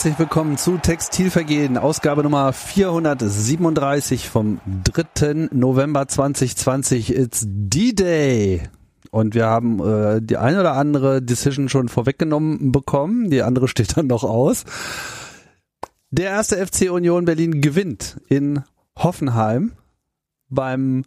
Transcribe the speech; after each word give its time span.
herzlich 0.00 0.18
willkommen 0.18 0.56
zu 0.56 0.78
Textilvergehen, 0.78 1.76
Ausgabe 1.76 2.22
Nummer 2.22 2.54
437 2.54 4.30
vom 4.30 4.58
3. 4.84 5.50
November 5.52 6.08
2020. 6.08 7.14
It's 7.14 7.44
D-Day. 7.46 8.62
Und 9.10 9.34
wir 9.34 9.44
haben 9.44 9.78
äh, 9.86 10.22
die 10.22 10.38
eine 10.38 10.60
oder 10.60 10.72
andere 10.72 11.20
Decision 11.20 11.68
schon 11.68 11.90
vorweggenommen 11.90 12.72
bekommen, 12.72 13.28
die 13.28 13.42
andere 13.42 13.68
steht 13.68 13.98
dann 13.98 14.06
noch 14.06 14.24
aus. 14.24 14.64
Der 16.10 16.30
erste 16.30 16.66
FC 16.66 16.90
Union 16.90 17.26
Berlin 17.26 17.60
gewinnt 17.60 18.22
in 18.26 18.64
Hoffenheim 18.96 19.72
beim 20.48 21.04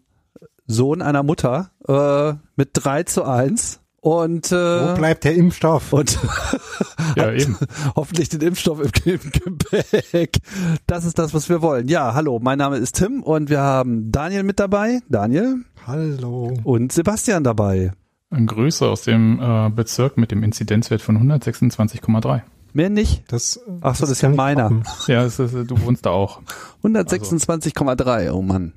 Sohn 0.68 1.02
einer 1.02 1.24
Mutter 1.24 1.72
äh, 1.88 2.38
mit 2.56 2.70
3 2.74 3.06
zu 3.06 3.24
1. 3.24 3.80
Und 4.04 4.52
äh, 4.52 4.56
wo 4.56 4.96
bleibt 4.96 5.24
der 5.24 5.34
Impfstoff? 5.34 5.94
Und 5.94 6.20
ja, 7.16 7.32
eben. 7.32 7.58
hoffentlich 7.96 8.28
den 8.28 8.42
Impfstoff 8.42 8.82
im 9.06 9.20
Gepäck. 9.32 10.40
Das 10.86 11.06
ist 11.06 11.18
das, 11.18 11.34
was 11.34 11.48
wir 11.48 11.62
wollen. 11.62 11.88
Ja, 11.88 12.14
hallo, 12.14 12.38
mein 12.44 12.58
Name 12.58 12.76
ist 12.76 12.98
Tim 12.98 13.24
und 13.24 13.50
wir 13.50 13.62
haben 13.62 14.12
Daniel 14.12 14.44
mit 14.44 14.60
dabei. 14.60 15.00
Daniel. 15.08 15.60
Hallo. 15.88 16.54
Und 16.66 16.92
Sebastian 16.92 17.46
dabei. 17.46 17.94
Ein 18.30 18.46
Grüße 18.46 18.86
aus 18.86 19.04
dem 19.04 19.40
äh, 19.40 19.70
Bezirk 19.70 20.18
mit 20.18 20.32
dem 20.32 20.44
Inzidenzwert 20.44 21.02
von 21.02 21.18
126,3. 21.18 22.42
Mehr 22.74 22.90
nicht? 22.90 23.24
Das, 23.32 23.62
Ach 23.80 23.96
so, 23.96 24.02
das, 24.02 24.12
ist 24.12 24.22
ja 24.22 24.28
meiner. 24.28 24.66
Offen. 24.66 24.84
Ja, 25.08 25.24
ist, 25.24 25.40
du 25.40 25.82
wohnst 25.82 26.06
da 26.06 26.10
auch. 26.10 26.42
126,3, 26.84 28.32
oh 28.32 28.42
Mann. 28.42 28.74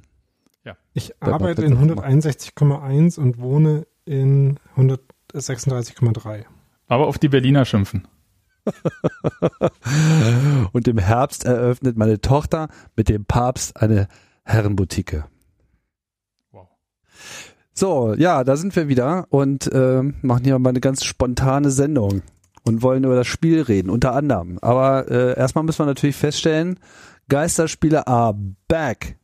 Ja. 0.64 0.76
Ich 0.92 1.20
arbeite 1.20 1.64
in 1.64 1.76
161,1 1.76 3.18
und 3.18 3.40
wohne 3.40 3.88
in 4.04 4.60
100 4.76 5.00
36,3. 5.40 6.44
Aber 6.88 7.06
auf 7.06 7.18
die 7.18 7.28
Berliner 7.28 7.64
schimpfen. 7.64 8.06
Und 10.72 10.88
im 10.88 10.98
Herbst 10.98 11.44
eröffnet 11.44 11.96
meine 11.96 12.20
Tochter 12.20 12.68
mit 12.96 13.08
dem 13.08 13.24
Papst 13.24 13.76
eine 13.76 14.08
Herrenboutique. 14.44 15.24
Wow. 16.50 16.68
So, 17.72 18.14
ja, 18.14 18.44
da 18.44 18.56
sind 18.56 18.74
wir 18.76 18.88
wieder 18.88 19.26
und 19.30 19.72
äh, 19.72 20.02
machen 20.22 20.44
hier 20.44 20.58
mal 20.58 20.70
eine 20.70 20.80
ganz 20.80 21.04
spontane 21.04 21.70
Sendung 21.70 22.22
und 22.64 22.82
wollen 22.82 23.04
über 23.04 23.16
das 23.16 23.26
Spiel 23.26 23.62
reden, 23.62 23.90
unter 23.90 24.14
anderem. 24.14 24.58
Aber 24.60 25.10
äh, 25.10 25.38
erstmal 25.38 25.64
müssen 25.64 25.80
wir 25.80 25.86
natürlich 25.86 26.16
feststellen, 26.16 26.78
Geisterspiele 27.28 28.06
are 28.06 28.36
back. 28.68 29.18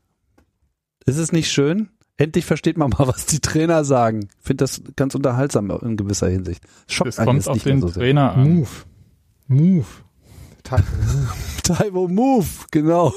Ist 1.06 1.18
es 1.18 1.32
nicht 1.32 1.50
schön? 1.50 1.88
Endlich 2.16 2.44
versteht 2.44 2.76
man 2.76 2.90
mal, 2.90 2.98
was 3.08 3.26
die 3.26 3.40
Trainer 3.40 3.84
sagen. 3.84 4.28
Ich 4.40 4.46
finde 4.46 4.64
das 4.64 4.82
ganz 4.96 5.14
unterhaltsam 5.14 5.70
in 5.70 5.96
gewisser 5.96 6.28
Hinsicht. 6.28 6.62
Schockt 6.88 7.10
es 7.10 7.16
kommt 7.16 7.46
auf 7.48 7.62
den 7.62 7.80
so 7.80 7.90
Trainer 7.90 8.32
an. 8.32 8.54
Move. 8.54 8.68
Move. 9.48 9.86
Taiwo 11.62 12.08
Move, 12.08 12.46
genau. 12.70 13.12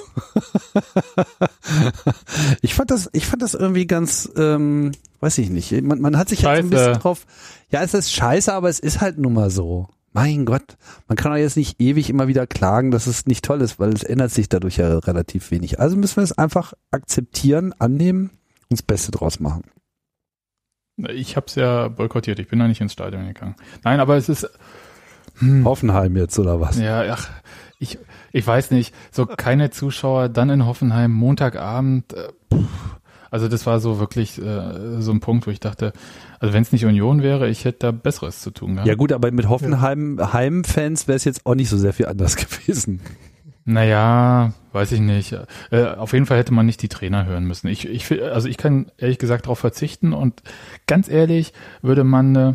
ich 2.61 2.73
fand 2.73 2.91
das, 2.91 3.09
ich 3.13 3.25
fand 3.25 3.41
das 3.41 3.53
irgendwie 3.53 3.85
ganz, 3.85 4.31
ähm, 4.35 4.91
weiß 5.19 5.37
ich 5.37 5.49
nicht. 5.49 5.71
Man, 5.83 6.01
man 6.01 6.17
hat 6.17 6.29
sich 6.29 6.43
halt 6.43 6.61
so 6.61 6.67
ein 6.67 6.69
bisschen 6.71 6.93
drauf. 6.93 7.25
Ja, 7.69 7.83
es 7.83 7.93
ist 7.93 8.11
scheiße, 8.11 8.51
aber 8.51 8.69
es 8.69 8.79
ist 8.79 8.99
halt 8.99 9.19
nun 9.19 9.33
mal 9.33 9.49
so. 9.49 9.87
Mein 10.11 10.45
Gott, 10.45 10.77
man 11.07 11.17
kann 11.17 11.33
doch 11.33 11.37
jetzt 11.37 11.57
nicht 11.57 11.79
ewig 11.81 12.09
immer 12.09 12.27
wieder 12.27 12.47
klagen, 12.47 12.89
dass 12.89 13.05
es 13.05 13.25
nicht 13.25 13.43
toll 13.43 13.61
ist, 13.61 13.79
weil 13.79 13.93
es 13.93 14.03
ändert 14.03 14.31
sich 14.31 14.47
dadurch 14.47 14.77
ja 14.77 14.97
relativ 14.99 15.51
wenig. 15.51 15.79
Also 15.79 15.97
müssen 15.97 16.15
wir 16.15 16.23
es 16.23 16.37
einfach 16.37 16.73
akzeptieren, 16.89 17.73
annehmen 17.79 18.31
uns 18.69 18.81
Beste 18.81 19.11
draus 19.11 19.39
machen. 19.39 19.63
Ich 21.09 21.35
habe 21.35 21.47
es 21.47 21.55
ja 21.55 21.89
boykottiert. 21.89 22.39
Ich 22.39 22.47
bin 22.47 22.59
da 22.59 22.67
nicht 22.67 22.81
ins 22.81 22.93
Stadion 22.93 23.27
gegangen. 23.27 23.55
Nein, 23.83 23.99
aber 23.99 24.15
es 24.15 24.29
ist 24.29 24.49
hm. 25.39 25.65
Hoffenheim 25.65 26.15
jetzt 26.15 26.39
oder 26.39 26.61
was? 26.61 26.79
Ja, 26.79 27.03
ach, 27.11 27.29
ich 27.79 27.99
ich 28.31 28.45
weiß 28.45 28.71
nicht. 28.71 28.93
So 29.11 29.25
keine 29.25 29.69
Zuschauer, 29.69 30.29
dann 30.29 30.49
in 30.49 30.65
Hoffenheim 30.65 31.11
Montagabend. 31.11 32.13
Äh, 32.13 32.29
also 33.31 33.49
das 33.49 33.65
war 33.65 33.81
so 33.81 33.99
wirklich 33.99 34.41
äh, 34.41 35.01
so 35.01 35.11
ein 35.11 35.19
Punkt, 35.19 35.45
wo 35.45 35.51
ich 35.51 35.59
dachte, 35.59 35.91
also 36.39 36.53
wenn 36.53 36.61
es 36.61 36.71
nicht 36.71 36.85
Union 36.85 37.21
wäre, 37.21 37.49
ich 37.49 37.65
hätte 37.65 37.79
da 37.79 37.91
Besseres 37.91 38.39
zu 38.39 38.51
tun. 38.51 38.75
Gehabt. 38.75 38.87
Ja 38.87 38.95
gut, 38.95 39.11
aber 39.11 39.31
mit 39.31 39.49
Hoffenheim 39.49 40.19
Heimfans 40.31 41.09
wäre 41.09 41.17
es 41.17 41.25
jetzt 41.25 41.45
auch 41.45 41.55
nicht 41.55 41.69
so 41.69 41.77
sehr 41.77 41.91
viel 41.91 42.05
anders 42.05 42.35
gewesen. 42.37 43.01
Naja, 43.65 44.53
weiß 44.73 44.91
ich 44.91 44.99
nicht. 44.99 45.35
Äh, 45.71 45.85
auf 45.85 46.13
jeden 46.13 46.27
Fall 46.27 46.37
hätte 46.37 46.53
man 46.53 46.67
nicht 46.67 46.83
die 46.83 46.87
Trainer 46.87 47.25
hören 47.25 47.45
müssen. 47.45 47.67
Ich, 47.67 47.87
ich, 47.87 48.11
also 48.23 48.47
ich 48.47 48.57
kann 48.57 48.91
ehrlich 48.97 49.17
gesagt 49.17 49.45
darauf 49.45 49.57
verzichten 49.57 50.13
und 50.13 50.43
ganz 50.85 51.09
ehrlich 51.09 51.51
würde 51.81 52.03
man 52.03 52.35
äh, 52.35 52.53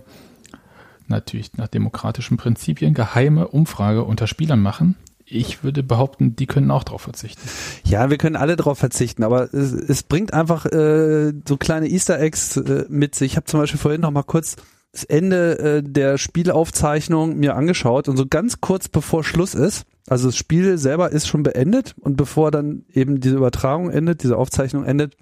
natürlich 1.09 1.57
nach 1.57 1.67
demokratischen 1.67 2.37
Prinzipien 2.37 2.95
geheime 2.95 3.49
Umfrage 3.49 4.05
unter 4.05 4.29
Spielern 4.29 4.61
machen. 4.61 4.95
Ich 5.27 5.63
würde 5.63 5.83
behaupten, 5.83 6.37
die 6.37 6.47
können 6.47 6.71
auch 6.71 6.85
darauf 6.85 7.03
verzichten. 7.03 7.41
Ja, 7.85 8.11
wir 8.11 8.17
können 8.17 8.37
alle 8.37 8.57
darauf 8.57 8.79
verzichten, 8.79 9.25
aber 9.25 9.53
es, 9.53 9.73
es 9.73 10.03
bringt 10.05 10.33
einfach 10.33 10.67
äh, 10.67 11.33
so 11.47 11.57
kleine 11.57 11.89
Easter 11.89 12.21
Eggs 12.21 12.57
äh, 12.57 12.85
mit 12.89 13.17
sich. 13.17 13.33
Ich 13.33 13.37
habe 13.37 13.47
zum 13.47 13.61
Beispiel 13.61 13.79
vorhin 13.79 14.01
noch 14.01 14.11
mal 14.11 14.23
kurz 14.23 14.57
das 14.93 15.05
Ende 15.05 15.59
äh, 15.59 15.83
der 15.85 16.19
Spielaufzeichnung 16.19 17.37
mir 17.37 17.55
angeschaut 17.55 18.09
und 18.09 18.17
so 18.17 18.27
ganz 18.27 18.61
kurz 18.61 18.89
bevor 18.89 19.23
Schluss 19.23 19.55
ist, 19.55 19.87
also 20.11 20.27
das 20.27 20.37
Spiel 20.37 20.77
selber 20.77 21.13
ist 21.13 21.29
schon 21.29 21.45
beendet 21.45 21.95
und 22.01 22.17
bevor 22.17 22.51
dann 22.51 22.85
eben 22.93 23.21
diese 23.21 23.37
Übertragung 23.37 23.91
endet, 23.91 24.25
diese 24.25 24.37
Aufzeichnung 24.37 24.85
endet, 24.85 25.17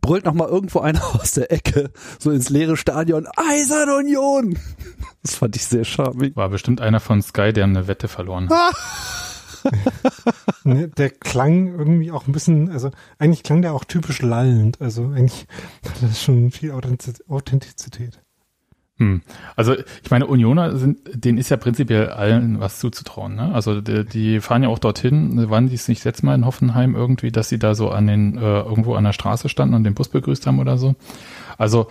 brüllt 0.00 0.24
noch 0.24 0.34
mal 0.34 0.48
irgendwo 0.48 0.80
einer 0.80 1.14
aus 1.14 1.32
der 1.32 1.52
Ecke 1.52 1.90
so 2.18 2.32
ins 2.32 2.50
leere 2.50 2.76
Stadion 2.76 3.28
Eisern 3.36 3.90
Union. 3.90 4.58
Das 5.22 5.34
fand 5.34 5.56
ich 5.56 5.66
sehr 5.66 5.84
charmig. 5.84 6.36
War 6.36 6.48
bestimmt 6.48 6.80
einer 6.80 7.00
von 7.00 7.20
Sky, 7.20 7.52
der 7.52 7.64
eine 7.64 7.88
Wette 7.88 8.06
verloren 8.06 8.48
hat. 8.48 8.74
ne, 10.64 10.88
der 10.88 11.10
klang 11.10 11.66
irgendwie 11.66 12.12
auch 12.12 12.28
ein 12.28 12.32
bisschen, 12.32 12.70
also 12.70 12.92
eigentlich 13.18 13.42
klang 13.42 13.60
der 13.60 13.74
auch 13.74 13.84
typisch 13.84 14.22
lallend. 14.22 14.80
Also 14.80 15.08
eigentlich 15.08 15.46
hat 15.84 16.02
das 16.02 16.22
schon 16.22 16.52
viel 16.52 16.70
Authentizität. 16.70 18.22
Hm. 18.98 19.22
Also 19.54 19.74
ich 19.74 20.10
meine, 20.10 20.26
Unioner 20.26 20.76
sind, 20.76 20.98
denen 21.12 21.38
ist 21.38 21.50
ja 21.50 21.56
prinzipiell 21.56 22.08
allen 22.08 22.58
was 22.58 22.80
zuzutrauen. 22.80 23.36
Ne? 23.36 23.54
Also 23.54 23.80
die, 23.80 24.04
die 24.04 24.40
fahren 24.40 24.64
ja 24.64 24.68
auch 24.68 24.80
dorthin. 24.80 25.48
Waren 25.50 25.68
die 25.68 25.76
es 25.76 25.88
nicht 25.88 26.04
letztes 26.04 26.24
Mal 26.24 26.34
in 26.34 26.44
Hoffenheim 26.44 26.96
irgendwie, 26.96 27.30
dass 27.30 27.48
sie 27.48 27.58
da 27.58 27.74
so 27.74 27.90
an 27.90 28.06
den 28.08 28.36
äh, 28.38 28.60
irgendwo 28.60 28.94
an 28.94 29.04
der 29.04 29.12
Straße 29.12 29.48
standen 29.48 29.74
und 29.74 29.84
den 29.84 29.94
Bus 29.94 30.08
begrüßt 30.08 30.46
haben 30.46 30.58
oder 30.58 30.78
so? 30.78 30.96
Also 31.58 31.86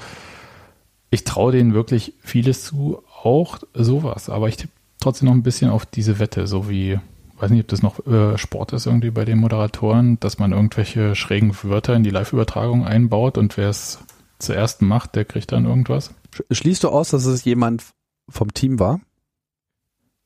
ich 1.09 1.23
traue 1.23 1.53
denen 1.53 1.73
wirklich 1.73 2.13
vieles 2.19 2.65
zu, 2.65 3.01
auch 3.23 3.59
sowas. 3.73 4.29
Aber 4.29 4.49
ich 4.49 4.57
tippe 4.57 4.73
trotzdem 4.99 5.27
noch 5.27 5.35
ein 5.35 5.43
bisschen 5.43 5.71
auf 5.71 5.85
diese 5.85 6.19
Wette, 6.19 6.47
so 6.47 6.69
wie 6.69 6.99
weiß 7.39 7.51
nicht, 7.51 7.61
ob 7.61 7.67
das 7.67 7.83
noch 7.83 8.05
äh, 8.07 8.37
Sport 8.37 8.73
ist 8.73 8.87
irgendwie 8.87 9.11
bei 9.11 9.23
den 9.23 9.37
Moderatoren, 9.37 10.19
dass 10.19 10.39
man 10.39 10.51
irgendwelche 10.51 11.15
schrägen 11.15 11.55
Wörter 11.63 11.95
in 11.95 12.03
die 12.03 12.09
Live-Übertragung 12.09 12.85
einbaut 12.85 13.37
und 13.37 13.57
wer 13.57 13.69
es 13.69 13.99
zuerst 14.39 14.81
macht, 14.81 15.15
der 15.15 15.25
kriegt 15.25 15.51
dann 15.51 15.65
irgendwas. 15.65 16.13
Schließt 16.51 16.83
du 16.83 16.89
aus, 16.89 17.09
dass 17.09 17.25
es 17.25 17.43
jemand 17.43 17.83
vom 18.29 18.53
Team 18.53 18.79
war? 18.79 19.01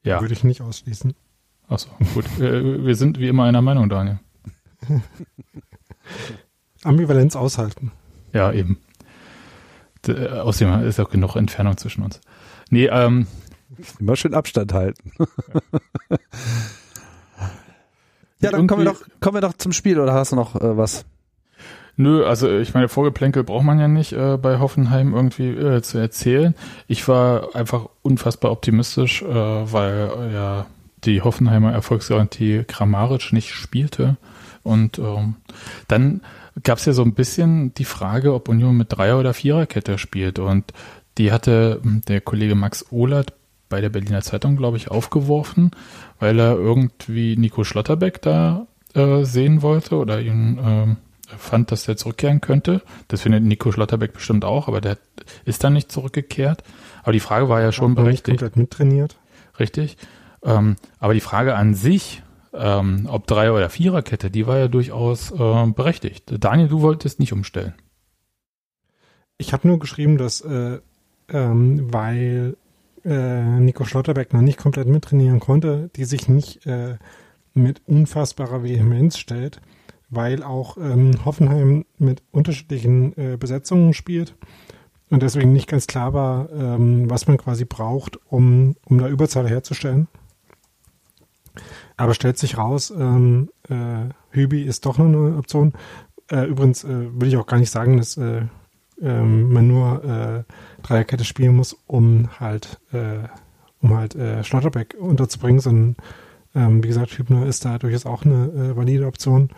Ja. 0.04 0.22
Würde 0.22 0.34
ich 0.34 0.44
nicht 0.44 0.62
ausschließen. 0.62 1.14
Achso, 1.68 1.90
gut. 2.14 2.26
wir 2.38 2.96
sind 2.96 3.20
wie 3.20 3.28
immer 3.28 3.46
einer 3.46 3.62
Meinung, 3.62 3.88
Daniel. 3.88 4.20
Ambivalenz 6.84 7.36
aushalten. 7.36 7.92
Ja, 8.34 8.52
eben. 8.52 8.80
Äh, 10.08 10.28
außerdem 10.28 10.84
ist 10.84 11.00
auch 11.00 11.10
genug 11.10 11.36
Entfernung 11.36 11.78
zwischen 11.78 12.04
uns. 12.04 12.20
Nee, 12.70 12.88
ähm. 12.88 13.28
Immer 14.00 14.16
schön 14.16 14.34
Abstand 14.34 14.74
halten. 14.74 15.12
Ja, 18.42 18.50
ja 18.50 18.58
dann 18.58 18.68
kommen 18.68 18.86
wir, 18.86 18.92
doch, 18.92 19.02
kommen 19.20 19.36
wir 19.36 19.42
doch 19.42 19.54
zum 19.54 19.72
Spiel 19.72 20.00
oder 20.00 20.14
hast 20.14 20.32
du 20.32 20.36
noch 20.36 20.56
äh, 20.56 20.76
was? 20.76 21.06
Nö, 21.98 22.26
also 22.26 22.50
ich 22.58 22.74
meine, 22.74 22.88
Vorgeplänkel 22.88 23.44
braucht 23.44 23.66
man 23.66 23.80
ja 23.80 23.88
nicht 23.88 24.14
äh, 24.14 24.38
bei 24.38 24.60
Hoffenheim 24.60 25.14
irgendwie 25.14 25.50
äh, 25.50 25.82
zu 25.82 25.98
erzählen. 25.98 26.56
Ich 26.88 27.08
war 27.08 27.56
einfach 27.56 27.88
unfassbar 28.02 28.52
optimistisch, 28.52 29.22
äh, 29.22 29.26
weil 29.34 30.10
äh, 30.18 30.34
ja 30.34 30.66
die 31.04 31.22
Hoffenheimer 31.22 31.72
Erfolgsgarantie 31.72 32.64
Kramaric 32.68 33.34
nicht 33.34 33.50
spielte. 33.52 34.18
Und 34.64 35.00
ähm, 35.00 35.36
dann 35.88 36.22
gab 36.64 36.78
es 36.78 36.86
ja 36.86 36.94
so 36.94 37.04
ein 37.04 37.14
bisschen 37.14 37.74
die 37.74 37.86
Frage, 37.86 38.34
ob 38.34 38.50
Union 38.50 38.78
mit 38.78 38.96
Dreier- 38.96 39.20
oder 39.20 39.34
Viererkette 39.34 39.98
spielt. 39.98 40.40
Und 40.40 40.74
die 41.18 41.32
hatte 41.32 41.80
hm, 41.82 42.02
der 42.08 42.22
Kollege 42.22 42.56
Max 42.56 42.92
Ohlert 42.92 43.34
bei 43.70 43.82
der 43.82 43.90
Berliner 43.90 44.22
Zeitung, 44.22 44.58
glaube 44.58 44.78
ich, 44.78 44.92
aufgeworfen, 44.92 45.72
weil 46.20 46.40
er 46.40 46.56
irgendwie 46.56 47.38
Nico 47.38 47.64
Schlotterbeck 47.64 48.22
da 48.22 48.68
äh, 48.94 49.24
sehen 49.24 49.62
wollte 49.62 49.96
oder 49.96 50.20
ihn 50.22 50.58
äh, 50.58 50.96
fand, 51.38 51.72
dass 51.72 51.86
der 51.86 51.98
zurückkehren 51.98 52.42
könnte. 52.42 52.82
Das 53.08 53.22
findet 53.22 53.44
Nico 53.44 53.72
Schlotterbeck 53.72 54.14
bestimmt 54.14 54.46
auch, 54.46 54.68
aber 54.68 54.82
der 54.82 54.98
ist 55.46 55.64
dann 55.64 55.74
nicht 55.74 55.92
zurückgekehrt. 55.92 56.64
Aber 57.04 57.14
die 57.14 57.20
Frage 57.20 57.50
war 57.50 57.62
ja 57.62 57.72
schon 57.72 57.96
berechtigt. 57.96 58.40
Komplett 58.40 58.58
mittrainiert. 58.58 59.18
Richtig. 59.60 59.98
Ähm, 60.44 60.76
aber 61.00 61.14
die 61.14 61.22
Frage 61.22 61.56
an 61.56 61.74
sich, 61.74 62.24
ähm, 62.54 63.08
ob 63.10 63.28
Dreier- 63.28 63.54
oder 63.54 63.70
Viererkette, 63.70 64.32
die 64.32 64.48
war 64.48 64.58
ja 64.58 64.68
durchaus 64.68 65.32
äh, 65.32 65.68
berechtigt. 65.68 66.34
Daniel, 66.40 66.68
du 66.68 66.82
wolltest 66.82 67.20
nicht 67.20 67.34
umstellen. 67.34 67.74
Ich 69.38 69.54
habe 69.54 69.68
nur 69.68 69.80
geschrieben, 69.80 70.18
dass 70.18 70.42
äh, 70.42 70.80
ähm, 71.30 71.94
weil 71.94 72.58
äh, 73.04 73.60
Nico 73.60 73.86
Schlotterbeck 73.86 74.34
noch 74.34 74.42
nicht 74.42 74.60
komplett 74.60 74.88
mittrainieren 74.88 75.40
konnte, 75.40 75.90
die 75.96 76.06
sich 76.06 76.28
nicht 76.30 76.66
äh, 76.66 76.98
mit 77.54 77.82
unfassbarer 77.88 78.64
Vehemenz 78.64 79.18
stellt, 79.18 79.62
weil 80.12 80.44
auch 80.44 80.78
ähm, 80.78 81.14
Hoffenheim 81.26 81.86
mit 81.98 82.22
unterschiedlichen 82.32 83.18
äh, 83.18 83.38
Besetzungen 83.38 83.94
spielt 83.94 84.36
und 85.10 85.24
deswegen 85.24 85.54
nicht 85.54 85.68
ganz 85.68 85.88
klar 85.88 86.14
war, 86.14 86.50
ähm, 86.52 87.10
was 87.10 87.28
man 87.28 87.38
quasi 87.38 87.66
braucht, 87.66 88.20
um, 88.30 88.76
um 88.86 88.98
da 88.98 89.08
Überzahl 89.08 89.50
herzustellen. 89.50 90.08
Aber 91.98 92.14
stellt 92.14 92.38
sich 92.38 92.58
raus, 92.58 92.92
ähm, 92.92 93.50
äh, 93.70 94.10
Hübi 94.30 94.64
ist 94.64 94.86
doch 94.86 95.00
eine 95.00 95.38
Option. 95.38 95.74
Äh, 96.30 96.46
übrigens 96.46 96.84
äh, 96.84 97.08
will 97.14 97.28
ich 97.28 97.38
auch 97.38 97.46
gar 97.46 97.58
nicht 97.58 97.72
sagen, 97.72 97.98
dass 97.98 98.18
äh, 98.18 98.44
ähm, 99.02 99.52
man 99.52 99.68
nur 99.68 100.04
äh, 100.04 100.44
Dreierkette 100.84 101.26
spielen 101.26 101.56
muss, 101.56 101.76
um 101.88 102.30
halt, 102.40 102.80
äh, 102.94 103.28
um 103.82 103.96
halt 103.98 104.16
äh, 104.16 104.44
Schlotterbeck 104.44 104.96
unterzubringen, 105.00 105.60
sondern 105.60 105.96
ähm, 106.56 106.84
wie 106.84 106.88
gesagt, 106.88 107.18
Hübner 107.18 107.46
ist 107.46 107.66
da 107.66 107.78
durchaus 107.78 108.06
auch 108.06 108.26
eine 108.26 108.46
äh, 108.46 108.76
valide 108.76 109.08
Option. 109.08 109.50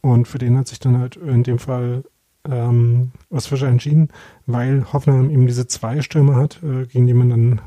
Und 0.00 0.28
für 0.28 0.38
den 0.38 0.56
hat 0.56 0.68
sich 0.68 0.78
dann 0.78 0.98
halt 0.98 1.16
in 1.16 1.42
dem 1.42 1.58
Fall 1.58 2.04
ähm, 2.44 3.12
was 3.30 3.46
Fischer 3.46 3.68
entschieden, 3.68 4.08
weil 4.46 4.92
Hoffenheim 4.92 5.30
eben 5.30 5.46
diese 5.46 5.66
zwei 5.66 6.02
Stürme 6.02 6.36
hat, 6.36 6.62
äh, 6.62 6.86
gegen 6.86 7.06
die 7.06 7.14
man 7.14 7.30
dann 7.30 7.60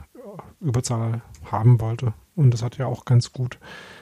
Überzahl 0.60 1.22
haben 1.44 1.81
wollte. 1.81 2.13
Und 2.36 2.54
das 2.54 2.63
hat 2.63 2.78
ja 2.78 2.86
auch 2.86 3.06
ganz 3.06 3.33
gut 3.33 3.60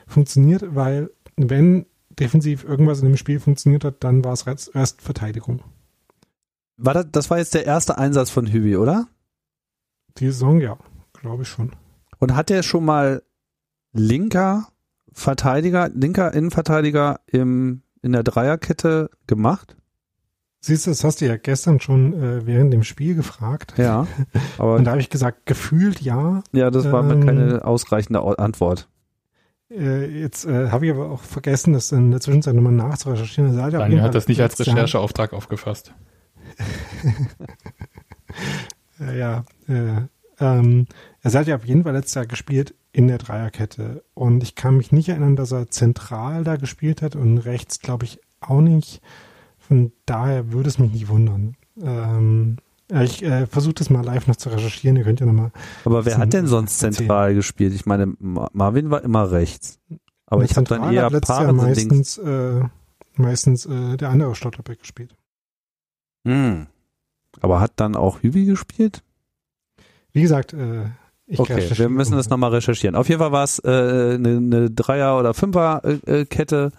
funktioniert, 0.07 0.75
weil 0.75 1.09
wenn 1.35 1.85
defensiv 2.09 2.63
irgendwas 2.63 2.99
in 2.99 3.05
dem 3.05 3.17
Spiel 3.17 3.39
funktioniert 3.39 3.83
hat, 3.83 4.03
dann 4.03 4.23
war 4.23 4.33
es 4.33 4.45
Rest, 4.45 4.75
Restverteidigung. 4.75 5.61
War 6.77 6.93
das, 6.93 7.07
das 7.11 7.29
war 7.29 7.37
jetzt 7.37 7.53
der 7.53 7.65
erste 7.65 7.97
Einsatz 7.97 8.29
von 8.29 8.47
Hübi, 8.47 8.77
oder? 8.77 9.07
Die 10.17 10.27
Saison, 10.27 10.59
ja, 10.59 10.77
glaube 11.13 11.43
ich 11.43 11.49
schon. 11.49 11.71
Und 12.19 12.35
hat 12.35 12.51
er 12.51 12.63
schon 12.63 12.85
mal 12.85 13.23
linker 13.93 14.67
Verteidiger, 15.11 15.89
linker 15.89 16.33
Innenverteidiger 16.33 17.19
im, 17.27 17.81
in 18.01 18.11
der 18.13 18.23
Dreierkette 18.23 19.09
gemacht? 19.27 19.75
Siehst 20.61 20.85
du, 20.85 20.91
das 20.91 21.03
hast 21.05 21.21
du 21.21 21.25
ja 21.25 21.37
gestern 21.37 21.79
schon 21.79 22.13
äh, 22.13 22.45
während 22.45 22.73
dem 22.73 22.83
Spiel 22.83 23.15
gefragt. 23.15 23.73
Ja, 23.77 24.07
aber 24.57 24.75
Und 24.75 24.83
da 24.83 24.91
habe 24.91 25.01
ich 25.01 25.09
gesagt, 25.09 25.45
gefühlt 25.45 26.01
ja. 26.01 26.43
ja, 26.51 26.69
das 26.69 26.91
war 26.91 27.01
mir 27.03 27.13
ähm, 27.13 27.25
keine 27.25 27.65
ausreichende 27.65 28.21
Au- 28.21 28.33
Antwort. 28.35 28.89
Äh, 29.71 30.05
jetzt 30.19 30.45
äh, 30.45 30.69
habe 30.69 30.85
ich 30.87 30.91
aber 30.91 31.11
auch 31.11 31.21
vergessen, 31.21 31.73
das 31.73 31.91
in 31.91 32.11
der 32.11 32.19
Zwischenzeit 32.19 32.55
nochmal 32.55 32.73
nachzurecherchieren. 32.73 33.55
Da 33.55 33.69
Daniel 33.69 33.89
jeden 33.89 34.01
hat 34.03 34.15
das 34.15 34.27
nicht 34.27 34.41
als 34.41 34.59
Rechercheauftrag 34.59 35.33
aufgefasst. 35.33 35.93
Äh, 39.01 39.17
ja, 39.17 39.45
äh, 39.67 40.01
er 41.35 41.41
hat 41.41 41.47
ja 41.47 41.55
auf 41.55 41.65
jeden 41.65 41.83
Fall 41.83 41.93
letztes 41.93 42.15
Jahr 42.15 42.25
gespielt 42.25 42.73
in 42.91 43.07
der 43.07 43.17
Dreierkette. 43.17 44.03
Und 44.13 44.41
ich 44.43 44.55
kann 44.55 44.77
mich 44.77 44.91
nicht 44.91 45.09
erinnern, 45.09 45.35
dass 45.35 45.51
er 45.51 45.69
zentral 45.69 46.43
da 46.43 46.55
gespielt 46.55 47.01
hat 47.01 47.15
und 47.15 47.37
rechts 47.39 47.79
glaube 47.79 48.05
ich 48.05 48.19
auch 48.39 48.61
nicht. 48.61 49.01
Von 49.57 49.91
daher 50.05 50.51
würde 50.51 50.69
es 50.69 50.79
mich 50.79 50.91
nicht 50.91 51.09
wundern. 51.09 51.55
Ähm, 51.81 52.57
ich 52.91 53.21
äh, 53.23 53.45
versuche 53.45 53.75
das 53.75 53.89
mal 53.89 54.03
live 54.03 54.25
noch 54.27 54.37
zu 54.37 54.49
recherchieren. 54.49 54.97
Ihr 54.97 55.03
könnt 55.03 55.19
ja 55.19 55.25
nochmal. 55.25 55.51
Aber 55.85 56.05
wer 56.05 56.17
hat 56.17 56.33
denn 56.33 56.47
sonst 56.47 56.81
erzählen. 56.81 56.93
zentral 56.93 57.35
gespielt? 57.35 57.73
Ich 57.73 57.85
meine, 57.85 58.07
Ma- 58.19 58.49
Marvin 58.53 58.89
war 58.89 59.03
immer 59.03 59.29
rechts. 59.31 59.79
Aber 60.25 60.43
ich 60.43 60.55
habe 60.55 60.67
dann 60.67 60.83
eher 60.85 61.09
Jahr 61.09 61.11
Paare 61.21 61.51
links. 61.51 61.63
meistens, 61.63 62.17
äh, 62.17 62.61
meistens 63.15 63.65
äh, 63.65 63.97
der 63.97 64.09
andere 64.09 64.33
Stotterbeck 64.35 64.79
gespielt. 64.79 65.15
Hm. 66.25 66.67
Aber 67.41 67.59
hat 67.59 67.73
dann 67.75 67.95
auch 67.95 68.23
Hübi 68.23 68.45
gespielt? 68.45 69.03
Wie 70.11 70.21
gesagt, 70.21 70.53
äh, 70.53 70.85
ich 71.29 71.39
Okay, 71.39 71.69
wir 71.75 71.89
müssen 71.89 72.15
das 72.15 72.29
nochmal 72.29 72.49
recherchieren. 72.49 72.95
Auf 72.95 73.07
jeden 73.07 73.19
Fall 73.19 73.31
war 73.31 73.43
es 73.43 73.59
äh, 73.59 73.67
eine, 74.15 74.37
eine 74.37 74.71
Dreier- 74.71 75.19
oder 75.19 75.35
Fünfer-Kette. 75.35 76.71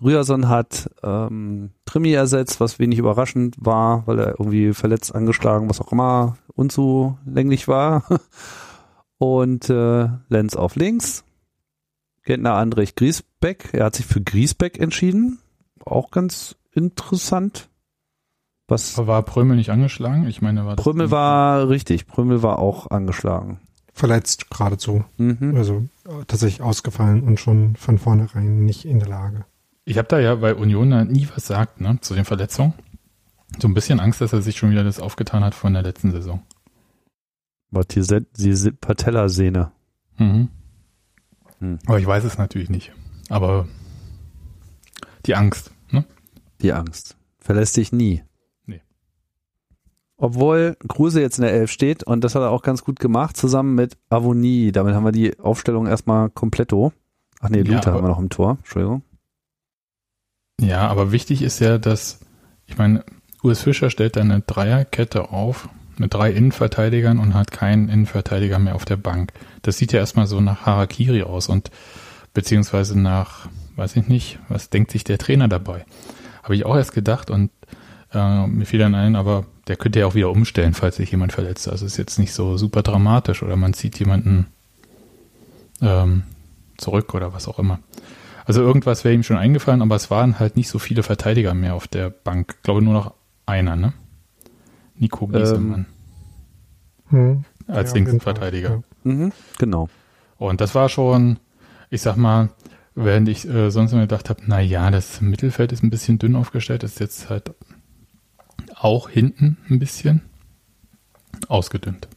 Rührson 0.00 0.48
hat 0.48 0.88
ähm, 1.02 1.70
Trimi 1.84 2.12
ersetzt, 2.12 2.60
was 2.60 2.78
wenig 2.78 2.98
überraschend 2.98 3.56
war, 3.58 4.06
weil 4.06 4.20
er 4.20 4.28
irgendwie 4.38 4.72
verletzt, 4.72 5.14
angeschlagen, 5.14 5.68
was 5.68 5.80
auch 5.80 5.90
immer, 5.90 6.36
unzulänglich 6.54 7.66
war. 7.66 8.04
Und 9.18 9.68
äh, 9.68 10.08
Lenz 10.28 10.56
auf 10.56 10.76
links. 10.76 11.24
Gentner 12.24 12.54
Andrich 12.54 12.94
Griesbeck. 12.94 13.70
Er 13.72 13.86
hat 13.86 13.96
sich 13.96 14.06
für 14.06 14.20
Griesbeck 14.20 14.78
entschieden. 14.78 15.40
Auch 15.84 16.12
ganz 16.12 16.56
interessant. 16.72 17.68
Was 18.68 18.96
Aber 18.96 19.08
war 19.08 19.22
Prömel 19.22 19.56
nicht 19.56 19.70
angeschlagen? 19.70 20.26
Ich 20.28 20.40
meine, 20.40 20.64
war 20.64 20.76
das 20.76 20.84
Prümmel 20.84 21.10
war 21.10 21.68
richtig. 21.68 22.06
Prümmel 22.06 22.42
war 22.42 22.60
auch 22.60 22.90
angeschlagen. 22.90 23.60
Verletzt 23.94 24.50
geradezu. 24.50 25.04
Mhm. 25.18 25.54
Also 25.56 25.88
äh, 26.06 26.24
tatsächlich 26.26 26.62
ausgefallen 26.62 27.22
und 27.22 27.38
schon 27.38 27.76
von 27.76 27.98
vornherein 27.98 28.64
nicht 28.64 28.84
in 28.84 28.98
der 28.98 29.08
Lage. 29.08 29.44
Ich 29.84 29.98
habe 29.98 30.08
da 30.08 30.18
ja 30.18 30.34
bei 30.36 30.54
Union 30.54 31.08
nie 31.08 31.28
was 31.34 31.46
sagt, 31.46 31.80
ne, 31.80 31.98
zu 32.00 32.14
den 32.14 32.24
Verletzungen. 32.24 32.72
So 33.60 33.68
ein 33.68 33.74
bisschen 33.74 34.00
Angst, 34.00 34.20
dass 34.20 34.32
er 34.32 34.40
sich 34.40 34.56
schon 34.56 34.70
wieder 34.70 34.84
das 34.84 34.98
aufgetan 35.00 35.44
hat 35.44 35.54
von 35.54 35.74
der 35.74 35.82
letzten 35.82 36.10
Saison. 36.10 36.42
Was 37.70 37.86
die, 37.88 38.02
Se- 38.02 38.24
die 38.38 38.54
Se- 38.54 38.72
Patellasehne. 38.72 39.72
Mhm. 40.18 40.48
Hm. 41.58 41.78
Aber 41.86 41.98
ich 41.98 42.06
weiß 42.06 42.24
es 42.24 42.38
natürlich 42.38 42.70
nicht. 42.70 42.92
Aber 43.28 43.66
die 45.26 45.34
Angst, 45.34 45.70
ne? 45.90 46.04
Die 46.62 46.72
Angst. 46.72 47.16
Verlässt 47.38 47.76
dich 47.76 47.92
nie. 47.92 48.22
Obwohl 50.22 50.76
Kruse 50.86 51.20
jetzt 51.20 51.38
in 51.38 51.42
der 51.42 51.52
Elf 51.52 51.72
steht 51.72 52.04
und 52.04 52.22
das 52.22 52.36
hat 52.36 52.42
er 52.42 52.50
auch 52.50 52.62
ganz 52.62 52.84
gut 52.84 53.00
gemacht, 53.00 53.36
zusammen 53.36 53.74
mit 53.74 53.96
Avonie. 54.08 54.70
Damit 54.70 54.94
haben 54.94 55.04
wir 55.04 55.10
die 55.10 55.36
Aufstellung 55.40 55.88
erstmal 55.88 56.30
kompletto. 56.30 56.92
Ach 57.40 57.48
nee, 57.48 57.62
Ja, 57.62 57.64
Luther 57.64 57.88
aber- 57.88 57.96
haben 57.98 58.04
wir 58.04 58.08
noch 58.10 58.20
im 58.20 58.28
Tor. 58.30 58.56
Entschuldigung. 58.60 59.02
Ja, 60.60 60.86
aber 60.86 61.10
wichtig 61.10 61.42
ist 61.42 61.58
ja, 61.58 61.76
dass, 61.78 62.20
ich 62.66 62.78
meine, 62.78 63.04
Urs 63.42 63.62
Fischer 63.62 63.90
stellt 63.90 64.14
da 64.14 64.20
eine 64.20 64.42
Dreierkette 64.42 65.30
auf 65.32 65.68
mit 65.98 66.14
drei 66.14 66.30
Innenverteidigern 66.30 67.18
und 67.18 67.34
hat 67.34 67.50
keinen 67.50 67.88
Innenverteidiger 67.88 68.60
mehr 68.60 68.76
auf 68.76 68.84
der 68.84 68.96
Bank. 68.96 69.32
Das 69.62 69.76
sieht 69.76 69.92
ja 69.92 69.98
erstmal 69.98 70.28
so 70.28 70.40
nach 70.40 70.64
Harakiri 70.66 71.24
aus 71.24 71.48
und 71.48 71.70
beziehungsweise 72.32 72.96
nach, 72.96 73.48
weiß 73.74 73.96
ich 73.96 74.06
nicht, 74.06 74.38
was 74.48 74.70
denkt 74.70 74.92
sich 74.92 75.02
der 75.02 75.18
Trainer 75.18 75.48
dabei? 75.48 75.84
Habe 76.44 76.54
ich 76.54 76.64
auch 76.64 76.76
erst 76.76 76.92
gedacht 76.94 77.28
und 77.30 77.50
äh, 78.12 78.46
mir 78.46 78.66
fiel 78.66 78.78
dann 78.78 78.94
ein, 78.94 79.16
aber 79.16 79.46
der 79.68 79.76
könnte 79.76 80.00
ja 80.00 80.06
auch 80.06 80.14
wieder 80.14 80.30
umstellen, 80.30 80.74
falls 80.74 80.96
sich 80.96 81.10
jemand 81.10 81.32
verletzt. 81.32 81.68
Also 81.68 81.86
ist 81.86 81.96
jetzt 81.96 82.18
nicht 82.18 82.32
so 82.32 82.56
super 82.56 82.82
dramatisch 82.82 83.42
oder 83.42 83.56
man 83.56 83.74
zieht 83.74 83.98
jemanden 83.98 84.46
ähm, 85.80 86.22
zurück 86.78 87.14
oder 87.14 87.32
was 87.32 87.48
auch 87.48 87.58
immer. 87.58 87.78
Also 88.44 88.60
irgendwas 88.60 89.04
wäre 89.04 89.14
ihm 89.14 89.22
schon 89.22 89.36
eingefallen, 89.36 89.82
aber 89.82 89.94
es 89.94 90.10
waren 90.10 90.40
halt 90.40 90.56
nicht 90.56 90.68
so 90.68 90.78
viele 90.80 91.02
Verteidiger 91.04 91.54
mehr 91.54 91.74
auf 91.74 91.86
der 91.86 92.10
Bank. 92.10 92.54
Ich 92.56 92.62
glaube 92.64 92.82
nur 92.82 92.94
noch 92.94 93.14
einer, 93.46 93.76
ne? 93.76 93.92
Nico 94.96 95.26
Giesemann 95.28 95.86
Hm. 97.10 97.44
als 97.68 97.90
Ja, 97.90 97.96
Linksverteidiger. 97.96 98.70
ja. 98.70 98.82
Mhm, 99.04 99.32
genau. 99.58 99.88
Und 100.38 100.60
das 100.60 100.74
war 100.74 100.88
schon, 100.88 101.38
ich 101.90 102.02
sag 102.02 102.16
mal, 102.16 102.48
während 102.94 103.28
ich 103.28 103.48
äh, 103.48 103.70
sonst 103.70 103.92
immer 103.92 104.02
gedacht 104.02 104.28
habe, 104.30 104.42
na 104.46 104.60
ja, 104.60 104.90
das 104.90 105.20
Mittelfeld 105.20 105.72
ist 105.72 105.82
ein 105.82 105.90
bisschen 105.90 106.18
dünn 106.18 106.34
aufgestellt, 106.36 106.82
ist 106.82 107.00
jetzt 107.00 107.30
halt 107.30 107.52
auch 108.82 109.08
hinten 109.08 109.58
ein 109.70 109.78
bisschen 109.78 110.22
ausgedünnt. 111.48 112.08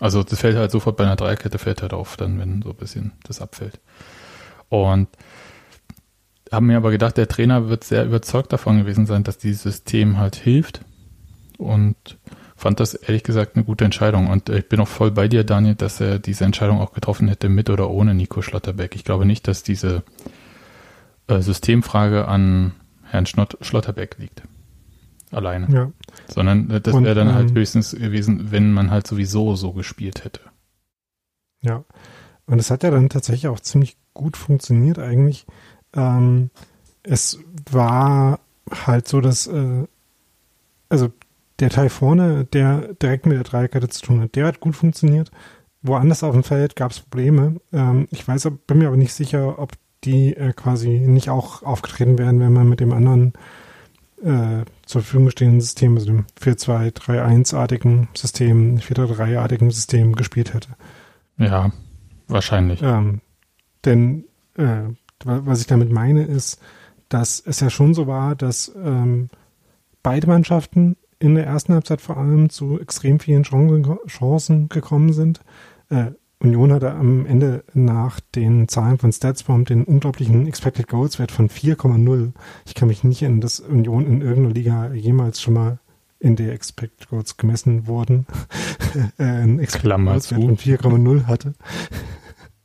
Also 0.00 0.22
das 0.22 0.40
fällt 0.40 0.56
halt 0.56 0.70
sofort 0.70 0.96
bei 0.96 1.04
einer 1.04 1.16
Dreierkette 1.16 1.58
fällt 1.58 1.82
halt 1.82 1.92
auf, 1.92 2.16
dann 2.16 2.38
wenn 2.38 2.62
so 2.62 2.70
ein 2.70 2.76
bisschen 2.76 3.12
das 3.24 3.40
abfällt. 3.40 3.80
Und 4.68 5.08
haben 6.52 6.66
mir 6.66 6.76
aber 6.76 6.90
gedacht, 6.90 7.16
der 7.16 7.28
Trainer 7.28 7.68
wird 7.68 7.84
sehr 7.84 8.06
überzeugt 8.06 8.52
davon 8.52 8.78
gewesen 8.78 9.06
sein, 9.06 9.24
dass 9.24 9.38
dieses 9.38 9.62
System 9.62 10.18
halt 10.18 10.36
hilft 10.36 10.80
und 11.58 11.96
fand 12.56 12.80
das 12.80 12.94
ehrlich 12.94 13.22
gesagt 13.22 13.56
eine 13.56 13.64
gute 13.64 13.84
Entscheidung. 13.84 14.28
Und 14.28 14.48
ich 14.48 14.68
bin 14.68 14.80
auch 14.80 14.88
voll 14.88 15.10
bei 15.10 15.28
dir, 15.28 15.44
Daniel, 15.44 15.74
dass 15.74 16.00
er 16.00 16.18
diese 16.18 16.44
Entscheidung 16.44 16.80
auch 16.80 16.92
getroffen 16.92 17.28
hätte 17.28 17.48
mit 17.48 17.68
oder 17.68 17.90
ohne 17.90 18.14
Nico 18.14 18.40
Schlotterbeck. 18.40 18.94
Ich 18.94 19.04
glaube 19.04 19.26
nicht, 19.26 19.46
dass 19.46 19.62
diese 19.62 20.02
äh, 21.26 21.40
Systemfrage 21.40 22.26
an 22.26 22.72
Herrn 23.04 23.26
Schnott, 23.26 23.58
Schlotterbeck 23.60 24.16
liegt. 24.18 24.42
Alleine. 25.30 25.68
Ja. 25.70 25.92
Sondern 26.30 26.68
das 26.68 26.94
wäre 26.94 27.14
dann 27.14 27.34
halt 27.34 27.50
ähm, 27.50 27.56
höchstens 27.56 27.92
gewesen, 27.92 28.50
wenn 28.50 28.72
man 28.72 28.90
halt 28.90 29.06
sowieso 29.06 29.54
so 29.56 29.72
gespielt 29.72 30.24
hätte. 30.24 30.40
Ja. 31.60 31.84
Und 32.46 32.58
es 32.58 32.70
hat 32.70 32.82
ja 32.82 32.90
dann 32.90 33.08
tatsächlich 33.08 33.48
auch 33.48 33.60
ziemlich 33.60 33.96
gut 34.14 34.36
funktioniert 34.36 34.98
eigentlich. 34.98 35.46
Ähm, 35.94 36.50
es 37.02 37.38
war 37.70 38.40
halt 38.86 39.08
so, 39.08 39.20
dass 39.20 39.46
äh, 39.46 39.84
also 40.88 41.10
der 41.60 41.70
Teil 41.70 41.88
vorne, 41.88 42.44
der 42.44 42.94
direkt 42.94 43.26
mit 43.26 43.36
der 43.36 43.44
Dreierkette 43.44 43.88
zu 43.88 44.02
tun 44.02 44.20
hat, 44.20 44.36
der 44.36 44.46
hat 44.46 44.60
gut 44.60 44.76
funktioniert. 44.76 45.30
Woanders 45.82 46.22
auf 46.22 46.32
dem 46.32 46.44
Feld 46.44 46.76
gab 46.76 46.92
es 46.92 47.00
Probleme. 47.00 47.60
Ähm, 47.72 48.08
ich 48.10 48.26
weiß, 48.26 48.48
bin 48.66 48.78
mir 48.78 48.88
aber 48.88 48.96
nicht 48.96 49.12
sicher, 49.12 49.58
ob 49.58 49.72
die 50.04 50.36
äh, 50.36 50.52
quasi 50.52 50.88
nicht 50.88 51.30
auch 51.30 51.62
aufgetreten 51.62 52.18
wären, 52.18 52.40
wenn 52.40 52.52
man 52.52 52.68
mit 52.68 52.80
dem 52.80 52.92
anderen 52.92 53.32
äh, 54.22 54.64
zur 54.88 55.02
Verfügung 55.02 55.30
stehenden 55.30 55.60
System, 55.60 55.94
also 55.94 56.06
dem 56.06 56.24
4-2-3-1-artigen 56.40 58.08
System, 58.14 58.78
4-3-3-artigen 58.78 59.70
System 59.70 60.14
gespielt 60.16 60.54
hätte. 60.54 60.70
Ja, 61.36 61.72
wahrscheinlich. 62.26 62.80
Ähm, 62.82 63.20
denn 63.84 64.24
äh, 64.56 64.88
wa- 65.24 65.42
was 65.44 65.60
ich 65.60 65.66
damit 65.66 65.92
meine, 65.92 66.24
ist, 66.24 66.60
dass 67.08 67.40
es 67.44 67.60
ja 67.60 67.70
schon 67.70 67.94
so 67.94 68.06
war, 68.06 68.34
dass 68.34 68.72
ähm, 68.76 69.28
beide 70.02 70.26
Mannschaften 70.26 70.96
in 71.18 71.34
der 71.34 71.46
ersten 71.46 71.74
Halbzeit 71.74 72.00
vor 72.00 72.16
allem 72.16 72.48
zu 72.50 72.80
extrem 72.80 73.20
vielen 73.20 73.42
Chancen, 73.42 73.98
Chancen 74.06 74.68
gekommen 74.68 75.12
sind. 75.12 75.40
Äh, 75.90 76.12
Union 76.40 76.72
hatte 76.72 76.92
am 76.92 77.26
Ende 77.26 77.64
nach 77.74 78.20
den 78.20 78.68
Zahlen 78.68 78.98
von 78.98 79.12
StatsBomb 79.12 79.66
den 79.66 79.84
unglaublichen 79.84 80.46
Expected 80.46 80.86
Goals 80.86 81.18
Wert 81.18 81.32
von 81.32 81.48
4,0. 81.48 82.32
Ich 82.64 82.74
kann 82.74 82.88
mich 82.88 83.02
nicht 83.02 83.22
erinnern, 83.22 83.40
dass 83.40 83.58
Union 83.60 84.06
in 84.06 84.20
irgendeiner 84.20 84.54
Liga 84.54 84.92
jemals 84.92 85.40
schon 85.40 85.54
mal 85.54 85.78
in 86.20 86.36
der 86.36 86.52
Expected 86.52 87.08
Goals 87.08 87.36
gemessen 87.36 87.86
wurden. 87.86 88.26
äh, 89.18 89.24
ein 89.24 89.58
Expected 89.58 89.88
Klammer 89.88 90.12
Goals 90.12 90.30
Wert 90.30 90.42
von 90.44 90.56
4,0 90.56 91.24
hatte. 91.26 91.54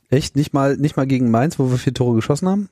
Echt? 0.08 0.36
Nicht 0.36 0.52
mal, 0.52 0.76
nicht 0.76 0.96
mal 0.96 1.06
gegen 1.06 1.30
Mainz, 1.30 1.58
wo 1.58 1.70
wir 1.70 1.78
vier 1.78 1.94
Tore 1.94 2.14
geschossen 2.14 2.48
haben? 2.48 2.68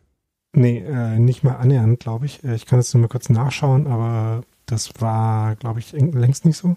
Nee, 0.54 0.78
äh, 0.78 1.18
nicht 1.18 1.42
mal 1.42 1.56
annähernd, 1.56 1.98
glaube 1.98 2.26
ich. 2.26 2.44
Äh, 2.44 2.54
Ich 2.54 2.66
kann 2.66 2.78
jetzt 2.78 2.94
nur 2.94 3.00
mal 3.00 3.08
kurz 3.08 3.28
nachschauen, 3.28 3.86
aber 3.88 4.42
das 4.66 4.92
war, 5.00 5.56
glaube 5.56 5.80
ich, 5.80 5.92
längst 5.92 6.44
nicht 6.44 6.58
so. 6.58 6.76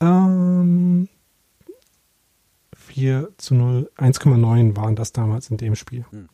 Ähm, 0.00 1.08
4 2.92 3.30
zu 3.38 3.54
0, 3.54 3.90
1,9 3.96 4.76
waren 4.76 4.96
das 4.96 5.12
damals 5.12 5.50
in 5.50 5.56
dem 5.56 5.74
Spiel. 5.74 6.04
Hm. 6.10 6.28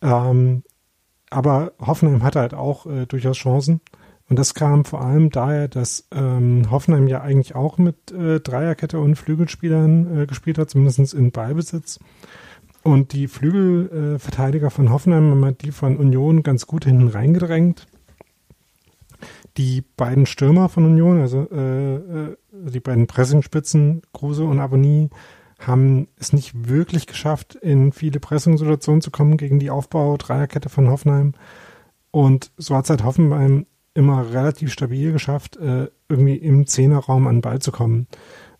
Ähm, 0.00 0.62
aber 1.28 1.72
Hoffenheim 1.80 2.22
hatte 2.22 2.40
halt 2.40 2.54
auch 2.54 2.86
äh, 2.86 3.06
durchaus 3.06 3.36
Chancen. 3.36 3.80
Und 4.28 4.38
das 4.38 4.54
kam 4.54 4.84
vor 4.84 5.02
allem 5.02 5.30
daher, 5.30 5.66
dass 5.66 6.06
ähm, 6.12 6.70
Hoffenheim 6.70 7.08
ja 7.08 7.20
eigentlich 7.20 7.56
auch 7.56 7.78
mit 7.78 8.12
äh, 8.12 8.38
Dreierkette 8.38 9.00
und 9.00 9.16
Flügelspielern 9.16 10.20
äh, 10.22 10.26
gespielt 10.26 10.56
hat, 10.56 10.70
zumindest 10.70 11.14
in 11.14 11.32
Ballbesitz. 11.32 11.98
Und 12.84 13.12
die 13.12 13.26
Flügelverteidiger 13.26 14.68
äh, 14.68 14.70
von 14.70 14.90
Hoffenheim 14.90 15.32
haben 15.32 15.44
halt 15.44 15.62
die 15.62 15.72
von 15.72 15.96
Union 15.96 16.44
ganz 16.44 16.68
gut 16.68 16.84
hinten 16.84 17.08
reingedrängt. 17.08 17.88
Die 19.56 19.82
beiden 19.96 20.26
Stürmer 20.26 20.68
von 20.68 20.84
Union, 20.84 21.20
also 21.20 21.48
äh, 21.50 21.96
äh, 21.96 22.36
die 22.52 22.80
beiden 22.80 23.08
Pressingspitzen, 23.08 24.02
Kruse 24.12 24.44
und 24.44 24.60
Aboni, 24.60 25.10
haben 25.60 26.08
es 26.16 26.32
nicht 26.32 26.68
wirklich 26.68 27.06
geschafft, 27.06 27.54
in 27.54 27.92
viele 27.92 28.18
Pressingssituationen 28.18 29.02
zu 29.02 29.10
kommen 29.10 29.36
gegen 29.36 29.58
die 29.58 29.70
Aufbau-Dreierkette 29.70 30.68
von 30.68 30.88
Hoffenheim. 30.88 31.34
Und 32.10 32.50
so 32.56 32.74
hat 32.74 32.84
es 32.84 32.90
halt 32.90 33.04
Hoffenheim 33.04 33.66
immer 33.94 34.32
relativ 34.32 34.72
stabil 34.72 35.12
geschafft, 35.12 35.56
äh, 35.56 35.88
irgendwie 36.08 36.36
im 36.36 36.66
Zehnerraum 36.66 37.26
an 37.26 37.36
den 37.36 37.42
Ball 37.42 37.60
zu 37.60 37.72
kommen. 37.72 38.06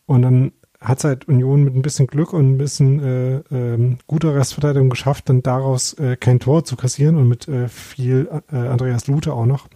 Und 0.06 0.22
dann 0.22 0.52
hat 0.80 0.98
es 0.98 1.04
halt 1.04 1.28
Union 1.28 1.64
mit 1.64 1.74
ein 1.74 1.82
bisschen 1.82 2.06
Glück 2.06 2.32
und 2.32 2.52
ein 2.54 2.58
bisschen 2.58 3.00
äh, 3.00 3.36
ähm, 3.50 3.98
guter 4.06 4.34
Restverteidigung 4.34 4.88
geschafft, 4.88 5.28
dann 5.28 5.42
daraus 5.42 5.92
äh, 5.94 6.16
kein 6.16 6.40
Tor 6.40 6.64
zu 6.64 6.76
kassieren 6.76 7.16
und 7.16 7.28
mit 7.28 7.48
äh, 7.48 7.68
viel 7.68 8.28
äh, 8.50 8.56
Andreas 8.56 9.06
Lute 9.06 9.34
auch 9.34 9.46
noch. 9.46 9.68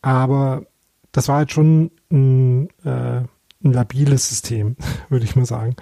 Aber 0.00 0.64
das 1.12 1.28
war 1.28 1.36
halt 1.36 1.52
schon 1.52 1.90
ein, 2.10 2.68
äh, 2.84 3.22
ein 3.64 3.72
labiles 3.72 4.28
System, 4.28 4.76
würde 5.08 5.24
ich 5.24 5.36
mal 5.36 5.46
sagen. 5.46 5.76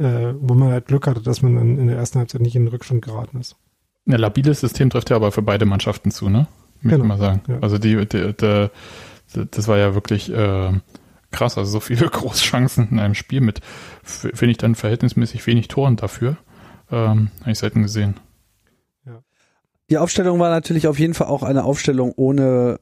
Äh, 0.00 0.34
wo 0.40 0.54
man 0.54 0.72
halt 0.72 0.86
Glück 0.86 1.06
hatte, 1.06 1.20
dass 1.20 1.42
man 1.42 1.56
dann 1.56 1.76
in 1.78 1.86
der 1.86 1.96
ersten 1.96 2.18
Halbzeit 2.18 2.40
nicht 2.40 2.56
in 2.56 2.64
den 2.64 2.68
Rückstand 2.68 3.04
geraten 3.04 3.38
ist. 3.38 3.56
Ein 4.06 4.18
labiles 4.18 4.60
System 4.60 4.88
trifft 4.88 5.10
ja 5.10 5.16
aber 5.16 5.30
für 5.30 5.42
beide 5.42 5.66
Mannschaften 5.66 6.10
zu, 6.10 6.30
ne? 6.30 6.48
Möchte 6.80 6.96
Genau, 7.02 7.04
mal 7.04 7.18
sagen. 7.18 7.42
ja. 7.46 7.58
Also 7.60 7.76
die, 7.76 7.96
die, 8.06 8.32
die, 8.32 8.68
die, 9.34 9.46
das 9.50 9.68
war 9.68 9.76
ja 9.76 9.94
wirklich 9.94 10.32
äh, 10.32 10.72
krass. 11.30 11.58
Also 11.58 11.70
so 11.70 11.80
viele 11.80 12.08
Großchancen 12.10 12.88
in 12.92 12.98
einem 12.98 13.14
Spiel 13.14 13.42
mit, 13.42 13.60
finde 14.02 14.52
ich 14.52 14.56
dann 14.56 14.74
verhältnismäßig 14.74 15.46
wenig 15.46 15.68
Toren 15.68 15.96
dafür. 15.96 16.38
Ähm, 16.90 17.30
Habe 17.40 17.50
ich 17.52 17.58
selten 17.58 17.82
gesehen. 17.82 18.14
Die 19.90 19.98
Aufstellung 19.98 20.38
war 20.38 20.48
natürlich 20.50 20.86
auf 20.86 20.98
jeden 20.98 21.14
Fall 21.14 21.26
auch 21.26 21.42
eine 21.42 21.64
Aufstellung 21.64 22.12
ohne 22.16 22.80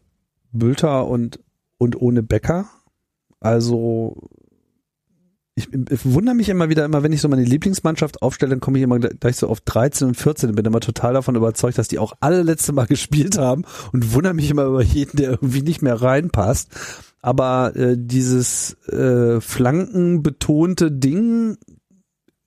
Bülter 0.52 1.06
und, 1.08 1.40
und 1.78 2.00
ohne 2.00 2.22
Becker. 2.22 2.66
Also 3.40 4.28
ich, 5.58 5.68
ich 5.72 6.04
wundere 6.04 6.34
mich 6.34 6.48
immer 6.48 6.68
wieder, 6.68 6.84
immer 6.84 7.02
wenn 7.02 7.12
ich 7.12 7.20
so 7.20 7.28
meine 7.28 7.44
Lieblingsmannschaft 7.44 8.22
aufstelle, 8.22 8.50
dann 8.50 8.60
komme 8.60 8.78
ich 8.78 8.84
immer 8.84 8.98
gleich 8.98 9.36
so 9.36 9.48
auf 9.48 9.60
13 9.60 10.08
und 10.08 10.14
14 10.14 10.50
und 10.50 10.54
bin 10.56 10.64
immer 10.64 10.80
total 10.80 11.14
davon 11.14 11.34
überzeugt, 11.34 11.78
dass 11.78 11.88
die 11.88 11.98
auch 11.98 12.12
alle 12.20 12.42
letzte 12.42 12.72
Mal 12.72 12.86
gespielt 12.88 13.36
haben 13.36 13.64
und 13.92 14.14
wundere 14.14 14.34
mich 14.34 14.50
immer 14.50 14.64
über 14.64 14.82
jeden, 14.82 15.16
der 15.16 15.30
irgendwie 15.30 15.62
nicht 15.62 15.82
mehr 15.82 16.00
reinpasst. 16.00 16.70
Aber 17.20 17.74
äh, 17.74 17.96
dieses 17.98 18.74
äh, 18.88 19.40
flankenbetonte 19.40 20.92
Ding 20.92 21.56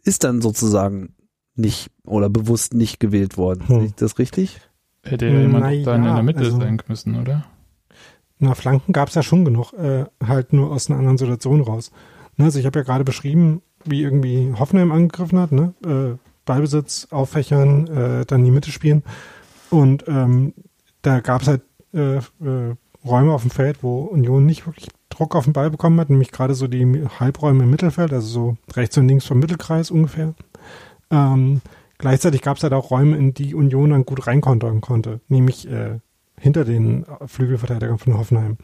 ist 0.03 0.23
dann 0.23 0.41
sozusagen 0.41 1.15
nicht 1.55 1.91
oder 2.05 2.29
bewusst 2.29 2.73
nicht 2.73 2.99
gewählt 2.99 3.37
worden. 3.37 3.67
Hm. 3.67 3.75
Sehe 3.75 3.85
ich 3.87 3.95
das 3.95 4.19
richtig? 4.19 4.61
Hätte 5.03 5.27
ja 5.27 5.39
jemand 5.39 5.65
Na 5.65 5.83
dann 5.83 6.05
in 6.05 6.15
der 6.15 6.23
Mitte 6.23 6.39
also- 6.39 6.59
sein 6.59 6.81
müssen, 6.87 7.19
oder? 7.19 7.45
Na, 8.43 8.55
Flanken 8.55 8.91
gab 8.91 9.09
es 9.09 9.13
ja 9.15 9.21
schon 9.21 9.45
genug, 9.45 9.71
äh, 9.73 10.05
halt 10.25 10.51
nur 10.51 10.71
aus 10.71 10.89
einer 10.89 10.97
anderen 10.97 11.19
Situation 11.19 11.61
raus. 11.61 11.91
Ne, 12.41 12.45
also 12.45 12.57
ich 12.57 12.65
habe 12.65 12.79
ja 12.79 12.83
gerade 12.83 13.03
beschrieben, 13.03 13.61
wie 13.85 14.01
irgendwie 14.01 14.51
Hoffenheim 14.57 14.91
angegriffen 14.91 15.37
hat, 15.37 15.51
ne? 15.51 15.75
Äh, 15.85 16.17
Ballbesitz, 16.45 17.07
auffächern, 17.11 17.87
äh, 17.87 18.25
dann 18.25 18.43
die 18.43 18.49
Mitte 18.49 18.71
spielen. 18.71 19.03
Und 19.69 20.05
ähm, 20.07 20.55
da 21.03 21.19
gab 21.19 21.43
es 21.43 21.47
halt 21.47 21.61
äh, 21.93 22.15
äh, 22.15 22.75
Räume 23.05 23.31
auf 23.31 23.43
dem 23.43 23.51
Feld, 23.51 23.83
wo 23.83 24.01
Union 24.05 24.47
nicht 24.47 24.65
wirklich 24.65 24.89
Druck 25.09 25.35
auf 25.35 25.43
den 25.43 25.53
Ball 25.53 25.69
bekommen 25.69 25.99
hat, 25.99 26.09
nämlich 26.09 26.31
gerade 26.31 26.55
so 26.55 26.67
die 26.67 27.07
Halbräume 27.19 27.63
im 27.63 27.69
Mittelfeld, 27.69 28.11
also 28.11 28.27
so 28.27 28.57
rechts 28.75 28.97
und 28.97 29.07
links 29.07 29.25
vom 29.25 29.37
Mittelkreis 29.37 29.91
ungefähr. 29.91 30.33
Ähm, 31.11 31.61
gleichzeitig 31.99 32.41
gab 32.41 32.57
es 32.57 32.63
halt 32.63 32.73
auch 32.73 32.89
Räume, 32.89 33.17
in 33.17 33.35
die 33.35 33.53
Union 33.53 33.91
dann 33.91 34.05
gut 34.05 34.25
reinkontern 34.25 34.81
konnte, 34.81 35.19
nämlich 35.27 35.69
äh, 35.69 35.99
hinter 36.39 36.65
den 36.65 37.05
Flügelverteidigern 37.27 37.99
von 37.99 38.17
Hoffenheim. 38.17 38.57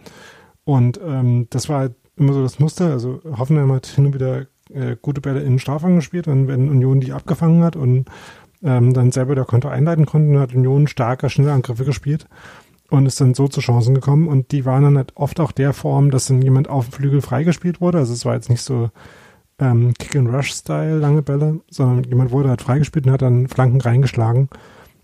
Und 0.63 0.99
ähm, 1.05 1.45
das 1.51 1.69
war 1.69 1.81
halt 1.81 1.95
immer 2.17 2.33
so 2.33 2.41
das 2.41 2.59
Muster. 2.59 2.91
Also 2.91 3.21
Hoffenheim 3.37 3.71
hat 3.71 3.87
hin 3.87 4.07
und 4.07 4.13
wieder 4.13 4.47
äh, 4.73 4.95
gute 5.01 5.21
Bälle 5.21 5.39
in 5.41 5.53
den 5.53 5.59
Strafraum 5.59 5.95
gespielt 5.95 6.27
und 6.27 6.47
wenn 6.47 6.69
Union 6.69 6.99
die 6.99 7.13
abgefangen 7.13 7.63
hat 7.63 7.75
und 7.75 8.05
ähm, 8.63 8.93
dann 8.93 9.11
selber 9.11 9.35
der 9.35 9.45
Konto 9.45 9.67
einleiten 9.67 10.05
konnten, 10.05 10.39
hat 10.39 10.53
Union 10.53 10.87
starker, 10.87 11.29
schneller 11.29 11.53
Angriffe 11.53 11.85
gespielt 11.85 12.27
und 12.89 13.05
ist 13.05 13.21
dann 13.21 13.33
so 13.33 13.47
zu 13.47 13.61
Chancen 13.61 13.95
gekommen. 13.95 14.27
Und 14.27 14.51
die 14.51 14.65
waren 14.65 14.83
dann 14.83 14.97
halt 14.97 15.11
oft 15.15 15.39
auch 15.39 15.51
der 15.51 15.73
Form, 15.73 16.11
dass 16.11 16.27
dann 16.27 16.41
jemand 16.41 16.69
auf 16.69 16.89
dem 16.89 16.93
Flügel 16.93 17.21
freigespielt 17.21 17.81
wurde. 17.81 17.99
Also 17.99 18.13
es 18.13 18.25
war 18.25 18.33
jetzt 18.33 18.49
nicht 18.49 18.61
so 18.61 18.89
ähm, 19.59 19.93
Kick-and-Rush-Style, 19.97 20.97
lange 20.99 21.21
Bälle, 21.21 21.61
sondern 21.69 22.03
jemand 22.05 22.31
wurde 22.31 22.49
halt 22.49 22.61
freigespielt 22.61 23.05
und 23.05 23.11
hat 23.11 23.21
dann 23.21 23.47
Flanken 23.47 23.81
reingeschlagen, 23.81 24.49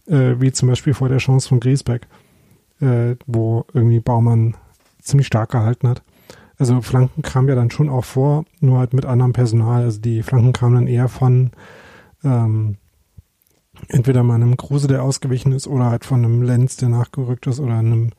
äh, 0.08 0.36
wie 0.39 0.51
zum 0.51 0.70
Beispiel 0.70 0.93
vor 0.93 1.10
der 1.10 1.17
Chance 1.17 1.50
von 1.50 1.60
Griesbeck, 1.60 2.08
äh, 2.79 3.15
wo 3.25 3.65
irgendwie 3.74 4.00
Baumann 4.00 4.55
ziemlich 5.01 5.27
stark 5.27 5.51
gehalten 5.51 5.88
hat. 5.88 6.03
Also 6.63 6.79
Flanken 6.79 7.24
kamen 7.24 7.50
ja 7.50 7.55
dann 7.55 7.72
schon 7.72 7.89
auch 7.89 8.05
vor, 8.05 8.46
nur 8.62 8.79
halt 8.79 8.93
mit 8.93 9.05
anderem 9.05 9.34
Personal. 9.34 9.84
Also 9.84 10.00
die 10.00 10.24
Flanken 10.24 10.53
kamen 10.53 10.75
dann 10.75 10.88
eher 10.88 11.10
von 11.10 11.51
ähm, 12.24 12.77
entweder 13.89 14.24
mal 14.24 14.36
einem 14.36 14.55
Kruse, 14.55 14.88
der 14.88 15.03
ausgewichen 15.03 15.51
ist, 15.51 15.67
oder 15.67 15.88
halt 15.88 16.05
von 16.05 16.24
einem 16.24 16.41
Lenz, 16.41 16.77
der 16.77 16.88
nachgerückt 16.88 17.48
ist, 17.48 17.60
oder 17.60 17.74
einem, 17.74 18.12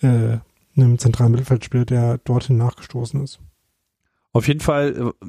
äh, 0.00 0.38
einem 0.76 0.98
zentralen 0.98 1.30
Mittelfeldspieler, 1.30 1.84
der 1.84 2.18
dorthin 2.18 2.56
nachgestoßen 2.56 3.22
ist. 3.22 3.38
Auf 4.32 4.48
jeden 4.48 4.58
Fall 4.58 5.12
äh, 5.22 5.26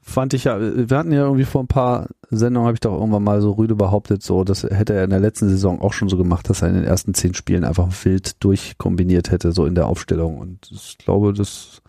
fand 0.00 0.34
ich 0.34 0.44
ja, 0.44 0.60
wir 0.60 0.96
hatten 0.96 1.10
ja 1.10 1.22
irgendwie 1.22 1.42
vor 1.42 1.64
ein 1.64 1.66
paar 1.66 2.10
Sendungen, 2.30 2.68
habe 2.68 2.76
ich 2.76 2.80
doch 2.80 2.92
irgendwann 2.92 3.24
mal 3.24 3.40
so 3.40 3.50
rüde 3.50 3.74
behauptet, 3.74 4.22
so, 4.22 4.44
das 4.44 4.62
hätte 4.62 4.94
er 4.94 5.02
in 5.02 5.10
der 5.10 5.18
letzten 5.18 5.48
Saison 5.48 5.80
auch 5.80 5.94
schon 5.94 6.08
so 6.08 6.16
gemacht, 6.16 6.48
dass 6.48 6.62
er 6.62 6.68
in 6.68 6.76
den 6.76 6.84
ersten 6.84 7.12
zehn 7.12 7.34
Spielen 7.34 7.64
einfach 7.64 7.88
wild 8.04 8.44
durchkombiniert 8.44 9.32
hätte, 9.32 9.50
so 9.50 9.66
in 9.66 9.74
der 9.74 9.88
Aufstellung. 9.88 10.38
Und 10.38 10.70
ich 10.70 10.96
glaube, 10.98 11.32
das 11.32 11.82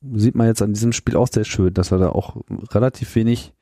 sieht 0.00 0.34
man 0.34 0.46
jetzt 0.46 0.62
an 0.62 0.72
diesem 0.72 0.92
Spiel 0.92 1.16
auch 1.16 1.28
sehr 1.28 1.44
schön, 1.44 1.74
dass 1.74 1.92
er 1.92 1.98
da 1.98 2.10
auch 2.10 2.36
relativ 2.72 3.14
wenig 3.14 3.52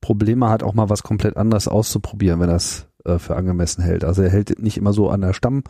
Probleme 0.00 0.48
hat, 0.48 0.62
auch 0.62 0.74
mal 0.74 0.90
was 0.90 1.02
komplett 1.02 1.36
anderes 1.36 1.68
auszuprobieren, 1.68 2.40
wenn 2.40 2.50
er 2.50 2.56
es 2.56 2.88
äh, 3.04 3.18
für 3.18 3.36
angemessen 3.36 3.82
hält. 3.82 4.04
Also 4.04 4.22
er 4.22 4.30
hält 4.30 4.60
nicht 4.60 4.76
immer 4.76 4.92
so 4.92 5.08
an 5.08 5.20
der 5.20 5.32
Stamm 5.32 5.62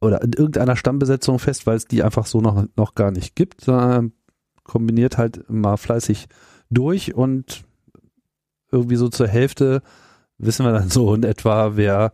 oder 0.00 0.22
in 0.22 0.32
irgendeiner 0.32 0.76
Stammbesetzung 0.76 1.38
fest, 1.38 1.66
weil 1.66 1.76
es 1.76 1.86
die 1.86 2.02
einfach 2.02 2.26
so 2.26 2.40
noch, 2.40 2.64
noch 2.76 2.94
gar 2.94 3.10
nicht 3.10 3.34
gibt, 3.34 3.62
sondern 3.62 4.12
kombiniert 4.62 5.18
halt 5.18 5.48
mal 5.48 5.76
fleißig 5.76 6.28
durch 6.70 7.14
und 7.14 7.64
irgendwie 8.70 8.96
so 8.96 9.08
zur 9.08 9.28
Hälfte 9.28 9.82
wissen 10.38 10.66
wir 10.66 10.72
dann 10.72 10.90
so 10.90 11.14
in 11.14 11.22
etwa, 11.22 11.76
wer, 11.76 12.12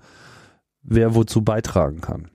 wer 0.82 1.14
wozu 1.14 1.42
beitragen 1.42 2.00
kann. 2.00 2.31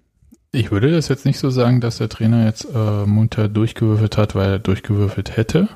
Ich 0.58 0.72
würde 0.72 0.90
das 0.90 1.08
jetzt 1.08 1.28
nicht 1.28 1.38
so 1.38 1.52
sagen, 1.52 1.82
dass 1.82 2.00
der 2.00 2.10
Trainer 2.10 2.46
jetzt 2.46 2.68
äh, 2.74 3.06
munter 3.06 3.48
durchgewürfelt 3.48 4.18
hat, 4.18 4.34
weil 4.34 4.54
er 4.54 4.60
durchgewürfelt 4.60 5.38
hätte. 5.38 5.68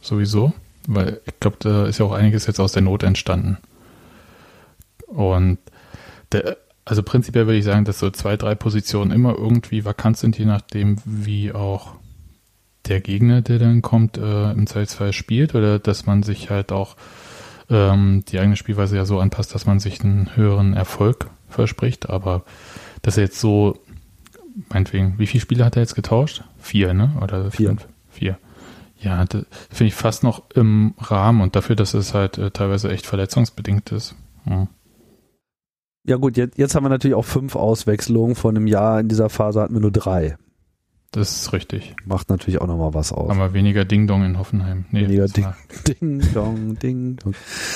Sowieso. 0.00 0.52
Weil 0.86 1.20
ich 1.26 1.40
glaube, 1.40 1.56
da 1.58 1.86
ist 1.86 1.98
ja 1.98 2.06
auch 2.06 2.12
einiges 2.12 2.46
jetzt 2.46 2.60
aus 2.60 2.70
der 2.70 2.82
Not 2.82 3.02
entstanden. 3.02 3.58
Und 5.08 5.58
der, 6.30 6.58
also 6.84 7.02
prinzipiell 7.02 7.46
würde 7.46 7.58
ich 7.58 7.64
sagen, 7.64 7.84
dass 7.84 7.98
so 7.98 8.08
zwei, 8.10 8.36
drei 8.36 8.54
Positionen 8.54 9.10
immer 9.10 9.36
irgendwie 9.36 9.84
vakant 9.84 10.16
sind, 10.16 10.38
je 10.38 10.44
nachdem, 10.44 10.98
wie 11.04 11.50
auch 11.50 11.94
der 12.86 13.00
Gegner, 13.00 13.42
der 13.42 13.58
dann 13.58 13.82
kommt, 13.82 14.16
äh, 14.16 14.52
im 14.52 14.68
Zweifelsfall 14.68 15.12
spielt 15.12 15.56
oder 15.56 15.80
dass 15.80 16.06
man 16.06 16.22
sich 16.22 16.50
halt 16.50 16.70
auch 16.70 16.94
ähm, 17.68 18.22
die 18.28 18.38
eigene 18.38 18.54
Spielweise 18.54 18.94
ja 18.94 19.04
so 19.04 19.18
anpasst, 19.18 19.56
dass 19.56 19.66
man 19.66 19.80
sich 19.80 20.04
einen 20.04 20.36
höheren 20.36 20.74
Erfolg 20.74 21.26
verspricht. 21.48 22.08
Aber 22.08 22.44
dass 23.02 23.16
er 23.16 23.24
jetzt 23.24 23.40
so, 23.40 23.76
meinetwegen, 24.70 25.14
wie 25.18 25.26
viele 25.26 25.40
Spiele 25.40 25.64
hat 25.64 25.76
er 25.76 25.82
jetzt 25.82 25.94
getauscht? 25.94 26.44
Vier, 26.58 26.94
ne? 26.94 27.12
Oder 27.22 27.50
Vier. 27.50 27.68
fünf? 27.70 27.88
Vier. 28.10 28.38
Ja, 28.98 29.24
finde 29.24 29.86
ich 29.86 29.94
fast 29.94 30.22
noch 30.24 30.50
im 30.54 30.94
Rahmen 30.98 31.40
und 31.40 31.56
dafür, 31.56 31.74
dass 31.76 31.94
es 31.94 32.12
halt 32.12 32.36
äh, 32.36 32.50
teilweise 32.50 32.90
echt 32.90 33.06
verletzungsbedingt 33.06 33.92
ist. 33.92 34.14
Hm. 34.44 34.68
Ja 36.06 36.16
gut, 36.16 36.36
jetzt, 36.36 36.58
jetzt 36.58 36.74
haben 36.74 36.84
wir 36.84 36.88
natürlich 36.90 37.14
auch 37.14 37.24
fünf 37.24 37.56
Auswechslungen. 37.56 38.34
Von 38.34 38.56
einem 38.56 38.66
Jahr 38.66 39.00
in 39.00 39.08
dieser 39.08 39.28
Phase 39.30 39.60
hatten 39.62 39.74
wir 39.74 39.80
nur 39.80 39.90
drei. 39.92 40.36
Das 41.12 41.32
ist 41.42 41.52
richtig. 41.52 41.94
Macht 42.04 42.30
natürlich 42.30 42.60
auch 42.60 42.66
nochmal 42.66 42.94
was 42.94 43.10
aus. 43.12 43.28
Haben 43.30 43.38
wir 43.40 43.52
weniger 43.52 43.84
Ding-Dong 43.84 44.22
in 44.24 44.38
Hoffenheim. 44.38 44.84
Nee, 44.92 45.02
Weniger 45.02 45.22
das 45.22 45.32
Ding, 45.32 45.44
war- 45.44 45.56
Ding, 45.88 46.32
Dong, 46.34 46.78
Ding, 46.78 47.16
Dong. 47.16 47.34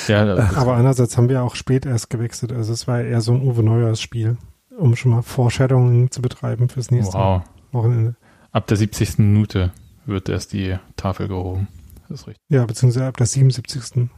Ja, 0.08 0.22
Aber 0.56 0.74
andererseits 0.74 1.16
haben 1.16 1.28
wir 1.28 1.42
auch 1.42 1.56
spät 1.56 1.84
erst 1.84 2.10
gewechselt. 2.10 2.52
Also 2.52 2.72
es 2.72 2.86
war 2.86 3.00
eher 3.00 3.20
so 3.20 3.32
ein 3.32 3.42
Uwe 3.42 3.62
Neuers 3.62 4.00
Spiel, 4.00 4.36
um 4.78 4.96
schon 4.96 5.12
mal 5.12 5.22
Foreshadowing 5.22 6.10
zu 6.10 6.22
betreiben 6.22 6.68
fürs 6.68 6.90
nächste 6.90 7.14
wow. 7.18 7.42
Wochenende. 7.72 8.16
Ab 8.52 8.66
der 8.66 8.76
70. 8.76 9.18
Minute 9.18 9.72
wird 10.06 10.28
erst 10.28 10.52
die 10.52 10.76
Tafel 10.96 11.28
gehoben. 11.28 11.68
Das 12.08 12.20
ist 12.20 12.26
richtig. 12.28 12.44
Ja, 12.48 12.64
beziehungsweise 12.66 13.06
ab 13.06 13.16
der 13.16 13.26
77. 13.26 14.08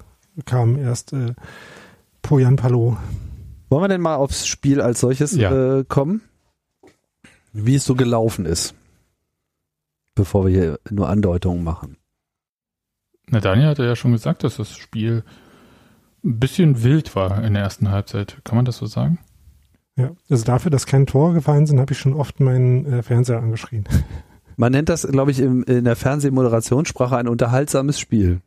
kam 0.44 0.76
erst 0.78 1.12
äh, 1.12 1.34
Poyan 2.22 2.56
Palo. 2.56 2.96
Wollen 3.70 3.82
wir 3.84 3.88
denn 3.88 4.00
mal 4.00 4.16
aufs 4.16 4.46
Spiel 4.46 4.80
als 4.80 5.00
solches 5.00 5.34
Ja. 5.34 5.78
äh, 5.78 5.84
kommen? 5.84 6.20
Wie 7.52 7.76
es 7.76 7.84
so 7.84 7.94
gelaufen 7.94 8.44
ist. 8.46 8.75
Bevor 10.14 10.46
wir 10.46 10.52
hier 10.52 10.80
nur 10.90 11.08
Andeutungen 11.08 11.64
machen. 11.64 11.96
Na, 13.28 13.40
Daniel 13.40 13.68
hatte 13.68 13.84
ja 13.84 13.96
schon 13.96 14.12
gesagt, 14.12 14.44
dass 14.44 14.56
das 14.56 14.76
Spiel 14.76 15.25
ein 16.25 16.38
bisschen 16.38 16.82
wild 16.82 17.14
war 17.16 17.42
in 17.42 17.54
der 17.54 17.62
ersten 17.62 17.90
Halbzeit. 17.90 18.38
Kann 18.44 18.56
man 18.56 18.64
das 18.64 18.76
so 18.78 18.86
sagen? 18.86 19.18
Ja, 19.96 20.10
also 20.28 20.44
dafür, 20.44 20.70
dass 20.70 20.86
keine 20.86 21.06
Tore 21.06 21.32
gefallen 21.32 21.66
sind, 21.66 21.80
habe 21.80 21.92
ich 21.92 21.98
schon 21.98 22.12
oft 22.12 22.40
meinen 22.40 22.84
äh, 22.86 23.02
Fernseher 23.02 23.38
angeschrien. 23.38 23.84
Man 24.56 24.72
nennt 24.72 24.88
das, 24.88 25.06
glaube 25.06 25.30
ich, 25.30 25.40
im, 25.40 25.64
in 25.64 25.84
der 25.84 25.96
Fernsehmoderationssprache 25.96 27.16
ein 27.16 27.28
unterhaltsames 27.28 28.00
Spiel. 28.00 28.40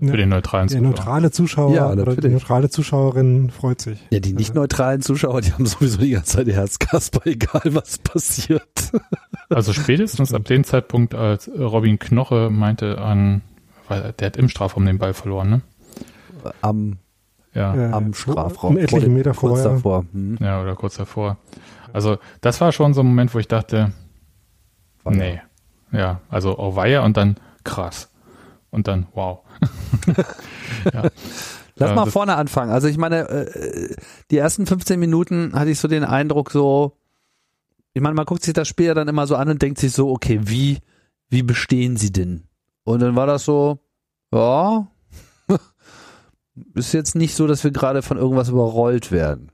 Ja, 0.00 0.12
Für 0.12 0.16
den 0.16 0.28
neutralen 0.28 0.68
der 0.68 0.78
Zuschauer. 0.78 0.90
neutrale 0.90 1.30
Zuschauer 1.32 1.74
Ja, 1.74 1.90
oder 1.90 2.14
die 2.14 2.28
neutrale 2.28 2.70
Zuschauerin 2.70 3.50
freut 3.50 3.80
sich. 3.80 3.98
Ja, 4.10 4.20
die 4.20 4.32
nicht 4.32 4.54
neutralen 4.54 5.02
Zuschauer, 5.02 5.40
die 5.40 5.52
haben 5.52 5.66
sowieso 5.66 5.98
die 5.98 6.10
ganze 6.10 6.36
Zeit 6.36 6.48
Herzkasper, 6.48 7.20
egal 7.26 7.62
was 7.64 7.98
passiert. 7.98 8.92
Also 9.48 9.72
spätestens 9.72 10.32
ab 10.32 10.44
dem 10.44 10.62
Zeitpunkt, 10.62 11.16
als 11.16 11.50
Robin 11.56 11.98
Knoche 11.98 12.48
meinte 12.50 12.98
an, 12.98 13.42
weil 13.88 14.12
der 14.12 14.26
hat 14.26 14.36
im 14.36 14.48
Strafraum 14.48 14.86
den 14.86 14.98
Ball 14.98 15.14
verloren, 15.14 15.50
ne? 15.50 15.60
Am, 16.60 16.98
Ja, 17.58 17.74
Äh, 17.74 17.92
am 17.92 18.14
Strafraum. 18.14 18.70
Um 18.70 18.76
etliche 18.78 18.90
Vor 18.90 19.00
dem- 19.00 19.14
Meter 19.14 19.34
kurz 19.34 19.60
vorher. 19.60 19.68
davor. 19.76 20.04
Hm. 20.12 20.38
ja, 20.40 20.62
oder 20.62 20.74
kurz 20.76 20.96
davor. 20.96 21.36
Also 21.92 22.18
das 22.40 22.60
war 22.60 22.70
schon 22.72 22.94
so 22.94 23.00
ein 23.00 23.06
Moment, 23.06 23.34
wo 23.34 23.38
ich 23.38 23.48
dachte, 23.48 23.92
War 25.02 25.12
nee. 25.14 25.40
Ja, 25.92 26.20
also 26.28 26.58
oh 26.58 26.76
weia 26.76 27.02
und 27.04 27.16
dann 27.16 27.36
krass. 27.64 28.10
Und 28.70 28.86
dann 28.88 29.06
wow. 29.14 29.40
ja. 30.92 31.02
Lass 31.76 31.90
Ja, 31.90 31.94
mal 31.94 32.06
vorne 32.10 32.34
anfangen. 32.36 32.70
Also 32.70 32.88
ich 32.88 32.98
meine, 32.98 33.28
äh, 33.28 33.94
die 34.30 34.36
ersten 34.38 34.66
15 34.66 34.98
Minuten 35.00 35.52
hatte 35.54 35.70
ich 35.70 35.78
so 35.78 35.88
den 35.88 36.04
Eindruck 36.04 36.50
so, 36.50 36.96
ich 37.94 38.02
meine, 38.02 38.14
man 38.14 38.26
guckt 38.26 38.42
sich 38.42 38.52
das 38.54 38.68
Spiel 38.68 38.86
ja 38.86 38.94
dann 38.94 39.08
immer 39.08 39.26
so 39.26 39.36
an 39.36 39.48
und 39.48 39.62
denkt 39.62 39.78
sich 39.78 39.92
so, 39.92 40.10
okay, 40.10 40.40
wie, 40.42 40.78
wie 41.30 41.42
bestehen 41.42 41.96
sie 41.96 42.12
denn? 42.12 42.44
Und 42.84 43.00
dann 43.00 43.16
war 43.16 43.26
das 43.26 43.44
so, 43.44 43.78
ja, 44.32 44.86
ist 46.74 46.92
jetzt 46.92 47.14
nicht 47.14 47.34
so, 47.34 47.46
dass 47.46 47.64
wir 47.64 47.70
gerade 47.70 48.02
von 48.02 48.16
irgendwas 48.16 48.48
überrollt 48.48 49.12
werden. 49.12 49.50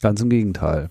Ganz 0.00 0.20
im 0.20 0.30
Gegenteil. 0.30 0.90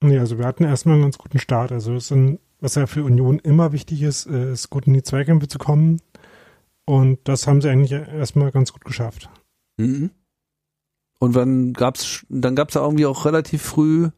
Nee, 0.00 0.18
also 0.18 0.38
wir 0.38 0.46
hatten 0.46 0.64
erstmal 0.64 0.94
einen 0.94 1.04
ganz 1.04 1.18
guten 1.18 1.38
Start. 1.38 1.72
Also 1.72 1.94
es 1.94 2.08
sind, 2.08 2.38
was 2.60 2.74
ja 2.74 2.86
für 2.86 3.04
Union 3.04 3.38
immer 3.38 3.72
wichtig 3.72 4.02
ist, 4.02 4.26
äh, 4.26 4.52
ist 4.52 4.70
gut 4.70 4.86
in 4.86 4.94
die 4.94 5.02
Zweikämpfe 5.02 5.48
zu 5.48 5.58
kommen. 5.58 6.00
Und 6.84 7.18
das 7.24 7.46
haben 7.46 7.60
sie 7.60 7.68
eigentlich 7.68 7.92
erstmal 7.92 8.52
ganz 8.52 8.72
gut 8.72 8.84
geschafft. 8.84 9.28
Mhm. 9.76 10.10
Und 11.18 11.34
dann 11.34 11.72
gab's, 11.72 12.24
dann 12.28 12.54
gab's 12.54 12.74
ja 12.74 12.82
irgendwie 12.82 13.06
auch 13.06 13.24
relativ 13.24 13.62
früh 13.62 14.10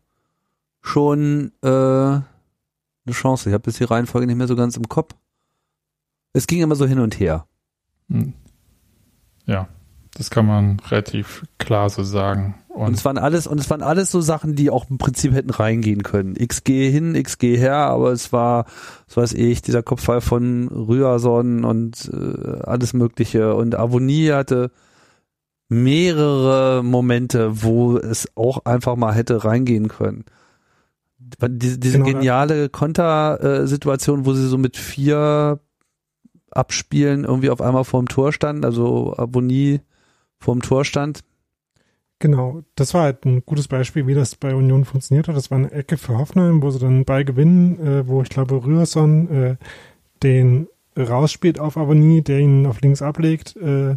schon 0.81 1.53
äh, 1.63 1.69
eine 1.69 2.25
Chance. 3.11 3.49
Ich 3.49 3.55
habe 3.55 3.71
jetzt 3.71 3.81
die 3.81 3.85
Reihenfolge 3.85 4.27
nicht 4.27 4.37
mehr 4.37 4.49
so 4.49 4.57
ganz 4.57 4.77
im 4.77 4.89
Kopf. 4.89 5.15
Es 6.33 6.47
ging 6.47 6.61
immer 6.61 6.75
so 6.75 6.87
hin 6.87 6.99
und 6.99 7.19
her. 7.19 7.47
Hm. 8.09 8.35
Ja, 9.47 9.69
das 10.19 10.31
kann 10.31 10.47
man 10.47 10.81
relativ 10.91 11.45
klar 11.59 11.89
so 11.89 12.03
sagen. 12.03 12.57
Und 12.69 12.87
Und 12.89 12.95
es 12.95 13.05
waren 13.05 13.19
alles, 13.19 13.47
und 13.47 13.59
es 13.61 13.71
waren 13.71 13.83
alles 13.83 14.11
so 14.11 14.21
Sachen, 14.21 14.57
die 14.57 14.71
auch 14.71 14.91
im 14.91 14.99
Prinzip 14.99 15.33
hätten 15.33 15.51
reingehen 15.51 16.03
können. 16.03 16.35
XG 16.35 16.91
hin, 16.91 17.15
XG 17.15 17.57
her, 17.57 17.77
aber 17.77 18.11
es 18.11 18.33
war, 18.33 18.67
was 19.07 19.17
weiß 19.17 19.33
ich, 19.35 19.63
dieser 19.63 19.85
Kopfball 19.85 20.21
von 20.21 20.69
Rührson 20.69 21.65
und 21.65 22.11
äh, 22.13 22.61
alles 22.63 22.95
Mögliche. 22.95 23.55
Und 23.55 23.77
Avonie 23.77 24.33
hatte 24.33 24.73
mehrere 25.69 26.83
Momente, 26.83 27.63
wo 27.63 27.97
es 27.97 28.29
auch 28.37 28.65
einfach 28.65 28.97
mal 28.97 29.15
hätte 29.15 29.45
reingehen 29.45 29.87
können. 29.87 30.25
Diese, 31.19 31.79
diese 31.79 31.99
Genau, 31.99 32.11
geniale 32.11 32.69
Kontersituation, 32.71 34.27
wo 34.27 34.33
sie 34.33 34.49
so 34.49 34.59
mit 34.59 34.77
vier 34.77 35.61
abspielen, 36.51 37.25
irgendwie 37.25 37.51
auf 37.51 37.61
einmal 37.61 37.85
vorm 37.85 38.09
Tor 38.09 38.33
standen, 38.33 38.65
also 38.65 39.15
Avonie 39.17 39.81
vorm 40.39 40.63
Tor 40.63 40.85
stand. 40.85 41.21
Genau, 42.21 42.63
das 42.75 42.95
war 42.95 43.03
halt 43.03 43.25
ein 43.25 43.45
gutes 43.47 43.69
Beispiel, 43.69 44.07
wie 44.09 44.15
das 44.15 44.35
bei 44.35 44.55
Union 44.55 44.85
funktioniert 44.85 45.29
hat. 45.29 45.37
Das 45.37 45.51
war 45.51 45.59
eine 45.59 45.71
Ecke 45.71 45.97
für 45.97 46.19
Hoffenheim, 46.19 46.63
wo 46.63 46.71
sie 46.71 46.81
dann 46.81 47.05
Ball 47.05 47.25
gewinnen, 47.25 47.79
äh, 47.79 48.09
wo 48.09 48.23
ich 48.23 48.29
glaube 48.29 48.65
Rührson 48.65 49.31
äh, 49.31 49.57
den 50.23 50.67
rausspielt 50.97 51.61
auf 51.61 51.77
Avonie, 51.77 52.23
der 52.23 52.41
ihn 52.41 52.67
auf 52.67 52.81
links 52.81 53.03
ablegt, 53.03 53.57
äh, 53.57 53.97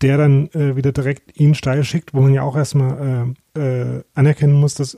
der 0.00 0.16
dann 0.16 0.48
äh, 0.48 0.74
wieder 0.74 0.90
direkt 0.90 1.38
ihn 1.38 1.54
steil 1.54 1.84
schickt, 1.84 2.14
wo 2.14 2.20
man 2.20 2.34
ja 2.34 2.42
auch 2.42 2.56
erstmal 2.56 3.34
äh, 3.54 3.60
äh, 3.60 4.02
anerkennen 4.14 4.54
muss, 4.54 4.74
dass 4.74 4.94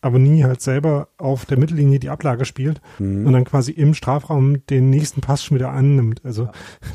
Avonie 0.00 0.44
halt 0.44 0.60
selber 0.60 1.08
auf 1.18 1.44
der 1.46 1.58
Mittellinie 1.58 1.98
die 1.98 2.10
Ablage 2.10 2.44
spielt 2.44 2.80
Mhm. 2.98 3.26
und 3.26 3.32
dann 3.32 3.44
quasi 3.44 3.72
im 3.72 3.94
Strafraum 3.94 4.64
den 4.66 4.90
nächsten 4.90 5.20
Pass 5.20 5.42
schon 5.44 5.56
wieder 5.56 5.70
annimmt. 5.70 6.20
Also 6.24 6.48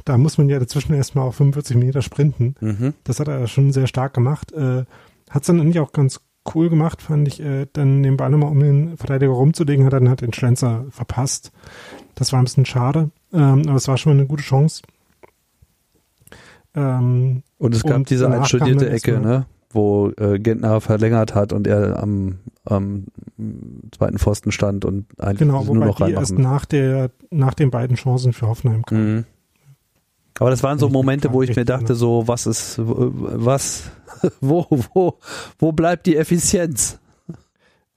da 0.05 0.17
muss 0.17 0.37
man 0.37 0.47
ja 0.49 0.59
dazwischen 0.59 0.93
erstmal 0.93 1.27
auf 1.27 1.35
45 1.35 1.75
Meter 1.77 2.01
sprinten. 2.01 2.55
Mhm. 2.61 2.93
Das 3.03 3.19
hat 3.19 3.27
er 3.27 3.47
schon 3.47 3.71
sehr 3.73 3.87
stark 3.87 4.13
gemacht. 4.13 4.51
Äh, 4.53 4.85
hat 5.29 5.41
es 5.41 5.47
dann 5.47 5.59
eigentlich 5.59 5.79
auch 5.79 5.91
ganz 5.91 6.21
cool 6.55 6.69
gemacht, 6.69 7.01
fand 7.01 7.27
ich, 7.27 7.39
äh, 7.41 7.67
dann 7.73 8.03
den 8.03 8.17
Ball 8.17 8.29
nochmal 8.29 8.51
um 8.51 8.59
den 8.59 8.97
Verteidiger 8.97 9.31
rumzulegen, 9.31 9.85
hat 9.85 9.93
dann 9.93 10.09
halt 10.09 10.21
den 10.21 10.33
Schlenzer 10.33 10.85
verpasst. 10.89 11.51
Das 12.15 12.31
war 12.33 12.39
ein 12.41 12.43
bisschen 12.45 12.65
schade, 12.65 13.11
ähm, 13.31 13.63
aber 13.67 13.75
es 13.75 13.87
war 13.87 13.97
schon 13.97 14.13
mal 14.13 14.19
eine 14.19 14.27
gute 14.27 14.43
Chance. 14.43 14.81
Ähm, 16.75 17.43
Und 17.57 17.75
es 17.75 17.83
gab 17.83 17.95
Und 17.97 18.09
diese 18.09 18.29
einstudierte 18.29 18.85
dann 18.85 18.93
Ecke, 18.93 19.19
ne? 19.19 19.45
Wo 19.73 20.11
äh, 20.17 20.39
Gentner 20.39 20.81
verlängert 20.81 21.35
hat 21.35 21.53
und 21.53 21.67
er 21.67 22.01
am, 22.01 22.39
am 22.65 23.05
zweiten 23.95 24.19
Pfosten 24.19 24.51
stand 24.51 24.85
und 24.85 25.05
eigentlich 25.19 25.39
genau, 25.39 25.63
nur 25.63 25.75
noch 25.75 25.97
die 25.97 26.11
erst 26.11 26.31
reinmachen. 26.31 26.53
nach, 26.53 26.65
der, 26.65 27.11
nach 27.29 27.53
den 27.53 27.71
beiden 27.71 27.95
Chancen 27.95 28.33
für 28.33 28.47
Hoffenheim 28.47 28.85
kam. 28.85 28.97
Mhm. 28.97 29.25
Aber 30.39 30.49
das 30.49 30.63
waren 30.63 30.79
so 30.79 30.89
Momente, 30.89 31.31
wo 31.31 31.43
ich 31.43 31.55
mir 31.55 31.65
dachte, 31.65 31.93
so, 31.95 32.27
was 32.27 32.47
ist, 32.47 32.79
was, 32.79 33.91
wo, 34.41 34.65
wo, 34.93 35.19
wo 35.59 35.71
bleibt 35.71 36.05
die 36.05 36.17
Effizienz? 36.17 36.99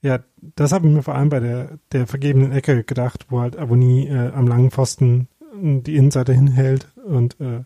Ja, 0.01 0.19
das 0.55 0.71
habe 0.71 0.87
ich 0.87 0.93
mir 0.93 1.01
vor 1.01 1.15
allem 1.15 1.29
bei 1.29 1.39
der, 1.39 1.79
der 1.91 2.05
vergebenen 2.05 2.51
Ecke 2.51 2.83
gedacht, 2.83 3.25
wo 3.29 3.41
halt 3.41 3.57
Aboni 3.57 4.07
äh, 4.07 4.31
am 4.33 4.47
langen 4.47 4.69
Pfosten 4.69 5.27
äh, 5.41 5.81
die 5.81 5.95
Innenseite 5.95 6.33
hinhält 6.33 6.87
und 7.03 7.39
äh, 7.41 7.63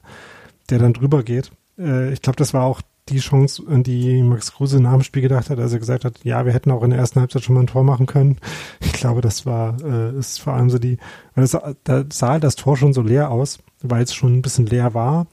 der 0.70 0.80
dann 0.80 0.94
drüber 0.94 1.24
geht. 1.24 1.52
Äh, 1.78 2.14
ich 2.14 2.22
glaube, 2.22 2.38
das 2.38 2.54
war 2.54 2.64
auch 2.64 2.82
die 3.10 3.20
Chance, 3.20 3.64
an 3.68 3.84
die 3.84 4.22
Max 4.22 4.54
Kruse 4.54 4.80
nach 4.80 4.94
dem 4.94 5.04
Spiel 5.04 5.22
gedacht 5.22 5.50
hat, 5.50 5.60
als 5.60 5.74
er 5.74 5.80
gesagt 5.80 6.06
hat, 6.06 6.24
ja, 6.24 6.46
wir 6.46 6.54
hätten 6.54 6.72
auch 6.72 6.84
in 6.84 6.92
der 6.92 7.00
ersten 7.00 7.20
Halbzeit 7.20 7.44
schon 7.44 7.56
mal 7.56 7.62
ein 7.62 7.68
Tor 7.68 7.84
machen 7.84 8.06
können. 8.06 8.38
Ich 8.80 8.94
glaube, 8.94 9.22
das 9.22 9.46
war, 9.46 9.82
äh, 9.84 10.18
ist 10.18 10.40
vor 10.40 10.54
allem 10.54 10.70
so 10.70 10.80
die, 10.80 10.98
weil 11.36 11.46
das, 11.46 11.58
da 11.84 12.04
sah 12.12 12.40
das 12.40 12.56
Tor 12.56 12.78
schon 12.78 12.94
so 12.94 13.02
leer 13.02 13.32
aus, 13.32 13.60
weil 13.82 14.04
es 14.04 14.14
schon 14.14 14.38
ein 14.38 14.42
bisschen 14.42 14.68
leer 14.68 14.94
war. 14.94 15.28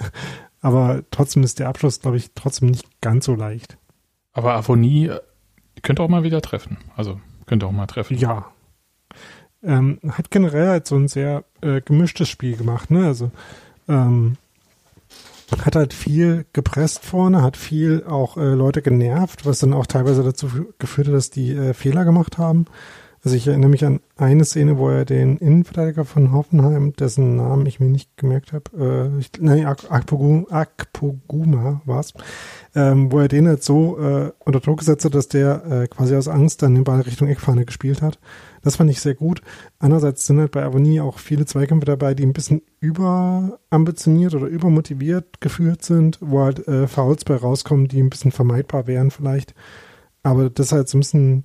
Aber 0.60 1.02
trotzdem 1.10 1.42
ist 1.42 1.58
der 1.58 1.68
Abschluss, 1.68 2.00
glaube 2.00 2.16
ich, 2.16 2.30
trotzdem 2.34 2.70
nicht 2.70 3.00
ganz 3.00 3.26
so 3.26 3.34
leicht. 3.34 3.76
Aber 4.32 4.54
Avonie 4.54 5.10
könnte 5.82 6.02
auch 6.02 6.08
mal 6.08 6.22
wieder 6.22 6.40
treffen. 6.40 6.78
Also 6.96 7.20
könnte 7.46 7.66
auch 7.66 7.72
mal 7.72 7.86
treffen. 7.86 8.16
Ja. 8.16 8.46
Ähm, 9.62 9.98
hat 10.08 10.30
generell 10.30 10.68
halt 10.68 10.86
so 10.86 10.96
ein 10.96 11.08
sehr 11.08 11.44
äh, 11.60 11.80
gemischtes 11.80 12.28
Spiel 12.28 12.56
gemacht, 12.56 12.90
ne? 12.90 13.06
Also 13.06 13.30
ähm, 13.88 14.36
hat 15.64 15.76
halt 15.76 15.92
viel 15.92 16.46
gepresst 16.52 17.04
vorne, 17.04 17.42
hat 17.42 17.56
viel 17.56 18.04
auch 18.04 18.36
äh, 18.36 18.54
Leute 18.54 18.82
genervt, 18.82 19.46
was 19.46 19.60
dann 19.60 19.72
auch 19.72 19.86
teilweise 19.86 20.22
dazu 20.22 20.48
geführt 20.78 21.08
hat, 21.08 21.14
dass 21.14 21.30
die 21.30 21.52
äh, 21.52 21.74
Fehler 21.74 22.04
gemacht 22.04 22.38
haben. 22.38 22.66
Also 23.24 23.36
ich 23.36 23.46
erinnere 23.46 23.70
mich 23.70 23.86
an 23.86 24.00
eine 24.18 24.44
Szene, 24.44 24.76
wo 24.76 24.90
er 24.90 25.06
den 25.06 25.38
Innenverteidiger 25.38 26.04
von 26.04 26.32
Hoffenheim, 26.32 26.92
dessen 26.92 27.36
Namen 27.36 27.64
ich 27.64 27.80
mir 27.80 27.88
nicht 27.88 28.18
gemerkt 28.18 28.52
habe, 28.52 29.14
äh, 29.18 29.24
nein, 29.40 29.64
Akpoguma, 29.64 30.44
Akpoguma 30.50 31.80
war 31.86 32.00
es, 32.00 32.12
ähm, 32.74 33.10
wo 33.10 33.20
er 33.20 33.28
den 33.28 33.48
halt 33.48 33.62
so 33.62 33.98
äh, 33.98 34.30
unter 34.40 34.60
Druck 34.60 34.80
gesetzt 34.80 35.06
hat, 35.06 35.14
dass 35.14 35.28
der 35.28 35.64
äh, 35.64 35.86
quasi 35.86 36.14
aus 36.14 36.28
Angst 36.28 36.62
dann 36.62 36.74
den 36.74 36.84
Ball 36.84 37.00
Richtung 37.00 37.28
Eckfahne 37.28 37.64
gespielt 37.64 38.02
hat. 38.02 38.18
Das 38.64 38.76
fand 38.76 38.90
ich 38.90 39.00
sehr 39.00 39.14
gut. 39.14 39.42
Andererseits 39.78 40.26
sind 40.26 40.40
halt 40.40 40.50
bei 40.50 40.64
Avonie 40.64 41.00
auch 41.00 41.18
viele 41.18 41.44
Zweikämpfe 41.44 41.84
dabei, 41.84 42.14
die 42.14 42.24
ein 42.24 42.32
bisschen 42.32 42.62
überambitioniert 42.80 44.34
oder 44.34 44.46
übermotiviert 44.46 45.40
geführt 45.40 45.84
sind, 45.84 46.18
wo 46.22 46.40
halt 46.40 46.66
äh, 46.66 46.88
Fouls 46.88 47.24
bei 47.24 47.36
rauskommen, 47.36 47.88
die 47.88 48.02
ein 48.02 48.10
bisschen 48.10 48.32
vermeidbar 48.32 48.86
wären 48.86 49.10
vielleicht. 49.10 49.54
Aber 50.22 50.48
das 50.48 50.66
ist 50.66 50.72
halt 50.72 50.88
so 50.88 50.96
ein 50.96 51.00
bisschen, 51.00 51.44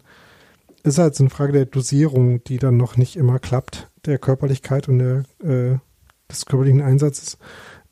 ist 0.84 0.98
halt 0.98 1.14
so 1.14 1.24
eine 1.24 1.30
Frage 1.30 1.52
der 1.52 1.66
Dosierung, 1.66 2.42
die 2.46 2.58
dann 2.58 2.78
noch 2.78 2.96
nicht 2.96 3.18
immer 3.18 3.38
klappt, 3.38 3.92
der 4.06 4.18
Körperlichkeit 4.18 4.88
und 4.88 5.00
der, 5.00 5.24
äh, 5.44 5.78
des 6.32 6.46
körperlichen 6.46 6.82
Einsatzes. 6.82 7.38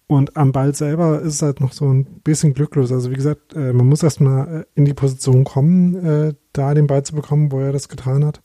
Und 0.08 0.38
am 0.38 0.54
Ball 0.54 0.74
selber 0.74 1.20
ist 1.20 1.36
es 1.36 1.42
halt 1.42 1.60
noch 1.60 1.74
so 1.74 1.92
ein 1.92 2.06
bisschen 2.22 2.54
glücklos. 2.54 2.94
Also 2.94 3.12
wie 3.12 3.16
gesagt, 3.16 3.54
äh, 3.54 3.74
man 3.74 3.88
muss 3.88 4.04
erstmal 4.04 4.62
äh, 4.62 4.66
in 4.74 4.86
die 4.86 4.94
Position 4.94 5.44
kommen, 5.44 5.96
äh, 5.96 6.34
da 6.54 6.74
den 6.74 6.88
Ball 6.88 7.04
zu 7.04 7.13
bekommen, 7.13 7.52
wo 7.52 7.60
er 7.60 7.74
das 7.74 7.90
getan 7.90 8.24
hat. 8.24 8.40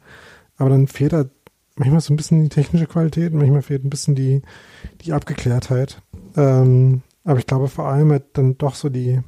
Aber 0.63 0.71
dann 0.71 0.87
fehlt 0.87 1.13
halt 1.13 1.31
manchmal 1.75 2.01
so 2.01 2.13
ein 2.13 2.17
bisschen 2.17 2.43
die 2.43 2.49
technische 2.49 2.87
Qualität, 2.87 3.33
manchmal 3.33 3.63
fehlt 3.63 3.85
ein 3.85 3.91
bisschen 3.91 4.15
die, 4.15 4.43
die 5.01 5.13
Abgeklärtheit. 5.13 6.01
Ähm, 6.37 7.03
aber 7.25 7.39
ich 7.39 7.47
glaube 7.47 7.69
vor 7.69 7.89
allem 7.89 8.11
halt 8.11 8.25
dann 8.35 8.57
doch 8.59 8.75
so 8.75 8.89
die 8.89 9.21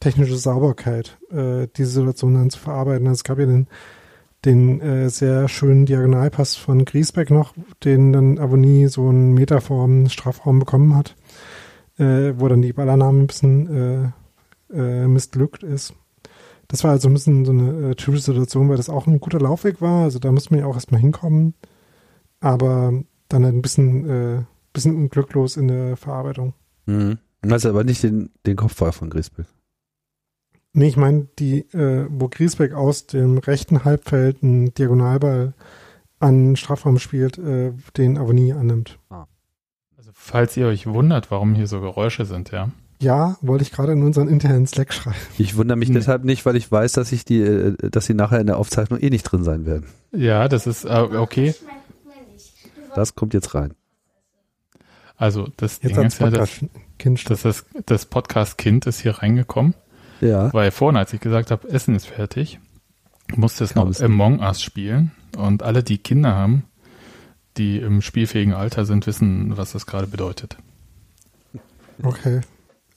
technische 0.00 0.36
Sauberkeit, 0.36 1.18
äh, 1.30 1.68
diese 1.76 1.90
Situation 1.90 2.34
dann 2.34 2.50
zu 2.50 2.58
verarbeiten. 2.58 3.06
Also 3.06 3.18
es 3.20 3.24
gab 3.24 3.38
ja 3.38 3.46
den, 3.46 3.68
den 4.44 4.80
äh, 4.80 5.08
sehr 5.08 5.48
schönen 5.48 5.86
Diagonalpass 5.86 6.56
von 6.56 6.84
Griesbeck 6.84 7.30
noch, 7.30 7.54
den 7.84 8.12
dann 8.12 8.38
Avonie 8.38 8.88
so 8.88 9.08
einen 9.08 9.34
Meter 9.34 9.60
vor 9.60 9.86
dem 9.86 10.08
Strafraum 10.08 10.58
bekommen 10.58 10.96
hat 10.96 11.14
äh, 11.98 12.34
wo 12.36 12.48
dann 12.48 12.62
die 12.62 12.72
Ballannahme 12.72 13.20
ein 13.20 13.26
bisschen 13.26 14.12
äh, 14.72 14.74
äh, 14.76 15.06
missglückt 15.06 15.62
ist. 15.62 15.94
Das 16.68 16.84
war 16.84 16.90
also 16.90 17.08
ein 17.08 17.14
bisschen 17.14 17.44
so 17.44 17.52
eine 17.52 17.90
äh, 17.90 17.94
typische 17.94 18.24
Situation, 18.24 18.68
weil 18.68 18.76
das 18.76 18.88
auch 18.88 19.06
ein 19.06 19.20
guter 19.20 19.40
Laufweg 19.40 19.80
war. 19.80 20.04
Also 20.04 20.18
da 20.18 20.32
muss 20.32 20.50
man 20.50 20.60
ja 20.60 20.66
auch 20.66 20.74
erstmal 20.74 21.00
hinkommen. 21.00 21.54
Aber 22.40 23.02
dann 23.28 23.44
halt 23.44 23.54
ein 23.54 23.62
bisschen, 23.62 24.08
äh, 24.08 24.42
bisschen 24.72 24.96
unglücklos 24.96 25.56
in 25.56 25.68
der 25.68 25.96
Verarbeitung. 25.96 26.54
Mhm. 26.86 27.18
Also 27.42 27.68
aber 27.68 27.84
nicht 27.84 28.02
den, 28.02 28.30
den 28.46 28.56
Kopfball 28.56 28.92
von 28.92 29.10
Griesbeck. 29.10 29.46
Nee, 30.72 30.88
ich 30.88 30.96
meine, 30.96 31.28
die, 31.38 31.60
äh, 31.72 32.06
wo 32.10 32.28
Griesbeck 32.28 32.74
aus 32.74 33.06
dem 33.06 33.38
rechten 33.38 33.84
Halbfeld 33.84 34.42
einen 34.42 34.74
Diagonalball 34.74 35.54
an 36.18 36.56
Strafraum 36.56 36.98
spielt, 36.98 37.38
äh, 37.38 37.72
den 37.96 38.18
Avonie 38.18 38.52
annimmt. 38.52 38.98
Ah. 39.08 39.26
Falls 40.12 40.56
ihr 40.56 40.66
euch 40.66 40.86
wundert, 40.86 41.30
warum 41.30 41.54
hier 41.54 41.66
so 41.66 41.80
Geräusche 41.80 42.24
sind, 42.24 42.50
ja. 42.50 42.70
Ja, 42.98 43.36
wollte 43.42 43.62
ich 43.62 43.72
gerade 43.72 43.92
in 43.92 44.02
unseren 44.02 44.28
internen 44.28 44.66
Slack 44.66 44.92
schreiben. 44.92 45.16
Ich 45.36 45.56
wundere 45.56 45.76
mich 45.76 45.88
nee. 45.90 45.94
deshalb 45.96 46.24
nicht, 46.24 46.46
weil 46.46 46.56
ich 46.56 46.70
weiß, 46.70 46.92
dass 46.92 47.12
ich 47.12 47.24
die, 47.24 47.40
äh, 47.40 47.76
dass 47.90 48.06
sie 48.06 48.14
nachher 48.14 48.40
in 48.40 48.46
der 48.46 48.56
Aufzeichnung 48.56 48.98
eh 49.00 49.10
nicht 49.10 49.24
drin 49.24 49.44
sein 49.44 49.66
werden. 49.66 49.86
Ja, 50.12 50.48
das 50.48 50.66
ist 50.66 50.84
äh, 50.84 50.88
okay. 50.88 51.54
Das 52.94 53.14
kommt 53.14 53.34
jetzt 53.34 53.54
rein. 53.54 53.74
Also 55.16 55.48
das 55.56 55.80
jetzt 55.82 55.96
Ding 55.96 56.06
ist 56.06 56.20
ja, 56.20 56.30
das, 56.30 56.60
das, 56.98 57.42
das, 57.42 57.64
das 57.84 58.06
Podcast-Kind 58.06 58.86
ist 58.86 59.00
hier 59.00 59.18
reingekommen. 59.18 59.74
Ja. 60.20 60.52
Weil 60.52 60.70
vorhin, 60.70 60.96
als 60.96 61.12
ich 61.12 61.20
gesagt 61.20 61.50
habe, 61.50 61.68
Essen 61.68 61.94
ist 61.94 62.06
fertig, 62.06 62.58
musste 63.34 63.64
es 63.64 63.74
noch 63.74 64.00
Among 64.00 64.40
Us 64.40 64.62
spielen. 64.62 65.12
Und 65.36 65.62
alle, 65.62 65.82
die 65.82 65.98
Kinder 65.98 66.34
haben, 66.34 66.64
die 67.58 67.78
im 67.78 68.00
spielfähigen 68.00 68.54
Alter 68.54 68.86
sind, 68.86 69.06
wissen, 69.06 69.56
was 69.56 69.72
das 69.72 69.86
gerade 69.86 70.06
bedeutet. 70.06 70.56
Okay. 72.02 72.40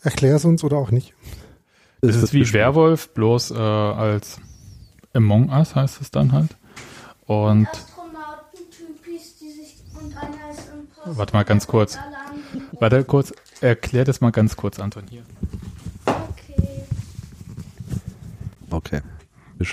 Erklär 0.02 0.36
es 0.36 0.46
uns 0.46 0.64
oder 0.64 0.78
auch 0.78 0.92
nicht. 0.92 1.14
Es 2.02 2.16
ist, 2.16 2.24
ist 2.24 2.34
wie 2.34 2.54
Werwolf, 2.54 3.10
bloß 3.10 3.52
äh, 3.52 3.56
als 3.56 4.40
Among 5.14 5.50
Us 5.50 5.76
heißt 5.76 6.02
es 6.02 6.12
dann 6.12 6.32
halt. 6.32 6.56
Und 7.26 7.68
Warte 11.06 11.34
mal 11.34 11.44
ganz 11.44 11.68
kurz. 11.68 11.98
Warte 12.80 13.04
kurz, 13.04 13.34
erklär 13.62 14.06
das 14.06 14.22
mal 14.22 14.32
ganz 14.32 14.56
kurz, 14.56 14.80
Anton, 14.80 15.04
hier. 15.10 15.24
Okay. 16.06 16.84
Okay. 18.70 19.02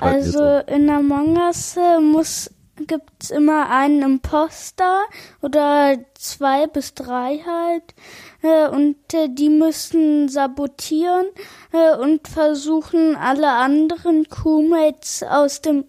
Also 0.00 0.58
in 0.66 0.90
Among 0.90 1.36
Us 1.36 1.76
äh, 1.76 2.00
muss 2.00 2.50
gibt 2.86 3.22
es 3.22 3.30
immer 3.30 3.70
einen 3.70 4.02
Imposter 4.02 5.04
oder 5.40 5.96
zwei 6.14 6.66
bis 6.66 6.94
drei 6.94 7.42
halt. 7.46 7.94
Äh, 8.42 8.68
und 8.68 8.96
äh, 9.14 9.28
die 9.28 9.48
müssen 9.48 10.28
sabotieren 10.28 11.26
äh, 11.72 11.96
und 11.96 12.28
versuchen, 12.28 13.16
alle 13.16 13.50
anderen 13.50 14.28
Crewmates 14.28 15.22
aus 15.22 15.62
dem 15.62 15.84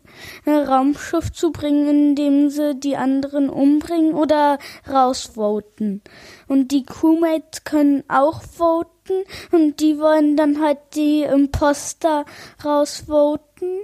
Raumschiff 0.45 1.31
zu 1.31 1.51
bringen, 1.51 1.87
indem 1.87 2.49
sie 2.49 2.75
die 2.75 2.97
anderen 2.97 3.49
umbringen 3.49 4.13
oder 4.13 4.57
rausvoten. 4.89 6.01
Und 6.47 6.71
die 6.71 6.83
Crewmates 6.83 7.63
können 7.63 8.03
auch 8.07 8.41
voten 8.41 9.23
und 9.51 9.79
die 9.79 9.99
wollen 9.99 10.35
dann 10.37 10.61
halt 10.61 10.79
die 10.95 11.23
Imposter 11.23 12.25
rausvoten. 12.63 13.81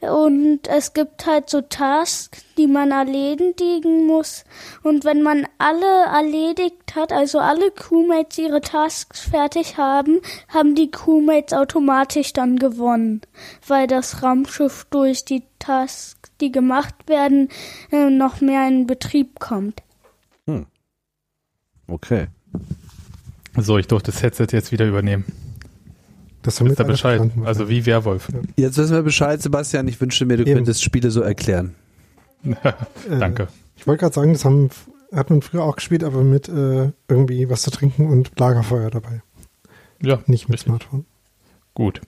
Und 0.00 0.68
es 0.68 0.92
gibt 0.92 1.26
halt 1.26 1.50
so 1.50 1.60
Tasks, 1.60 2.44
die 2.56 2.68
man 2.68 2.92
erledigen 2.92 4.06
muss. 4.06 4.44
Und 4.84 5.04
wenn 5.04 5.22
man 5.22 5.46
alle 5.58 6.04
erledigt 6.06 6.94
hat, 6.94 7.12
also 7.12 7.40
alle 7.40 7.72
Crewmates 7.72 8.38
ihre 8.38 8.60
Tasks 8.60 9.20
fertig 9.20 9.76
haben, 9.76 10.20
haben 10.48 10.76
die 10.76 10.90
Crewmates 10.90 11.52
automatisch 11.52 12.32
dann 12.32 12.58
gewonnen. 12.58 13.22
Weil 13.66 13.88
das 13.88 14.22
Raumschiff 14.22 14.86
durch 14.90 15.24
die 15.24 15.42
Tasks, 15.58 16.30
die 16.40 16.52
gemacht 16.52 16.94
werden, 17.06 17.48
äh, 17.90 18.08
noch 18.08 18.40
mehr 18.40 18.68
in 18.68 18.86
Betrieb 18.86 19.40
kommt. 19.40 19.82
Hm. 20.46 20.66
Okay. 21.88 22.28
So, 23.56 23.78
ich 23.78 23.88
durfte 23.88 24.12
das 24.12 24.22
Headset 24.22 24.46
jetzt 24.52 24.70
wieder 24.70 24.86
übernehmen. 24.86 25.24
Das 26.48 26.64
Wisst 26.64 26.80
ihr 26.80 26.84
Bescheid? 26.84 27.30
Also 27.44 27.68
wie 27.68 27.84
Werwolf. 27.84 28.28
Jetzt 28.56 28.78
wissen 28.78 28.94
wir 28.94 29.02
Bescheid, 29.02 29.42
Sebastian. 29.42 29.86
Ich 29.86 30.00
wünsche 30.00 30.24
mir, 30.24 30.38
du 30.38 30.44
Eben. 30.44 30.54
könntest 30.54 30.82
Spiele 30.82 31.10
so 31.10 31.20
erklären. 31.20 31.74
Danke. 33.10 33.42
Äh, 33.42 33.46
ich 33.76 33.86
wollte 33.86 34.00
gerade 34.00 34.14
sagen, 34.14 34.32
das 34.32 34.46
haben, 34.46 34.70
hat 35.12 35.28
man 35.28 35.42
früher 35.42 35.62
auch 35.62 35.76
gespielt, 35.76 36.02
aber 36.02 36.24
mit 36.24 36.48
äh, 36.48 36.92
irgendwie 37.06 37.50
was 37.50 37.60
zu 37.60 37.70
trinken 37.70 38.08
und 38.08 38.30
Lagerfeuer 38.40 38.88
dabei. 38.88 39.20
Ja. 40.00 40.20
Nicht 40.24 40.48
mit 40.48 40.54
richtig. 40.54 40.68
Smartphone. 40.68 41.04
Gut. 41.74 42.00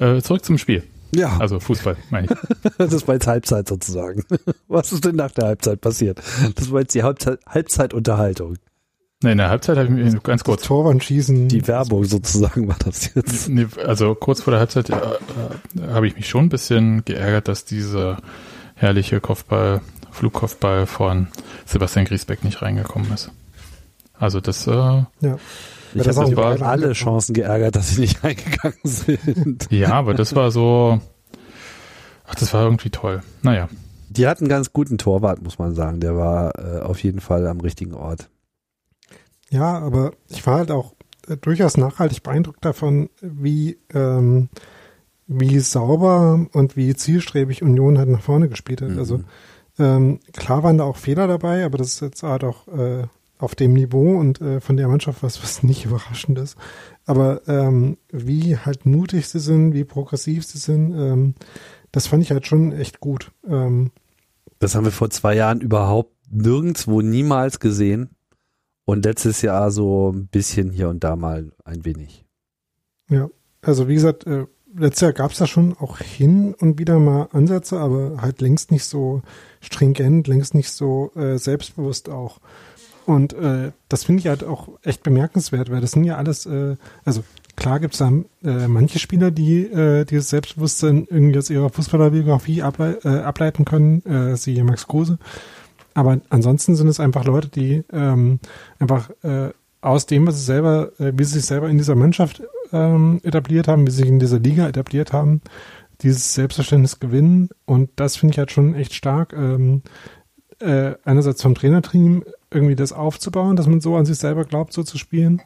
Äh, 0.00 0.20
zurück 0.20 0.44
zum 0.44 0.58
Spiel. 0.58 0.82
Ja. 1.14 1.36
Also 1.38 1.60
Fußball, 1.60 1.96
meine 2.10 2.26
ich. 2.26 2.70
das 2.78 3.06
war 3.06 3.14
jetzt 3.14 3.28
Halbzeit 3.28 3.68
sozusagen. 3.68 4.24
Was 4.66 4.92
ist 4.92 5.04
denn 5.04 5.14
nach 5.14 5.30
der 5.30 5.46
Halbzeit 5.46 5.80
passiert? 5.80 6.20
Das 6.56 6.72
war 6.72 6.80
jetzt 6.80 6.92
die 6.96 7.04
Halbzeit, 7.04 7.38
Halbzeitunterhaltung. 7.46 8.56
Nee, 9.24 9.32
in 9.32 9.38
der 9.38 9.48
Halbzeit 9.48 9.78
habe 9.78 9.86
ich 9.86 9.90
mir 9.90 10.20
ganz 10.20 10.44
kurz. 10.44 10.60
Das 10.60 10.68
Torwand 10.68 11.02
schießen. 11.02 11.48
Die 11.48 11.66
Werbung 11.66 12.04
sozusagen 12.04 12.68
war 12.68 12.76
das 12.84 13.14
jetzt. 13.14 13.48
Nee, 13.48 13.66
also 13.82 14.14
kurz 14.14 14.42
vor 14.42 14.50
der 14.50 14.60
Halbzeit 14.60 14.90
äh, 14.90 14.96
äh, 14.96 15.92
habe 15.94 16.06
ich 16.06 16.14
mich 16.14 16.28
schon 16.28 16.44
ein 16.44 16.48
bisschen 16.50 17.06
geärgert, 17.06 17.48
dass 17.48 17.64
diese 17.64 18.18
herrliche 18.74 19.22
Kopfball, 19.22 19.80
Flugkopfball 20.10 20.84
von 20.84 21.28
Sebastian 21.64 22.04
Griesbeck 22.04 22.44
nicht 22.44 22.60
reingekommen 22.60 23.10
ist. 23.14 23.30
Also 24.12 24.42
das, 24.42 24.66
äh, 24.66 24.72
ja. 24.72 25.06
Ich 25.94 26.06
habe 26.06 26.30
über 26.30 26.60
alle 26.60 26.92
Chancen 26.92 27.32
geärgert, 27.32 27.76
dass 27.76 27.94
sie 27.94 28.02
nicht 28.02 28.22
reingegangen 28.22 28.78
sind. 28.84 29.68
Ja, 29.70 29.94
aber 29.94 30.12
das 30.12 30.36
war 30.36 30.50
so, 30.50 31.00
ach, 32.26 32.34
das 32.34 32.52
war 32.52 32.64
irgendwie 32.64 32.90
toll. 32.90 33.22
Naja. 33.40 33.70
Die 34.10 34.26
hatten 34.26 34.44
einen 34.44 34.50
ganz 34.50 34.74
guten 34.74 34.98
Torwart, 34.98 35.42
muss 35.42 35.58
man 35.58 35.74
sagen. 35.74 36.00
Der 36.00 36.14
war 36.14 36.58
äh, 36.58 36.80
auf 36.80 37.02
jeden 37.02 37.20
Fall 37.20 37.46
am 37.46 37.60
richtigen 37.60 37.94
Ort. 37.94 38.28
Ja, 39.54 39.78
aber 39.78 40.12
ich 40.28 40.44
war 40.46 40.58
halt 40.58 40.72
auch 40.72 40.94
äh, 41.28 41.36
durchaus 41.36 41.76
nachhaltig 41.76 42.24
beeindruckt 42.24 42.64
davon, 42.64 43.08
wie, 43.20 43.78
ähm, 43.94 44.48
wie 45.28 45.60
sauber 45.60 46.46
und 46.52 46.76
wie 46.76 46.94
zielstrebig 46.96 47.62
Union 47.62 47.98
halt 47.98 48.08
nach 48.08 48.20
vorne 48.20 48.48
gespielt 48.48 48.82
hat. 48.82 48.90
Mhm. 48.90 48.98
Also 48.98 49.20
ähm, 49.78 50.18
klar 50.32 50.64
waren 50.64 50.78
da 50.78 50.84
auch 50.84 50.96
Fehler 50.96 51.28
dabei, 51.28 51.64
aber 51.64 51.78
das 51.78 51.88
ist 51.88 52.00
jetzt 52.00 52.22
halt 52.24 52.42
auch 52.42 52.66
äh, 52.66 53.04
auf 53.38 53.54
dem 53.54 53.74
Niveau 53.74 54.18
und 54.18 54.40
äh, 54.40 54.60
von 54.60 54.76
der 54.76 54.88
Mannschaft 54.88 55.22
was, 55.22 55.40
was 55.40 55.62
nicht 55.62 55.84
überraschend 55.84 56.36
ist. 56.38 56.56
Aber 57.06 57.42
ähm, 57.46 57.96
wie 58.10 58.56
halt 58.56 58.84
mutig 58.84 59.28
sie 59.28 59.40
sind, 59.40 59.72
wie 59.72 59.84
progressiv 59.84 60.44
sie 60.44 60.58
sind, 60.58 60.92
ähm, 60.92 61.34
das 61.92 62.08
fand 62.08 62.24
ich 62.24 62.32
halt 62.32 62.46
schon 62.46 62.72
echt 62.72 62.98
gut. 62.98 63.30
Ähm, 63.48 63.92
Das 64.58 64.74
haben 64.74 64.84
wir 64.84 64.92
vor 64.92 65.10
zwei 65.10 65.36
Jahren 65.36 65.60
überhaupt 65.60 66.12
nirgendwo 66.28 67.02
niemals 67.02 67.60
gesehen. 67.60 68.10
Und 68.84 69.04
letztes 69.04 69.42
Jahr 69.42 69.70
so 69.70 70.12
ein 70.12 70.26
bisschen 70.26 70.70
hier 70.70 70.88
und 70.88 71.04
da 71.04 71.16
mal 71.16 71.52
ein 71.64 71.84
wenig. 71.84 72.24
Ja, 73.08 73.28
also 73.62 73.88
wie 73.88 73.94
gesagt, 73.94 74.26
äh, 74.26 74.46
letztes 74.76 75.00
Jahr 75.00 75.12
gab 75.12 75.30
es 75.30 75.38
da 75.38 75.46
schon 75.46 75.76
auch 75.78 75.98
hin 75.98 76.54
und 76.54 76.78
wieder 76.78 76.98
mal 76.98 77.28
Ansätze, 77.32 77.78
aber 77.78 78.20
halt 78.20 78.40
längst 78.40 78.70
nicht 78.70 78.84
so 78.84 79.22
stringent, 79.60 80.26
längst 80.26 80.54
nicht 80.54 80.70
so 80.70 81.12
äh, 81.14 81.38
selbstbewusst 81.38 82.08
auch. 82.08 82.40
Und 83.06 83.34
äh, 83.34 83.72
das 83.88 84.04
finde 84.04 84.20
ich 84.20 84.28
halt 84.28 84.44
auch 84.44 84.68
echt 84.82 85.02
bemerkenswert, 85.02 85.70
weil 85.70 85.80
das 85.80 85.92
sind 85.92 86.04
ja 86.04 86.16
alles, 86.16 86.46
äh, 86.46 86.76
also 87.04 87.22
klar 87.56 87.78
gibt 87.80 87.94
es 87.94 87.98
da 87.98 88.08
äh, 88.08 88.68
manche 88.68 88.98
Spieler, 88.98 89.30
die 89.30 89.64
äh, 89.64 90.04
dieses 90.04 90.30
Selbstbewusstsein 90.30 91.06
irgendwie 91.10 91.38
aus 91.38 91.50
ihrer 91.50 91.68
Fußballerbiografie 91.68 92.62
ablei 92.62 92.96
äh, 93.04 93.20
ableiten 93.20 93.64
können, 93.64 94.04
äh, 94.06 94.36
siehe 94.36 94.64
Max 94.64 94.86
Kruse. 94.86 95.18
Aber 95.94 96.20
ansonsten 96.28 96.74
sind 96.74 96.88
es 96.88 97.00
einfach 97.00 97.24
Leute, 97.24 97.48
die 97.48 97.84
ähm, 97.92 98.40
einfach 98.78 99.10
äh, 99.22 99.50
aus 99.80 100.06
dem, 100.06 100.26
was 100.26 100.36
sie 100.38 100.44
selber, 100.44 100.92
äh, 100.98 101.12
wie 101.14 101.24
sie 101.24 101.34
sich 101.34 101.46
selber 101.46 101.68
in 101.68 101.78
dieser 101.78 101.94
Mannschaft 101.94 102.42
ähm, 102.72 103.20
etabliert 103.22 103.68
haben, 103.68 103.86
wie 103.86 103.90
sie 103.90 103.98
sich 103.98 104.08
in 104.08 104.18
dieser 104.18 104.40
Liga 104.40 104.66
etabliert 104.66 105.12
haben, 105.12 105.40
dieses 106.02 106.34
Selbstverständnis 106.34 106.98
gewinnen. 106.98 107.50
Und 107.64 107.90
das 107.96 108.16
finde 108.16 108.32
ich 108.32 108.38
halt 108.38 108.50
schon 108.50 108.74
echt 108.74 108.94
stark. 108.94 109.32
Ähm, 109.32 109.82
äh, 110.60 110.94
einerseits 111.04 111.42
vom 111.42 111.54
Trainerteam 111.54 112.24
irgendwie 112.50 112.76
das 112.76 112.92
aufzubauen, 112.92 113.56
dass 113.56 113.66
man 113.66 113.80
so 113.80 113.96
an 113.96 114.06
sich 114.06 114.18
selber 114.18 114.44
glaubt, 114.44 114.72
so 114.72 114.82
zu 114.82 114.98
spielen. 114.98 115.42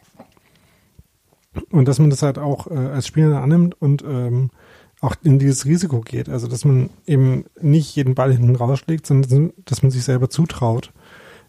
Und 1.70 1.88
dass 1.88 1.98
man 1.98 2.11
das 2.11 2.22
halt 2.22 2.38
auch 2.38 2.70
äh, 2.70 2.74
als 2.74 3.06
Spieler 3.06 3.42
annimmt 3.42 3.80
und 3.80 4.02
ähm, 4.02 4.50
auch 5.00 5.14
in 5.22 5.38
dieses 5.38 5.64
Risiko 5.64 6.00
geht. 6.00 6.28
Also 6.28 6.46
dass 6.48 6.64
man 6.64 6.90
eben 7.06 7.44
nicht 7.61 7.94
jeden 7.94 8.14
Ball 8.14 8.32
hinten 8.32 8.56
rausschlägt, 8.56 9.06
sondern 9.06 9.52
dass 9.64 9.82
man 9.82 9.90
sich 9.90 10.04
selber 10.04 10.28
zutraut, 10.30 10.92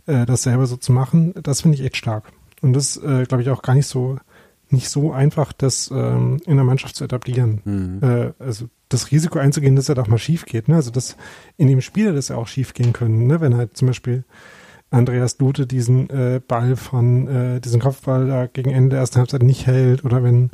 äh, 0.06 0.26
das 0.26 0.44
selber 0.44 0.68
so 0.68 0.78
zu 0.78 0.92
machen. 0.92 1.34
Das 1.42 1.62
finde 1.62 1.78
ich 1.78 1.84
echt 1.84 1.98
stark. 1.98 2.32
Und 2.62 2.74
das 2.74 2.98
äh, 2.98 3.24
glaube 3.24 3.42
ich 3.42 3.50
auch 3.50 3.62
gar 3.62 3.74
nicht 3.74 3.88
so 3.88 4.18
nicht 4.72 4.90
so 4.90 5.12
einfach, 5.12 5.52
das 5.52 5.90
ähm, 5.92 6.42
in 6.46 6.56
der 6.56 6.64
Mannschaft 6.64 6.96
zu 6.96 7.04
etablieren. 7.04 7.62
Mhm. 7.66 8.00
Äh, 8.04 8.34
also 8.40 8.68
das 8.88 9.12
Risiko 9.12 9.40
einzugehen, 9.40 9.76
dass 9.76 9.90
er 9.90 9.96
doch 9.96 10.08
mal 10.08 10.18
schief 10.18 10.46
geht. 10.46 10.68
Ne? 10.68 10.76
Also 10.76 10.92
dass 10.92 11.18
in 11.58 11.68
dem 11.68 11.82
Spiel 11.82 12.14
das 12.14 12.28
ja 12.28 12.36
auch 12.36 12.48
schief 12.48 12.74
gehen 12.74 12.94
können. 12.94 13.28
Ne? 13.28 13.42
Wenn 13.42 13.58
halt 13.58 13.78
zum 13.78 13.88
Beispiel 13.88 14.26
Andreas 14.92 15.38
Lute 15.40 15.68
diesen 15.68 16.10
äh, 16.10 16.42
Ball 16.46 16.76
von, 16.76 17.28
äh, 17.28 17.62
diesen 17.62 17.80
Kopfball 17.80 18.28
da 18.28 18.48
gegen 18.48 18.72
Ende 18.72 18.90
der 18.92 19.00
ersten 19.00 19.18
Halbzeit 19.18 19.44
nicht 19.44 19.68
hält 19.68 20.04
oder 20.04 20.24
wenn 20.24 20.52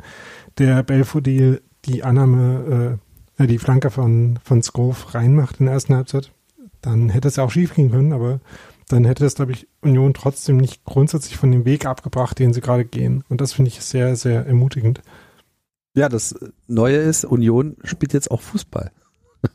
der 0.58 0.82
Belfodil 0.82 1.62
die 1.86 2.04
Annahme, 2.04 2.98
äh, 3.38 3.44
äh, 3.44 3.46
die 3.46 3.58
Flanke 3.58 3.90
von, 3.90 4.38
von 4.44 4.62
Skov 4.62 5.14
reinmacht 5.14 5.60
in 5.60 5.66
der 5.66 5.74
ersten 5.74 5.94
Halbzeit, 5.94 6.32
dann 6.82 7.08
hätte 7.08 7.28
es 7.28 7.36
ja 7.36 7.44
auch 7.44 7.50
schief 7.50 7.74
gehen 7.74 7.90
können, 7.90 8.12
aber 8.12 8.40
dann 8.88 9.04
hätte 9.04 9.24
das, 9.24 9.34
glaube 9.34 9.52
ich, 9.52 9.66
Union 9.82 10.14
trotzdem 10.14 10.58
nicht 10.58 10.84
grundsätzlich 10.84 11.36
von 11.36 11.50
dem 11.50 11.64
Weg 11.64 11.86
abgebracht, 11.86 12.38
den 12.38 12.52
sie 12.52 12.60
gerade 12.60 12.84
gehen. 12.84 13.24
Und 13.28 13.40
das 13.40 13.52
finde 13.52 13.70
ich 13.70 13.80
sehr, 13.80 14.14
sehr 14.16 14.46
ermutigend. 14.46 15.02
Ja, 15.94 16.08
das 16.08 16.34
Neue 16.66 16.98
ist, 16.98 17.24
Union 17.24 17.76
spielt 17.82 18.12
jetzt 18.12 18.30
auch 18.30 18.40
Fußball. 18.40 18.92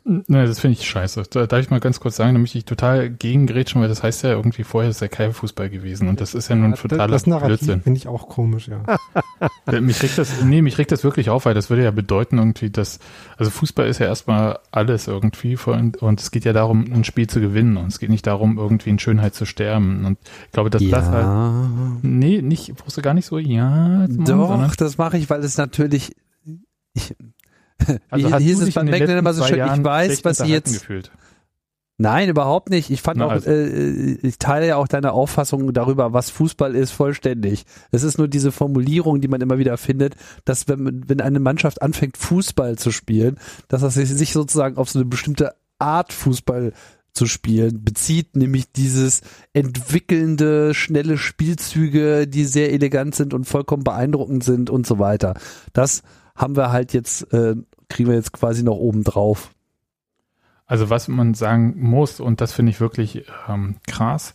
Ne, 0.06 0.46
das 0.46 0.60
finde 0.60 0.78
ich 0.80 0.88
scheiße. 0.88 1.24
Da 1.32 1.48
darf 1.48 1.60
ich 1.60 1.70
mal 1.70 1.80
ganz 1.80 2.00
kurz 2.00 2.16
sagen, 2.16 2.34
da 2.34 2.40
möchte 2.40 2.58
ich 2.58 2.66
total 2.66 3.10
gegengrätschen, 3.10 3.82
weil 3.82 3.90
das 3.90 4.04
heißt 4.04 4.24
ja 4.24 4.32
irgendwie 4.32 4.64
vorher 4.64 4.90
ist 4.90 5.02
ja 5.02 5.08
kein 5.08 5.34
Fußball 5.34 5.70
gewesen 5.70 6.08
und 6.08 6.22
das 6.22 6.34
ist 6.34 6.50
ja 6.50 6.56
nun 6.56 6.76
totaler 6.76 7.08
das 7.08 7.28
Narrativ 7.28 7.60
Blödsinn. 7.60 7.82
finde 7.82 7.98
ich 7.98 8.08
auch 8.08 8.30
komisch, 8.30 8.68
ja. 8.68 8.84
Mich 9.82 10.02
regt 10.02 10.18
das, 10.18 10.44
nee, 10.44 10.62
mich 10.62 10.78
regt 10.78 10.92
das 10.92 11.04
wirklich 11.04 11.30
auf, 11.30 11.46
weil 11.46 11.54
das 11.54 11.70
würde 11.70 11.84
ja 11.84 11.92
bedeuten 11.92 12.38
irgendwie, 12.38 12.70
dass, 12.70 13.00
also 13.38 13.50
Fußball 13.52 13.88
ist 13.88 14.00
ja 14.00 14.06
erstmal 14.06 14.60
alles 14.72 15.08
irgendwie 15.08 15.58
und, 15.66 15.98
und 15.98 16.22
es 16.22 16.32
geht 16.32 16.46
ja 16.46 16.54
darum, 16.54 16.92
ein 16.92 17.04
Spiel 17.04 17.28
zu 17.28 17.42
gewinnen 17.42 17.78
und 17.78 17.88
es 17.88 18.00
geht 18.00 18.10
nicht 18.10 18.28
darum, 18.28 18.58
irgendwie 18.58 18.92
in 18.92 19.00
Schönheit 19.00 19.34
zu 19.34 19.46
sterben 19.46 20.06
und 20.06 20.18
ich 20.46 20.52
glaube, 20.52 20.70
dass 20.70 20.88
das 20.88 21.06
halt, 21.10 22.04
nee, 22.04 22.42
nicht, 22.42 22.76
brauchst 22.76 22.98
du 22.98 23.02
gar 23.02 23.14
nicht 23.14 23.26
so, 23.26 23.38
ja, 23.38 23.70
machen, 23.70 24.26
Doch, 24.26 24.50
sondern- 24.50 24.72
das 24.78 24.98
mache 24.98 25.18
ich, 25.18 25.30
weil 25.30 25.44
es 25.44 25.58
natürlich. 25.58 26.16
Ich, 26.94 27.16
also 28.10 28.40
wie 28.40 28.44
hieß 28.44 28.62
es 28.62 28.74
beim 28.74 28.86
Mecklenburg 28.86 29.20
immer 29.20 29.34
so 29.34 29.44
schön, 29.44 29.56
zwei 29.56 29.64
ich 29.64 29.68
Jahren 29.68 29.84
weiß, 29.84 30.26
was 30.26 30.38
sie 30.38 30.48
jetzt. 30.48 30.74
gefühlt. 30.74 31.12
Nein, 32.02 32.30
überhaupt 32.30 32.72
nicht. 32.72 32.90
Ich 32.90 33.04
fand 33.04 33.20
Na, 33.20 33.28
auch, 33.28 33.32
also. 33.32 33.48
äh, 33.52 34.14
ich 34.24 34.40
teile 34.40 34.68
ja 34.68 34.78
auch 34.78 34.88
deine 34.88 35.12
Auffassung 35.12 35.72
darüber, 35.72 36.14
was 36.14 36.32
Fußball 36.32 36.74
ist, 36.76 36.90
vollständig. 36.90 37.64
Es 37.92 38.02
ist 38.02 38.18
nur 38.18 38.28
diese 38.28 38.52
Formulierung, 38.52 39.22
die 39.22 39.28
man 39.28 39.40
immer 39.40 39.60
wieder 39.60 39.78
findet, 39.78 40.16
dass 40.44 40.68
wenn, 40.68 41.08
wenn 41.08 41.22
eine 41.22 41.40
Mannschaft 41.40 41.84
anfängt, 41.84 42.18
Fußball 42.18 42.78
zu 42.80 42.92
spielen, 42.92 43.38
dass 43.68 43.82
das 43.82 43.94
sich 43.94 44.10
sich 44.10 44.34
sozusagen 44.34 44.78
auf 44.78 44.90
so 44.90 44.98
eine 44.98 45.06
bestimmte 45.08 45.54
Art 45.78 46.12
Fußball 46.12 46.74
zu 47.14 47.28
spielen 47.28 47.84
bezieht, 47.84 48.36
nämlich 48.36 48.72
dieses 48.72 49.22
entwickelnde, 49.54 50.74
schnelle 50.74 51.18
Spielzüge, 51.20 52.28
die 52.28 52.46
sehr 52.46 52.72
elegant 52.74 53.14
sind 53.14 53.34
und 53.34 53.46
vollkommen 53.46 53.84
beeindruckend 53.84 54.44
sind 54.44 54.70
und 54.72 54.88
so 54.88 54.98
weiter. 54.98 55.36
Das 55.74 56.02
haben 56.42 56.56
wir 56.56 56.72
halt 56.72 56.94
jetzt, 56.94 57.32
äh, 57.34 57.56
kriegen 57.88 58.10
wir 58.10 58.16
jetzt 58.16 58.34
quasi 58.34 58.64
noch 58.64 58.78
oben 58.78 59.04
drauf. 59.04 59.52
Also 60.66 60.90
was 60.90 61.08
man 61.08 61.34
sagen 61.34 61.76
muss, 61.78 62.20
und 62.20 62.42
das 62.42 62.54
finde 62.54 62.72
ich 62.72 62.80
wirklich 62.80 63.26
ähm, 63.48 63.76
krass, 63.88 64.34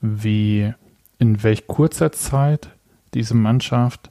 wie 0.00 0.72
in 1.18 1.42
welch 1.42 1.66
kurzer 1.66 2.10
Zeit 2.10 2.70
diese 3.14 3.34
Mannschaft 3.34 4.10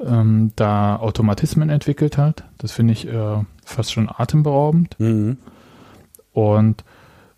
ähm, 0.00 0.52
da 0.56 0.96
Automatismen 0.96 1.70
entwickelt 1.70 2.18
hat. 2.18 2.44
Das 2.58 2.72
finde 2.72 2.92
ich 2.92 3.08
äh, 3.08 3.44
fast 3.64 3.92
schon 3.92 4.10
atemberaubend. 4.10 4.98
Mhm. 4.98 5.38
Und 6.32 6.84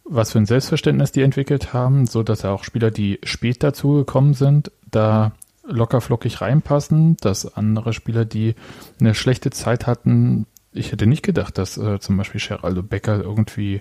was 0.05 0.33
für 0.33 0.39
ein 0.39 0.47
Selbstverständnis 0.47 1.13
die 1.13 1.23
entwickelt 1.23 1.73
haben, 1.73 2.07
so 2.07 2.23
dass 2.23 2.45
auch 2.45 2.65
Spieler, 2.65 2.91
die 2.91 3.21
spät 3.23 3.63
dazugekommen 3.63 4.35
sind, 4.35 4.71
da 4.91 5.33
locker 5.67 6.01
flockig 6.01 6.41
reinpassen, 6.41 7.17
dass 7.21 7.57
andere 7.57 7.93
Spieler, 7.93 8.25
die 8.25 8.55
eine 9.01 9.15
schlechte 9.15 9.51
Zeit 9.51 9.87
hatten, 9.87 10.47
ich 10.73 10.93
hätte 10.93 11.07
nicht 11.07 11.23
gedacht, 11.23 11.57
dass 11.59 11.79
äh, 11.79 12.01
zum 12.01 12.17
Beispiel 12.17 12.41
Geraldo 12.41 12.83
Becker 12.83 13.21
irgendwie 13.21 13.81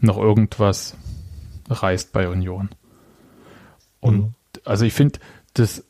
noch 0.00 0.18
irgendwas 0.18 0.96
reißt 1.68 2.12
bei 2.12 2.28
Union. 2.28 2.68
Und 4.00 4.20
Mhm. 4.20 4.34
also 4.64 4.84
ich 4.84 4.92
finde, 4.92 5.18
das 5.54 5.84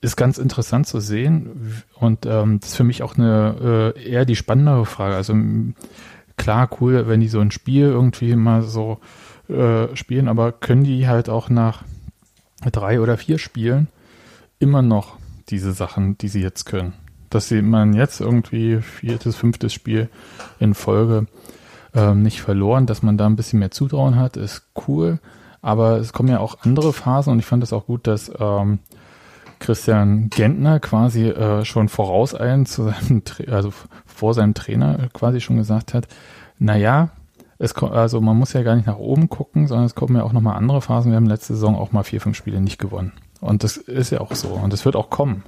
ist 0.00 0.16
ganz 0.16 0.38
interessant 0.38 0.86
zu 0.86 1.00
sehen 1.00 1.82
und 1.94 2.24
ähm, 2.24 2.60
das 2.60 2.70
ist 2.70 2.76
für 2.76 2.84
mich 2.84 3.02
auch 3.02 3.18
eine 3.18 3.92
äh, 3.96 4.10
eher 4.10 4.24
die 4.24 4.36
spannendere 4.36 4.86
Frage. 4.86 5.14
Also 5.14 5.34
klar, 6.36 6.70
cool, 6.80 7.06
wenn 7.06 7.20
die 7.20 7.28
so 7.28 7.40
ein 7.40 7.50
Spiel 7.50 7.86
irgendwie 7.86 8.34
mal 8.34 8.62
so 8.62 8.98
äh, 9.48 9.94
spielen, 9.94 10.28
aber 10.28 10.52
können 10.52 10.84
die 10.84 11.06
halt 11.06 11.28
auch 11.28 11.50
nach 11.50 11.82
drei 12.72 13.00
oder 13.00 13.18
vier 13.18 13.38
Spielen 13.38 13.88
immer 14.60 14.82
noch 14.82 15.16
diese 15.48 15.72
Sachen, 15.72 16.16
die 16.18 16.28
sie 16.28 16.40
jetzt 16.42 16.64
können? 16.66 16.92
Dass 17.28 17.48
sie 17.48 17.62
man 17.62 17.92
jetzt 17.94 18.20
irgendwie 18.20 18.80
viertes, 18.80 19.34
fünftes 19.36 19.72
Spiel 19.72 20.08
in 20.60 20.74
Folge 20.74 21.26
ähm, 21.94 22.22
nicht 22.22 22.40
verloren, 22.40 22.86
dass 22.86 23.02
man 23.02 23.18
da 23.18 23.26
ein 23.26 23.36
bisschen 23.36 23.58
mehr 23.58 23.70
Zutrauen 23.72 24.16
hat, 24.16 24.36
ist 24.36 24.62
cool. 24.86 25.18
Aber 25.62 25.98
es 25.98 26.12
kommen 26.12 26.28
ja 26.28 26.38
auch 26.38 26.58
andere 26.62 26.92
Phasen 26.92 27.32
und 27.32 27.38
ich 27.40 27.46
fand 27.46 27.62
es 27.62 27.72
auch 27.72 27.86
gut, 27.86 28.06
dass 28.06 28.30
ähm, 28.38 28.78
Christian 29.58 30.30
Gentner 30.30 30.80
quasi 30.80 31.28
äh, 31.28 31.64
schon 31.64 31.88
vorauseilend 31.88 32.68
zu 32.68 32.84
seinem, 32.84 33.20
Tra- 33.24 33.50
also 33.50 33.72
vor 34.06 34.34
seinem 34.34 34.54
Trainer 34.54 35.08
quasi 35.12 35.40
schon 35.40 35.56
gesagt 35.56 35.94
hat, 35.94 36.08
naja, 36.58 37.10
es 37.58 37.74
ko- 37.74 37.88
also 37.88 38.20
man 38.20 38.38
muss 38.38 38.54
ja 38.54 38.62
gar 38.62 38.74
nicht 38.76 38.86
nach 38.86 38.96
oben 38.96 39.28
gucken, 39.28 39.66
sondern 39.66 39.84
es 39.86 39.94
kommen 39.94 40.16
ja 40.16 40.22
auch 40.22 40.32
nochmal 40.32 40.56
andere 40.56 40.80
Phasen. 40.80 41.12
Wir 41.12 41.16
haben 41.16 41.26
letzte 41.26 41.54
Saison 41.54 41.76
auch 41.76 41.92
mal 41.92 42.02
vier, 42.04 42.20
fünf 42.20 42.36
Spiele 42.36 42.60
nicht 42.60 42.78
gewonnen. 42.78 43.12
Und 43.40 43.64
das 43.64 43.76
ist 43.76 44.10
ja 44.10 44.20
auch 44.20 44.34
so. 44.34 44.48
Und 44.48 44.72
das 44.72 44.84
wird 44.84 44.96
auch 44.96 45.10
kommen. 45.10 45.44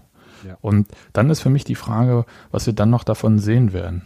Ja. 0.46 0.56
Und 0.60 0.88
dann 1.12 1.30
ist 1.30 1.40
für 1.40 1.50
mich 1.50 1.64
die 1.64 1.74
Frage, 1.74 2.24
was 2.50 2.66
wir 2.66 2.72
dann 2.72 2.90
noch 2.90 3.04
davon 3.04 3.38
sehen 3.38 3.72
werden. 3.72 4.02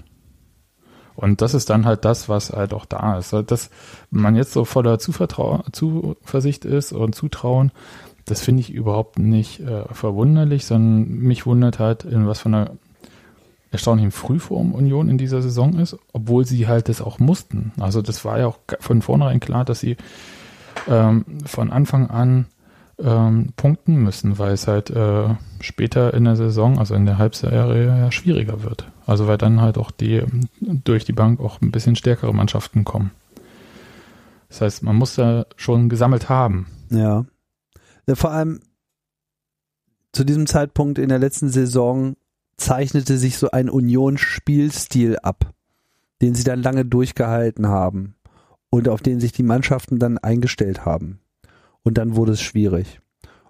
Und 1.15 1.41
das 1.41 1.55
ist 1.55 1.71
dann 1.71 1.87
halt 1.87 2.05
das, 2.05 2.29
was 2.29 2.53
halt 2.53 2.75
auch 2.75 2.85
da 2.85 3.19
ist. 3.19 3.33
Dass 3.33 3.71
man 4.11 4.37
jetzt 4.37 4.53
so 4.53 4.65
voller 4.65 4.99
Zuvertrau 4.99 5.63
Zuversicht 5.73 6.65
ist 6.65 6.93
und 6.93 7.15
Zutrauen, 7.15 7.73
das 8.27 8.43
finde 8.43 8.61
ich 8.61 8.73
überhaupt 8.73 9.19
nicht 9.19 9.61
äh, 9.61 9.85
verwunderlich, 9.93 10.67
sondern 10.67 11.09
mich 11.21 11.47
wundert 11.47 11.79
halt, 11.79 12.05
in 12.05 12.27
was 12.27 12.41
von 12.41 12.55
einer 12.55 12.71
erstaunlichen 13.71 14.11
Frühform 14.11 14.73
Union 14.73 15.09
in 15.09 15.19
dieser 15.19 15.43
Saison 15.43 15.79
ist, 15.79 15.97
obwohl 16.13 16.45
sie 16.45 16.67
halt 16.67 16.89
das 16.89 17.01
auch 17.01 17.19
mussten. 17.19 17.73
Also 17.79 18.03
das 18.03 18.25
war 18.25 18.39
ja 18.39 18.47
auch 18.47 18.59
von 18.81 19.03
vornherein 19.03 19.41
klar, 19.41 19.65
dass 19.65 19.81
sie 19.81 19.97
ähm, 20.89 21.25
von 21.45 21.71
Anfang 21.71 22.11
an 22.11 22.47
ähm, 22.99 23.49
punkten 23.57 23.97
müssen, 23.97 24.39
weil 24.39 24.53
es 24.53 24.67
halt 24.67 24.91
äh, 24.91 25.35
später 25.61 26.15
in 26.15 26.25
der 26.25 26.37
Saison, 26.37 26.79
also 26.79 26.95
in 26.95 27.07
der 27.07 27.19
Halbserie, 27.19 27.87
ja 27.87 28.11
schwieriger 28.11 28.63
wird. 28.63 28.91
Also 29.05 29.27
weil 29.27 29.39
dann 29.39 29.61
halt 29.61 29.79
auch 29.79 29.91
die 29.91 30.23
durch 30.61 31.05
die 31.05 31.13
Bank 31.13 31.41
auch 31.41 31.61
ein 31.61 31.71
bisschen 31.71 31.97
stärkere 31.97 32.35
Mannschaften 32.35 32.85
kommen. 32.85 33.11
Das 34.49 34.61
heißt, 34.61 34.83
man 34.83 34.97
muss 34.97 35.17
da 35.17 35.47
schon 35.57 35.89
gesammelt 35.89 36.29
haben. 36.29 36.67
Ja. 36.91 37.27
ja 38.07 38.15
vor 38.15 38.31
allem 38.31 38.61
zu 40.13 40.25
diesem 40.25 40.47
Zeitpunkt 40.47 40.99
in 40.99 41.09
der 41.09 41.19
letzten 41.19 41.51
Saison 41.51 42.17
zeichnete 42.57 43.19
sich 43.19 43.37
so 43.37 43.51
ein 43.51 43.69
Union-Spielstil 43.69 45.19
ab, 45.19 45.53
den 46.23 46.35
sie 46.35 46.45
dann 46.45 46.63
lange 46.63 46.87
durchgehalten 46.87 47.67
haben 47.67 48.15
und 48.71 48.89
auf 48.89 49.03
den 49.03 49.21
sich 49.21 49.33
die 49.33 49.43
Mannschaften 49.43 49.99
dann 49.99 50.17
eingestellt 50.17 50.87
haben. 50.87 51.21
Und 51.87 51.99
dann 51.99 52.17
wurde 52.17 52.33
es 52.33 52.41
schwierig. 52.41 53.01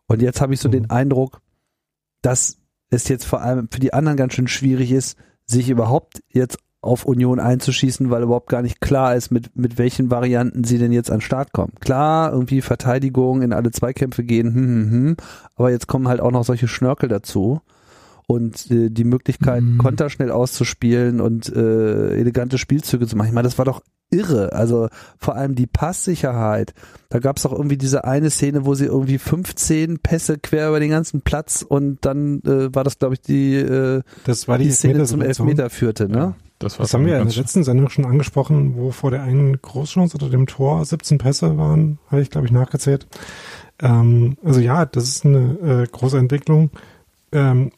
Und 0.06 0.20
jetzt 0.20 0.42
habe 0.42 0.52
ich 0.52 0.60
so 0.60 0.68
mhm. 0.68 0.72
den 0.72 0.90
Eindruck, 0.90 1.40
dass 2.20 2.58
es 2.90 3.08
jetzt 3.08 3.24
vor 3.24 3.40
allem 3.40 3.68
für 3.72 3.80
die 3.80 3.94
anderen 3.94 4.18
ganz 4.18 4.34
schön 4.34 4.46
schwierig 4.46 4.92
ist, 4.92 5.16
sich 5.46 5.70
überhaupt 5.70 6.22
jetzt 6.28 6.58
auf 6.82 7.06
Union 7.06 7.40
einzuschießen, 7.40 8.10
weil 8.10 8.22
überhaupt 8.22 8.50
gar 8.50 8.60
nicht 8.60 8.82
klar 8.82 9.16
ist, 9.16 9.30
mit, 9.30 9.56
mit 9.56 9.78
welchen 9.78 10.10
Varianten 10.10 10.64
sie 10.64 10.76
denn 10.76 10.92
jetzt 10.92 11.10
an 11.10 11.16
den 11.16 11.22
Start 11.22 11.52
kommen. 11.54 11.72
Klar, 11.80 12.30
irgendwie 12.30 12.60
Verteidigung 12.60 13.40
in 13.40 13.54
alle 13.54 13.70
Zweikämpfe 13.70 14.22
gehen, 14.22 14.54
hm, 14.54 14.66
hm, 14.66 14.90
hm, 14.90 15.16
aber 15.54 15.70
jetzt 15.70 15.86
kommen 15.86 16.06
halt 16.06 16.20
auch 16.20 16.30
noch 16.30 16.44
solche 16.44 16.68
Schnörkel 16.68 17.08
dazu 17.08 17.62
und 18.26 18.70
äh, 18.70 18.90
die 18.90 19.04
Möglichkeit, 19.04 19.62
mhm. 19.62 19.78
Konter 19.78 20.10
schnell 20.10 20.30
auszuspielen 20.30 21.22
und 21.22 21.48
äh, 21.56 22.10
elegante 22.10 22.58
Spielzüge 22.58 23.06
zu 23.06 23.16
machen. 23.16 23.28
Ich 23.28 23.34
meine, 23.34 23.48
das 23.48 23.56
war 23.56 23.64
doch 23.64 23.80
irre. 24.10 24.52
Also 24.52 24.88
vor 25.18 25.34
allem 25.34 25.54
die 25.54 25.66
Passsicherheit. 25.66 26.74
Da 27.08 27.18
gab 27.18 27.36
es 27.36 27.46
auch 27.46 27.52
irgendwie 27.52 27.76
diese 27.76 28.04
eine 28.04 28.30
Szene, 28.30 28.66
wo 28.66 28.74
sie 28.74 28.86
irgendwie 28.86 29.18
15 29.18 29.98
Pässe 29.98 30.38
quer 30.38 30.68
über 30.68 30.80
den 30.80 30.90
ganzen 30.90 31.20
Platz 31.22 31.62
und 31.62 32.04
dann 32.04 32.40
äh, 32.42 32.74
war 32.74 32.84
das, 32.84 32.98
glaube 32.98 33.14
ich, 33.14 33.20
die, 33.20 33.54
äh, 33.54 34.02
das 34.24 34.48
war 34.48 34.58
die, 34.58 34.64
die 34.64 34.72
Szene 34.72 35.04
zum 35.04 35.22
Elfmeter 35.22 35.70
führte, 35.70 36.08
ne? 36.08 36.18
Ja, 36.18 36.34
das, 36.58 36.78
das 36.78 36.94
haben 36.94 37.04
wir 37.04 37.14
ja 37.14 37.20
in 37.20 37.28
der 37.28 37.36
letzten 37.36 37.64
Sendung 37.64 37.90
schon 37.90 38.06
angesprochen, 38.06 38.76
wo 38.76 38.90
vor 38.90 39.10
der 39.10 39.22
einen 39.22 39.60
Großchance 39.60 40.16
oder 40.16 40.30
dem 40.30 40.46
Tor 40.46 40.84
17 40.84 41.18
Pässe 41.18 41.58
waren, 41.58 41.98
habe 42.10 42.22
ich, 42.22 42.30
glaube 42.30 42.46
ich, 42.46 42.52
nachgezählt. 42.52 43.06
Ähm, 43.80 44.38
also 44.42 44.60
ja, 44.60 44.86
das 44.86 45.04
ist 45.04 45.26
eine 45.26 45.84
äh, 45.84 45.86
große 45.86 46.18
Entwicklung. 46.18 46.70
Ähm, 47.32 47.72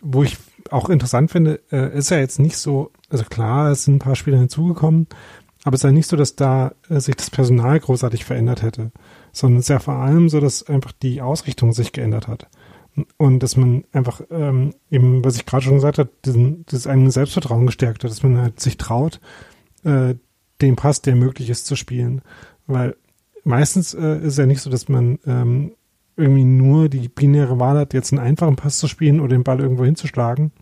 wo 0.00 0.22
ich 0.22 0.36
auch 0.70 0.88
interessant 0.88 1.30
finde, 1.30 1.60
äh, 1.70 1.96
ist 1.96 2.10
ja 2.10 2.18
jetzt 2.18 2.38
nicht 2.38 2.56
so, 2.56 2.90
also 3.08 3.24
klar, 3.24 3.70
es 3.70 3.84
sind 3.84 3.96
ein 3.96 3.98
paar 4.00 4.16
Spieler 4.16 4.38
hinzugekommen, 4.38 5.06
aber 5.64 5.74
es 5.74 5.80
ist 5.80 5.84
ja 5.84 5.92
nicht 5.92 6.08
so, 6.08 6.16
dass 6.16 6.34
da 6.34 6.72
äh, 6.88 7.00
sich 7.00 7.16
das 7.16 7.30
Personal 7.30 7.78
großartig 7.78 8.24
verändert 8.24 8.62
hätte, 8.62 8.90
sondern 9.32 9.60
es 9.60 9.66
ist 9.66 9.68
ja 9.68 9.78
vor 9.78 9.94
allem 9.94 10.28
so, 10.28 10.40
dass 10.40 10.66
einfach 10.68 10.92
die 10.92 11.22
Ausrichtung 11.22 11.72
sich 11.72 11.92
geändert 11.92 12.28
hat. 12.28 12.48
Und 13.16 13.42
dass 13.42 13.56
man 13.56 13.84
einfach 13.92 14.20
ähm, 14.30 14.74
eben, 14.90 15.24
was 15.24 15.36
ich 15.36 15.46
gerade 15.46 15.64
schon 15.64 15.76
gesagt 15.76 15.98
habe, 15.98 16.10
diesen, 16.24 16.66
dieses 16.66 16.86
eigene 16.86 17.10
Selbstvertrauen 17.10 17.64
gestärkt 17.64 18.04
hat, 18.04 18.10
dass 18.10 18.22
man 18.22 18.36
halt 18.36 18.60
sich 18.60 18.76
traut, 18.76 19.20
äh, 19.84 20.14
den 20.60 20.76
Pass, 20.76 21.00
der 21.00 21.16
möglich 21.16 21.48
ist, 21.48 21.66
zu 21.66 21.74
spielen. 21.74 22.20
Weil 22.66 22.96
meistens 23.44 23.94
äh, 23.94 24.18
ist 24.18 24.32
es 24.32 24.36
ja 24.36 24.46
nicht 24.46 24.60
so, 24.60 24.68
dass 24.68 24.88
man 24.88 25.18
ähm, 25.26 25.72
irgendwie 26.16 26.44
nur 26.44 26.88
die 26.88 27.08
binäre 27.08 27.58
Wahl 27.58 27.78
hat, 27.78 27.94
jetzt 27.94 28.12
einen 28.12 28.20
einfachen 28.20 28.56
Pass 28.56 28.78
zu 28.78 28.88
spielen 28.88 29.20
oder 29.20 29.36
den 29.36 29.44
Ball 29.44 29.60
irgendwo 29.60 29.84
hinzuschlagen, 29.84 30.52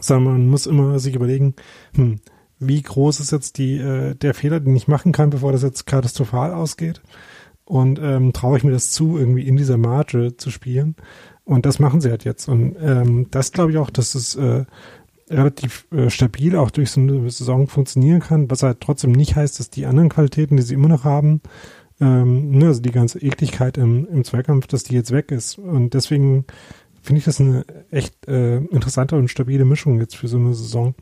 sondern 0.00 0.32
man 0.32 0.48
muss 0.48 0.66
immer 0.66 0.98
sich 0.98 1.14
überlegen, 1.14 1.54
hm, 1.94 2.20
wie 2.58 2.82
groß 2.82 3.20
ist 3.20 3.32
jetzt 3.32 3.58
die, 3.58 3.76
äh, 3.78 4.14
der 4.14 4.34
Fehler, 4.34 4.60
den 4.60 4.76
ich 4.76 4.88
machen 4.88 5.12
kann, 5.12 5.30
bevor 5.30 5.52
das 5.52 5.62
jetzt 5.62 5.86
katastrophal 5.86 6.52
ausgeht. 6.52 7.00
Und 7.64 7.98
ähm, 8.02 8.32
traue 8.32 8.56
ich 8.56 8.64
mir 8.64 8.70
das 8.70 8.90
zu, 8.90 9.18
irgendwie 9.18 9.46
in 9.46 9.56
dieser 9.56 9.76
Marge 9.76 10.36
zu 10.36 10.50
spielen. 10.50 10.96
Und 11.44 11.66
das 11.66 11.78
machen 11.78 12.00
sie 12.00 12.10
halt 12.10 12.24
jetzt. 12.24 12.48
Und 12.48 12.76
ähm, 12.80 13.26
das 13.30 13.52
glaube 13.52 13.72
ich 13.72 13.78
auch, 13.78 13.90
dass 13.90 14.14
es 14.14 14.34
äh, 14.36 14.64
relativ 15.30 15.86
äh, 15.92 16.10
stabil 16.10 16.56
auch 16.56 16.70
durch 16.70 16.90
so 16.90 17.00
eine 17.00 17.30
Saison 17.30 17.66
funktionieren 17.66 18.20
kann, 18.20 18.50
was 18.50 18.62
halt 18.62 18.80
trotzdem 18.80 19.12
nicht 19.12 19.36
heißt, 19.36 19.60
dass 19.60 19.70
die 19.70 19.86
anderen 19.86 20.08
Qualitäten, 20.08 20.56
die 20.56 20.62
sie 20.62 20.74
immer 20.74 20.88
noch 20.88 21.04
haben, 21.04 21.42
ähm, 22.00 22.50
ne, 22.50 22.66
also 22.66 22.80
die 22.80 22.90
ganze 22.90 23.20
Ekligkeit 23.20 23.76
im, 23.76 24.06
im 24.06 24.24
Zweikampf, 24.24 24.66
dass 24.66 24.84
die 24.84 24.94
jetzt 24.94 25.10
weg 25.10 25.30
ist. 25.30 25.58
Und 25.58 25.94
deswegen 25.94 26.44
finde 27.02 27.18
ich 27.18 27.24
das 27.24 27.40
eine 27.40 27.64
echt 27.90 28.26
äh, 28.28 28.56
interessante 28.56 29.16
und 29.16 29.28
stabile 29.28 29.64
Mischung 29.64 29.98
jetzt 30.00 30.16
für 30.16 30.28
so 30.28 30.38
eine 30.38 30.54
Saison. 30.54 30.94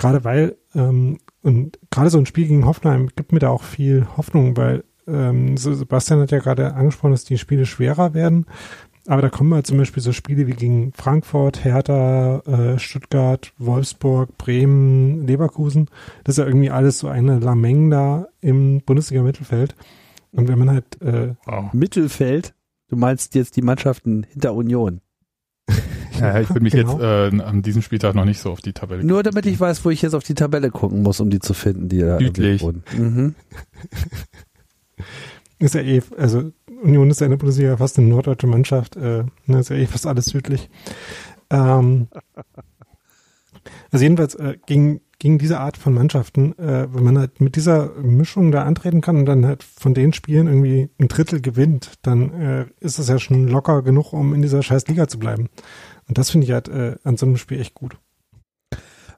Gerade 0.00 0.24
weil, 0.24 0.56
ähm, 0.74 1.18
und 1.42 1.78
gerade 1.90 2.08
so 2.08 2.16
ein 2.16 2.24
Spiel 2.24 2.48
gegen 2.48 2.64
Hoffenheim 2.64 3.10
gibt 3.14 3.32
mir 3.32 3.38
da 3.38 3.50
auch 3.50 3.62
viel 3.62 4.06
Hoffnung, 4.16 4.56
weil 4.56 4.82
ähm, 5.06 5.58
Sebastian 5.58 6.20
hat 6.20 6.30
ja 6.30 6.38
gerade 6.38 6.72
angesprochen, 6.74 7.10
dass 7.10 7.24
die 7.24 7.36
Spiele 7.36 7.66
schwerer 7.66 8.14
werden. 8.14 8.46
Aber 9.06 9.20
da 9.20 9.28
kommen 9.28 9.52
halt 9.52 9.66
zum 9.66 9.76
Beispiel 9.76 10.02
so 10.02 10.12
Spiele 10.12 10.46
wie 10.46 10.52
gegen 10.52 10.92
Frankfurt, 10.94 11.64
Hertha, 11.64 12.38
äh, 12.46 12.78
Stuttgart, 12.78 13.52
Wolfsburg, 13.58 14.38
Bremen, 14.38 15.26
Leverkusen. 15.26 15.88
Das 16.24 16.34
ist 16.34 16.38
ja 16.38 16.46
irgendwie 16.46 16.70
alles 16.70 17.00
so 17.00 17.08
eine 17.08 17.38
Lameng 17.38 17.90
da 17.90 18.28
im 18.40 18.80
Bundesliga-Mittelfeld. 18.80 19.74
Und 20.32 20.48
wenn 20.48 20.58
man 20.58 20.70
halt 20.70 21.00
äh, 21.02 21.34
wow. 21.44 21.72
Mittelfeld, 21.74 22.54
du 22.88 22.96
meinst 22.96 23.34
jetzt 23.34 23.56
die 23.56 23.62
Mannschaften 23.62 24.24
hinter 24.30 24.54
Union. 24.54 25.02
Ja, 26.20 26.40
ich 26.40 26.48
würde 26.48 26.60
mich 26.60 26.72
genau. 26.72 27.00
jetzt 27.00 27.34
äh, 27.34 27.42
an 27.42 27.62
diesem 27.62 27.82
Spieltag 27.82 28.14
noch 28.14 28.24
nicht 28.24 28.40
so 28.40 28.50
auf 28.50 28.60
die 28.60 28.72
Tabelle 28.72 29.04
Nur 29.04 29.22
damit 29.22 29.46
ich 29.46 29.58
weiß, 29.58 29.84
wo 29.84 29.90
ich 29.90 30.02
jetzt 30.02 30.14
auf 30.14 30.24
die 30.24 30.34
Tabelle 30.34 30.70
gucken 30.70 31.02
muss, 31.02 31.20
um 31.20 31.30
die 31.30 31.40
zu 31.40 31.54
finden, 31.54 31.88
die 31.88 32.00
da 32.00 32.18
Südlich. 32.18 32.62
Mhm. 32.96 33.34
ist 35.58 35.74
ja 35.74 35.82
eh, 35.82 36.02
also 36.16 36.52
Union 36.82 37.10
ist 37.10 37.20
ja 37.20 37.26
in 37.26 37.30
der 37.30 37.38
Bundesliga 37.38 37.76
fast 37.76 37.98
eine 37.98 38.08
norddeutsche 38.08 38.46
Mannschaft, 38.46 38.96
äh, 38.96 39.24
ne, 39.46 39.60
ist 39.60 39.70
ja 39.70 39.76
eh 39.76 39.86
fast 39.86 40.06
alles 40.06 40.26
südlich. 40.26 40.70
Ähm, 41.50 42.08
also 43.90 44.02
jedenfalls 44.02 44.34
äh, 44.36 44.56
gegen, 44.66 45.00
gegen 45.18 45.38
diese 45.38 45.60
Art 45.60 45.76
von 45.76 45.92
Mannschaften, 45.92 46.58
äh, 46.58 46.88
wenn 46.92 47.04
man 47.04 47.18
halt 47.18 47.40
mit 47.40 47.56
dieser 47.56 47.90
Mischung 47.96 48.52
da 48.52 48.64
antreten 48.64 49.00
kann 49.00 49.16
und 49.16 49.26
dann 49.26 49.44
halt 49.44 49.62
von 49.62 49.94
den 49.94 50.12
Spielen 50.12 50.46
irgendwie 50.46 50.88
ein 50.98 51.08
Drittel 51.08 51.40
gewinnt, 51.40 51.92
dann 52.02 52.32
äh, 52.32 52.66
ist 52.80 52.98
das 52.98 53.08
ja 53.08 53.18
schon 53.18 53.48
locker 53.48 53.82
genug, 53.82 54.12
um 54.12 54.34
in 54.34 54.42
dieser 54.42 54.62
scheiß 54.62 54.86
Liga 54.86 55.08
zu 55.08 55.18
bleiben. 55.18 55.48
Und 56.10 56.18
das 56.18 56.30
finde 56.30 56.44
ich 56.44 56.52
halt 56.52 56.68
äh, 56.68 56.96
an 57.04 57.16
so 57.16 57.24
einem 57.24 57.36
Spiel 57.36 57.60
echt 57.60 57.74
gut. 57.74 57.96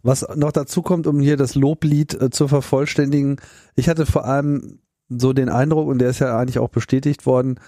Was 0.03 0.27
noch 0.37 0.53
dazu 0.53 0.83
kommt, 0.83 1.07
um 1.07 1.21
hier 1.21 1.39
das 1.39 1.55
Loblied 1.55 2.13
äh, 2.21 2.29
zu 2.29 2.49
vervollständigen, 2.49 3.37
ich 3.75 3.89
hatte 3.89 4.05
vor 4.05 4.27
allem 4.27 4.81
so 5.09 5.33
den 5.33 5.49
Eindruck, 5.49 5.89
und 5.89 6.01
der 6.01 6.11
ist 6.11 6.19
ja 6.19 6.39
eigentlich 6.39 6.59
auch 6.59 6.69
bestätigt 6.69 7.25
worden, 7.25 7.59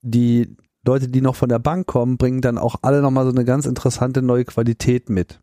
die 0.00 0.56
Leute, 0.82 1.08
die 1.08 1.20
noch 1.20 1.36
von 1.36 1.50
der 1.50 1.58
Bank 1.58 1.88
kommen, 1.88 2.16
bringen 2.16 2.40
dann 2.40 2.56
auch 2.56 2.76
alle 2.80 3.02
nochmal 3.02 3.26
so 3.26 3.32
eine 3.32 3.44
ganz 3.44 3.66
interessante 3.66 4.22
neue 4.22 4.46
Qualität 4.46 5.10
mit. 5.10 5.40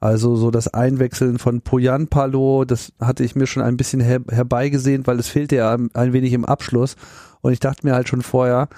Also 0.00 0.34
so 0.34 0.50
das 0.50 0.66
Einwechseln 0.66 1.38
von 1.38 1.60
Poyan 1.60 2.08
Palo, 2.08 2.64
das 2.64 2.92
hatte 2.98 3.22
ich 3.22 3.36
mir 3.36 3.46
schon 3.46 3.62
ein 3.62 3.76
bisschen 3.76 4.00
her 4.00 4.20
herbeigesehnt, 4.28 5.06
weil 5.06 5.20
es 5.20 5.28
fehlte 5.28 5.54
ja 5.54 5.78
ein 5.94 6.12
wenig 6.12 6.32
im 6.32 6.44
Abschluss. 6.44 6.96
Und 7.40 7.52
ich 7.52 7.60
dachte 7.60 7.86
mir 7.86 7.94
halt 7.94 8.08
schon 8.08 8.22
vorher, 8.22 8.68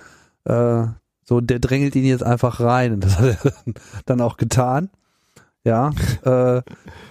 äh, 0.45 0.85
so 1.25 1.41
der 1.41 1.59
drängelt 1.59 1.95
ihn 1.97 2.05
jetzt 2.05 2.25
einfach 2.25 2.61
rein. 2.61 2.95
Und 2.95 3.05
das 3.05 3.19
hat 3.19 3.39
er 3.45 3.53
dann 4.07 4.21
auch 4.21 4.37
getan. 4.37 4.91
Ja, 5.65 5.91
äh, 6.25 6.63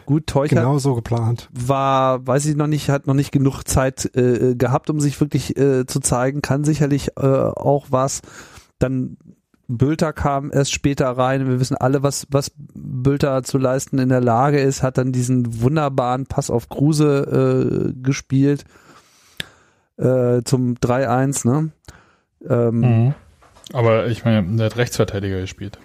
gut, 0.05 0.27
Teuchert 0.27 0.59
genau 0.59 0.77
so 0.77 0.95
geplant. 0.95 1.49
War, 1.53 2.25
weiß 2.27 2.45
ich 2.45 2.55
noch 2.55 2.67
nicht, 2.67 2.89
hat 2.89 3.07
noch 3.07 3.13
nicht 3.13 3.31
genug 3.31 3.63
Zeit 3.63 4.13
äh, 4.15 4.55
gehabt, 4.55 4.89
um 4.89 4.99
sich 4.99 5.19
wirklich 5.21 5.57
äh, 5.57 5.85
zu 5.85 5.99
zeigen, 6.01 6.41
kann 6.41 6.63
sicherlich 6.63 7.17
äh, 7.17 7.21
auch 7.21 7.87
was. 7.89 8.21
Dann 8.79 9.17
Bülter 9.77 10.11
kam 10.11 10.51
erst 10.51 10.73
später 10.73 11.09
rein. 11.09 11.47
Wir 11.47 11.59
wissen 11.59 11.77
alle, 11.77 12.03
was, 12.03 12.27
was 12.29 12.51
Bülter 12.73 13.43
zu 13.43 13.57
leisten 13.57 13.99
in 13.99 14.09
der 14.09 14.19
Lage 14.19 14.59
ist, 14.59 14.83
hat 14.83 14.97
dann 14.97 15.13
diesen 15.13 15.61
wunderbaren 15.61 16.25
Pass 16.25 16.49
auf 16.49 16.67
Kruse 16.67 17.93
äh, 17.95 18.01
gespielt 18.01 18.65
äh, 19.97 20.41
zum 20.43 20.75
3-1, 20.75 21.47
ne? 21.47 21.71
Ähm, 22.49 22.79
mhm. 22.79 23.13
Aber 23.73 24.07
ich 24.07 24.25
meine, 24.25 24.43
der 24.57 24.67
hat 24.67 24.77
Rechtsverteidiger 24.77 25.39
gespielt. 25.41 25.77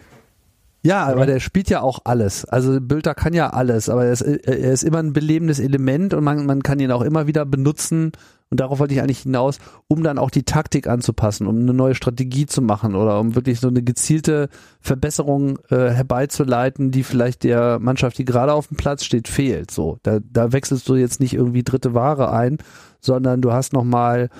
Ja, 0.86 1.06
aber 1.06 1.26
der 1.26 1.40
spielt 1.40 1.68
ja 1.68 1.80
auch 1.80 1.98
alles. 2.04 2.44
Also 2.44 2.80
Bülter 2.80 3.16
kann 3.16 3.34
ja 3.34 3.50
alles, 3.50 3.88
aber 3.88 4.04
er 4.04 4.12
ist, 4.12 4.20
er 4.20 4.72
ist 4.72 4.84
immer 4.84 4.98
ein 4.98 5.12
belebendes 5.12 5.58
Element 5.58 6.14
und 6.14 6.22
man, 6.22 6.46
man 6.46 6.62
kann 6.62 6.78
ihn 6.78 6.92
auch 6.92 7.02
immer 7.02 7.26
wieder 7.26 7.44
benutzen. 7.44 8.12
Und 8.50 8.60
darauf 8.60 8.78
wollte 8.78 8.94
ich 8.94 9.00
eigentlich 9.00 9.22
hinaus, 9.22 9.58
um 9.88 10.04
dann 10.04 10.18
auch 10.18 10.30
die 10.30 10.44
Taktik 10.44 10.86
anzupassen, 10.86 11.48
um 11.48 11.58
eine 11.58 11.74
neue 11.74 11.96
Strategie 11.96 12.46
zu 12.46 12.62
machen 12.62 12.94
oder 12.94 13.18
um 13.18 13.34
wirklich 13.34 13.58
so 13.58 13.66
eine 13.66 13.82
gezielte 13.82 14.48
Verbesserung 14.80 15.58
äh, 15.70 15.90
herbeizuleiten, 15.90 16.92
die 16.92 17.02
vielleicht 17.02 17.42
der 17.42 17.80
Mannschaft, 17.80 18.16
die 18.18 18.24
gerade 18.24 18.52
auf 18.52 18.68
dem 18.68 18.76
Platz 18.76 19.02
steht, 19.02 19.26
fehlt. 19.26 19.72
So, 19.72 19.98
da, 20.04 20.20
da 20.22 20.52
wechselst 20.52 20.88
du 20.88 20.94
jetzt 20.94 21.18
nicht 21.18 21.34
irgendwie 21.34 21.64
dritte 21.64 21.94
Ware 21.94 22.30
ein, 22.30 22.58
sondern 23.00 23.40
du 23.40 23.52
hast 23.52 23.72
nochmal 23.72 24.28
mal 24.28 24.30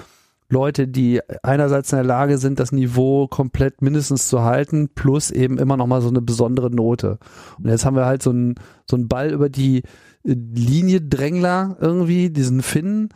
Leute, 0.48 0.86
die 0.86 1.20
einerseits 1.42 1.92
in 1.92 1.96
der 1.96 2.04
Lage 2.04 2.38
sind, 2.38 2.60
das 2.60 2.72
Niveau 2.72 3.26
komplett 3.26 3.82
mindestens 3.82 4.28
zu 4.28 4.42
halten, 4.42 4.88
plus 4.94 5.30
eben 5.30 5.58
immer 5.58 5.76
noch 5.76 5.86
mal 5.86 6.00
so 6.02 6.08
eine 6.08 6.22
besondere 6.22 6.70
Note. 6.70 7.18
Und 7.58 7.68
jetzt 7.68 7.84
haben 7.84 7.96
wir 7.96 8.06
halt 8.06 8.22
so 8.22 8.30
einen 8.30 8.54
so 8.88 8.96
einen 8.96 9.08
Ball 9.08 9.32
über 9.32 9.48
die 9.48 9.78
äh, 9.78 9.82
Linie 10.24 11.00
Drängler 11.00 11.76
irgendwie, 11.80 12.30
diesen 12.30 12.62
Finn, 12.62 13.08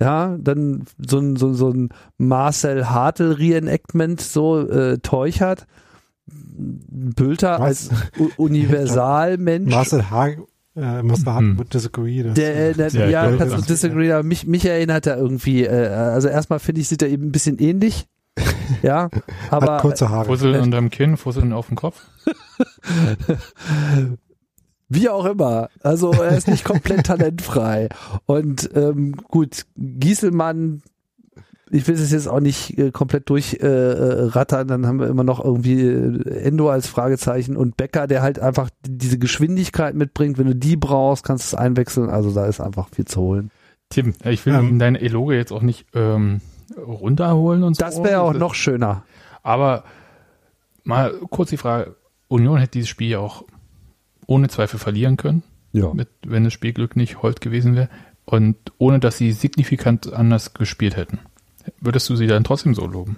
ja, 0.00 0.36
dann 0.38 0.84
so 0.98 1.18
ein, 1.18 1.36
so, 1.36 1.52
so 1.54 1.70
ein 1.70 1.88
Marcel 2.16 2.88
Hartl 2.88 3.32
Reenactment, 3.32 4.20
so 4.20 4.66
äh, 4.68 4.98
Teuchert, 4.98 5.66
Bülter 6.26 7.58
Was? 7.58 7.90
als 7.90 7.90
Universalmensch. 8.36 9.70
Marcel 9.70 10.10
Haag, 10.10 10.38
äh, 10.78 11.02
Marcel 11.02 11.26
Haag 11.26 11.40
Hm. 11.40 11.58
would 11.58 11.72
disagree. 11.74 12.22
Das, 12.22 12.34
Der, 12.34 12.74
der, 12.74 12.88
Ja, 12.90 13.08
ja, 13.28 13.36
kannst 13.36 13.56
du 13.56 13.62
disagree, 13.62 14.12
aber 14.12 14.22
mich, 14.22 14.46
mich 14.46 14.64
erinnert 14.64 15.06
er 15.06 15.16
irgendwie, 15.18 15.64
äh, 15.64 15.88
also 15.88 16.28
erstmal 16.28 16.58
finde 16.58 16.80
ich, 16.80 16.88
sieht 16.88 17.02
er 17.02 17.08
eben 17.08 17.26
ein 17.28 17.32
bisschen 17.32 17.58
ähnlich. 17.58 18.06
Ja, 18.82 19.04
hat 19.50 19.62
aber 19.62 19.78
kurze 19.78 20.10
Haare. 20.10 20.26
Fusseln 20.26 20.60
unterm 20.60 20.90
Kinn, 20.90 21.16
Fusseln 21.16 21.52
auf 21.54 21.68
dem 21.68 21.76
Kopf. 21.76 22.02
Wie 24.90 25.08
auch 25.08 25.24
immer. 25.26 25.68
Also 25.82 26.12
er 26.12 26.36
ist 26.36 26.48
nicht 26.48 26.64
komplett 26.64 27.06
talentfrei. 27.06 27.88
Und 28.26 28.70
ähm, 28.74 29.16
gut, 29.28 29.66
Gieselmann, 29.76 30.82
ich 31.70 31.86
will 31.88 31.94
es 31.94 32.10
jetzt 32.12 32.28
auch 32.28 32.40
nicht 32.40 32.78
äh, 32.78 32.90
komplett 32.90 33.28
durchrattern, 33.30 33.60
äh, 33.62 34.22
rattern, 34.30 34.68
dann 34.68 34.86
haben 34.86 35.00
wir 35.00 35.06
immer 35.08 35.24
noch 35.24 35.44
irgendwie 35.44 35.80
äh, 35.82 36.38
Endo 36.44 36.70
als 36.70 36.86
Fragezeichen 36.86 37.56
und 37.56 37.76
Becker, 37.76 38.06
der 38.06 38.22
halt 38.22 38.38
einfach 38.38 38.70
diese 38.86 39.18
Geschwindigkeit 39.18 39.94
mitbringt. 39.94 40.38
Wenn 40.38 40.46
du 40.46 40.54
die 40.56 40.76
brauchst, 40.76 41.24
kannst 41.24 41.52
du 41.52 41.56
es 41.56 41.60
einwechseln. 41.60 42.10
Also 42.10 42.32
da 42.32 42.46
ist 42.46 42.60
einfach 42.60 42.88
viel 42.88 43.04
zu 43.04 43.20
holen. 43.20 43.50
Tim, 43.90 44.14
ich 44.24 44.44
will 44.46 44.54
Ähm. 44.54 44.78
deine 44.78 45.00
Eloge 45.00 45.34
jetzt 45.36 45.52
auch 45.52 45.62
nicht 45.62 45.86
ähm, 45.94 46.40
runterholen 46.76 47.62
und 47.62 47.74
so. 47.76 47.84
Das 47.84 48.02
wäre 48.02 48.20
auch 48.20 48.34
noch 48.34 48.54
schöner. 48.54 49.04
Aber 49.42 49.84
mal 50.84 51.12
kurz 51.30 51.50
die 51.50 51.56
Frage, 51.56 51.96
Union 52.28 52.58
hätte 52.58 52.72
dieses 52.72 52.88
Spiel 52.88 53.08
ja 53.10 53.18
auch 53.18 53.44
ohne 54.26 54.48
Zweifel 54.48 54.78
verlieren 54.78 55.16
können, 55.16 55.42
Ja. 55.72 55.92
mit, 55.94 56.08
wenn 56.26 56.44
das 56.44 56.52
Spielglück 56.52 56.96
nicht 56.96 57.22
hold 57.22 57.40
gewesen 57.40 57.76
wäre 57.76 57.88
und 58.26 58.56
ohne 58.76 58.98
dass 59.00 59.16
sie 59.16 59.32
signifikant 59.32 60.12
anders 60.12 60.52
gespielt 60.52 60.96
hätten. 60.96 61.18
Würdest 61.80 62.08
du 62.08 62.16
sie 62.16 62.26
dann 62.26 62.44
trotzdem 62.44 62.74
so 62.74 62.86
loben? 62.86 63.16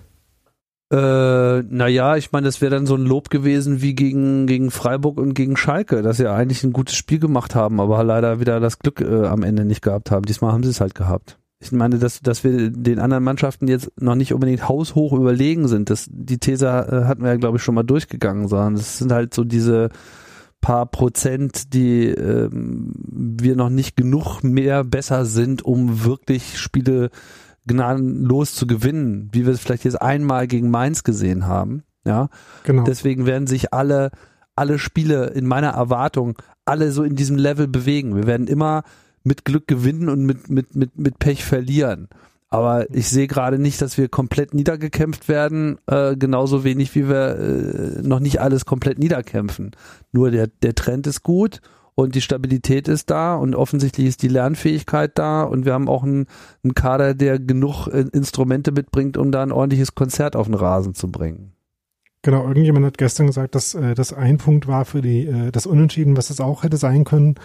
Äh, 0.92 1.62
naja, 1.62 2.16
ich 2.16 2.32
meine, 2.32 2.46
das 2.46 2.60
wäre 2.60 2.74
dann 2.74 2.86
so 2.86 2.96
ein 2.96 3.06
Lob 3.06 3.30
gewesen 3.30 3.80
wie 3.80 3.94
gegen, 3.94 4.48
gegen 4.48 4.72
Freiburg 4.72 5.18
und 5.18 5.34
gegen 5.34 5.56
Schalke, 5.56 6.02
dass 6.02 6.16
sie 6.16 6.26
eigentlich 6.28 6.64
ein 6.64 6.72
gutes 6.72 6.96
Spiel 6.96 7.20
gemacht 7.20 7.54
haben, 7.54 7.80
aber 7.80 8.02
leider 8.02 8.40
wieder 8.40 8.58
das 8.58 8.80
Glück 8.80 9.00
äh, 9.00 9.26
am 9.26 9.44
Ende 9.44 9.64
nicht 9.64 9.82
gehabt 9.82 10.10
haben. 10.10 10.24
Diesmal 10.24 10.52
haben 10.52 10.64
sie 10.64 10.70
es 10.70 10.80
halt 10.80 10.96
gehabt. 10.96 11.38
Ich 11.62 11.70
meine, 11.70 11.98
dass, 11.98 12.20
dass 12.22 12.42
wir 12.42 12.70
den 12.70 12.98
anderen 12.98 13.22
Mannschaften 13.22 13.68
jetzt 13.68 13.92
noch 14.00 14.14
nicht 14.16 14.32
unbedingt 14.32 14.68
haushoch 14.68 15.12
überlegen 15.12 15.68
sind. 15.68 15.90
Das, 15.90 16.08
die 16.10 16.38
These 16.38 16.66
äh, 16.66 17.04
hatten 17.04 17.22
wir 17.22 17.30
ja, 17.30 17.36
glaube 17.36 17.58
ich, 17.58 17.62
schon 17.62 17.74
mal 17.74 17.84
durchgegangen, 17.84 18.48
sondern 18.48 18.74
das 18.74 18.98
sind 18.98 19.12
halt 19.12 19.32
so 19.32 19.44
diese 19.44 19.90
paar 20.60 20.86
Prozent, 20.86 21.72
die 21.72 22.06
ähm, 22.06 22.92
wir 22.96 23.56
noch 23.56 23.70
nicht 23.70 23.96
genug 23.96 24.42
mehr 24.42 24.84
besser 24.84 25.24
sind, 25.24 25.62
um 25.62 26.04
wirklich 26.04 26.58
Spiele 26.58 27.10
gnadenlos 27.66 28.54
zu 28.54 28.66
gewinnen, 28.66 29.28
wie 29.32 29.46
wir 29.46 29.52
es 29.52 29.60
vielleicht 29.60 29.84
jetzt 29.84 30.00
einmal 30.00 30.46
gegen 30.46 30.70
Mainz 30.70 31.04
gesehen 31.04 31.46
haben. 31.46 31.84
Ja, 32.04 32.28
genau. 32.64 32.84
deswegen 32.84 33.26
werden 33.26 33.46
sich 33.46 33.74
alle 33.74 34.10
alle 34.56 34.78
Spiele 34.78 35.26
in 35.28 35.46
meiner 35.46 35.70
Erwartung 35.70 36.36
alle 36.64 36.92
so 36.92 37.02
in 37.02 37.16
diesem 37.16 37.36
Level 37.36 37.66
bewegen. 37.68 38.16
Wir 38.16 38.26
werden 38.26 38.46
immer 38.46 38.84
mit 39.22 39.44
Glück 39.44 39.66
gewinnen 39.66 40.08
und 40.08 40.24
mit 40.24 40.50
mit 40.50 40.74
mit 40.74 40.98
mit 40.98 41.18
Pech 41.18 41.44
verlieren. 41.44 42.08
Aber 42.48 42.92
ich 42.92 43.08
sehe 43.08 43.28
gerade 43.28 43.60
nicht, 43.60 43.80
dass 43.80 43.96
wir 43.96 44.08
komplett 44.08 44.54
niedergekämpft 44.54 45.28
werden, 45.28 45.78
äh, 45.86 46.16
genauso 46.16 46.64
wenig 46.64 46.94
wie 46.96 47.08
wir 47.08 47.38
äh, 47.38 48.02
noch 48.02 48.18
nicht 48.18 48.40
alles 48.40 48.66
komplett 48.66 48.98
niederkämpfen. 48.98 49.70
Nur 50.12 50.30
der 50.30 50.48
der 50.62 50.74
Trend 50.74 51.06
ist 51.06 51.22
gut 51.22 51.60
und 52.00 52.14
die 52.14 52.20
Stabilität 52.20 52.88
ist 52.88 53.10
da 53.10 53.34
und 53.36 53.54
offensichtlich 53.54 54.06
ist 54.06 54.22
die 54.22 54.28
Lernfähigkeit 54.28 55.18
da 55.18 55.42
und 55.42 55.64
wir 55.64 55.74
haben 55.74 55.88
auch 55.88 56.02
einen, 56.02 56.26
einen 56.64 56.74
Kader, 56.74 57.14
der 57.14 57.38
genug 57.38 57.86
äh, 57.88 58.04
Instrumente 58.12 58.72
mitbringt, 58.72 59.16
um 59.16 59.30
da 59.32 59.42
ein 59.42 59.52
ordentliches 59.52 59.94
Konzert 59.94 60.36
auf 60.36 60.46
den 60.46 60.54
Rasen 60.54 60.94
zu 60.94 61.10
bringen. 61.10 61.52
Genau, 62.22 62.46
irgendjemand 62.46 62.84
hat 62.84 62.98
gestern 62.98 63.26
gesagt, 63.26 63.54
dass 63.54 63.74
äh, 63.74 63.94
das 63.94 64.12
ein 64.12 64.38
Punkt 64.38 64.66
war 64.66 64.84
für 64.84 65.00
die 65.00 65.26
äh, 65.26 65.50
das 65.52 65.66
Unentschieden, 65.66 66.16
was 66.16 66.30
es 66.30 66.40
auch 66.40 66.62
hätte 66.62 66.76
sein 66.76 67.04
können. 67.04 67.36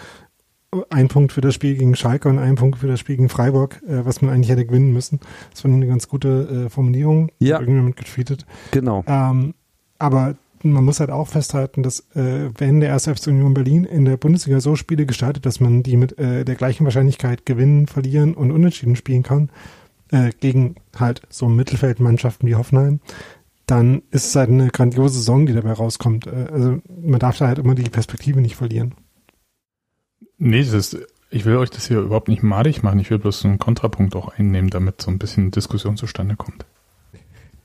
Ein 0.90 1.08
Punkt 1.08 1.32
für 1.32 1.40
das 1.40 1.54
Spiel 1.54 1.76
gegen 1.76 1.94
Schalke 1.94 2.28
und 2.28 2.38
ein 2.38 2.56
Punkt 2.56 2.78
für 2.78 2.88
das 2.88 3.00
Spiel 3.00 3.16
gegen 3.16 3.28
Freiburg, 3.28 3.82
äh, 3.86 4.04
was 4.04 4.20
man 4.20 4.32
eigentlich 4.32 4.50
hätte 4.50 4.66
gewinnen 4.66 4.92
müssen. 4.92 5.20
Das 5.50 5.62
fand 5.62 5.74
ich 5.74 5.76
eine 5.76 5.86
ganz 5.86 6.08
gute 6.08 6.66
äh, 6.66 6.70
Formulierung. 6.70 7.30
Ja. 7.38 7.60
Irgendjemand 7.60 7.96
getweetet. 7.96 8.44
Genau. 8.72 9.02
Ähm, 9.06 9.54
aber 9.98 10.36
man 10.62 10.84
muss 10.84 11.00
halt 11.00 11.10
auch 11.10 11.28
festhalten, 11.28 11.82
dass 11.82 12.00
äh, 12.14 12.50
wenn 12.58 12.80
der 12.80 12.92
1. 12.92 13.08
FC 13.08 13.28
Union 13.28 13.54
Berlin 13.54 13.84
in 13.84 14.04
der 14.04 14.16
Bundesliga 14.16 14.60
so 14.60 14.76
Spiele 14.76 15.06
gestaltet, 15.06 15.46
dass 15.46 15.60
man 15.60 15.82
die 15.82 15.96
mit 15.96 16.18
äh, 16.18 16.44
der 16.44 16.54
gleichen 16.54 16.84
Wahrscheinlichkeit 16.84 17.46
gewinnen, 17.46 17.86
verlieren 17.86 18.34
und 18.34 18.50
unentschieden 18.50 18.96
spielen 18.96 19.22
kann, 19.22 19.50
äh, 20.10 20.30
gegen 20.40 20.76
halt 20.96 21.22
so 21.30 21.48
Mittelfeldmannschaften 21.48 22.48
wie 22.48 22.54
Hoffenheim, 22.54 23.00
dann 23.66 24.02
ist 24.10 24.26
es 24.26 24.36
halt 24.36 24.50
eine 24.50 24.68
grandiose 24.68 25.18
Saison, 25.18 25.46
die 25.46 25.52
dabei 25.52 25.72
rauskommt. 25.72 26.26
Äh, 26.26 26.48
also 26.52 26.78
man 26.88 27.20
darf 27.20 27.38
da 27.38 27.48
halt 27.48 27.58
immer 27.58 27.74
die 27.74 27.90
Perspektive 27.90 28.40
nicht 28.40 28.56
verlieren. 28.56 28.94
Nee, 30.38 30.60
das 30.60 30.72
ist, 30.72 30.98
ich 31.30 31.44
will 31.44 31.56
euch 31.56 31.70
das 31.70 31.88
hier 31.88 32.00
überhaupt 32.00 32.28
nicht 32.28 32.42
madig 32.42 32.82
machen. 32.82 33.00
Ich 33.00 33.10
will 33.10 33.18
bloß 33.18 33.44
einen 33.44 33.58
Kontrapunkt 33.58 34.14
auch 34.14 34.28
einnehmen, 34.28 34.70
damit 34.70 35.02
so 35.02 35.10
ein 35.10 35.18
bisschen 35.18 35.50
Diskussion 35.50 35.96
zustande 35.96 36.36
kommt. 36.36 36.64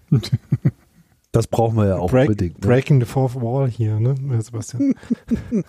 Das 1.31 1.47
brauchen 1.47 1.77
wir 1.77 1.87
ja 1.87 1.97
auch 1.97 2.11
Break, 2.11 2.29
unbedingt. 2.29 2.61
Ne? 2.61 2.67
Breaking 2.67 2.99
the 2.99 3.05
fourth 3.05 3.35
wall 3.35 3.69
hier, 3.69 3.99
ne, 3.99 4.15
Sebastian? 4.41 4.95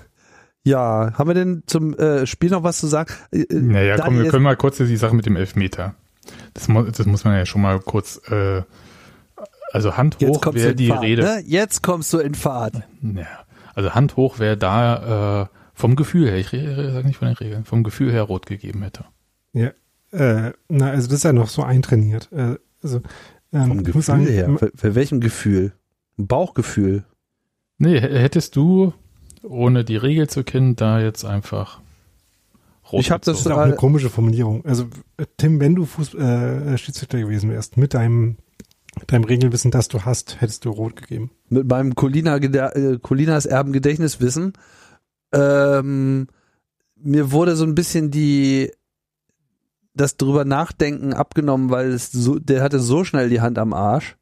Ja, 0.64 1.12
haben 1.14 1.28
wir 1.28 1.34
denn 1.34 1.64
zum 1.66 1.92
äh, 1.98 2.26
Spiel 2.26 2.50
noch 2.50 2.62
was 2.62 2.78
zu 2.78 2.86
sagen? 2.86 3.12
Äh, 3.32 3.40
äh, 3.40 3.60
Naja, 3.60 3.96
komm, 3.98 4.18
wir 4.18 4.30
können 4.30 4.44
mal 4.44 4.56
kurz 4.56 4.76
die 4.76 4.96
Sache 4.96 5.14
mit 5.14 5.26
dem 5.26 5.34
Elfmeter. 5.36 5.96
Das, 6.54 6.68
mu 6.68 6.82
das 6.82 7.04
muss 7.06 7.24
man 7.24 7.34
ja 7.34 7.46
schon 7.46 7.62
mal 7.62 7.80
kurz, 7.80 8.20
äh, 8.30 8.62
also 9.72 9.96
Hand 9.96 10.18
jetzt 10.20 10.36
hoch 10.36 10.40
kommst 10.40 10.58
du 10.58 10.62
wäre 10.62 10.70
in 10.70 10.76
die 10.76 10.86
Fahrt, 10.88 11.02
Rede. 11.02 11.22
Ne? 11.22 11.42
Jetzt 11.44 11.82
kommst 11.82 12.12
du 12.12 12.18
in 12.18 12.34
Fahrt. 12.34 12.82
Ja, 13.02 13.26
also 13.74 13.92
Hand 13.94 14.16
hoch 14.16 14.38
wäre 14.38 14.56
da 14.56 15.42
äh, 15.42 15.46
vom 15.74 15.96
Gefühl 15.96 16.28
her, 16.28 16.36
ich 16.36 16.50
sage 16.50 17.06
nicht 17.06 17.16
von 17.16 17.26
den 17.26 17.36
Regeln, 17.36 17.64
vom 17.64 17.82
Gefühl 17.82 18.12
her 18.12 18.22
rot 18.22 18.46
gegeben 18.46 18.82
hätte. 18.82 19.04
Ja, 19.52 19.72
äh, 20.12 20.52
na, 20.68 20.90
also 20.90 21.08
das 21.08 21.18
ist 21.18 21.24
ja 21.24 21.32
noch 21.32 21.48
so 21.48 21.64
eintrainiert. 21.64 22.30
Äh, 22.30 22.56
also 22.82 23.00
ähm, 23.52 23.68
Vom 23.68 23.84
Gefühl 23.84 24.02
sagen, 24.02 24.26
her. 24.26 24.56
Für, 24.58 24.72
für 24.74 24.94
welchem 24.94 25.20
Gefühl? 25.20 25.72
Ein 26.18 26.26
Bauchgefühl. 26.26 27.04
Nee, 27.78 28.00
hättest 28.00 28.56
du, 28.56 28.92
ohne 29.42 29.84
die 29.84 29.96
Regel 29.96 30.28
zu 30.28 30.44
kennen, 30.44 30.76
da 30.76 31.00
jetzt 31.00 31.24
einfach 31.24 31.80
rot 32.90 33.00
Ich 33.00 33.10
hab 33.10 33.22
das 33.22 33.38
Das 33.38 33.46
ist 33.46 33.52
auch 33.52 33.58
eine 33.58 33.74
äh, 33.74 33.76
komische 33.76 34.10
Formulierung. 34.10 34.64
Also, 34.64 34.84
äh, 35.16 35.26
Tim, 35.36 35.60
wenn 35.60 35.74
du 35.74 35.84
Fuß, 35.84 36.14
äh, 36.14 36.78
Schiedsrichter 36.78 37.18
gewesen 37.18 37.50
wärst, 37.50 37.76
mit 37.76 37.94
deinem, 37.94 38.36
deinem 39.06 39.24
Regelwissen, 39.24 39.70
das 39.70 39.88
du 39.88 40.02
hast, 40.02 40.40
hättest 40.40 40.64
du 40.64 40.70
rot 40.70 40.96
gegeben. 40.96 41.30
Mit 41.48 41.68
meinem 41.68 41.94
Colina, 41.94 42.36
äh, 42.36 42.98
Colinas 43.00 43.46
Erbengedächtniswissen. 43.46 44.52
Ähm, 45.32 46.28
mir 46.96 47.32
wurde 47.32 47.56
so 47.56 47.64
ein 47.64 47.74
bisschen 47.74 48.10
die 48.10 48.70
das 49.94 50.16
drüber 50.16 50.44
nachdenken 50.44 51.12
abgenommen, 51.12 51.70
weil 51.70 51.90
es 51.92 52.10
so, 52.10 52.38
der 52.38 52.62
hatte 52.62 52.80
so 52.80 53.04
schnell 53.04 53.28
die 53.28 53.40
Hand 53.40 53.58
am 53.58 53.72
Arsch. 53.72 54.16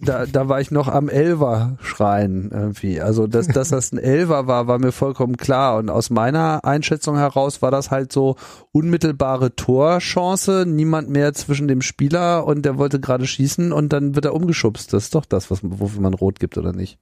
Da, 0.00 0.24
da 0.24 0.48
war 0.48 0.58
ich 0.62 0.70
noch 0.70 0.88
am 0.88 1.10
Elver 1.10 1.76
schreien 1.82 2.50
irgendwie. 2.50 3.02
Also, 3.02 3.26
dass, 3.26 3.46
dass 3.46 3.68
das 3.68 3.92
ein 3.92 3.98
Elver 3.98 4.46
war, 4.46 4.66
war 4.66 4.78
mir 4.78 4.92
vollkommen 4.92 5.36
klar. 5.36 5.76
Und 5.76 5.90
aus 5.90 6.08
meiner 6.08 6.64
Einschätzung 6.64 7.18
heraus 7.18 7.60
war 7.60 7.70
das 7.70 7.90
halt 7.90 8.10
so 8.10 8.36
unmittelbare 8.72 9.54
Torchance, 9.54 10.64
niemand 10.66 11.10
mehr 11.10 11.34
zwischen 11.34 11.68
dem 11.68 11.82
Spieler 11.82 12.46
und 12.46 12.62
der 12.62 12.78
wollte 12.78 13.00
gerade 13.00 13.26
schießen 13.26 13.70
und 13.70 13.92
dann 13.92 14.14
wird 14.14 14.24
er 14.24 14.34
umgeschubst. 14.34 14.94
Das 14.94 15.04
ist 15.04 15.14
doch 15.14 15.26
das, 15.26 15.50
was, 15.50 15.60
wofür 15.62 16.00
man 16.00 16.14
rot 16.14 16.40
gibt, 16.40 16.56
oder 16.56 16.72
nicht? 16.72 16.98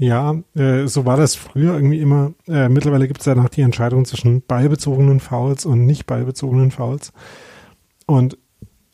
Ja, 0.00 0.36
äh, 0.54 0.86
so 0.86 1.04
war 1.06 1.16
das 1.16 1.34
früher 1.34 1.74
irgendwie 1.74 1.98
immer. 2.00 2.32
Äh, 2.46 2.68
mittlerweile 2.68 3.08
gibt 3.08 3.20
es 3.20 3.26
ja 3.26 3.34
noch 3.34 3.48
die 3.48 3.62
Entscheidung 3.62 4.04
zwischen 4.04 4.42
ballbezogenen 4.42 5.18
Fouls 5.18 5.66
und 5.66 5.86
nicht 5.86 6.06
ballbezogenen 6.06 6.70
Fouls. 6.70 7.12
Und 8.06 8.38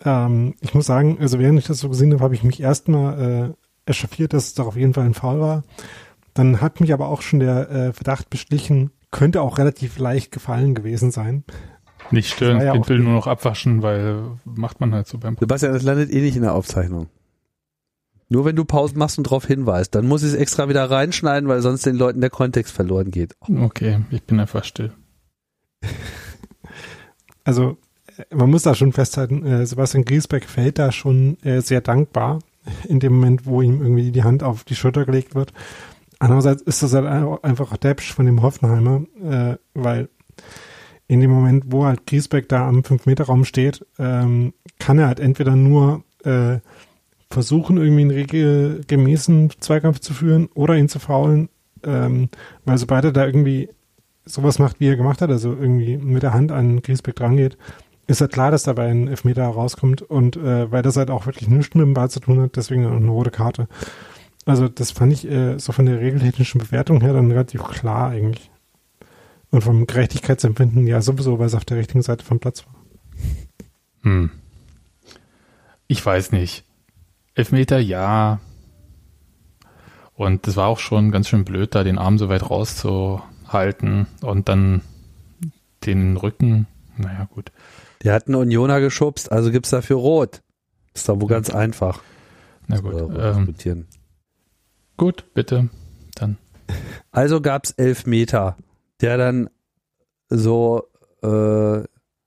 ähm, 0.02 0.54
ich 0.60 0.74
muss 0.74 0.86
sagen, 0.86 1.18
also 1.20 1.38
während 1.38 1.58
ich 1.58 1.66
das 1.66 1.78
so 1.80 1.88
gesehen 1.90 2.12
habe, 2.14 2.24
habe 2.24 2.34
ich 2.34 2.42
mich 2.42 2.60
erstmal 2.60 3.54
äh, 3.86 3.90
echauffiert, 3.90 4.32
dass 4.32 4.46
es 4.46 4.54
doch 4.54 4.66
auf 4.66 4.76
jeden 4.76 4.94
Fall 4.94 5.04
ein 5.04 5.14
Foul 5.14 5.40
war. 5.40 5.62
Dann 6.32 6.60
hat 6.62 6.80
mich 6.80 6.92
aber 6.94 7.08
auch 7.08 7.20
schon 7.22 7.38
der 7.40 7.70
äh, 7.70 7.92
Verdacht 7.92 8.30
beschlichen, 8.30 8.90
könnte 9.10 9.42
auch 9.42 9.58
relativ 9.58 9.98
leicht 9.98 10.32
gefallen 10.32 10.74
gewesen 10.74 11.10
sein. 11.10 11.44
Nicht 12.10 12.32
stören, 12.32 12.60
ja 12.60 12.74
will 12.88 12.98
die- 12.98 13.04
nur 13.04 13.12
noch 13.12 13.26
abwaschen, 13.26 13.82
weil 13.82 14.22
macht 14.44 14.80
man 14.80 14.92
halt 14.94 15.06
so 15.06 15.18
beim 15.18 15.36
Sebastian, 15.38 15.72
das 15.74 15.82
landet 15.82 16.10
eh 16.12 16.20
nicht 16.22 16.36
in 16.36 16.42
der 16.42 16.54
Aufzeichnung. 16.54 17.08
Nur 18.28 18.44
wenn 18.44 18.56
du 18.56 18.64
Pausen 18.64 18.98
machst 18.98 19.18
und 19.18 19.26
darauf 19.26 19.46
hinweist, 19.46 19.94
dann 19.94 20.06
muss 20.06 20.22
ich 20.22 20.28
es 20.30 20.34
extra 20.34 20.68
wieder 20.68 20.90
reinschneiden, 20.90 21.48
weil 21.48 21.60
sonst 21.62 21.84
den 21.86 21.96
Leuten 21.96 22.20
der 22.20 22.30
Kontext 22.30 22.72
verloren 22.72 23.10
geht. 23.10 23.34
Okay, 23.48 24.00
ich 24.10 24.22
bin 24.22 24.40
einfach 24.40 24.64
still. 24.64 24.92
Also 27.44 27.76
äh, 28.16 28.34
man 28.34 28.50
muss 28.50 28.62
da 28.62 28.74
schon 28.74 28.92
festhalten, 28.92 29.44
äh, 29.44 29.66
Sebastian 29.66 30.04
Griesbeck 30.04 30.44
fällt 30.48 30.78
da 30.78 30.92
schon 30.92 31.36
äh, 31.42 31.60
sehr 31.60 31.80
dankbar 31.80 32.38
in 32.88 33.00
dem 33.00 33.14
Moment, 33.14 33.44
wo 33.46 33.60
ihm 33.60 33.82
irgendwie 33.82 34.10
die 34.10 34.22
Hand 34.24 34.42
auf 34.42 34.64
die 34.64 34.74
Schulter 34.74 35.04
gelegt 35.04 35.34
wird. 35.34 35.52
Andererseits 36.18 36.62
ist 36.62 36.82
das 36.82 36.94
halt 36.94 37.06
ein- 37.06 37.36
einfach 37.42 37.76
Deppsch 37.76 38.12
von 38.14 38.24
dem 38.24 38.40
Hoffenheimer, 38.40 39.02
äh, 39.22 39.56
weil 39.74 40.08
in 41.06 41.20
dem 41.20 41.30
Moment, 41.30 41.64
wo 41.68 41.84
halt 41.84 42.06
Griesbeck 42.06 42.48
da 42.48 42.66
am 42.66 42.80
5-Meter-Raum 42.82 43.44
steht, 43.44 43.84
ähm, 43.98 44.54
kann 44.78 44.98
er 44.98 45.08
halt 45.08 45.20
entweder 45.20 45.54
nur 45.54 46.02
äh, 46.24 46.60
versuchen, 47.34 47.76
irgendwie 47.76 48.02
einen 48.02 48.10
regelgemäßen 48.10 49.50
Zweikampf 49.60 50.00
zu 50.00 50.14
führen 50.14 50.48
oder 50.54 50.76
ihn 50.76 50.88
zu 50.88 50.98
faulen, 50.98 51.50
ähm, 51.82 52.30
weil 52.64 52.78
sobald 52.78 53.04
er 53.04 53.12
da 53.12 53.26
irgendwie 53.26 53.68
sowas 54.24 54.58
macht, 54.58 54.80
wie 54.80 54.88
er 54.88 54.96
gemacht 54.96 55.20
hat, 55.20 55.30
also 55.30 55.52
irgendwie 55.52 55.98
mit 55.98 56.22
der 56.22 56.32
Hand 56.32 56.50
an 56.50 56.80
Griesbeck 56.80 57.16
drangeht, 57.16 57.58
ist 58.06 58.20
halt 58.20 58.32
klar, 58.32 58.50
dass 58.50 58.62
dabei 58.62 58.90
ein 58.90 59.08
Elfmeter 59.08 59.46
rauskommt 59.46 60.02
und 60.02 60.36
äh, 60.36 60.70
weil 60.70 60.82
das 60.82 60.96
halt 60.96 61.10
auch 61.10 61.26
wirklich 61.26 61.48
nichts 61.48 61.74
mit 61.74 61.82
dem 61.82 61.94
Ball 61.94 62.10
zu 62.10 62.20
tun 62.20 62.40
hat, 62.40 62.56
deswegen 62.56 62.86
eine 62.86 63.10
rote 63.10 63.30
Karte. 63.30 63.68
Also 64.46 64.68
das 64.68 64.90
fand 64.90 65.12
ich 65.12 65.28
äh, 65.30 65.58
so 65.58 65.72
von 65.72 65.86
der 65.86 66.00
regeltechnischen 66.00 66.60
Bewertung 66.60 67.00
her 67.00 67.14
dann 67.14 67.30
relativ 67.30 67.64
klar 67.64 68.10
eigentlich. 68.10 68.50
Und 69.50 69.62
vom 69.62 69.86
Gerechtigkeitsempfinden 69.86 70.86
ja 70.86 71.00
sowieso, 71.00 71.38
weil 71.38 71.46
es 71.46 71.54
auf 71.54 71.64
der 71.64 71.78
richtigen 71.78 72.02
Seite 72.02 72.24
vom 72.24 72.40
Platz 72.40 72.66
war. 72.66 72.74
Hm. 74.02 74.30
Ich 75.86 76.04
weiß 76.04 76.32
nicht. 76.32 76.64
Elfmeter, 77.34 77.78
ja. 77.78 78.40
Und 80.14 80.46
das 80.46 80.56
war 80.56 80.68
auch 80.68 80.78
schon 80.78 81.10
ganz 81.10 81.28
schön 81.28 81.44
blöd, 81.44 81.74
da 81.74 81.82
den 81.82 81.98
Arm 81.98 82.18
so 82.18 82.28
weit 82.28 82.48
rauszuhalten 82.48 84.06
und 84.22 84.48
dann 84.48 84.82
den 85.84 86.16
Rücken. 86.16 86.66
Naja, 86.96 87.28
gut. 87.32 87.50
Der 88.04 88.14
hat 88.14 88.28
einen 88.28 88.36
Unioner 88.36 88.80
geschubst, 88.80 89.32
also 89.32 89.50
gibt's 89.50 89.70
dafür 89.70 89.96
Rot. 89.96 90.42
Ist 90.94 91.08
doch 91.08 91.20
wohl 91.20 91.28
ganz 91.28 91.50
einfach. 91.50 92.02
Na 92.68 92.78
gut. 92.78 92.94
Ähm, 92.94 93.46
diskutieren. 93.46 93.86
gut, 94.96 95.24
bitte. 95.34 95.68
Dann. 96.14 96.38
Also 97.10 97.40
gab's 97.40 97.72
elf 97.72 98.06
Meter, 98.06 98.56
der 99.00 99.16
dann 99.16 99.50
so 100.28 100.84
äh, 101.22 101.82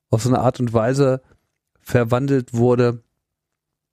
auf 0.10 0.22
so 0.22 0.30
eine 0.30 0.39
Art 0.39 0.60
und 0.60 0.74
Weise 0.74 1.22
verwandelt 1.80 2.53
wurde, 2.53 3.01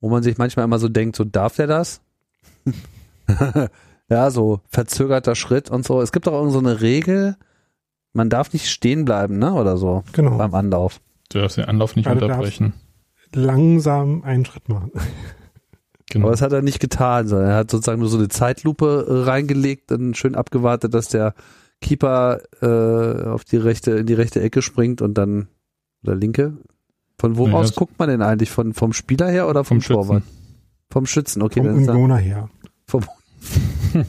wo 0.05 0.11
man 0.11 0.23
sich 0.23 0.37
manchmal 0.37 0.67
immer 0.67 0.79
so 0.79 0.91
denkt, 0.91 1.17
so 1.17 1.25
darf 1.25 1.57
der 1.57 1.67
das? 1.67 2.03
ja, 4.11 4.31
so 4.31 4.61
verzögerter 4.69 5.35
Schritt 5.35 5.71
und 5.71 5.87
so. 5.87 6.03
Es 6.03 6.13
gibt 6.13 6.27
doch 6.27 6.35
irgend 6.35 6.53
so 6.53 6.59
eine 6.59 6.83
Regel, 6.83 7.37
man 8.13 8.29
darf 8.29 8.53
nicht 8.53 8.69
stehen 8.69 9.07
bleiben, 9.07 9.39
ne? 9.39 9.55
Oder 9.55 9.79
so 9.79 10.05
Genau. 10.13 10.37
beim 10.37 10.55
Anlauf. 10.55 11.01
Du 11.31 11.39
darfst 11.39 11.57
den 11.57 11.65
Anlauf 11.65 11.97
nicht 11.97 12.05
du 12.07 12.13
unterbrechen. 12.13 12.75
Langsam 13.35 14.23
einen 14.25 14.45
Schritt 14.45 14.69
machen. 14.69 14.93
Genau. 16.11 16.27
Aber 16.27 16.33
das 16.33 16.43
hat 16.43 16.53
er 16.53 16.61
nicht 16.61 16.81
getan, 16.81 17.27
sondern 17.27 17.49
er 17.49 17.57
hat 17.57 17.71
sozusagen 17.71 17.99
nur 17.99 18.11
so 18.11 18.19
eine 18.19 18.29
Zeitlupe 18.29 19.07
äh, 19.09 19.29
reingelegt 19.29 19.91
und 19.91 20.17
schön 20.17 20.35
abgewartet, 20.35 20.93
dass 20.93 21.09
der 21.09 21.35
Keeper 21.81 22.41
äh, 22.61 23.27
auf 23.27 23.45
die 23.45 23.57
rechte, 23.57 23.93
in 23.93 24.07
die 24.07 24.15
rechte 24.15 24.41
Ecke 24.43 24.61
springt 24.61 25.01
und 25.01 25.15
dann 25.15 25.49
oder 26.05 26.15
linke. 26.15 26.59
Von 27.21 27.37
wo 27.37 27.47
Nee, 27.49 27.55
aus 27.55 27.75
guckt 27.75 27.99
man 27.99 28.09
denn 28.09 28.23
eigentlich? 28.23 28.51
Von, 28.51 28.75
vom 28.75 28.93
Spieler 28.93 29.29
her 29.31 29.49
oder 29.49 29.65
vom, 29.65 29.81
Vom 29.81 29.97
Torwart? 29.97 30.23
Schützen. 30.25 30.39
Vom 30.91 31.07
Schützen, 31.07 31.43
okay. 31.43 31.61
Vom 31.61 31.69
er, 31.69 31.75
Unioner 31.95 32.17
her. 32.19 32.49
vom 32.87 33.05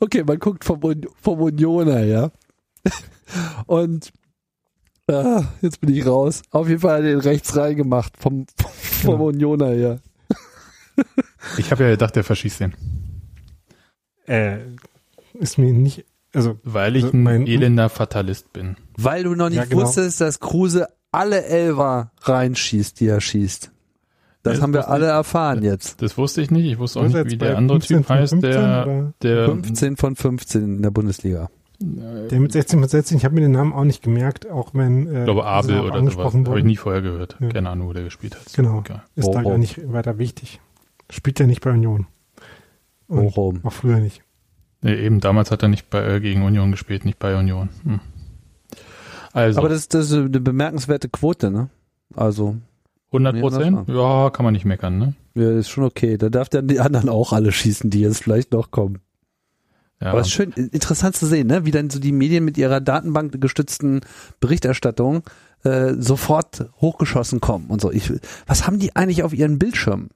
okay, 0.00 0.24
man 0.24 0.38
guckt 0.38 0.64
vom, 0.64 0.82
Un- 0.84 1.06
vom 1.20 1.40
Unioner 1.40 1.98
her. 1.98 2.32
Und 3.66 4.12
ah, 5.08 5.44
jetzt 5.60 5.80
bin 5.80 5.94
ich 5.94 6.06
raus. 6.06 6.42
Auf 6.50 6.68
jeden 6.68 6.80
Fall 6.80 6.98
hat 6.98 7.04
er 7.04 7.10
den 7.10 7.20
rechts 7.20 7.56
reingemacht 7.56 8.16
vom, 8.16 8.46
vom 8.56 8.70
Genau. 9.14 9.26
Unioner 9.26 9.70
her. 9.70 10.00
Ich 11.58 11.70
habe 11.70 11.84
ja 11.84 11.90
gedacht, 11.90 12.16
der 12.16 12.24
verschießt 12.24 12.60
den. 12.60 12.74
Äh, 14.26 14.58
ist 15.34 15.58
mir 15.58 15.72
nicht, 15.72 16.04
also 16.34 16.58
Weil 16.64 16.96
ich 16.96 17.04
Also 17.04 17.16
ein 17.16 17.22
mein- 17.22 17.46
elender 17.46 17.88
Fatalist 17.88 18.52
bin. 18.52 18.76
Weil 18.96 19.24
du 19.24 19.34
noch 19.34 19.48
nicht 19.48 19.58
Ja, 19.58 19.64
genau. 19.64 19.82
wusstest, 19.82 20.20
dass 20.20 20.40
Kruse 20.40 20.86
alle 21.10 21.44
Elfer 21.44 22.10
reinschießt, 22.22 22.98
die 23.00 23.06
er 23.08 23.20
schießt. 23.20 23.70
Das 24.44 24.56
Ja, 24.56 24.62
haben 24.62 24.72
wir 24.72 24.80
das 24.80 24.88
alle 24.88 25.04
wusste 25.04 25.12
erfahren 25.14 25.62
jetzt. 25.62 26.02
Das 26.02 26.18
wusste 26.18 26.42
ich 26.42 26.50
nicht. 26.50 26.64
Ich 26.64 26.78
wusste 26.78 26.98
auch 27.00 27.04
nicht, 27.04 27.14
wie 27.30 27.36
bei 27.36 27.46
der 27.48 27.58
andere 27.58 27.78
15 27.78 27.98
Typ 27.98 28.08
heißt, 28.08 28.30
15 28.32 28.50
der, 28.50 29.12
der 29.22 29.44
15 29.46 29.96
von 29.96 30.16
15 30.16 30.62
in 30.76 30.82
der 30.82 30.90
Bundesliga. 30.90 31.48
der 31.80 32.40
mit 32.40 32.50
16 32.52 32.80
von 32.80 32.88
16, 32.88 33.16
ich 33.18 33.24
habe 33.24 33.34
mir 33.36 33.40
den 33.42 33.52
Namen 33.52 33.72
auch 33.72 33.84
nicht 33.84 34.02
gemerkt, 34.02 34.50
auch 34.50 34.70
wenn 34.72 35.06
äh, 35.06 35.18
ich 35.20 35.24
glaube 35.24 35.44
Abel 35.44 35.74
auch 35.76 35.80
oder 35.80 35.86
sowas. 35.88 35.98
angesprochen 35.98 36.46
Habe 36.48 36.58
ich 36.58 36.64
nie 36.64 36.76
vorher 36.76 37.02
gehört. 37.02 37.36
Ja. 37.40 37.48
Keine 37.50 37.70
Ahnung, 37.70 37.88
wo 37.88 37.92
der 37.92 38.02
gespielt 38.04 38.34
hat. 38.36 38.52
Genau. 38.54 38.78
Okay. 38.78 38.96
Ist 39.14 39.28
da 39.28 39.38
Oh, 39.38 39.42
oh. 39.44 39.48
gar 39.50 39.58
nicht 39.58 39.92
weiter 39.92 40.18
wichtig. 40.18 40.60
Spielt 41.10 41.38
ja 41.38 41.46
nicht 41.46 41.60
bei 41.60 41.70
Union. 41.70 42.06
Und 43.08 43.36
oben. 43.36 43.60
auch 43.64 43.72
früher 43.72 43.98
nicht. 43.98 44.22
Nee, 44.82 44.94
eben, 44.96 45.20
damals 45.20 45.50
hat 45.50 45.62
er 45.62 45.68
nicht 45.68 45.90
bei, 45.90 46.04
äh, 46.04 46.20
gegen 46.20 46.42
Union 46.42 46.70
gespielt, 46.70 47.04
nicht 47.04 47.18
bei 47.18 47.36
Union. 47.36 47.68
Hm. 47.84 48.00
Also, 49.32 49.60
Aber 49.60 49.68
das, 49.68 49.88
das 49.88 50.10
ist 50.10 50.12
eine 50.12 50.28
bemerkenswerte 50.28 51.08
Quote, 51.08 51.50
ne? 51.50 51.70
Also, 52.14 52.56
100 53.12 53.34
Nee, 53.34 53.40
Prozent? 53.40 53.88
Ja, 53.88 54.30
kann 54.30 54.44
man 54.44 54.52
nicht 54.52 54.64
meckern, 54.64 54.98
ne? 54.98 55.14
ja, 55.34 55.58
ist 55.58 55.70
schon 55.70 55.84
okay. 55.84 56.18
Da 56.18 56.28
darf 56.28 56.48
dann 56.48 56.68
die 56.68 56.80
anderen 56.80 57.08
auch 57.08 57.32
alle 57.32 57.52
schießen, 57.52 57.90
die 57.90 58.00
jetzt 58.00 58.22
vielleicht 58.22 58.52
noch 58.52 58.70
kommen. 58.70 58.98
Ja. 60.00 60.08
Aber 60.08 60.20
es 60.20 60.26
ist 60.26 60.32
schön 60.32 60.50
interessant 60.52 61.16
zu 61.16 61.26
sehen, 61.26 61.46
ne? 61.46 61.64
wie 61.64 61.70
dann 61.70 61.90
so 61.90 62.00
die 62.00 62.12
Medien 62.12 62.44
mit 62.44 62.58
ihrer 62.58 62.80
Datenbank 62.80 63.40
gestützten 63.40 64.00
Berichterstattung 64.40 65.22
äh, 65.62 65.94
sofort 65.96 66.68
hochgeschossen 66.80 67.40
kommen 67.40 67.66
und 67.68 67.80
so. 67.80 67.92
Ich, 67.92 68.12
was 68.46 68.66
haben 68.66 68.78
die 68.80 68.96
eigentlich 68.96 69.22
auf 69.22 69.32
ihren 69.32 69.58
Bildschirmen? 69.58 70.10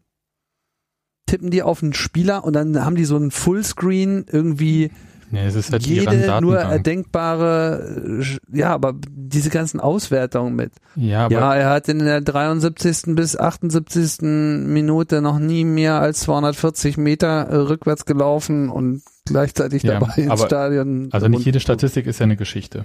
Tippen 1.26 1.50
die 1.50 1.62
auf 1.62 1.82
einen 1.82 1.92
Spieler 1.92 2.44
und 2.44 2.54
dann 2.54 2.84
haben 2.84 2.96
die 2.96 3.04
so 3.04 3.16
einen 3.16 3.30
Fullscreen 3.30 4.26
irgendwie 4.30 4.90
nee, 5.30 5.46
es 5.46 5.54
ist 5.54 5.72
halt 5.72 5.86
jede 5.86 6.40
nur 6.40 6.58
erdenkbare, 6.58 8.20
äh, 8.20 8.56
ja, 8.56 8.72
aber 8.72 8.94
diese 9.08 9.50
ganzen 9.50 9.80
Auswertungen 9.80 10.54
mit. 10.54 10.72
Ja, 10.94 11.26
aber 11.26 11.34
ja, 11.34 11.54
er 11.54 11.70
hat 11.70 11.88
in 11.88 11.98
der 11.98 12.20
73. 12.20 13.14
bis 13.14 13.36
78. 13.36 14.22
Minute 14.22 15.20
noch 15.20 15.38
nie 15.38 15.64
mehr 15.64 16.00
als 16.00 16.20
240 16.20 16.96
Meter 16.96 17.48
äh, 17.48 17.56
rückwärts 17.56 18.04
gelaufen 18.04 18.68
und 18.68 19.02
gleichzeitig 19.24 19.82
Ja, 19.82 19.98
dabei 19.98 20.22
ins 20.22 20.42
Stadion. 20.42 21.08
also 21.12 21.28
nicht 21.28 21.44
jede 21.44 21.60
Statistik 21.60 22.06
ist 22.06 22.20
ja 22.20 22.24
eine 22.24 22.36
Geschichte. 22.36 22.84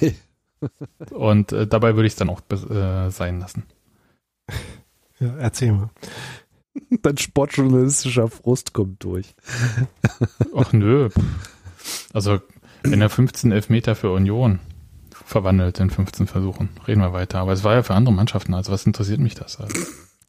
Nee. 0.00 0.14
Und 1.10 1.52
äh, 1.52 1.66
dabei 1.66 1.96
würde 1.96 2.06
ich 2.06 2.12
es 2.12 2.18
dann 2.18 2.28
auch 2.28 2.42
äh, 2.50 3.10
sein 3.10 3.40
lassen. 3.40 3.64
Ja, 5.18 5.36
erzähl 5.38 5.72
mal. 5.72 5.90
Dein 7.02 7.18
sportjournalistischer 7.18 8.28
Frust 8.28 8.72
kommt 8.72 9.02
durch. 9.04 9.34
Ach 10.54 10.72
nö. 10.72 11.08
Also, 12.12 12.40
wenn 12.82 13.00
er 13.00 13.10
15 13.10 13.52
Elfmeter 13.52 13.94
für 13.94 14.12
Union 14.12 14.60
verwandelt 15.12 15.78
in 15.80 15.90
15 15.90 16.26
Versuchen, 16.26 16.68
reden 16.86 17.00
wir 17.00 17.12
weiter. 17.12 17.38
Aber 17.38 17.52
es 17.52 17.64
war 17.64 17.74
ja 17.74 17.82
für 17.82 17.94
andere 17.94 18.14
Mannschaften, 18.14 18.54
also 18.54 18.72
was 18.72 18.86
interessiert 18.86 19.20
mich 19.20 19.34
das 19.34 19.58
halt? 19.58 19.72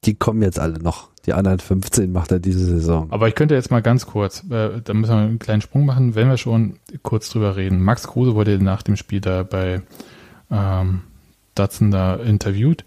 Die 0.05 0.15
kommen 0.15 0.41
jetzt 0.41 0.59
alle 0.59 0.79
noch. 0.79 1.09
Die 1.27 1.33
anderen 1.33 1.59
15 1.59 2.11
macht 2.11 2.31
er 2.31 2.39
diese 2.39 2.65
Saison. 2.65 3.11
Aber 3.11 3.27
ich 3.27 3.35
könnte 3.35 3.53
jetzt 3.53 3.69
mal 3.69 3.83
ganz 3.83 4.07
kurz, 4.07 4.43
äh, 4.49 4.81
da 4.83 4.93
müssen 4.93 5.11
wir 5.11 5.17
einen 5.17 5.39
kleinen 5.39 5.61
Sprung 5.61 5.85
machen, 5.85 6.15
wenn 6.15 6.27
wir 6.27 6.37
schon 6.37 6.79
kurz 7.03 7.29
drüber 7.29 7.55
reden. 7.55 7.83
Max 7.83 8.07
Kruse 8.07 8.33
wurde 8.33 8.57
nach 8.57 8.81
dem 8.81 8.95
Spiel 8.95 9.21
da 9.21 9.43
bei 9.43 9.83
ähm, 10.49 11.01
Datsun 11.53 11.91
da 11.91 12.15
interviewt 12.15 12.83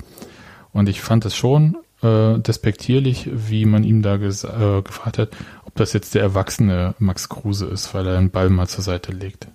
und 0.73 0.89
ich 0.89 1.01
fand 1.01 1.25
es 1.25 1.37
schon 1.37 1.77
äh, 2.05 2.39
despektierlich, 2.39 3.29
wie 3.33 3.65
man 3.65 3.83
ihm 3.85 4.03
da 4.03 4.17
äh, 4.17 4.83
gefragt 4.83 5.19
hat, 5.19 5.31
ob 5.65 5.75
das 5.75 5.93
jetzt 5.93 6.15
der 6.15 6.23
erwachsene 6.23 6.95
Max 6.99 7.29
Kruse 7.29 7.67
ist, 7.67 7.95
weil 7.95 8.07
er 8.07 8.17
den 8.19 8.31
Ball 8.31 8.51
mal 8.51 8.69
zur 8.69 8.85
Seite 8.85 9.13
legt. 9.13 9.49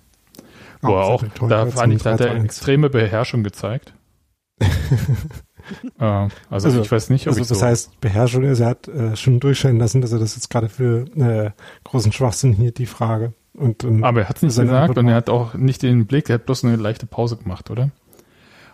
Wo 0.82 0.94
er 0.96 1.04
auch, 1.04 1.24
da 1.48 1.66
fand 1.66 1.92
ich, 1.94 2.02
da 2.02 2.12
hat 2.12 2.20
er 2.20 2.32
3-2-1. 2.34 2.44
extreme 2.44 2.90
Beherrschung 2.90 3.42
gezeigt. 3.44 3.92
äh, 4.60 6.04
also, 6.04 6.28
Also- 6.50 6.80
ich 6.82 6.90
weiß 6.90 7.10
nicht, 7.10 7.26
ob 7.26 7.32
Also 7.32 7.42
ich 7.42 7.48
das 7.48 7.58
so, 7.58 7.64
heißt, 7.66 8.00
Beherrschung 8.00 8.44
ist, 8.44 8.60
er 8.60 8.68
hat 8.68 8.88
äh, 8.88 9.16
schon 9.16 9.40
durchscheinen 9.40 9.78
lassen, 9.78 10.00
dass 10.00 10.12
er 10.12 10.18
das 10.18 10.34
jetzt 10.36 10.50
gerade 10.50 10.68
für 10.68 11.04
äh, 11.16 11.50
großen 11.84 12.12
Schwachsinn 12.12 12.52
hier 12.52 12.72
die 12.72 12.86
Frage. 12.86 13.32
Und, 13.54 13.84
ähm, 13.84 14.04
Aber 14.04 14.20
er 14.22 14.28
hat 14.28 14.36
es 14.36 14.42
nicht 14.42 14.50
gesagt 14.56 14.70
Antwort 14.70 14.98
und 14.98 15.08
er 15.08 15.16
hat 15.16 15.28
auch 15.28 15.54
nicht 15.54 15.82
den 15.82 16.06
Blick, 16.06 16.28
er 16.30 16.34
hat 16.34 16.46
bloß 16.46 16.64
eine 16.64 16.76
leichte 16.76 17.06
Pause 17.06 17.36
gemacht, 17.36 17.70
oder? 17.70 17.90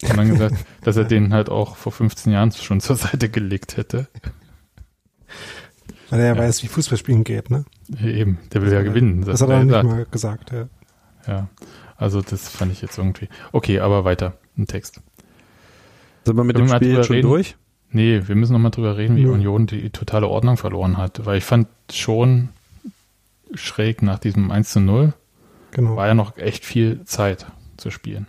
Und 0.03 0.17
dann 0.17 0.29
gesagt, 0.29 0.57
dass 0.83 0.97
er 0.97 1.05
den 1.05 1.33
halt 1.33 1.49
auch 1.49 1.77
vor 1.77 1.93
15 1.93 2.33
Jahren 2.33 2.53
schon 2.53 2.81
zur 2.81 2.97
Seite 2.97 3.29
gelegt 3.29 3.77
hätte. 3.77 4.09
weil 6.11 6.21
er 6.21 6.27
ja 6.27 6.35
ja. 6.35 6.39
weiß, 6.41 6.63
wie 6.63 6.69
Fußballspielen 6.69 7.25
geht, 7.25 7.51
ne? 7.51 7.65
Eben, 8.03 8.39
der 8.53 8.63
will 8.63 8.73
ja 8.73 8.83
gewinnen. 8.83 9.25
Das, 9.25 9.41
hat 9.41 9.49
er 9.49 9.59
nicht 9.59 9.69
gesagt. 9.69 9.89
mal 9.89 10.07
gesagt, 10.11 10.53
ja. 10.53 10.69
Ja, 11.27 11.49
also 11.97 12.21
das 12.23 12.49
fand 12.49 12.73
ich 12.73 12.83
jetzt 12.83 12.99
irgendwie. 12.99 13.29
Okay, 13.53 13.81
aber 13.81 14.05
weiter, 14.05 14.35
ein 14.57 14.67
Text. 14.67 15.01
Sind 16.25 16.37
wir 16.37 16.45
mit 16.45 16.57
Können 16.57 16.69
dem 16.69 16.77
Spiel 16.77 16.95
jetzt 16.95 17.07
schon 17.07 17.17
reden? 17.17 17.29
durch? 17.29 17.57
Nee, 17.91 18.23
wir 18.27 18.35
müssen 18.35 18.53
noch 18.53 18.59
mal 18.61 18.71
drüber 18.71 18.97
reden, 18.97 19.17
wie 19.17 19.25
Nö. 19.25 19.33
Union 19.33 19.67
die 19.67 19.91
totale 19.91 20.29
Ordnung 20.29 20.57
verloren 20.57 20.97
hat. 20.99 21.25
Weil 21.25 21.39
ich 21.39 21.45
fand 21.45 21.69
schon 21.91 22.51
schräg 23.55 24.03
nach 24.03 24.19
diesem 24.19 24.51
1 24.51 24.71
zu 24.73 24.81
0 24.81 25.15
Genau. 25.71 25.97
war 25.97 26.07
ja 26.07 26.15
noch 26.15 26.37
echt 26.37 26.65
viel 26.65 27.05
Zeit 27.05 27.47
zu 27.77 27.91
spielen. 27.91 28.27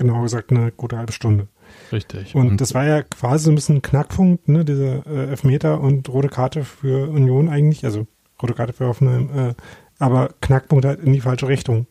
Genau 0.00 0.22
gesagt, 0.22 0.50
eine 0.50 0.72
gute 0.72 0.96
halbe 0.96 1.12
Stunde. 1.12 1.46
Richtig. 1.92 2.34
Und, 2.34 2.58
das 2.58 2.72
war 2.72 2.86
ja 2.86 3.02
quasi 3.02 3.44
so 3.44 3.52
ein 3.52 3.54
bisschen 3.54 3.76
ein 3.76 3.82
Knackpunkt, 3.82 4.48
ne, 4.48 4.64
dieser 4.64 5.06
äh, 5.06 5.28
Elfmeter 5.28 5.78
und 5.78 6.08
rote 6.08 6.28
Karte 6.28 6.64
für 6.64 7.10
Union 7.10 7.50
eigentlich, 7.50 7.84
also 7.84 8.06
rote 8.42 8.54
Karte 8.54 8.72
für 8.72 8.86
Hoffenheim, 8.86 9.28
äh, 9.50 9.54
aber 9.98 10.30
Knackpunkt 10.40 10.86
halt 10.86 11.00
in 11.00 11.12
die 11.12 11.20
falsche 11.20 11.48
Richtung. 11.48 11.86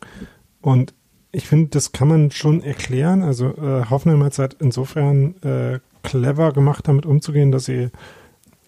Und 0.60 0.96
ich 1.32 1.48
finde, 1.48 1.70
das 1.70 1.92
kann 1.92 2.08
man 2.08 2.32
schon 2.32 2.64
erklären. 2.64 3.22
Also 3.22 3.56
äh, 3.56 3.86
Hoffenheim 3.92 4.24
hat 4.24 4.32
es 4.32 4.40
halt 4.40 4.56
insofern 4.60 5.36
äh, 5.44 5.80
clever 6.02 6.52
gemacht, 6.52 6.88
damit 6.88 7.06
umzugehen, 7.06 7.52
dass 7.52 7.66
sie 7.66 7.90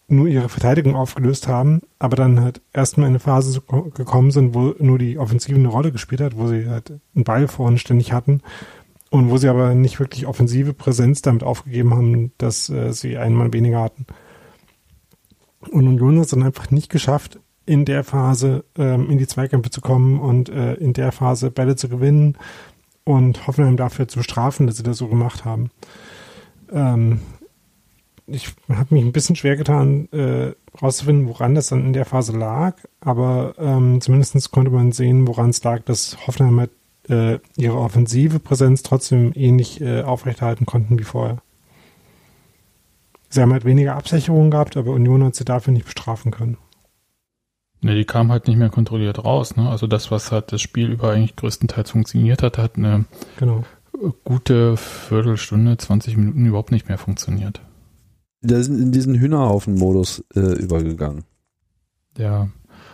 nur 0.07 0.27
ihre 0.27 0.49
Verteidigung 0.49 0.95
aufgelöst 0.95 1.47
haben, 1.47 1.81
aber 1.97 2.15
dann 2.15 2.41
halt 2.41 2.61
erstmal 2.73 3.07
in 3.07 3.13
eine 3.13 3.19
Phase 3.19 3.59
gekommen 3.95 4.29
sind, 4.29 4.53
wo 4.53 4.75
nur 4.77 4.99
die 4.99 5.17
Offensive 5.17 5.57
eine 5.57 5.69
Rolle 5.69 5.91
gespielt 5.91 6.21
hat, 6.21 6.37
wo 6.37 6.47
sie 6.47 6.69
halt 6.69 6.93
einen 7.15 7.23
Ball 7.23 7.47
vorne 7.47 7.79
ständig 7.79 8.13
hatten 8.13 8.43
und 9.11 9.29
wo 9.29 9.37
sie 9.37 9.49
aber 9.49 9.75
nicht 9.75 9.99
wirklich 9.99 10.25
offensive 10.25 10.73
Präsenz 10.73 11.21
damit 11.21 11.43
aufgegeben 11.43 11.93
haben, 11.93 12.31
dass 12.37 12.69
äh, 12.69 12.93
sie 12.93 13.17
einen 13.17 13.35
Mann 13.35 13.53
weniger 13.53 13.81
hatten. 13.81 14.07
Und 15.69 15.87
Union 15.87 16.15
hat 16.15 16.25
es 16.25 16.31
dann 16.31 16.43
einfach 16.43 16.71
nicht 16.71 16.89
geschafft, 16.89 17.39
in 17.65 17.83
der 17.85 18.03
Phase 18.03 18.63
ähm, 18.77 19.11
in 19.11 19.17
die 19.17 19.27
Zweikämpfe 19.27 19.69
zu 19.69 19.81
kommen 19.81 20.17
und 20.19 20.49
äh, 20.49 20.75
in 20.75 20.93
der 20.93 21.11
Phase 21.11 21.51
Bälle 21.51 21.75
zu 21.75 21.89
gewinnen 21.89 22.37
und 23.03 23.45
Hoffenheim 23.47 23.75
dafür 23.77 24.07
zu 24.07 24.19
bestrafen, 24.19 24.65
dass 24.65 24.77
sie 24.77 24.83
das 24.83 24.97
so 24.97 25.07
gemacht 25.07 25.43
haben. 25.43 25.71
Ähm, 26.71 27.19
ich 28.27 28.53
habe 28.69 28.95
mich 28.95 29.03
ein 29.03 29.11
bisschen 29.11 29.35
schwer 29.35 29.57
getan, 29.57 30.07
äh, 30.13 30.53
rauszufinden, 30.81 31.27
woran 31.27 31.53
das 31.53 31.67
dann 31.67 31.85
in 31.85 31.93
der 31.93 32.05
Phase 32.05 32.31
lag, 32.31 32.77
aber 33.01 33.55
ähm, 33.57 33.99
zumindest 33.99 34.51
konnte 34.51 34.71
man 34.71 34.93
sehen, 34.93 35.27
woran 35.27 35.49
es 35.49 35.61
lag, 35.63 35.83
dass 35.83 36.17
Hoffenheim 36.25 36.61
halt, 36.61 36.71
äh, 37.09 37.39
ihre 37.57 37.77
offensive 37.77 38.39
Präsenz 38.39 38.83
trotzdem 38.83 39.31
ähnlich 39.35 39.81
äh, 39.81 40.01
aufrechterhalten 40.01 40.65
konnten 40.65 40.99
wie 40.99 41.03
vorher. 41.03 41.41
Sie 43.29 43.41
haben 43.41 43.53
halt 43.53 43.65
weniger 43.65 43.95
Absicherungen 43.95 44.51
gehabt, 44.51 44.75
aber 44.75 44.91
Union 44.91 45.23
hat 45.23 45.35
sie 45.35 45.45
dafür 45.45 45.73
nicht 45.73 45.85
bestrafen 45.85 46.31
können. 46.31 46.57
Ne, 47.81 47.95
die 47.95 48.05
kam 48.05 48.31
halt 48.31 48.47
nicht 48.47 48.57
mehr 48.57 48.69
kontrolliert 48.69 49.23
raus. 49.23 49.55
Ne? 49.55 49.69
Also 49.69 49.87
das, 49.87 50.11
was 50.11 50.31
halt 50.31 50.51
das 50.51 50.61
Spiel 50.61 50.91
über 50.91 51.11
eigentlich 51.11 51.35
größtenteils 51.35 51.91
funktioniert 51.91 52.43
hat, 52.43 52.57
hat 52.57 52.75
eine 52.75 53.05
genau. 53.37 53.63
gute 54.23 54.77
Viertelstunde, 54.77 55.77
20 55.77 56.17
Minuten 56.17 56.45
überhaupt 56.45 56.71
nicht 56.71 56.89
mehr 56.89 56.99
funktioniert. 56.99 57.61
Der 58.41 58.63
sind 58.63 58.79
in 58.79 58.91
diesen 58.91 59.15
Hühnerhaufen-Modus 59.15 60.23
äh, 60.35 60.39
übergegangen. 60.39 61.23
Ja, 62.17 62.49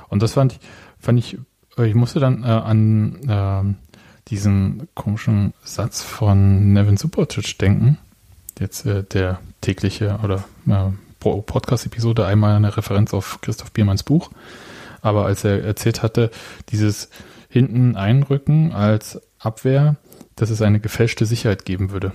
und 0.09 0.21
das 0.21 0.33
fand 0.33 0.53
ich, 0.53 0.59
fand 0.99 1.19
ich, 1.19 1.37
ich 1.77 1.95
musste 1.95 2.19
dann 2.19 2.43
äh, 2.43 2.47
an 2.47 3.15
äh, 3.27 3.86
diesen 4.29 4.87
komischen 4.93 5.53
Satz 5.63 6.01
von 6.01 6.73
Nevin 6.73 6.97
Subotic 6.97 7.57
denken. 7.57 7.97
Jetzt 8.59 8.85
äh, 8.85 9.03
der 9.03 9.39
tägliche 9.61 10.19
oder 10.23 10.43
äh, 10.67 10.91
Podcast-Episode 11.19 12.25
einmal 12.25 12.55
eine 12.55 12.75
Referenz 12.77 13.13
auf 13.13 13.39
Christoph 13.41 13.71
Biermanns 13.71 14.03
Buch. 14.03 14.29
Aber 15.01 15.25
als 15.25 15.43
er 15.43 15.63
erzählt 15.63 16.03
hatte, 16.03 16.31
dieses 16.69 17.09
hinten 17.49 17.95
einrücken 17.95 18.71
als 18.71 19.21
Abwehr, 19.39 19.95
dass 20.35 20.49
es 20.49 20.61
eine 20.61 20.79
gefälschte 20.79 21.25
Sicherheit 21.25 21.65
geben 21.65 21.91
würde. 21.91 22.13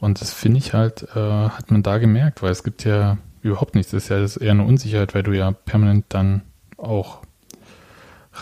Und 0.00 0.20
das 0.20 0.32
finde 0.32 0.58
ich 0.58 0.74
halt, 0.74 1.08
äh, 1.14 1.48
hat 1.48 1.70
man 1.70 1.82
da 1.82 1.98
gemerkt, 1.98 2.42
weil 2.42 2.52
es 2.52 2.62
gibt 2.62 2.84
ja 2.84 3.18
überhaupt 3.42 3.74
nichts. 3.74 3.90
Das 3.90 4.04
ist 4.04 4.08
ja 4.10 4.20
das 4.20 4.36
ist 4.36 4.42
eher 4.42 4.52
eine 4.52 4.64
Unsicherheit, 4.64 5.14
weil 5.14 5.22
du 5.22 5.32
ja 5.32 5.50
permanent 5.50 6.06
dann 6.08 6.42
auch 6.76 7.22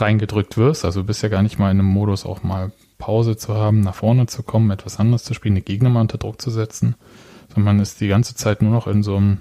reingedrückt 0.01 0.57
wirst. 0.57 0.85
Also 0.85 1.01
du 1.01 1.07
bist 1.07 1.23
ja 1.23 1.29
gar 1.29 1.43
nicht 1.43 1.59
mal 1.59 1.71
in 1.71 1.79
einem 1.79 1.89
Modus, 1.89 2.27
auch 2.27 2.43
mal 2.43 2.73
Pause 2.99 3.37
zu 3.37 3.55
haben, 3.55 3.81
nach 3.81 3.95
vorne 3.95 4.27
zu 4.27 4.43
kommen, 4.43 4.71
etwas 4.71 4.99
anderes 4.99 5.25
zu 5.25 5.35
spielen, 5.35 5.55
die 5.55 5.63
Gegner 5.63 5.91
mal 5.91 6.01
unter 6.01 6.19
Druck 6.19 6.41
zu 6.41 6.51
setzen. 6.51 6.97
Sondern 7.49 7.77
man 7.77 7.81
ist 7.81 8.01
die 8.01 8.09
ganze 8.09 8.35
Zeit 8.35 8.63
nur 8.63 8.73
noch 8.73 8.87
in 8.87 9.03
so 9.03 9.17
einem 9.17 9.39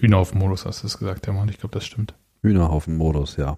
Hühnerhaufen-Modus, 0.00 0.66
hast 0.66 0.82
du 0.82 0.86
es 0.86 0.98
gesagt, 0.98 1.26
ja, 1.26 1.32
Mann. 1.32 1.48
Ich 1.48 1.58
glaube, 1.58 1.74
das 1.74 1.84
stimmt. 1.84 2.14
Hühnerhaufen-Modus, 2.42 3.36
ja. 3.36 3.56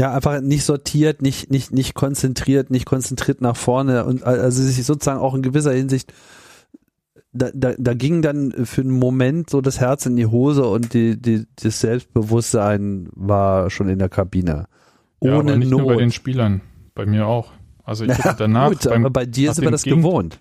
Ja, 0.00 0.14
einfach 0.14 0.40
nicht 0.40 0.64
sortiert, 0.64 1.22
nicht, 1.22 1.50
nicht, 1.50 1.72
nicht 1.72 1.94
konzentriert, 1.94 2.70
nicht 2.70 2.86
konzentriert 2.86 3.40
nach 3.40 3.56
vorne 3.56 4.04
und 4.04 4.22
also 4.22 4.62
sich 4.62 4.84
sozusagen 4.84 5.18
auch 5.18 5.34
in 5.34 5.42
gewisser 5.42 5.72
Hinsicht 5.72 6.12
da, 7.32 7.50
da, 7.54 7.74
da 7.78 7.94
ging 7.94 8.22
dann 8.22 8.52
für 8.64 8.80
einen 8.80 8.98
Moment 8.98 9.50
so 9.50 9.60
das 9.60 9.80
Herz 9.80 10.06
in 10.06 10.16
die 10.16 10.26
Hose 10.26 10.66
und 10.66 10.94
die, 10.94 11.20
die, 11.20 11.46
das 11.62 11.80
Selbstbewusstsein 11.80 13.08
war 13.12 13.70
schon 13.70 13.88
in 13.88 13.98
der 13.98 14.08
Kabine. 14.08 14.66
Ohne 15.20 15.32
ja, 15.32 15.38
aber 15.38 15.56
nicht 15.56 15.70
Not. 15.70 15.80
nur 15.80 15.88
bei 15.88 15.96
den 15.96 16.12
Spielern, 16.12 16.60
bei 16.94 17.06
mir 17.06 17.26
auch. 17.26 17.52
Also 17.84 18.04
ich 18.04 18.16
hätte 18.18 18.36
danach. 18.38 18.70
Gut, 18.70 18.84
beim, 18.84 19.04
aber 19.04 19.10
bei 19.10 19.26
dir 19.26 19.52
sind 19.54 19.64
wir 19.64 19.70
das 19.70 19.82
Gegend 19.82 20.02
gewohnt. 20.02 20.38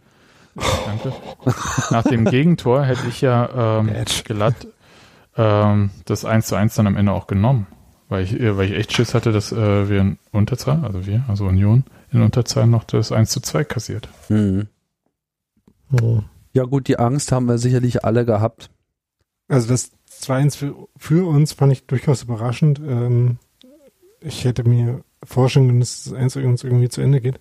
Danke. 0.85 1.13
Nach 1.91 2.03
dem 2.03 2.25
Gegentor 2.25 2.83
hätte 2.83 3.07
ich 3.07 3.21
ja 3.21 3.79
ähm, 3.79 3.91
glatt 4.23 4.67
ähm, 5.35 5.91
das 6.05 6.25
1 6.25 6.47
zu 6.47 6.55
1 6.55 6.75
dann 6.75 6.87
am 6.87 6.97
Ende 6.97 7.11
auch 7.11 7.27
genommen. 7.27 7.67
Weil 8.09 8.23
ich, 8.23 8.39
äh, 8.39 8.57
weil 8.57 8.69
ich 8.69 8.73
echt 8.73 8.93
Schiss 8.93 9.13
hatte, 9.13 9.31
dass 9.31 9.51
äh, 9.51 9.89
wir 9.89 10.01
in 10.01 10.17
Unterzahl, 10.31 10.83
also 10.83 11.05
wir, 11.05 11.25
also 11.27 11.45
Union, 11.45 11.83
in 12.11 12.21
Unterzahl 12.21 12.65
noch 12.65 12.85
das 12.85 13.11
1 13.11 13.29
zu 13.29 13.41
2 13.41 13.65
kassiert. 13.65 14.09
Mhm. 14.29 14.67
Oh. 16.01 16.21
Ja 16.53 16.63
gut, 16.63 16.87
die 16.87 16.97
Angst 16.97 17.31
haben 17.31 17.45
wir 17.45 17.57
sicherlich 17.57 18.03
alle 18.03 18.25
gehabt. 18.25 18.69
Also 19.47 19.69
das 19.69 19.91
2-1 20.09 20.57
für, 20.57 20.75
für, 20.97 21.27
uns 21.27 21.53
fand 21.53 21.71
ich 21.71 21.85
durchaus 21.85 22.23
überraschend. 22.23 22.79
Ähm, 22.79 23.37
ich 24.21 24.45
hätte 24.45 24.67
mir 24.67 25.01
vorstellen 25.23 25.67
können, 25.67 25.79
dass 25.79 26.05
das 26.05 26.13
1 26.13 26.35
uns 26.37 26.63
irgendwie 26.63 26.89
zu 26.89 27.01
Ende 27.01 27.21
geht. 27.21 27.39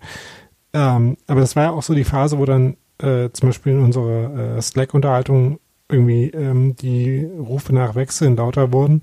Ähm, 0.73 1.17
aber 1.27 1.41
das 1.41 1.55
war 1.55 1.63
ja 1.63 1.71
auch 1.71 1.83
so 1.83 1.93
die 1.93 2.03
Phase, 2.03 2.37
wo 2.37 2.45
dann 2.45 2.77
äh, 2.99 3.29
zum 3.31 3.49
Beispiel 3.49 3.73
in 3.73 3.83
unserer 3.83 4.57
äh, 4.57 4.61
Slack-Unterhaltung 4.61 5.59
irgendwie 5.89 6.29
ähm, 6.31 6.75
die 6.75 7.23
Rufe 7.25 7.73
nach 7.73 7.95
Wechseln 7.95 8.35
lauter 8.35 8.73
wurden. 8.73 9.01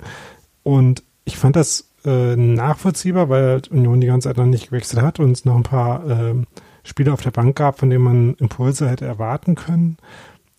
Und 0.62 1.02
ich 1.24 1.36
fand 1.36 1.56
das 1.56 1.90
äh, 2.04 2.36
nachvollziehbar, 2.36 3.28
weil 3.28 3.44
halt 3.44 3.68
Union 3.68 4.00
die 4.00 4.06
ganze 4.06 4.28
Zeit 4.28 4.36
noch 4.36 4.46
nicht 4.46 4.66
gewechselt 4.68 5.02
hat 5.02 5.20
und 5.20 5.30
es 5.30 5.44
noch 5.44 5.56
ein 5.56 5.62
paar 5.62 6.08
äh, 6.08 6.34
Spiele 6.82 7.12
auf 7.12 7.22
der 7.22 7.30
Bank 7.30 7.56
gab, 7.56 7.78
von 7.78 7.88
denen 7.88 8.04
man 8.04 8.34
Impulse 8.34 8.88
hätte 8.88 9.06
erwarten 9.06 9.54
können. 9.54 9.96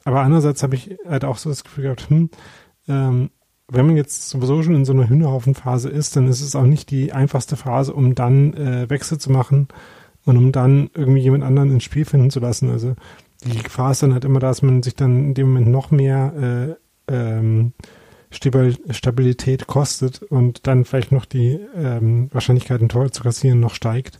Aber 0.05 0.21
andererseits 0.21 0.63
habe 0.63 0.75
ich 0.75 0.97
halt 1.07 1.25
auch 1.25 1.37
so 1.37 1.49
das 1.49 1.63
Gefühl 1.63 1.83
gehabt, 1.83 2.09
hm, 2.09 2.29
ähm, 2.87 3.29
wenn 3.67 3.85
man 3.87 3.97
jetzt 3.97 4.29
sowieso 4.29 4.61
schon 4.61 4.75
in 4.75 4.85
so 4.85 4.93
einer 4.93 5.09
Hühnerhaufenphase 5.09 5.89
ist, 5.89 6.15
dann 6.15 6.27
ist 6.27 6.41
es 6.41 6.55
auch 6.55 6.65
nicht 6.65 6.91
die 6.91 7.13
einfachste 7.13 7.55
Phase, 7.55 7.93
um 7.93 8.15
dann 8.15 8.53
äh, 8.53 8.89
Wechsel 8.89 9.17
zu 9.17 9.31
machen 9.31 9.67
und 10.25 10.37
um 10.37 10.51
dann 10.51 10.89
irgendwie 10.93 11.21
jemand 11.21 11.43
anderen 11.43 11.71
ins 11.71 11.83
Spiel 11.83 12.05
finden 12.05 12.29
zu 12.29 12.39
lassen. 12.39 12.69
Also 12.69 12.95
die 13.43 13.57
Gefahr 13.57 13.91
ist 13.91 14.03
dann 14.03 14.13
halt 14.13 14.25
immer, 14.25 14.39
dass 14.39 14.61
man 14.61 14.83
sich 14.83 14.95
dann 14.95 15.17
in 15.25 15.33
dem 15.33 15.47
Moment 15.47 15.67
noch 15.67 15.91
mehr 15.91 16.77
äh, 17.09 17.13
ähm, 17.13 17.73
Stabilität 18.31 19.67
kostet 19.67 20.21
und 20.23 20.67
dann 20.67 20.85
vielleicht 20.85 21.11
noch 21.11 21.25
die 21.25 21.59
ähm, 21.75 22.29
Wahrscheinlichkeit, 22.31 22.81
ein 22.81 22.89
Tor 22.89 23.11
zu 23.11 23.23
kassieren, 23.23 23.59
noch 23.59 23.73
steigt. 23.73 24.19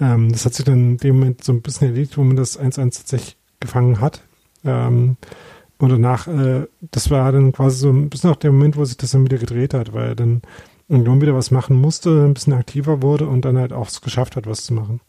Ähm, 0.00 0.32
das 0.32 0.44
hat 0.44 0.54
sich 0.54 0.64
dann 0.64 0.92
in 0.92 0.96
dem 0.98 1.18
Moment 1.18 1.44
so 1.44 1.52
ein 1.52 1.62
bisschen 1.62 1.88
erledigt, 1.88 2.18
wo 2.18 2.24
man 2.24 2.36
das 2.36 2.58
1-1 2.58 2.96
tatsächlich 2.96 3.36
gefangen 3.60 4.00
hat. 4.00 4.22
Ähm, 4.64 5.16
und 5.78 5.90
danach, 5.90 6.26
äh, 6.26 6.66
das 6.90 7.10
war 7.10 7.30
dann 7.32 7.52
quasi 7.52 7.78
so 7.78 7.90
ein 7.90 8.10
bisschen 8.10 8.30
auch 8.30 8.36
der 8.36 8.52
Moment, 8.52 8.76
wo 8.76 8.84
sich 8.84 8.96
das 8.96 9.12
dann 9.12 9.24
wieder 9.24 9.38
gedreht 9.38 9.74
hat, 9.74 9.92
weil 9.92 10.08
er 10.08 10.14
dann 10.14 10.42
Union 10.88 11.20
wieder 11.20 11.34
was 11.34 11.50
machen 11.50 11.76
musste, 11.76 12.24
ein 12.24 12.34
bisschen 12.34 12.54
aktiver 12.54 13.02
wurde 13.02 13.26
und 13.26 13.44
dann 13.44 13.58
halt 13.58 13.72
auch 13.72 13.88
es 13.88 14.00
geschafft 14.00 14.36
hat, 14.36 14.46
was 14.46 14.64
zu 14.64 14.74
machen. 14.74 15.00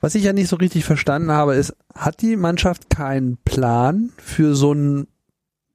Was 0.00 0.14
ich 0.14 0.24
ja 0.24 0.32
nicht 0.32 0.48
so 0.48 0.56
richtig 0.56 0.84
verstanden 0.84 1.30
habe, 1.30 1.54
ist, 1.54 1.74
hat 1.94 2.22
die 2.22 2.36
Mannschaft 2.36 2.90
keinen 2.90 3.36
Plan 3.38 4.10
für 4.16 4.54
so 4.54 4.72
ein 4.72 5.06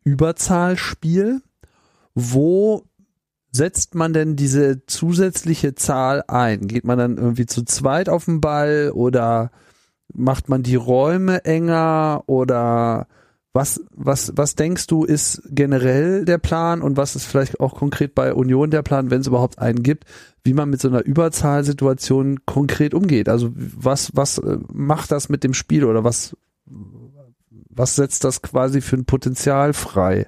Überzahlspiel? 0.03 1.41
Wo 2.14 2.84
setzt 3.51 3.95
man 3.95 4.14
denn 4.14 4.36
diese 4.36 4.86
zusätzliche 4.86 5.76
Zahl 5.76 6.24
ein? 6.28 6.68
Geht 6.68 6.86
man 6.86 6.97
dann 6.97 7.18
irgendwie 7.18 7.45
zu 7.45 7.64
zweit 7.64 8.10
auf 8.10 8.26
den 8.26 8.41
Ball 8.41 8.91
oder 8.93 9.51
macht 10.14 10.49
man 10.49 10.64
die 10.64 10.76
Räume 10.76 11.45
enger 11.45 12.24
oder 12.28 13.08
was, 13.56 13.80
was, 13.95 14.34
was 14.36 14.56
denkst 14.56 14.86
du 14.88 15.06
ist 15.06 15.41
generell 15.49 16.26
der 16.26 16.39
Plan 16.39 16.82
und 16.82 16.97
was 16.97 17.16
ist 17.16 17.24
vielleicht 17.26 17.62
auch 17.62 17.74
konkret 17.74 18.14
bei 18.14 18.34
Union 18.34 18.70
der 18.70 18.82
Plan, 18.82 19.10
wenn 19.10 19.22
es 19.22 19.28
überhaupt 19.28 19.60
einen 19.60 19.82
gibt, 19.82 20.03
wie 20.43 20.51
man 20.51 20.70
mit 20.70 20.82
so 20.82 20.89
einer 20.89 21.06
Überzahlsituation 21.06 22.45
konkret 22.45 22.93
umgeht? 22.93 23.30
Also 23.30 23.51
was, 23.56 24.12
was 24.14 24.39
äh, 24.39 24.58
macht 24.74 25.10
das 25.10 25.30
mit 25.30 25.45
dem 25.45 25.53
Spiel 25.53 25.86
oder 25.86 26.03
was, 26.03 26.36
was 26.66 27.95
setzt 27.95 28.26
das 28.26 28.41
quasi 28.41 28.82
für 28.82 28.97
ein 28.97 29.06
Potenzial 29.06 29.72
frei? 29.72 30.28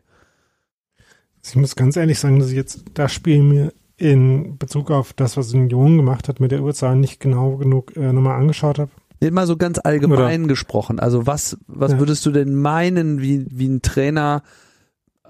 Ich 1.43 1.57
muss 1.57 1.75
ganz 1.75 1.97
ehrlich 1.97 2.19
sagen, 2.19 2.39
dass 2.39 2.49
ich 2.49 2.55
jetzt 2.55 2.85
das 2.93 3.11
Spiel 3.11 3.43
mir 3.43 3.73
in 3.97 4.57
Bezug 4.57 4.89
auf 4.89 5.11
das, 5.11 5.35
was 5.35 5.53
Union 5.53 5.97
gemacht 5.97 6.29
hat 6.29 6.39
mit 6.39 6.51
der 6.51 6.59
Überzahl 6.59 6.95
nicht 6.95 7.19
genau 7.19 7.57
genug 7.57 7.97
äh, 7.97 8.13
nochmal 8.13 8.39
angeschaut 8.39 8.79
habe. 8.79 8.91
Nee, 9.19 9.31
mal 9.31 9.47
so 9.47 9.57
ganz 9.57 9.79
allgemein 9.83 10.41
Oder? 10.41 10.49
gesprochen. 10.49 10.99
Also 10.99 11.25
was, 11.25 11.57
was 11.67 11.93
ja. 11.93 11.99
würdest 11.99 12.25
du 12.25 12.31
denn 12.31 12.55
meinen, 12.55 13.21
wie, 13.21 13.45
wie 13.49 13.67
ein 13.67 13.81
Trainer, 13.81 14.43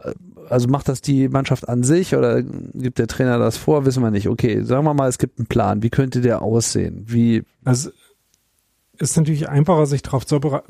äh, 0.02 0.14
also 0.50 0.68
macht 0.68 0.90
das 0.90 1.02
die 1.02 1.30
Mannschaft 1.30 1.68
an 1.70 1.84
sich 1.84 2.16
oder 2.16 2.42
gibt 2.42 3.00
der 3.00 3.08
Trainer 3.08 3.38
das 3.40 3.58
vor? 3.58 3.86
Wissen 3.86 4.04
wir 4.04 4.12
nicht. 4.12 4.28
Okay, 4.28 4.64
sagen 4.64 4.86
wir 4.86 4.94
mal, 4.94 5.08
es 5.10 5.18
gibt 5.18 5.40
einen 5.40 5.48
Plan. 5.48 5.84
Wie 5.84 5.90
könnte 5.90 6.22
der 6.22 6.42
aussehen? 6.42 7.04
Wie? 7.08 7.44
Also 7.64 7.90
ist 9.00 9.16
natürlich 9.16 9.48
einfacher, 9.50 9.86
sich 9.86 10.02
darauf 10.02 10.26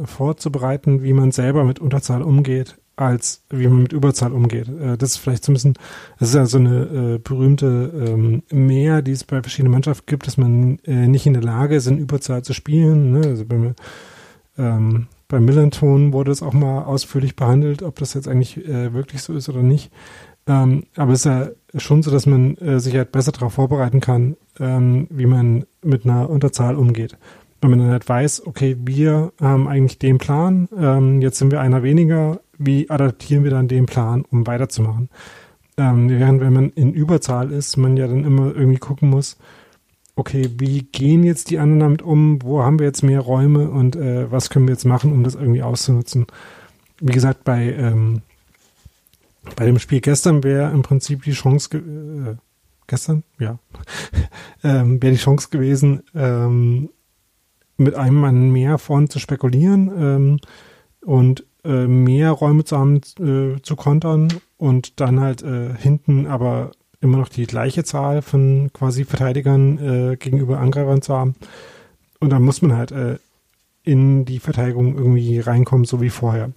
vorzubereiten, 0.05 1.01
wie 1.03 1.13
man 1.13 1.31
selber 1.31 1.63
mit 1.63 1.79
Unterzahl 1.79 2.21
umgeht, 2.21 2.77
als 2.97 3.43
wie 3.49 3.67
man 3.67 3.83
mit 3.83 3.93
Überzahl 3.93 4.33
umgeht. 4.33 4.67
Äh, 4.67 4.97
das 4.97 5.11
ist 5.11 5.17
vielleicht 5.17 5.45
so 5.45 5.51
ein 5.51 5.55
bisschen, 5.55 5.75
das 6.19 6.29
ist 6.29 6.35
ja 6.35 6.45
so 6.45 6.57
eine 6.57 7.15
äh, 7.15 7.17
berühmte 7.19 7.91
ähm, 8.07 8.43
Mehr, 8.51 9.01
die 9.01 9.11
es 9.11 9.23
bei 9.23 9.41
verschiedenen 9.41 9.71
Mannschaften 9.71 10.05
gibt, 10.07 10.27
dass 10.27 10.37
man 10.37 10.79
äh, 10.79 11.07
nicht 11.07 11.25
in 11.25 11.33
der 11.33 11.43
Lage 11.43 11.75
ist, 11.75 11.87
in 11.87 11.99
Überzahl 11.99 12.43
zu 12.43 12.53
spielen. 12.53 13.11
Ne? 13.11 13.27
Also 13.27 13.45
bei, 13.45 13.73
ähm, 14.57 15.07
bei 15.29 15.39
Millanton 15.39 16.11
wurde 16.11 16.31
es 16.31 16.41
auch 16.41 16.53
mal 16.53 16.83
ausführlich 16.83 17.35
behandelt, 17.35 17.83
ob 17.83 17.99
das 17.99 18.13
jetzt 18.13 18.27
eigentlich 18.27 18.57
äh, 18.67 18.93
wirklich 18.93 19.21
so 19.21 19.33
ist 19.33 19.47
oder 19.47 19.61
nicht. 19.61 19.91
Ähm, 20.47 20.85
aber 20.95 21.13
es 21.13 21.19
ist 21.19 21.25
ja 21.25 21.49
schon 21.75 22.01
so, 22.01 22.09
dass 22.09 22.25
man 22.25 22.55
äh, 22.57 22.79
sich 22.79 22.95
halt 22.95 23.11
besser 23.11 23.31
darauf 23.31 23.53
vorbereiten 23.53 23.99
kann, 23.99 24.37
ähm, 24.59 25.07
wie 25.09 25.25
man 25.25 25.65
mit 25.83 26.05
einer 26.05 26.29
Unterzahl 26.29 26.75
umgeht. 26.75 27.17
Wenn 27.61 27.71
man 27.71 27.79
dann 27.79 27.91
halt 27.91 28.07
weiß, 28.07 28.45
okay, 28.45 28.77
wir 28.79 29.33
haben 29.41 29.67
eigentlich 29.67 29.99
den 29.99 30.19
Plan, 30.19 30.69
ähm, 30.77 31.21
jetzt 31.21 31.39
sind 31.39 31.51
wir 31.51 31.59
einer 31.59 31.83
weniger, 31.83 32.39
wie 32.57 32.89
adaptieren 32.89 33.43
wir 33.43 33.51
dann 33.51 33.67
den 33.67 33.85
Plan, 33.85 34.25
um 34.29 34.47
weiterzumachen? 34.47 35.09
Ähm, 35.77 36.09
während 36.09 36.41
wenn 36.41 36.53
man 36.53 36.69
in 36.71 36.93
Überzahl 36.93 37.51
ist, 37.51 37.77
man 37.77 37.97
ja 37.97 38.07
dann 38.07 38.23
immer 38.23 38.55
irgendwie 38.55 38.79
gucken 38.79 39.09
muss, 39.09 39.37
okay, 40.15 40.49
wie 40.57 40.83
gehen 40.83 41.23
jetzt 41.23 41.51
die 41.51 41.59
anderen 41.59 41.79
damit 41.79 42.01
um, 42.01 42.41
wo 42.41 42.63
haben 42.63 42.79
wir 42.79 42.87
jetzt 42.87 43.03
mehr 43.03 43.19
Räume 43.19 43.69
und 43.69 43.95
äh, 43.95 44.31
was 44.31 44.49
können 44.49 44.67
wir 44.67 44.73
jetzt 44.73 44.85
machen, 44.85 45.11
um 45.11 45.23
das 45.23 45.35
irgendwie 45.35 45.61
auszunutzen. 45.61 46.25
Wie 46.99 47.13
gesagt, 47.13 47.43
bei 47.43 47.73
ähm, 47.73 48.23
bei 49.55 49.65
dem 49.65 49.79
Spiel 49.79 50.01
gestern 50.01 50.43
wäre 50.43 50.71
im 50.71 50.81
Prinzip 50.81 51.23
die 51.23 51.31
Chance, 51.31 51.77
äh, 51.77 52.35
gestern, 52.87 53.23
ja, 53.39 53.59
ähm, 54.63 55.01
wäre 55.01 55.13
die 55.13 55.19
Chance 55.19 55.49
gewesen, 55.49 56.03
ähm, 56.13 56.89
mit 57.77 57.95
einem 57.95 58.19
Mann 58.19 58.51
mehr 58.51 58.77
vorne 58.77 59.07
zu 59.07 59.19
spekulieren 59.19 59.91
ähm, 59.97 60.39
und 61.01 61.45
äh, 61.67 61.87
mehr 61.87 62.31
Räume 62.31 62.63
zu 62.63 62.77
haben, 62.77 63.01
äh, 63.19 63.61
zu 63.61 63.75
kontern 63.75 64.29
und 64.57 64.99
dann 65.01 65.19
halt 65.19 65.43
äh, 65.43 65.75
hinten 65.77 66.25
aber 66.25 66.71
immer 67.01 67.17
noch 67.17 67.29
die 67.29 67.45
gleiche 67.45 67.83
Zahl 67.83 68.21
von 68.21 68.71
quasi 68.73 69.03
Verteidigern 69.03 69.77
äh, 69.77 70.15
gegenüber 70.15 70.59
Angreifern 70.59 71.01
zu 71.01 71.13
haben. 71.13 71.35
Und 72.19 72.31
dann 72.31 72.41
muss 72.41 72.61
man 72.61 72.75
halt 72.75 72.91
äh, 72.91 73.17
in 73.83 74.25
die 74.25 74.39
Verteidigung 74.39 74.97
irgendwie 74.97 75.39
reinkommen, 75.39 75.85
so 75.85 76.01
wie 76.01 76.09
vorher. 76.09 76.51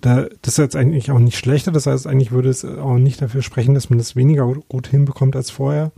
Da, 0.00 0.26
das 0.42 0.54
ist 0.54 0.58
jetzt 0.58 0.76
eigentlich 0.76 1.10
auch 1.10 1.18
nicht 1.18 1.38
schlechter, 1.38 1.70
das 1.70 1.86
heißt, 1.86 2.06
eigentlich 2.06 2.32
würde 2.32 2.48
es 2.48 2.64
auch 2.64 2.98
nicht 2.98 3.22
dafür 3.22 3.42
sprechen, 3.42 3.74
dass 3.74 3.90
man 3.90 3.98
das 3.98 4.16
weniger 4.16 4.46
gut 4.68 4.86
hinbekommt 4.88 5.36
als 5.36 5.50
vorher. 5.50 5.92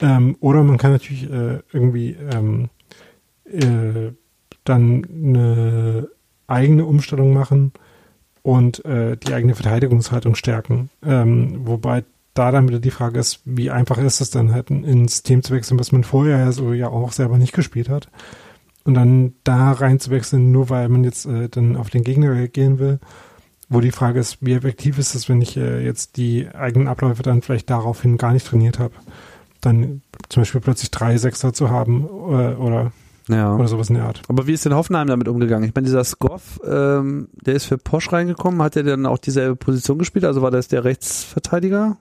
Ähm, 0.00 0.36
oder 0.40 0.62
man 0.62 0.78
kann 0.78 0.92
natürlich 0.92 1.28
irgendwie 1.72 2.16
ähm, 2.32 2.70
äh, 3.44 4.12
dann 4.64 5.04
eine 5.12 6.08
eigene 6.50 6.84
Umstellung 6.84 7.32
machen 7.32 7.72
und 8.42 8.84
äh, 8.84 9.16
die 9.16 9.32
eigene 9.32 9.54
Verteidigungshaltung 9.54 10.34
stärken. 10.34 10.90
Ähm, 11.04 11.60
wobei 11.66 12.04
da 12.34 12.50
dann 12.50 12.68
wieder 12.68 12.78
die 12.78 12.90
Frage 12.90 13.18
ist, 13.18 13.40
wie 13.44 13.70
einfach 13.70 13.98
ist 13.98 14.20
es 14.20 14.30
dann 14.30 14.52
halt 14.52 14.70
ins 14.70 15.12
System 15.12 15.42
zu 15.42 15.52
wechseln, 15.52 15.78
was 15.78 15.92
man 15.92 16.04
vorher 16.04 16.52
so 16.52 16.72
ja 16.72 16.88
auch 16.88 17.12
selber 17.12 17.38
nicht 17.38 17.52
gespielt 17.52 17.88
hat 17.88 18.08
und 18.84 18.94
dann 18.94 19.34
da 19.44 19.72
reinzuwechseln, 19.72 20.50
nur 20.52 20.70
weil 20.70 20.88
man 20.88 21.04
jetzt 21.04 21.26
äh, 21.26 21.48
dann 21.48 21.76
auf 21.76 21.90
den 21.90 22.04
Gegner 22.04 22.32
reagieren 22.32 22.78
will. 22.78 22.98
Wo 23.68 23.80
die 23.80 23.92
Frage 23.92 24.18
ist, 24.18 24.38
wie 24.40 24.54
effektiv 24.54 24.98
ist 24.98 25.14
es, 25.14 25.28
wenn 25.28 25.40
ich 25.40 25.56
äh, 25.56 25.84
jetzt 25.84 26.16
die 26.16 26.48
eigenen 26.48 26.88
Abläufe 26.88 27.22
dann 27.22 27.42
vielleicht 27.42 27.70
daraufhin 27.70 28.16
gar 28.16 28.32
nicht 28.32 28.46
trainiert 28.46 28.80
habe. 28.80 28.94
Dann 29.60 30.02
zum 30.28 30.40
Beispiel 30.40 30.60
plötzlich 30.60 30.90
drei 30.90 31.16
Sechser 31.18 31.52
zu 31.52 31.70
haben 31.70 32.04
äh, 32.04 32.54
oder, 32.56 32.92
ja. 33.32 33.54
oder 33.54 33.68
sowas 33.68 33.88
in 33.88 33.96
der 33.96 34.04
Art. 34.04 34.22
Aber 34.28 34.46
wie 34.46 34.52
ist 34.52 34.64
denn 34.64 34.74
Hoffenheim 34.74 35.08
damit 35.08 35.28
umgegangen? 35.28 35.68
Ich 35.68 35.74
meine, 35.74 35.86
dieser 35.86 36.04
Skoff, 36.04 36.60
ähm, 36.64 37.28
der 37.44 37.54
ist 37.54 37.66
für 37.66 37.78
Posch 37.78 38.12
reingekommen, 38.12 38.62
hat 38.62 38.76
er 38.76 38.82
dann 38.82 39.06
auch 39.06 39.18
dieselbe 39.18 39.56
Position 39.56 39.98
gespielt? 39.98 40.24
Also 40.24 40.42
war 40.42 40.50
das 40.50 40.68
der 40.68 40.84
Rechtsverteidiger? 40.84 41.96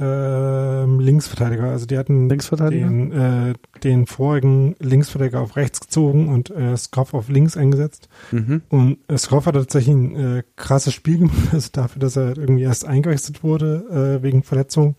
ähm, 0.00 0.98
Linksverteidiger. 0.98 1.64
Also 1.64 1.86
die 1.86 1.98
hatten 1.98 2.28
Linksverteidiger? 2.28 2.88
Den, 2.88 3.12
äh, 3.12 3.54
den 3.84 4.06
vorigen 4.06 4.74
Linksverteidiger 4.78 5.40
auf 5.40 5.56
rechts 5.56 5.80
gezogen 5.80 6.28
und 6.28 6.50
äh, 6.50 6.76
Skov 6.76 7.12
auf 7.12 7.28
links 7.28 7.56
eingesetzt. 7.56 8.08
Mhm. 8.32 8.62
Und 8.70 8.98
äh, 9.08 9.18
Skov 9.18 9.46
hat 9.46 9.54
tatsächlich 9.54 9.94
ein 9.94 10.16
äh, 10.16 10.42
krasses 10.56 10.94
Spiel 10.94 11.18
gemacht, 11.18 11.36
also 11.52 11.68
dafür, 11.72 12.00
dass 12.00 12.16
er 12.16 12.38
irgendwie 12.38 12.62
erst 12.62 12.86
eingewechselt 12.86 13.44
wurde 13.44 14.18
äh, 14.20 14.22
wegen 14.22 14.42
Verletzung 14.42 14.96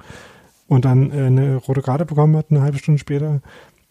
und 0.68 0.86
dann 0.86 1.12
äh, 1.12 1.26
eine 1.26 1.56
rote 1.56 1.82
Karte 1.82 2.06
bekommen 2.06 2.38
hat, 2.38 2.48
eine 2.52 2.62
halbe 2.62 2.78
Stunde 2.78 3.00
später. 3.00 3.42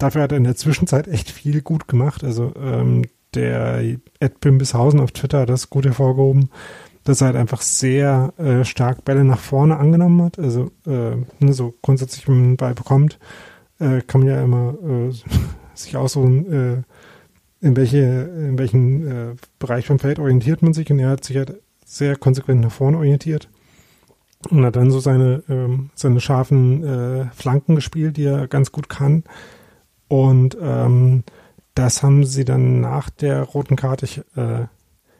Dafür 0.01 0.23
hat 0.23 0.33
er 0.33 0.39
in 0.39 0.45
der 0.45 0.57
Zwischenzeit 0.57 1.07
echt 1.07 1.31
viel 1.31 1.63
gut 1.63 1.87
gemacht. 1.87 2.25
Also 2.25 2.53
ähm, 2.61 3.05
der 3.35 3.81
Ed 4.19 4.41
Bimbishausen 4.41 4.99
auf 4.99 5.13
Twitter 5.13 5.41
hat 5.41 5.49
das 5.49 5.71
gut 5.71 5.87
hervorgehoben 5.87 6.51
dass 7.05 7.21
er 7.21 7.29
halt 7.29 7.37
einfach 7.37 7.63
sehr 7.63 8.33
äh, 8.37 8.65
stark 8.65 9.05
Bälle 9.05 9.25
nach 9.25 9.39
vorne 9.39 9.79
angenommen 9.79 10.23
hat. 10.23 10.39
Also 10.39 10.71
äh, 10.87 11.17
ne, 11.39 11.53
so 11.53 11.75
grundsätzlich, 11.83 12.29
wenn 12.29 12.35
man 12.37 12.45
einen 12.45 12.57
Ball 12.57 12.75
bekommt, 12.75 13.19
äh, 13.79 14.01
kann 14.03 14.21
man 14.21 14.29
ja 14.29 14.43
immer 14.43 14.75
äh, 14.83 15.13
sich 15.75 15.97
aussuchen, 15.97 16.53
äh, 16.53 16.83
in 17.67 17.77
welche, 17.77 17.99
in 17.99 18.59
welchen 18.59 19.07
äh, 19.07 19.35
Bereich 19.59 19.87
vom 19.87 19.99
Feld 19.99 20.19
orientiert 20.19 20.63
man 20.63 20.73
sich. 20.73 20.91
Und 20.91 20.99
er 20.99 21.11
hat 21.11 21.25
sich 21.25 21.37
halt 21.37 21.61
sehr 21.85 22.17
konsequent 22.17 22.61
nach 22.61 22.73
vorne 22.73 22.99
orientiert 22.99 23.49
und 24.49 24.65
hat 24.65 24.77
dann 24.77 24.91
so 24.91 25.01
seine, 25.01 25.43
ähm, 25.49 25.91
seine 25.95 26.21
scharfen 26.21 26.85
äh, 26.85 27.25
Flanken 27.35 27.75
gespielt, 27.75 28.17
die 28.17 28.25
er 28.25 28.47
ganz 28.47 28.73
gut 28.73 28.89
kann. 28.89 29.25
Und 30.11 30.59
ähm, 30.61 31.23
das 31.75 32.03
haben 32.03 32.25
sie 32.25 32.45
dann 32.45 32.81
nach 32.81 33.11
der 33.11 33.45
roten 33.45 33.77
Karte, 33.77 34.07
ich 34.07 34.19
äh, 34.37 34.67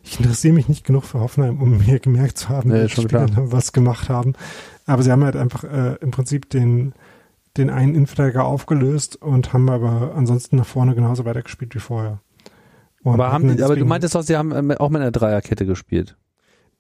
ich 0.03 0.19
interessiere 0.19 0.55
mich 0.55 0.69
nicht 0.69 0.85
genug 0.85 1.05
für 1.05 1.21
Hoffenheim, 1.21 1.61
um 1.61 1.79
mir 1.79 2.01
gemerkt 2.01 2.39
zu 2.39 2.49
haben, 2.49 2.71
nee, 2.71 2.83
dass 2.83 2.95
die 2.95 3.03
Spieler 3.03 3.29
was 3.37 3.73
gemacht 3.73 4.09
haben. 4.09 4.35
Aber 4.87 5.03
sie 5.03 5.13
haben 5.13 5.23
halt 5.23 5.37
einfach 5.37 5.63
äh, 5.63 5.97
im 6.01 6.11
Prinzip 6.11 6.51
den, 6.51 6.95
den 7.57 7.71
einen 7.71 7.95
Innenverteidiger 7.95 8.45
aufgelöst 8.45 9.17
und 9.23 9.53
haben 9.53 9.69
aber 9.69 10.15
ansonsten 10.17 10.57
nach 10.57 10.67
vorne 10.67 10.95
genauso 10.95 11.25
weitergespielt 11.25 11.75
wie 11.75 11.81
vorher. 11.81 12.21
Und 13.03 13.15
aber, 13.15 13.33
haben, 13.33 13.63
aber 13.63 13.77
du 13.77 13.85
meintest 13.85 14.15
doch, 14.15 14.23
sie 14.23 14.37
haben 14.37 14.71
äh, 14.71 14.77
auch 14.77 14.91
mit 14.91 15.01
einer 15.01 15.13
Dreierkette 15.13 15.67
gespielt. 15.67 16.17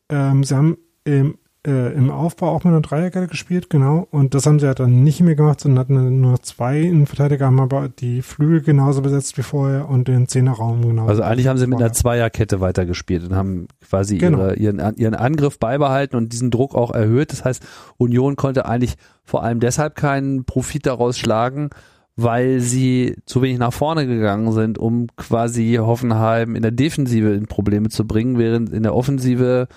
Ähm, 0.09 0.43
sie 0.43 0.57
haben 0.57 0.79
im 1.05 1.39
äh, 1.67 1.93
im 1.93 2.11
Aufbau 2.11 2.49
auch 2.49 2.65
mit 2.65 2.73
einer 2.73 2.81
Dreierkette 2.81 3.27
gespielt, 3.27 3.69
genau. 3.69 4.09
Und 4.11 4.35
das 4.35 4.47
haben 4.47 4.59
sie 4.59 4.67
halt 4.67 4.81
dann 4.81 5.03
nicht 5.03 5.21
mehr 5.21 5.35
gemacht, 5.35 5.61
sondern 5.61 5.79
hatten 5.81 6.21
nur 6.21 6.41
zwei 6.43 6.81
Innenverteidiger, 6.81 7.47
haben 7.47 7.61
aber 7.61 7.89
die 7.89 8.23
Flügel 8.23 8.63
genauso 8.63 9.03
besetzt 9.03 9.37
wie 9.37 9.43
vorher 9.43 9.89
und 9.89 10.09
den 10.09 10.27
Zehnerraum 10.27 10.81
genauso. 10.81 11.11
Also 11.11 11.23
eigentlich 11.23 11.49
haben 11.49 11.59
sie 11.59 11.67
mit 11.67 11.79
einer 11.79 11.93
Zweierkette 11.93 12.61
weitergespielt 12.61 13.25
und 13.25 13.35
haben 13.35 13.69
quasi 13.87 14.17
genau. 14.19 14.39
ihre, 14.39 14.57
ihren, 14.57 14.97
ihren 14.97 15.15
Angriff 15.15 15.59
beibehalten 15.59 16.17
und 16.17 16.33
diesen 16.33 16.51
Druck 16.51 16.75
auch 16.75 16.93
erhöht. 16.93 17.33
Das 17.33 17.45
heißt, 17.45 17.63
Union 17.99 18.37
konnte 18.37 18.65
eigentlich 18.65 18.95
vor 19.25 19.43
allem 19.43 19.61
deshalb 19.61 19.97
keinen 19.97 20.45
Profit 20.45 20.87
daraus 20.87 21.19
schlagen, 21.19 21.71
weil 22.17 22.61
sie 22.61 23.17
zu 23.27 23.43
wenig 23.43 23.59
nach 23.59 23.73
vorne 23.73 24.07
gegangen 24.07 24.53
sind, 24.53 24.79
um 24.79 25.09
quasi 25.17 25.79
Hoffenheim 25.79 26.57
in 26.57 26.63
der 26.63 26.71
Defensive 26.71 27.33
in 27.33 27.47
Probleme 27.47 27.91
zu 27.91 28.07
bringen, 28.07 28.39
während 28.39 28.71
in 28.71 28.83
der 28.83 28.95
Offensive 28.95 29.69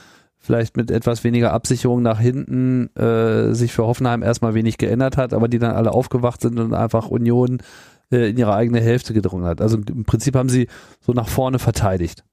vielleicht 0.43 0.75
mit 0.75 0.91
etwas 0.91 1.23
weniger 1.23 1.53
Absicherung 1.53 2.01
nach 2.01 2.19
hinten 2.19 2.93
äh, 2.97 3.53
sich 3.53 3.71
für 3.71 3.85
Hoffenheim 3.85 4.21
erstmal 4.21 4.53
wenig 4.53 4.77
geändert 4.77 5.15
hat, 5.15 5.33
aber 5.33 5.47
die 5.47 5.57
dann 5.57 5.73
alle 5.73 5.93
aufgewacht 5.93 6.41
sind 6.41 6.59
und 6.59 6.73
einfach 6.73 7.07
Union 7.07 7.63
äh, 8.11 8.29
in 8.29 8.37
ihre 8.37 8.53
eigene 8.53 8.81
Hälfte 8.81 9.13
gedrungen 9.13 9.45
hat. 9.45 9.61
Also 9.61 9.77
im 9.77 10.03
Prinzip 10.03 10.35
haben 10.35 10.49
sie 10.49 10.67
so 10.99 11.13
nach 11.13 11.29
vorne 11.29 11.59
verteidigt 11.59 12.25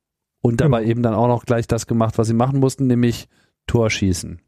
und 0.43 0.61
dabei 0.61 0.83
mhm. 0.83 0.91
eben 0.91 1.03
dann 1.03 1.15
auch 1.15 1.29
noch 1.29 1.45
gleich 1.45 1.69
das 1.69 1.87
gemacht, 1.87 2.19
was 2.19 2.27
sie 2.27 2.35
machen 2.35 2.59
mussten, 2.59 2.89
nämlich 2.89 3.29
Tor 3.69 3.91
schießen. 3.91 4.41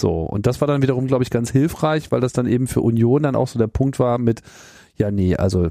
So, 0.00 0.22
und 0.22 0.46
das 0.46 0.62
war 0.62 0.66
dann 0.66 0.80
wiederum, 0.80 1.06
glaube 1.06 1.24
ich, 1.24 1.30
ganz 1.30 1.50
hilfreich, 1.50 2.10
weil 2.10 2.22
das 2.22 2.32
dann 2.32 2.46
eben 2.46 2.66
für 2.66 2.80
Union 2.80 3.22
dann 3.22 3.36
auch 3.36 3.48
so 3.48 3.58
der 3.58 3.66
Punkt 3.66 3.98
war 3.98 4.16
mit, 4.16 4.40
ja, 4.96 5.10
nee, 5.10 5.36
also 5.36 5.68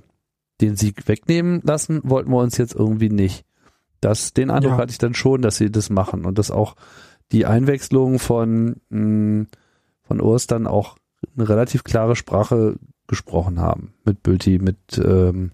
den 0.62 0.76
Sieg 0.76 1.08
wegnehmen 1.08 1.62
lassen 1.64 2.00
wollten 2.04 2.30
wir 2.30 2.38
uns 2.38 2.58
jetzt 2.58 2.76
irgendwie 2.76 3.10
nicht. 3.10 3.44
Das, 4.02 4.34
den 4.34 4.52
Eindruck 4.52 4.74
ja. 4.74 4.78
hatte 4.78 4.92
ich 4.92 4.98
dann 4.98 5.16
schon, 5.16 5.42
dass 5.42 5.58
sie 5.58 5.72
das 5.72 5.90
machen 5.90 6.26
und 6.26 6.38
das 6.38 6.52
auch 6.52 6.76
die 7.34 7.46
Einwechslung 7.46 8.20
von, 8.20 8.78
mh, 8.90 8.98
hm, 8.98 9.48
von 10.04 10.22
Urs 10.22 10.48
dann 10.48 10.68
auch 10.68 10.98
eine 11.36 11.50
relativ 11.50 11.84
klare 11.84 12.16
Sprache 12.16 12.76
gesprochen 13.08 13.60
haben. 13.60 13.94
Mit 14.06 14.24
Bülti, 14.24 14.60
mit, 14.60 14.78
ähm, 14.98 15.52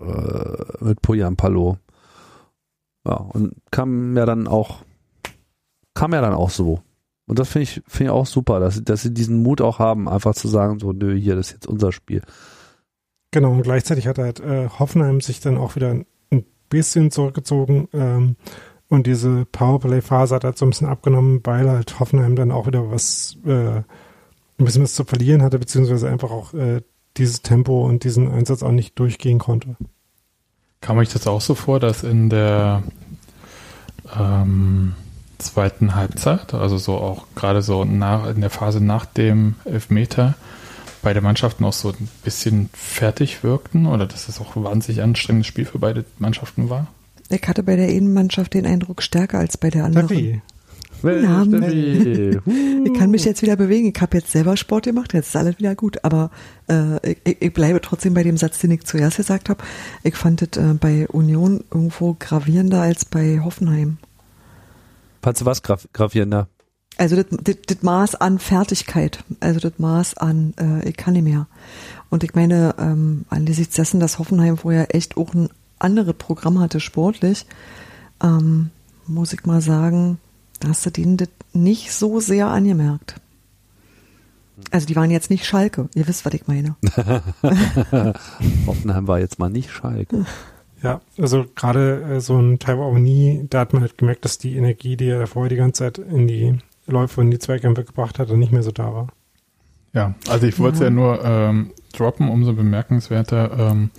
äh, 0.00 0.84
mit 0.84 1.02
Poyan 1.02 1.36
Palo. 1.36 1.78
Ja, 3.06 3.14
und 3.14 3.54
kam 3.70 4.16
ja 4.16 4.26
dann 4.26 4.46
auch, 4.46 4.84
kam 5.94 6.12
ja 6.12 6.20
dann 6.20 6.34
auch 6.34 6.50
so. 6.50 6.82
Und 7.26 7.38
das 7.38 7.48
finde 7.48 7.62
ich, 7.64 7.82
finde 7.86 8.04
ich 8.04 8.10
auch 8.10 8.26
super, 8.26 8.60
dass, 8.60 8.82
dass 8.82 9.02
sie 9.02 9.14
diesen 9.14 9.42
Mut 9.42 9.60
auch 9.60 9.78
haben, 9.78 10.08
einfach 10.08 10.34
zu 10.34 10.48
sagen, 10.48 10.78
so, 10.80 10.92
nö, 10.92 11.16
hier, 11.16 11.36
das 11.36 11.48
ist 11.48 11.52
jetzt 11.52 11.68
unser 11.68 11.92
Spiel. 11.92 12.22
Genau, 13.30 13.52
und 13.52 13.62
gleichzeitig 13.62 14.08
hat 14.08 14.18
halt 14.18 14.40
äh, 14.40 14.68
Hoffenheim 14.68 15.20
sich 15.20 15.40
dann 15.40 15.56
auch 15.56 15.76
wieder 15.76 15.90
ein 16.30 16.44
bisschen 16.68 17.10
zurückgezogen. 17.10 17.88
Ähm, 17.92 18.36
und 18.90 19.06
diese 19.06 19.46
Powerplay-Phase 19.46 20.34
hat 20.34 20.44
halt 20.44 20.58
so 20.58 20.66
ein 20.66 20.70
bisschen 20.70 20.88
abgenommen, 20.88 21.40
weil 21.44 21.70
halt 21.70 22.00
Hoffenheim 22.00 22.34
dann 22.34 22.50
auch 22.50 22.66
wieder 22.66 22.90
was, 22.90 23.38
äh, 23.46 23.76
ein 23.78 23.84
bisschen 24.58 24.82
was 24.82 24.94
zu 24.94 25.04
verlieren 25.04 25.42
hatte, 25.42 25.60
beziehungsweise 25.60 26.10
einfach 26.10 26.32
auch 26.32 26.52
äh, 26.54 26.82
dieses 27.16 27.42
Tempo 27.42 27.86
und 27.86 28.02
diesen 28.02 28.28
Einsatz 28.30 28.64
auch 28.64 28.72
nicht 28.72 28.98
durchgehen 28.98 29.38
konnte. 29.38 29.76
Kam 30.80 30.98
euch 30.98 31.08
das 31.08 31.28
auch 31.28 31.40
so 31.40 31.54
vor, 31.54 31.78
dass 31.78 32.02
in 32.02 32.30
der 32.30 32.82
ähm, 34.18 34.94
zweiten 35.38 35.94
Halbzeit, 35.94 36.52
also 36.52 36.76
so 36.76 36.96
auch 36.96 37.26
gerade 37.36 37.62
so 37.62 37.84
nach, 37.84 38.26
in 38.26 38.40
der 38.40 38.50
Phase 38.50 38.82
nach 38.82 39.06
dem 39.06 39.54
Elfmeter, 39.66 40.34
beide 41.00 41.20
Mannschaften 41.20 41.64
auch 41.64 41.72
so 41.72 41.90
ein 41.90 42.08
bisschen 42.24 42.70
fertig 42.72 43.44
wirkten 43.44 43.86
oder 43.86 44.06
dass 44.06 44.28
es 44.28 44.40
auch 44.40 44.56
ein 44.56 44.64
wahnsinnig 44.64 45.00
anstrengendes 45.00 45.46
Spiel 45.46 45.64
für 45.64 45.78
beide 45.78 46.04
Mannschaften 46.18 46.68
war? 46.68 46.88
Ich 47.30 47.46
hatte 47.48 47.62
bei 47.62 47.76
der 47.76 47.88
einen 47.88 48.12
Mannschaft 48.12 48.54
den 48.54 48.66
Eindruck 48.66 49.02
stärker 49.02 49.38
als 49.38 49.56
bei 49.56 49.70
der 49.70 49.84
anderen. 49.84 50.08
Steffi, 50.08 50.42
Steffi. 51.00 52.40
Ich 52.84 52.94
kann 52.94 53.10
mich 53.10 53.24
jetzt 53.24 53.42
wieder 53.42 53.56
bewegen. 53.56 53.92
Ich 53.94 54.00
habe 54.00 54.18
jetzt 54.18 54.32
selber 54.32 54.56
Sport 54.56 54.84
gemacht, 54.84 55.14
jetzt 55.14 55.28
ist 55.28 55.36
alles 55.36 55.58
wieder 55.58 55.74
gut. 55.74 56.04
Aber 56.04 56.30
äh, 56.68 57.14
ich, 57.24 57.40
ich 57.40 57.52
bleibe 57.52 57.80
trotzdem 57.80 58.14
bei 58.14 58.22
dem 58.22 58.36
Satz, 58.36 58.58
den 58.58 58.70
ich 58.70 58.84
zuerst 58.84 59.16
gesagt 59.16 59.48
habe. 59.48 59.62
Ich 60.02 60.16
fand 60.16 60.42
es 60.42 60.58
äh, 60.58 60.74
bei 60.74 61.08
Union 61.08 61.64
irgendwo 61.70 62.16
gravierender 62.18 62.82
als 62.82 63.04
bei 63.04 63.40
Hoffenheim. 63.42 63.98
Fandst 65.22 65.42
du 65.42 65.46
was 65.46 65.62
graf 65.62 65.88
gravierender? 65.92 66.48
Also 66.96 67.16
das, 67.16 67.26
das, 67.30 67.56
das 67.66 67.82
Maß 67.82 68.16
an 68.16 68.38
Fertigkeit, 68.38 69.24
also 69.40 69.60
das 69.60 69.78
Maß 69.78 70.18
an, 70.18 70.52
äh, 70.60 70.86
ich 70.86 70.96
kann 70.96 71.14
nicht 71.14 71.22
mehr. 71.22 71.46
Und 72.10 72.24
ich 72.24 72.34
meine, 72.34 72.74
ähm, 72.78 73.24
angesichts 73.30 73.76
dessen, 73.76 74.00
dass 74.00 74.18
Hoffenheim 74.18 74.58
vorher 74.58 74.94
echt 74.94 75.16
auch 75.16 75.32
ein 75.32 75.48
anderes 75.80 76.14
Programm 76.14 76.60
hatte, 76.60 76.80
sportlich, 76.80 77.46
ähm, 78.22 78.70
muss 79.06 79.32
ich 79.32 79.44
mal 79.44 79.60
sagen, 79.60 80.18
da 80.60 80.68
hast 80.68 80.86
du 80.86 80.90
denen 80.90 81.16
das 81.16 81.28
nicht 81.52 81.92
so 81.92 82.20
sehr 82.20 82.48
angemerkt. 82.48 83.16
Also 84.70 84.86
die 84.86 84.96
waren 84.96 85.10
jetzt 85.10 85.30
nicht 85.30 85.46
Schalke, 85.46 85.88
ihr 85.94 86.06
wisst, 86.06 86.24
was 86.24 86.34
ich 86.34 86.46
meine. 86.46 86.76
Hoffenheim 88.66 89.08
war 89.08 89.18
jetzt 89.18 89.38
mal 89.38 89.48
nicht 89.48 89.70
Schalke. 89.70 90.26
ja, 90.82 91.00
also 91.18 91.46
gerade 91.54 92.02
äh, 92.02 92.20
so 92.20 92.38
ein 92.38 92.58
Taiwo 92.58 92.84
Aoni, 92.84 93.46
da 93.48 93.60
hat 93.60 93.72
man 93.72 93.82
halt 93.82 93.96
gemerkt, 93.96 94.24
dass 94.24 94.38
die 94.38 94.56
Energie, 94.56 94.96
die 94.96 95.08
er 95.08 95.26
vorher 95.26 95.48
die 95.48 95.56
ganze 95.56 95.84
Zeit 95.84 95.98
in 95.98 96.26
die 96.26 96.58
Läufe 96.86 97.20
und 97.20 97.30
die 97.30 97.38
Zweikämpfe 97.38 97.84
gebracht 97.84 98.18
hat, 98.18 98.28
nicht 98.30 98.52
mehr 98.52 98.62
so 98.62 98.70
da 98.70 98.92
war. 98.92 99.08
Ja, 99.92 100.14
also 100.28 100.46
ich 100.46 100.58
wollte 100.58 100.76
es 100.76 100.82
ja 100.82 100.90
nur 100.90 101.24
ähm, 101.24 101.72
droppen, 101.92 102.28
umso 102.28 102.52
bemerkenswerter, 102.52 103.70
ähm, 103.70 103.90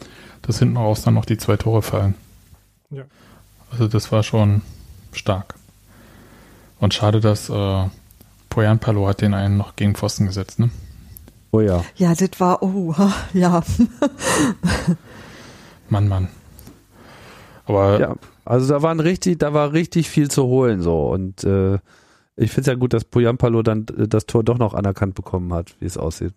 dass 0.41 0.59
hinten 0.59 0.77
raus 0.77 1.03
dann 1.03 1.13
noch 1.13 1.25
die 1.25 1.37
zwei 1.37 1.57
Tore 1.57 1.81
fallen. 1.81 2.15
Ja. 2.89 3.03
Also 3.71 3.87
das 3.87 4.11
war 4.11 4.23
schon 4.23 4.61
stark. 5.11 5.55
Und 6.79 6.93
schade, 6.93 7.19
dass 7.19 7.49
äh, 7.49 7.85
Poyan 8.49 8.79
Palo 8.79 9.07
hat 9.07 9.21
den 9.21 9.33
einen 9.33 9.57
noch 9.57 9.75
gegen 9.75 9.95
Pfosten 9.95 10.25
gesetzt, 10.25 10.59
ne? 10.59 10.69
Oh 11.51 11.59
ja. 11.59 11.83
Ja, 11.95 12.13
das 12.15 12.39
war, 12.39 12.63
oh, 12.63 12.95
ja. 13.33 13.61
Mann, 15.89 16.07
Mann. 16.07 16.29
Aber 17.65 17.99
Ja, 17.99 18.15
also 18.45 18.73
da 18.73 18.81
waren 18.81 18.99
richtig, 18.99 19.37
da 19.39 19.53
war 19.53 19.73
richtig 19.73 20.09
viel 20.09 20.29
zu 20.31 20.43
holen 20.43 20.81
so 20.81 21.09
und 21.09 21.43
äh, 21.43 21.75
ich 22.35 22.51
finde 22.51 22.61
es 22.61 22.67
ja 22.67 22.73
gut, 22.75 22.93
dass 22.93 23.05
Poyampalo 23.05 23.61
dann 23.61 23.85
äh, 23.97 24.07
das 24.07 24.25
Tor 24.25 24.43
doch 24.43 24.57
noch 24.57 24.73
anerkannt 24.73 25.15
bekommen 25.15 25.53
hat, 25.53 25.75
wie 25.79 25.85
es 25.85 25.97
aussieht. 25.97 26.33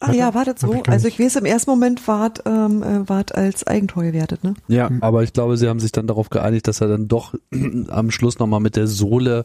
Ah 0.00 0.12
ja, 0.12 0.32
war 0.32 0.44
das 0.44 0.62
Hab 0.62 0.70
so? 0.70 0.82
Also 0.86 1.08
ich 1.08 1.18
weiß, 1.18 1.36
im 1.36 1.44
ersten 1.44 1.70
Moment 1.70 2.06
war 2.06 2.30
es 2.32 2.42
ähm, 2.46 2.82
äh, 2.82 3.08
wart 3.08 3.34
als 3.34 3.66
Eigentor 3.66 4.04
gewertet, 4.04 4.44
ne? 4.44 4.54
Ja, 4.68 4.90
aber 5.00 5.24
ich 5.24 5.32
glaube, 5.32 5.56
sie 5.56 5.68
haben 5.68 5.80
sich 5.80 5.90
dann 5.90 6.06
darauf 6.06 6.30
geeinigt, 6.30 6.68
dass 6.68 6.80
er 6.80 6.86
dann 6.88 7.08
doch 7.08 7.34
am 7.88 8.10
Schluss 8.12 8.38
nochmal 8.38 8.60
mit 8.60 8.76
der 8.76 8.86
Sohle 8.86 9.44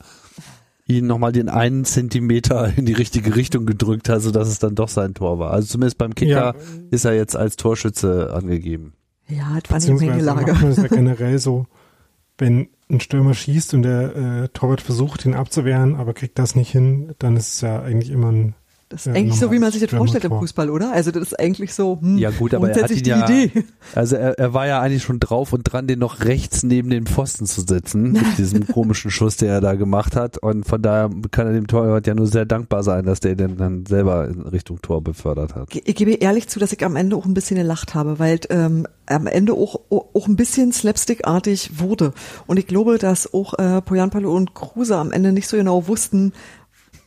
ihn 0.85 1.07
nochmal 1.07 1.31
den 1.31 1.49
einen 1.49 1.85
Zentimeter 1.85 2.71
in 2.77 2.85
die 2.85 2.93
richtige 2.93 3.35
Richtung 3.35 3.65
gedrückt 3.65 4.09
hat, 4.09 4.21
sodass 4.21 4.49
es 4.49 4.59
dann 4.59 4.75
doch 4.75 4.89
sein 4.89 5.13
Tor 5.13 5.39
war. 5.39 5.51
Also 5.51 5.69
zumindest 5.69 5.97
beim 5.97 6.13
Kicker 6.13 6.53
Ja. 6.55 6.55
ist 6.91 7.05
er 7.05 7.15
jetzt 7.15 7.35
als 7.35 7.55
Torschütze 7.55 8.33
angegeben. 8.33 8.93
Ja, 9.29 9.57
das 9.61 9.71
war 9.71 9.77
Beziehungsweise 9.79 10.11
macht 10.33 10.47
Lage. 10.47 10.57
das 10.67 10.77
ja 10.77 10.87
generell 10.87 11.39
so, 11.39 11.65
wenn 12.37 12.67
ein 12.91 12.99
Stürmer 12.99 13.33
schießt 13.33 13.73
und 13.73 13.83
der 13.83 14.15
äh, 14.15 14.49
Torwart 14.49 14.81
versucht, 14.81 15.25
ihn 15.25 15.33
abzuwehren, 15.33 15.95
aber 15.95 16.13
kriegt 16.13 16.37
das 16.37 16.55
nicht 16.55 16.71
hin, 16.71 17.15
dann 17.17 17.37
ist 17.37 17.53
es 17.53 17.61
ja 17.61 17.81
eigentlich 17.81 18.11
immer 18.11 18.31
ein 18.31 18.53
Das 18.93 19.07
ist 19.07 19.07
Ja, 19.07 19.13
eigentlich 19.19 19.39
so, 19.39 19.51
wie 19.51 19.57
man 19.57 19.71
sich 19.71 19.81
das 19.81 19.89
vorstellt 19.89 20.23
im. 20.23 20.31
Fußball, 20.31 20.69
oder? 20.69 20.91
Also 20.91 21.09
das 21.09 21.23
ist 21.23 21.39
eigentlich 21.39 21.73
so, 21.73 21.97
hm, 21.99 22.17
Ja 22.19 22.29
gut, 22.29 22.53
aber 22.53 22.69
er 22.69 22.75
hat 22.75 22.89
grundsätzlich 22.89 23.07
ihn 23.07 23.19
ja, 23.19 23.25
die 23.25 23.43
Idee. 23.45 23.63
also 23.95 24.15
er, 24.15 24.37
er 24.37 24.53
war 24.53 24.67
ja 24.67 24.79
eigentlich 24.81 25.01
schon 25.01 25.19
drauf 25.19 25.51
und 25.51 25.63
dran, 25.63 25.87
den 25.87 25.97
noch 25.99 26.21
rechts 26.21 26.61
neben 26.61 26.91
den 26.91 27.07
Pfosten 27.07 27.47
zu 27.47 27.61
setzen, 27.61 28.11
mit 28.11 28.23
diesem 28.37 28.67
komischen 28.67 29.09
Schuss, 29.09 29.37
der 29.37 29.53
er 29.53 29.61
da 29.61 29.73
gemacht 29.73 30.15
hat 30.15 30.37
und 30.37 30.65
von 30.67 30.81
daher 30.81 31.09
kann 31.31 31.47
er 31.47 31.53
dem 31.53 31.65
Torwart 31.65 32.05
ja 32.05 32.13
nur 32.13 32.27
sehr 32.27 32.45
dankbar 32.45 32.83
sein, 32.83 33.05
dass 33.05 33.19
der 33.19 33.35
den 33.35 33.57
dann 33.57 33.85
selber 33.87 34.27
in 34.27 34.41
Richtung 34.41 34.79
Tor 34.81 35.01
befördert 35.01 35.55
hat. 35.55 35.69
Ich 35.73 35.95
gebe 35.95 36.11
ehrlich 36.11 36.47
zu, 36.47 36.59
dass 36.59 36.71
ich 36.71 36.85
am 36.85 36.95
Ende 36.95 37.15
auch 37.15 37.25
ein 37.25 37.33
bisschen 37.33 37.57
gelacht 37.57 37.95
habe, 37.95 38.19
weil 38.19 38.39
ähm, 38.49 38.85
am 39.07 39.27
Ende 39.27 39.53
auch, 39.53 39.79
auch 39.89 40.27
ein 40.27 40.35
bisschen 40.35 40.71
slapstickartig 40.71 41.79
wurde. 41.79 42.13
Und 42.47 42.57
ich 42.57 42.67
glaube, 42.67 42.97
dass 42.97 43.33
auch 43.33 43.53
äh, 43.57 43.81
Poyanpalo 43.81 44.33
und 44.33 44.53
Kruse 44.53 44.97
am 44.97 45.11
Ende 45.11 45.31
nicht 45.31 45.47
so 45.47 45.57
genau 45.57 45.87
wussten, 45.87 46.33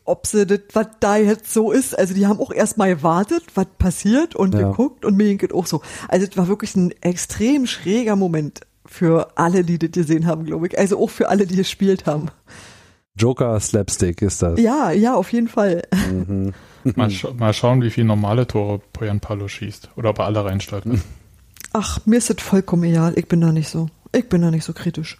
ob 0.06 0.26
sie 0.26 0.46
das, 0.46 0.60
was 0.72 0.86
da 1.00 1.16
jetzt 1.16 1.52
so 1.52 1.72
ist. 1.72 1.98
Also 1.98 2.14
die 2.14 2.26
haben 2.26 2.40
auch 2.40 2.52
erstmal 2.52 2.94
gewartet, 2.94 3.42
was 3.54 3.66
passiert 3.78 4.34
und 4.34 4.54
Ja. 4.54 4.70
geguckt 4.70 5.04
und 5.04 5.16
mir 5.16 5.34
geht 5.36 5.52
auch 5.52 5.66
so. 5.66 5.82
Also 6.08 6.26
es 6.28 6.36
war 6.36 6.48
wirklich 6.48 6.74
ein 6.76 6.92
extrem 7.00 7.66
schräger 7.66 8.16
Moment 8.16 8.60
für 8.86 9.36
alle, 9.36 9.64
die 9.64 9.78
das 9.78 9.90
gesehen 9.90 10.26
haben, 10.26 10.44
glaube 10.44 10.68
ich. 10.68 10.78
Also 10.78 10.98
auch 11.02 11.10
für 11.10 11.28
alle, 11.28 11.46
die 11.46 11.56
gespielt 11.56 12.06
haben. 12.06 12.28
Joker 13.18 13.58
Slapstick 13.60 14.22
ist 14.22 14.42
das. 14.42 14.60
Ja, 14.60 14.90
ja, 14.90 15.14
auf 15.14 15.32
jeden 15.32 15.48
Fall. 15.48 15.82
Mhm. 16.10 16.52
mal, 16.96 17.10
scha 17.10 17.32
mal 17.32 17.52
schauen, 17.52 17.82
wie 17.82 17.90
viele 17.90 18.06
normale 18.06 18.46
Tore 18.46 18.80
Poyan 18.92 19.20
Palo 19.20 19.48
schießt. 19.48 19.90
Oder 19.96 20.10
ob 20.10 20.18
er 20.18 20.26
alle 20.26 20.44
reinstellt. 20.44 20.86
Ne? 20.86 21.00
Ach, 21.72 21.98
mir 22.06 22.16
ist 22.18 22.30
das 22.30 22.40
vollkommen 22.40 22.84
egal. 22.84 23.14
Ich 23.16 23.26
bin 23.26 23.40
da 23.40 23.52
nicht 23.52 23.68
so. 23.68 23.88
Ich 24.12 24.28
bin 24.28 24.42
da 24.42 24.50
nicht 24.50 24.64
so 24.64 24.72
kritisch. 24.72 25.18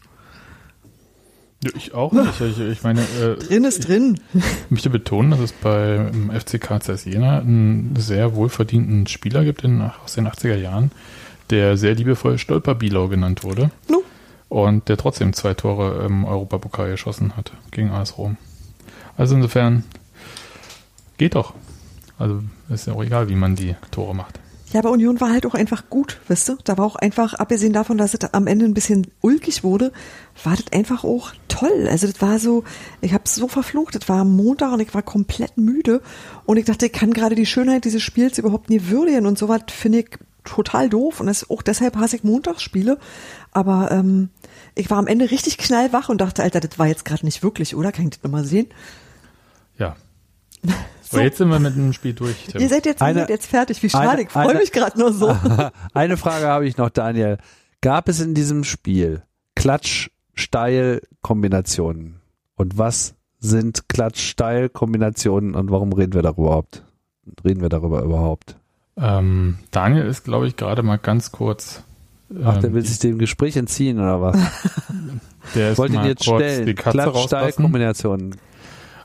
Ja, 1.65 1.71
ich 1.75 1.95
auch 1.95 2.13
nicht. 2.13 2.41
Ich, 2.41 2.59
ich 2.59 2.83
meine, 2.83 3.01
äh, 3.01 3.37
Drin 3.37 3.65
ist 3.65 3.89
drin. 3.89 4.21
ich 4.35 4.71
möchte 4.71 4.91
betonen, 4.91 5.31
dass 5.31 5.41
es 5.41 5.53
beim 5.53 6.31
FC 6.31 6.61
KCS 6.61 7.07
Jena 7.07 7.39
einen 7.39 7.95
sehr 7.97 8.35
wohlverdienten 8.35 9.07
Spieler 9.07 9.45
gibt 9.45 9.65
in, 9.65 9.81
aus 9.81 10.15
den 10.15 10.29
80er 10.29 10.57
Jahren, 10.57 10.91
der 11.51 11.77
sehr 11.77 11.95
liebevoll 11.95 12.39
Stolper-Bilau 12.39 13.09
genannt 13.09 13.43
wurde. 13.43 13.71
Nu. 13.89 14.03
Und 14.49 14.89
der 14.89 14.97
trotzdem 14.97 15.33
zwei 15.33 15.55
Tore 15.55 16.05
im 16.05 16.25
Europapokal 16.25 16.91
geschossen 16.91 17.37
hat 17.37 17.53
gegen 17.71 17.91
AS 17.91 18.19
Rom. 18.19 18.37
Also 19.17 19.35
insofern 19.35 19.83
geht 21.17 21.35
doch. 21.35 21.55
Also 22.19 22.43
ist 22.69 22.87
ja 22.87 22.93
auch 22.93 23.03
egal, 23.03 23.29
wie 23.29 23.35
man 23.35 23.57
die 23.57 23.75
Tore 23.91 24.15
macht. 24.15 24.39
Ja, 24.73 24.81
aber 24.81 24.91
Union 24.91 25.21
war 25.21 25.31
halt 25.31 25.47
auch 25.47 25.55
einfach 25.55 25.89
gut, 25.91 26.21
weißt 26.29 26.49
du? 26.49 26.57
Da 26.65 26.77
war 26.77 26.85
auch 26.85 26.97
einfach, 26.97 27.35
abgesehen 27.35 27.73
davon, 27.73 27.99
dass 27.99 28.15
es 28.15 28.35
am 28.35 28.49
Ende 28.49 28.65
ein 28.65 28.75
bisschen 28.75 29.07
ulkig 29.21 29.63
wurde, 29.63 29.93
war 30.43 30.57
das 30.57 30.73
einfach 30.73 31.05
auch 31.05 31.33
toll. 31.47 31.87
Also 31.89 32.09
das 32.09 32.21
war 32.21 32.39
so, 32.41 32.65
ich 33.01 33.13
habe 33.15 33.25
so 33.29 33.47
verflucht, 33.47 33.95
das 33.95 34.09
war 34.09 34.21
am 34.21 34.35
Montag 34.35 34.73
und 34.73 34.81
ich 34.81 34.93
war 34.93 35.03
komplett 35.03 35.57
müde 35.57 36.03
und 36.47 36.57
ich 36.57 36.65
dachte, 36.65 36.87
ich 36.87 36.93
kann 36.93 37.13
gerade 37.13 37.37
die 37.37 37.47
Schönheit 37.47 37.85
dieses 37.85 38.03
Spiels 38.03 38.39
überhaupt 38.39 38.69
nie 38.69 38.89
würdigen 38.89 39.27
und 39.27 39.39
sowas 39.39 39.63
finde 39.69 40.01
ich 40.01 40.19
total 40.45 40.89
doof 40.89 41.21
und 41.21 41.27
das, 41.27 41.49
auch 41.49 41.63
deshalb 41.63 41.97
hasse 41.97 42.17
ich 42.17 42.25
Montagsspiele. 42.25 42.99
Aber 43.53 43.91
ähm, 43.93 44.31
ich 44.75 44.91
war 44.91 44.99
am 44.99 45.07
Ende 45.07 45.31
richtig 45.31 45.59
knallwach 45.59 46.09
und 46.09 46.21
dachte, 46.21 46.43
Alter, 46.43 46.61
das 46.61 46.79
war 46.79 46.89
jetzt 46.89 47.05
gerade 47.05 47.25
nicht 47.25 47.43
wirklich, 47.43 47.77
oder? 47.77 47.93
Kann 47.93 48.07
ich 48.07 48.11
das 48.11 48.23
nochmal 48.25 48.45
sehen? 48.45 48.67
Ja. 49.79 49.97
So. 51.09 51.21
Jetzt 51.21 51.39
sind 51.39 51.49
wir 51.49 51.59
mit 51.61 51.77
dem 51.77 51.93
Spiel 51.93 52.15
durch. 52.15 52.35
Tim. 52.51 52.61
Ihr 52.61 52.69
seid 52.69 52.85
jetzt, 52.87 53.01
ihr 53.01 53.07
Eine- 53.07 53.21
seid 53.21 53.31
jetzt 53.31 53.47
fertig. 53.47 53.81
Wie 53.83 53.89
schade, 53.89 54.11
eine- 54.11 54.23
ich 54.23 54.31
freue 54.31 54.57
mich 54.57 54.73
gerade 54.73 54.99
nur 54.99 55.13
so. 55.13 55.29
Eine 55.95 56.17
Frage 56.17 56.47
habe 56.47 56.67
ich 56.67 56.77
noch, 56.77 56.91
Daniel. 56.91 57.39
Gab 57.81 58.09
es 58.09 58.21
in 58.21 58.35
diesem 58.35 58.65
Spiel 58.65 59.23
Klatsch-Steil-Kombinationen? 59.55 62.17
Und 62.57 62.77
was 62.79 63.15
sind 63.39 63.89
Klatsch-Steil-Kombinationen 63.89 65.55
und 65.55 65.71
warum 65.71 65.93
reden 65.93 66.15
wir 66.15 66.23
darüber 66.23 66.43
überhaupt? 66.49 66.83
Reden 67.45 67.61
wir 67.61 67.69
darüber 67.69 68.03
überhaupt? 68.03 68.57
Ähm, 68.97 69.59
Daniel 69.71 70.07
ist, 70.07 70.25
glaube 70.25 70.49
ich, 70.49 70.57
gerade 70.57 70.83
mal 70.83 70.97
ganz 70.97 71.31
kurz. 71.33 71.83
Ach, 72.43 72.57
der 72.59 72.71
ähm, 72.71 72.75
will 72.75 72.85
sich 72.85 72.99
dem 72.99 73.19
Gespräch 73.19 73.57
entziehen 73.57 74.01
oder 74.01 74.21
was? 74.21 74.37
der 75.55 75.67
Ich 75.67 75.73
ist 75.73 75.79
wollte 75.79 75.95
ihn 75.95 76.01
mal 76.01 76.09
jetzt 76.09 76.27
kurz 76.27 76.43
stellen. 76.43 76.75
Klatsch-Steil-Kombinationen. 76.75 78.35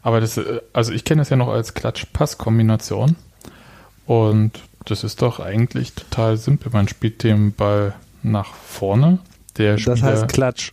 Aber 0.04 0.20
das, 0.20 0.38
äh, 0.38 0.62
also 0.74 0.92
ich 0.92 1.04
kenne 1.06 1.22
es 1.22 1.30
ja 1.30 1.36
noch 1.38 1.48
als 1.50 1.74
Klatsch-Pass-Kombination. 1.74 3.16
Und 4.06 4.52
das 4.86 5.04
ist 5.04 5.22
doch 5.22 5.40
eigentlich 5.40 5.94
total 5.94 6.38
simpel. 6.38 6.72
Man 6.72 6.88
spielt 6.88 7.24
den 7.24 7.54
Ball 7.54 7.94
nach 8.24 8.54
vorne. 8.54 9.20
Der 9.58 9.78
Spieler, 9.78 9.96
Das 9.96 10.04
heißt 10.04 10.28
Klatsch. 10.30 10.72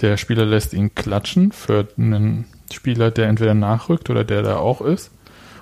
der 0.00 0.16
Spieler 0.16 0.44
lässt 0.46 0.72
ihn 0.72 0.94
klatschen 0.94 1.52
für 1.52 1.86
einen 1.96 2.46
Spieler, 2.72 3.10
der 3.10 3.28
entweder 3.28 3.54
nachrückt 3.54 4.10
oder 4.10 4.24
der 4.24 4.42
da 4.42 4.56
auch 4.56 4.80
ist. 4.80 5.10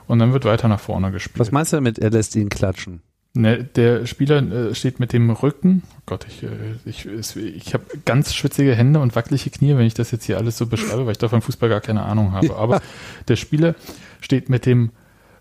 Und 0.06 0.18
dann 0.18 0.32
wird 0.32 0.44
weiter 0.44 0.68
nach 0.68 0.80
vorne 0.80 1.10
gespielt. 1.10 1.40
Was 1.40 1.50
meinst 1.52 1.72
du 1.72 1.76
damit, 1.76 1.98
er 1.98 2.10
lässt 2.10 2.34
ihn 2.36 2.48
klatschen? 2.48 3.02
Ne, 3.34 3.64
der 3.64 4.04
Spieler 4.04 4.42
äh, 4.42 4.74
steht 4.74 5.00
mit 5.00 5.14
dem 5.14 5.30
Rücken. 5.30 5.82
Oh 5.96 6.02
Gott, 6.04 6.26
ich, 6.28 6.42
äh, 6.42 6.48
ich, 6.84 7.06
ich 7.36 7.72
habe 7.72 7.84
ganz 8.04 8.34
schwitzige 8.34 8.74
Hände 8.74 9.00
und 9.00 9.16
wackelige 9.16 9.48
Knie, 9.48 9.74
wenn 9.74 9.86
ich 9.86 9.94
das 9.94 10.10
jetzt 10.10 10.26
hier 10.26 10.36
alles 10.36 10.58
so 10.58 10.66
beschreibe, 10.66 11.06
weil 11.06 11.12
ich 11.12 11.18
davon 11.18 11.40
Fußball 11.40 11.70
gar 11.70 11.80
keine 11.80 12.02
Ahnung 12.02 12.32
habe. 12.32 12.54
Aber 12.56 12.82
der 13.28 13.36
Spieler 13.36 13.74
steht 14.20 14.50
mit 14.50 14.66
dem 14.66 14.90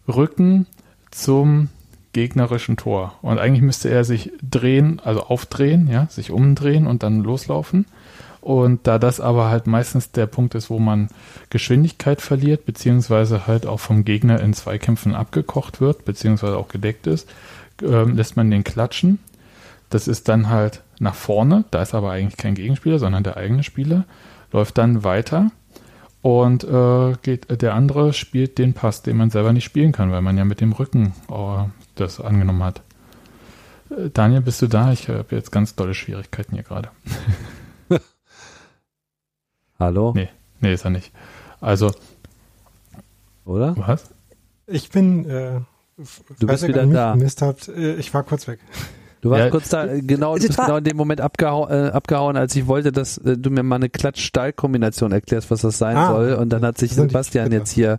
Rücken 0.08 0.68
zum 1.12 1.68
gegnerischen 2.14 2.78
Tor. 2.78 3.16
Und 3.22 3.40
eigentlich 3.40 3.62
müsste 3.62 3.90
er 3.90 4.06
sich 4.06 4.32
drehen, 4.42 5.02
also 5.04 5.24
aufdrehen, 5.24 5.90
ja, 5.90 6.08
sich 6.08 6.32
umdrehen 6.32 6.88
und 6.88 7.04
dann 7.04 7.24
loslaufen. 7.24 7.86
Und 8.40 8.88
da 8.88 8.98
das 8.98 9.20
aber 9.20 9.50
halt 9.50 9.68
meistens 9.68 10.12
der 10.12 10.26
Punkt 10.26 10.56
ist, 10.56 10.70
wo 10.70 10.80
man 10.80 11.10
Geschwindigkeit 11.50 12.22
verliert, 12.22 12.66
beziehungsweise 12.66 13.46
halt 13.46 13.68
auch 13.68 13.80
vom 13.80 14.04
Gegner 14.04 14.40
in 14.40 14.54
Zweikämpfen 14.54 15.14
abgekocht 15.14 15.80
wird, 15.80 16.06
beziehungsweise 16.06 16.58
auch 16.58 16.68
gedeckt 16.68 17.06
ist, 17.06 17.30
äh, 17.82 18.04
lässt 18.04 18.38
man 18.38 18.52
den 18.52 18.64
klatschen. 18.64 19.20
Das 19.90 20.08
ist 20.08 20.30
dann 20.30 20.50
halt 20.50 20.84
nach 21.00 21.16
vorne, 21.16 21.66
da 21.72 21.82
ist 21.82 21.94
aber 21.94 22.12
eigentlich 22.12 22.38
kein 22.38 22.56
Gegenspieler, 22.56 23.00
sondern 23.00 23.24
der 23.24 23.38
eigene 23.38 23.64
Spieler, 23.64 24.06
läuft 24.52 24.78
dann 24.78 25.04
weiter 25.04 25.52
und 26.22 26.64
äh, 26.64 27.16
geht, 27.24 27.62
der 27.62 27.74
andere 27.74 28.14
spielt 28.14 28.58
den 28.58 28.74
Pass, 28.74 29.02
den 29.02 29.18
man 29.18 29.30
selber 29.30 29.54
nicht 29.54 29.64
spielen 29.64 29.92
kann, 29.92 30.12
weil 30.12 30.22
man 30.22 30.38
ja 30.38 30.46
mit 30.46 30.62
dem 30.62 30.72
Rücken 30.72 31.14
äh, 31.30 31.66
das 31.96 32.22
angenommen 32.22 32.64
hat. 32.64 32.82
Äh, 33.90 34.10
Daniel, 34.12 34.42
bist 34.42 34.62
du 34.62 34.68
da? 34.68 34.92
Ich 34.92 35.10
habe 35.10 35.26
jetzt 35.32 35.52
ganz 35.52 35.76
tolle 35.76 35.94
Schwierigkeiten 35.94 36.54
hier 36.54 36.64
gerade. 36.64 36.90
Hallo? 39.80 40.14
Nee, 40.16 40.30
nee, 40.60 40.74
ist 40.74 40.86
er 40.86 40.92
nicht. 40.92 41.12
Also, 41.60 41.92
Oder? 43.46 43.76
was? 43.78 44.14
Ich 44.68 44.90
bin, 44.92 45.28
äh, 45.28 45.62
Du 46.40 46.48
bist 46.48 46.68
wieder 46.68 46.86
da. 46.86 47.10
vermisst 47.12 47.42
habt, 47.42 47.68
äh, 47.68 47.96
ich 47.96 48.14
war 48.14 48.24
kurz 48.24 48.48
weg. 48.48 48.60
Du 49.22 49.30
warst 49.30 49.44
Ja, 49.44 49.50
kurz 49.52 49.70
da, 49.70 49.86
äh, 49.86 50.02
genau, 50.02 50.36
du 50.36 50.48
bist 50.48 50.58
genau 50.60 50.78
in 50.78 50.84
dem 50.84 50.98
Moment 50.98 51.22
abgehau 51.22 51.70
äh, 51.70 51.90
abgehauen, 51.90 52.36
als 52.38 52.56
ich 52.56 52.66
wollte, 52.66 52.92
dass 52.92 53.18
äh, 53.20 53.38
du 53.38 53.52
mir 53.52 53.62
mal 53.62 53.76
eine 53.76 53.90
Klatsch-Stall-Kombination 53.90 55.12
erklärst, 55.12 55.52
was 55.52 55.62
das 55.62 55.78
sein 55.78 55.96
Ah, 55.96 56.12
soll. 56.12 56.34
Und 56.34 56.50
dann 56.50 56.64
hat 56.66 56.78
sich 56.80 56.94
Sebastian 56.96 57.52
jetzt 57.52 57.72
hier 57.72 57.98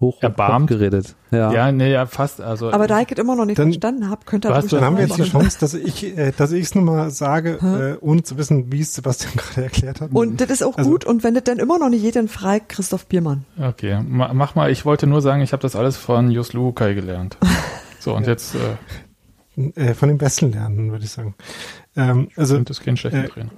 hoch 0.00 0.22
Erbarmt. 0.22 0.68
geredet. 0.68 1.16
Ja. 1.30 1.50
Ja, 1.52 1.72
nee, 1.72 1.90
ja, 1.90 2.04
fast. 2.06 2.40
Also, 2.40 2.70
Aber 2.70 2.86
da 2.86 3.00
ich 3.00 3.10
es 3.10 3.18
immer 3.18 3.34
noch 3.34 3.46
nicht 3.46 3.58
Dann- 3.58 3.68
verstanden 3.72 4.10
habe, 4.10 4.24
könnte 4.26 4.48
er 4.48 4.60
Dann 4.62 4.80
haben 4.84 4.96
wir 4.98 5.06
jetzt 5.06 5.16
die. 5.18 5.22
Chance, 5.22 5.58
dass 5.58 5.74
ich, 5.74 6.16
äh, 6.18 6.32
dass 6.36 6.52
ich 6.52 6.64
es 6.64 6.74
nochmal 6.74 7.10
sage, 7.10 7.96
äh, 8.00 8.04
ohne 8.04 8.22
zu 8.22 8.36
wissen, 8.36 8.70
wie 8.72 8.80
es 8.80 8.94
Sebastian 8.94 9.32
gerade 9.36 9.62
erklärt 9.64 10.00
hat. 10.00 10.10
Und 10.12 10.40
das 10.40 10.50
ist 10.50 10.62
auch 10.62 10.76
Also- 10.76 10.90
gut. 10.90 11.04
Und 11.06 11.24
wenn 11.24 11.34
das 11.34 11.44
dann 11.44 11.58
immer 11.58 11.78
noch 11.78 11.88
nicht 11.88 12.02
geht, 12.02 12.16
dann 12.16 12.28
fragt 12.28 12.68
Christoph 12.68 13.06
Biermann. 13.06 13.44
okay, 13.60 14.00
ma, 14.06 14.32
mach 14.34 14.54
mal. 14.54 14.70
Ich 14.70 14.84
wollte 14.84 15.06
nur 15.06 15.22
sagen, 15.22 15.40
ich 15.42 15.52
habe 15.52 15.62
das 15.62 15.74
alles 15.76 15.96
von 15.96 16.30
Jos 16.30 16.52
Lukai 16.52 16.94
gelernt. 16.94 17.36
So, 17.98 18.14
und 18.14 18.28
jetzt 18.28 18.54
äh, 19.56 19.70
äh, 19.80 19.94
von 19.94 20.08
den 20.08 20.18
Besten 20.18 20.52
lernen, 20.52 20.92
würde 20.92 21.04
ich 21.04 21.10
sagen. 21.10 21.34
Ähm, 21.96 22.28
also 22.36 22.54
sind 22.54 22.70
das 22.70 22.80
kein 22.80 22.96
schlechter 22.96 23.24
äh, 23.24 23.28
Trainer. 23.28 23.50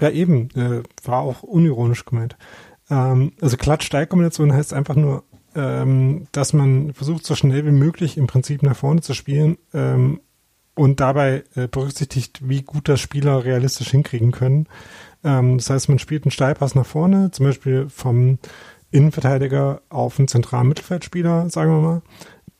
Ja, 0.00 0.10
eben, 0.10 0.48
äh, 0.56 0.82
war 1.04 1.20
auch 1.20 1.44
unironisch 1.44 2.04
gemeint. 2.04 2.36
Ähm, 2.90 3.32
also 3.40 3.56
Klatsch-Steil-Kombination 3.56 4.52
heißt 4.52 4.72
einfach 4.72 4.96
nur, 4.96 5.22
ähm, 5.58 6.28
dass 6.30 6.52
man 6.52 6.94
versucht, 6.94 7.26
so 7.26 7.34
schnell 7.34 7.66
wie 7.66 7.72
möglich 7.72 8.16
im 8.16 8.28
Prinzip 8.28 8.62
nach 8.62 8.76
vorne 8.76 9.00
zu 9.00 9.12
spielen 9.12 9.58
ähm, 9.74 10.20
und 10.74 11.00
dabei 11.00 11.42
äh, 11.56 11.66
berücksichtigt, 11.66 12.48
wie 12.48 12.62
gut 12.62 12.88
das 12.88 13.00
Spieler 13.00 13.44
realistisch 13.44 13.90
hinkriegen 13.90 14.30
können. 14.30 14.68
Ähm, 15.24 15.58
das 15.58 15.68
heißt, 15.68 15.88
man 15.88 15.98
spielt 15.98 16.24
einen 16.24 16.30
Steilpass 16.30 16.76
nach 16.76 16.86
vorne, 16.86 17.32
zum 17.32 17.46
Beispiel 17.46 17.88
vom 17.88 18.38
Innenverteidiger 18.92 19.82
auf 19.88 20.18
einen 20.18 20.28
zentralen 20.28 20.68
Mittelfeldspieler, 20.68 21.50
sagen 21.50 21.72
wir 21.72 21.80
mal, 21.80 22.02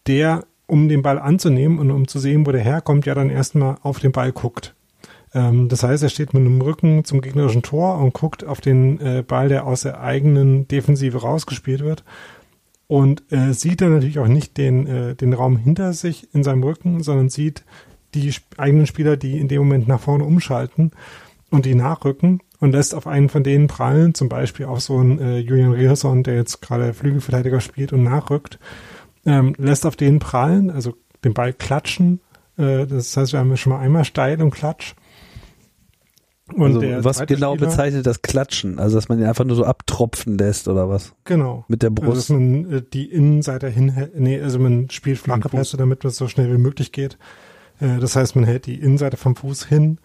der, 0.09 0.44
um 0.66 0.88
den 0.88 1.03
Ball 1.03 1.20
anzunehmen 1.20 1.78
und 1.78 1.92
um 1.92 2.09
zu 2.09 2.18
sehen, 2.18 2.46
wo 2.46 2.53
der 2.53 2.62
herkommt, 2.62 3.07
ja 3.07 3.14
dann 3.14 3.30
erstmal 3.30 3.76
auf 3.82 4.01
den 4.01 4.11
Ball 4.11 4.32
guckt. 4.32 4.74
Ähm, 5.34 5.68
das 5.68 5.84
heißt, 5.84 6.03
er 6.03 6.09
steht 6.09 6.34
mit 6.34 6.44
dem 6.44 6.61
Rücken 6.61 7.05
zum 7.05 7.20
gegnerischen 7.20 7.62
Tor 7.62 7.99
und 7.99 8.12
guckt 8.12 8.44
auf 8.44 8.61
den 8.61 9.01
äh, 9.01 9.22
Ball, 9.22 9.49
der 9.49 9.66
aus 9.66 9.82
der 9.82 10.01
eigenen 10.01 10.66
Defensive 10.66 11.18
rausgespielt 11.18 11.84
wird. 11.84 12.03
Und 12.89 13.30
äh, 13.30 13.53
sieht 13.53 13.82
dann 13.82 13.93
natürlich 13.93 14.18
auch 14.18 14.28
nicht 14.28 14.57
den, 14.57 14.86
äh, 14.86 15.14
den 15.14 15.34
Raum 15.34 15.57
hinter 15.57 15.93
sich 15.93 16.34
in 16.34 16.43
seinem 16.43 16.62
Rücken, 16.62 17.03
sondern 17.03 17.28
sieht 17.28 17.64
die 18.14 18.34
eigenen 18.57 18.86
Spieler, 18.86 19.16
die 19.16 19.39
in 19.39 19.49
dem 19.49 19.59
Moment 19.59 19.86
nach 19.86 20.01
vorne 20.01 20.24
umschalten 20.24 20.93
und 21.51 21.66
die 21.66 21.74
nachrücken 21.74 22.41
und 22.61 22.72
lässt 22.72 22.95
auf 22.95 23.07
einen 23.07 23.28
von 23.28 23.43
denen 23.43 23.68
prallen, 23.68 24.14
zum 24.14 24.28
Beispiel 24.28 24.66
auf 24.66 24.80
so 24.80 24.99
einen 24.99 25.18
äh, 25.18 25.39
Julian 25.39 25.72
Rierson, 25.72 26.22
der 26.22 26.34
jetzt 26.34 26.62
gerade 26.62 26.95
Flügelverteidiger 26.95 27.61
spielt 27.61 27.93
und 27.93 28.03
nachrückt, 28.03 28.59
ähm, 29.26 29.55
lässt 29.59 29.86
auf 29.86 29.97
den 29.97 30.18
prallen, 30.18 30.70
also 30.70 30.95
den 31.24 31.34
Ball 31.34 31.53
klatschen. 31.53 32.20
Äh, 32.57 32.86
das 32.86 33.16
heißt, 33.16 33.32
wir 33.32 33.41
haben 33.41 33.57
schon 33.57 33.72
mal 33.72 33.80
einmal 33.80 34.05
steil 34.05 34.43
und 34.43 34.51
klatsch. 34.51 34.95
Und 36.55 36.62
Also, 36.62 36.80
der 36.80 37.05
was 37.05 37.24
genau 37.26 37.55
Spieler- 37.55 37.68
bezeichnet 37.68 38.07
das 38.07 38.22
Klatschen? 38.22 38.78
Also, 38.78 38.96
dass 38.96 39.09
man 39.09 39.18
ihn 39.18 39.26
einfach 39.26 39.44
nur 39.44 39.57
so 39.57 39.64
abtropfen 39.64 40.38
lässt 40.38 40.66
oder 40.68 40.88
was? 40.88 41.12
Genau. 41.24 41.64
Mit 41.68 41.82
der 41.82 41.90
Also, 41.90 42.03
dass 42.03 42.14
Brust. 42.14 42.30
man 42.30 42.72
äh, 42.72 42.82
die 42.92 43.07
Innenseite 43.07 43.68
hin, 43.68 43.92
nee, 44.16 44.40
also 44.40 44.59
man 44.59 44.88
spielt 44.90 45.18
flache. 45.18 45.49
Pässe, 45.49 45.76
damit 45.76 46.05
es 46.05 46.16
so 46.16 46.26
schnell 46.28 46.53
wie 46.53 46.59
möglich 46.59 46.92
geht. 46.92 47.18
Äh, 47.80 47.99
das 48.01 48.16
heißt, 48.16 48.34
man 48.34 48.44
hält 48.44 48.66
die 48.66 48.76
Innenseite 48.76 49.16
vom 49.16 49.36
Fuß 49.36 49.66
hin 49.66 49.99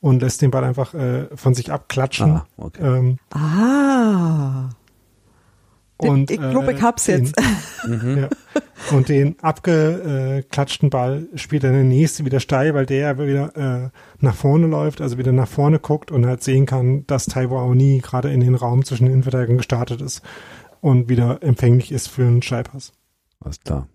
und 0.00 0.22
lässt 0.22 0.40
den 0.42 0.50
Ball 0.50 0.64
einfach 0.64 0.94
äh, 0.94 1.26
von 1.34 1.54
sich 1.54 1.70
abklatschen. 1.70 2.30
Ah, 2.30 2.46
okay. 2.56 2.82
Ähm, 2.82 3.18
Ah. 3.32 4.70
Und, 6.08 6.30
ich 6.30 6.38
glaube, 6.38 6.72
äh, 6.72 6.76
ich 6.76 6.82
hab's 6.82 7.04
den- 7.04 7.26
jetzt. 7.26 7.34
Ja. 7.82 8.28
Und 8.96 9.08
den 9.08 9.36
abgeklatschten 9.40 10.90
Ball 10.90 11.28
spielt 11.34 11.64
dann 11.64 11.72
der 11.72 11.84
nächste 11.84 12.24
wieder 12.24 12.40
steil, 12.40 12.74
weil 12.74 12.86
der 12.86 13.18
wieder 13.18 13.56
äh, 13.56 13.90
nach 14.20 14.34
vorne 14.34 14.66
läuft, 14.66 15.00
also 15.00 15.18
wieder 15.18 15.32
nach 15.32 15.48
vorne 15.48 15.78
guckt 15.78 16.10
und 16.10 16.26
halt 16.26 16.42
sehen 16.42 16.66
kann, 16.66 17.06
dass 17.06 17.26
Taiwo 17.26 17.58
Aoni 17.58 18.00
gerade 18.02 18.30
in 18.30 18.40
den 18.40 18.54
Raum 18.54 18.84
zwischen 18.84 19.04
den 19.04 19.12
Innenverteidigern 19.14 19.58
gestartet 19.58 20.00
ist 20.02 20.22
und 20.80 21.08
wieder 21.08 21.42
empfänglich 21.42 21.92
ist 21.92 22.08
für 22.08 22.22
einen 22.26 22.42
Scheipass. 22.42 22.92
Alles 23.40 23.60
klar. 23.60 23.86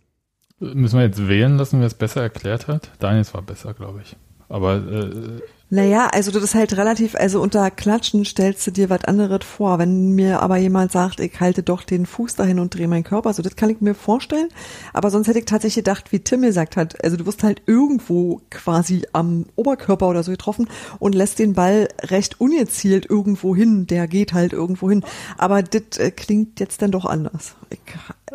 Müssen 0.59 0.97
wir 0.99 1.05
jetzt 1.05 1.27
wählen 1.27 1.57
lassen, 1.57 1.79
wer 1.79 1.87
es 1.87 1.93
besser 1.95 2.21
erklärt 2.21 2.67
hat? 2.67 2.91
Daniels 2.99 3.33
war 3.33 3.41
besser, 3.41 3.73
glaube 3.73 4.01
ich. 4.03 4.15
Aber 4.49 4.75
äh, 4.75 5.41
Naja, 5.72 6.07
also 6.13 6.30
das 6.30 6.43
ist 6.43 6.53
halt 6.53 6.78
relativ, 6.78 7.16
also 7.16 7.41
unter 7.41 7.72
Klatschen 7.72 8.24
stellst 8.24 8.68
du 8.68 8.72
dir 8.72 8.91
was 8.91 9.03
anderes 9.05 9.43
vor. 9.43 9.80
Wenn 9.80 10.11
mir 10.11 10.43
aber 10.43 10.57
jemand 10.57 10.91
sagt, 10.91 11.20
ich 11.20 11.39
halte 11.39 11.63
doch 11.63 11.82
den 11.82 12.05
Fuß 12.05 12.36
dahin 12.36 12.59
und 12.59 12.76
drehe 12.76 12.88
meinen 12.88 13.03
Körper, 13.03 13.34
so 13.34 13.41
das 13.41 13.55
kann 13.55 13.72
ich 13.72 13.82
mir 13.82 13.95
vorstellen. 13.95 14.49
Aber 14.93 15.09
sonst 15.09 15.28
hätte 15.28 15.39
ich 15.39 15.45
tatsächlich 15.45 15.84
gedacht, 15.84 16.11
wie 16.11 16.20
Tim 16.20 16.43
gesagt 16.43 16.78
hat, 16.78 17.03
also 17.03 17.18
du 17.18 17.26
wirst 17.26 17.41
halt 17.41 17.63
irgendwo 17.66 18.41
quasi 18.51 19.07
am 19.11 19.45
Oberkörper 19.55 20.07
oder 20.07 20.22
so 20.22 20.30
getroffen 20.30 20.70
und 20.99 21.16
lässt 21.16 21.39
den 21.39 21.53
Ball 21.53 21.88
recht 22.03 22.39
ungezielt 22.39 23.09
irgendwo 23.09 23.55
hin. 23.55 23.88
Der 23.88 24.07
geht 24.07 24.34
halt 24.34 24.53
irgendwo 24.53 24.91
hin. 24.91 25.03
Aber 25.36 25.63
das 25.63 25.97
äh, 25.97 26.11
klingt 26.11 26.59
jetzt 26.59 26.84
dann 26.84 26.91
doch 26.91 27.05
anders. 27.05 27.55
Ich, 27.72 27.80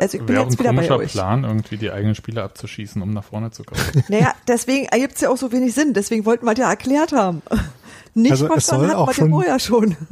also 0.01 0.17
ich 0.17 0.25
bin 0.25 0.35
jetzt 0.35 0.59
wieder 0.59 0.69
bei 0.73 0.75
komischer 0.87 0.97
euch. 0.97 1.11
Plan, 1.13 1.43
irgendwie 1.45 1.77
die 1.77 1.91
eigenen 1.91 2.15
Spieler 2.15 2.43
abzuschießen, 2.43 3.01
um 3.01 3.11
nach 3.13 3.23
vorne 3.23 3.51
zu 3.51 3.63
kommen. 3.63 3.81
Naja, 4.09 4.33
deswegen 4.47 4.87
ergibt's 4.87 5.21
ja 5.21 5.29
auch 5.29 5.37
so 5.37 5.51
wenig 5.51 5.73
Sinn. 5.73 5.93
Deswegen 5.93 6.25
wollten 6.25 6.45
wir 6.45 6.51
es 6.53 6.57
ja 6.59 6.69
erklärt 6.69 7.13
haben. 7.13 7.41
Nicht 8.13 8.31
Also 8.31 8.45
es 8.47 8.51
verstanden 8.51 8.87
hat 8.89 8.97
man 8.97 9.07
ja 9.07 9.13
schon- 9.13 9.29
vorher 9.29 9.59
schon. 9.59 9.95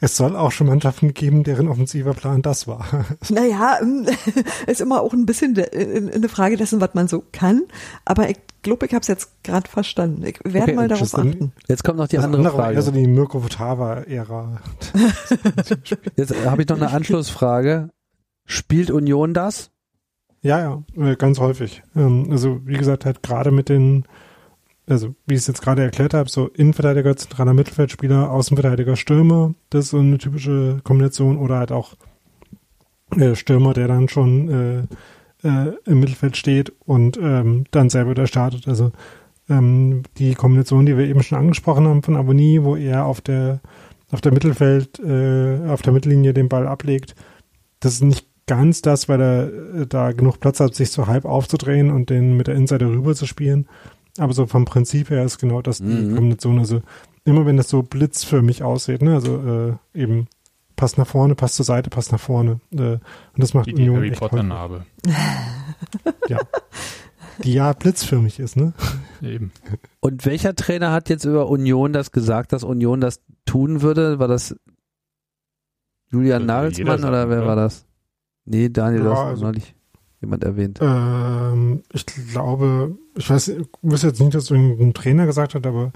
Es 0.00 0.16
soll 0.16 0.36
auch 0.36 0.52
schon 0.52 0.68
Mannschaften 0.68 1.12
geben, 1.12 1.42
deren 1.42 1.66
offensiver 1.66 2.14
Plan 2.14 2.40
das 2.40 2.68
war. 2.68 2.86
Naja, 3.30 3.78
ähm, 3.82 4.06
ist 4.68 4.80
immer 4.80 5.00
auch 5.00 5.12
ein 5.12 5.26
bisschen 5.26 5.54
de- 5.54 5.64
äh, 5.74 6.14
eine 6.14 6.28
Frage 6.28 6.56
dessen, 6.56 6.80
was 6.80 6.94
man 6.94 7.08
so 7.08 7.24
kann. 7.32 7.62
Aber 8.04 8.30
ich 8.30 8.36
glaube, 8.62 8.86
ich 8.86 8.92
habe 8.94 9.00
es 9.02 9.08
jetzt 9.08 9.42
gerade 9.42 9.68
verstanden. 9.68 10.22
Ich 10.24 10.38
werde 10.44 10.68
Okay, 10.68 10.74
mal 10.74 10.86
darauf 10.86 11.12
achten. 11.16 11.50
Jetzt 11.66 11.82
kommt 11.82 11.98
noch 11.98 12.06
die 12.06 12.14
das 12.14 12.26
andere 12.26 12.42
andere 12.42 12.56
Frage. 12.62 12.76
eher 12.76 12.82
so 12.82 12.92
die 12.92 13.08
Mirko 13.08 13.42
Votava-Ära. 13.42 14.60
Jetzt 16.14 16.44
habe 16.46 16.62
ich 16.62 16.68
noch 16.68 16.76
eine 16.76 16.90
Anschlussfrage. 16.92 17.90
Spielt 18.50 18.90
Union 18.90 19.34
das? 19.34 19.70
Ja, 20.40 20.58
ja, 20.58 20.82
äh, 20.96 21.16
ganz 21.16 21.38
häufig. 21.38 21.82
Ähm, 21.94 22.28
also 22.30 22.62
wie 22.64 22.78
gesagt, 22.78 23.04
halt 23.04 23.22
gerade 23.22 23.50
mit 23.50 23.68
den, 23.68 24.04
also 24.88 25.14
wie 25.26 25.34
ich 25.34 25.40
es 25.40 25.46
jetzt 25.48 25.60
gerade 25.60 25.82
erklärt 25.82 26.14
habe, 26.14 26.30
so 26.30 26.48
Innenverteidiger, 26.48 27.14
zentraler 27.14 27.52
Mittelfeldspieler, 27.52 28.30
Außenverteidiger, 28.30 28.96
Stürmer, 28.96 29.54
das 29.68 29.84
ist 29.84 29.90
so 29.90 29.98
eine 29.98 30.16
typische 30.16 30.80
Kombination 30.82 31.36
oder 31.36 31.58
halt 31.58 31.72
auch 31.72 31.94
äh, 33.16 33.34
Stürmer, 33.34 33.74
der 33.74 33.86
dann 33.86 34.08
schon 34.08 34.48
äh, 34.48 35.46
äh, 35.46 35.74
im 35.84 36.00
Mittelfeld 36.00 36.38
steht 36.38 36.72
und 36.86 37.18
ähm, 37.18 37.64
dann 37.70 37.90
selber 37.90 38.12
wieder 38.12 38.26
startet. 38.26 38.66
Also 38.66 38.92
ähm, 39.50 40.04
die 40.16 40.34
Kombination, 40.34 40.86
die 40.86 40.96
wir 40.96 41.06
eben 41.06 41.22
schon 41.22 41.38
angesprochen 41.38 41.86
haben 41.86 42.02
von 42.02 42.16
Abonnie, 42.16 42.62
wo 42.62 42.76
er 42.76 43.04
auf 43.04 43.20
der 43.20 43.60
auf 44.10 44.22
der 44.22 44.32
Mittelfeld, 44.32 44.98
äh, 45.00 45.68
auf 45.68 45.82
der 45.82 45.92
Mittellinie 45.92 46.32
den 46.32 46.48
Ball 46.48 46.66
ablegt, 46.66 47.14
das 47.80 47.92
ist 47.94 48.02
nicht 48.02 48.27
ganz 48.48 48.82
das, 48.82 49.08
weil 49.08 49.20
er 49.20 49.52
äh, 49.82 49.86
da 49.86 50.10
genug 50.10 50.40
Platz 50.40 50.58
hat, 50.58 50.74
sich 50.74 50.90
so 50.90 51.06
halb 51.06 51.24
aufzudrehen 51.24 51.92
und 51.92 52.10
den 52.10 52.36
mit 52.36 52.48
der 52.48 52.56
Innenseite 52.56 52.86
rüber 52.86 53.14
zu 53.14 53.26
spielen. 53.26 53.68
Aber 54.18 54.32
so 54.32 54.46
vom 54.46 54.64
Prinzip 54.64 55.10
her 55.10 55.22
ist 55.24 55.38
genau 55.38 55.62
das 55.62 55.78
die 55.78 55.84
Mhm. 55.84 56.16
Kombination. 56.16 56.58
Also 56.58 56.82
immer 57.24 57.46
wenn 57.46 57.56
das 57.56 57.68
so 57.68 57.82
blitzförmig 57.84 58.64
aussieht, 58.64 59.02
ne, 59.02 59.14
also 59.14 59.78
äh, 59.94 60.00
eben 60.00 60.26
passt 60.74 60.98
nach 60.98 61.06
vorne, 61.06 61.36
passt 61.36 61.54
zur 61.56 61.64
Seite, 61.64 61.90
passt 61.90 62.10
nach 62.10 62.18
vorne. 62.20 62.60
Äh, 62.72 62.76
und 62.94 63.00
das 63.36 63.54
macht 63.54 63.66
Wie 63.66 63.74
die 63.74 63.82
Union 63.82 63.96
Harry 63.98 64.10
echt 64.10 64.18
Potter. 64.18 64.42
Narbe. 64.42 64.84
Ja. 66.28 66.38
Die 67.44 67.52
ja 67.52 67.72
blitzförmig 67.72 68.40
ist, 68.40 68.56
ne? 68.56 68.72
Eben. 69.22 69.52
Und 70.00 70.26
welcher 70.26 70.56
Trainer 70.56 70.90
hat 70.90 71.08
jetzt 71.08 71.24
über 71.24 71.48
Union 71.48 71.92
das 71.92 72.10
gesagt, 72.10 72.52
dass 72.52 72.64
Union 72.64 73.00
das 73.00 73.20
tun 73.46 73.80
würde? 73.80 74.18
War 74.18 74.26
das 74.26 74.56
Julian 76.10 76.46
Nagelsmann 76.46 77.04
oder 77.04 77.30
wer 77.30 77.46
war 77.46 77.54
das? 77.56 77.86
Nee, 78.50 78.68
Daniel, 78.70 79.04
Ja, 79.04 79.10
das 79.10 79.18
also- 79.18 79.44
neulich. 79.44 79.74
jemand 80.20 80.42
erwähnt. 80.44 80.78
Ähm, 80.80 81.82
ich 81.92 82.04
glaube, 82.06 82.96
ich 83.14 83.28
weiß, 83.28 83.48
ich 83.48 83.66
wüsste 83.82 84.08
jetzt 84.08 84.20
nicht, 84.20 84.34
dass 84.34 84.50
irgendein 84.50 84.94
Trainer 84.94 85.26
gesagt 85.26 85.54
hat, 85.54 85.66
aber 85.66 85.92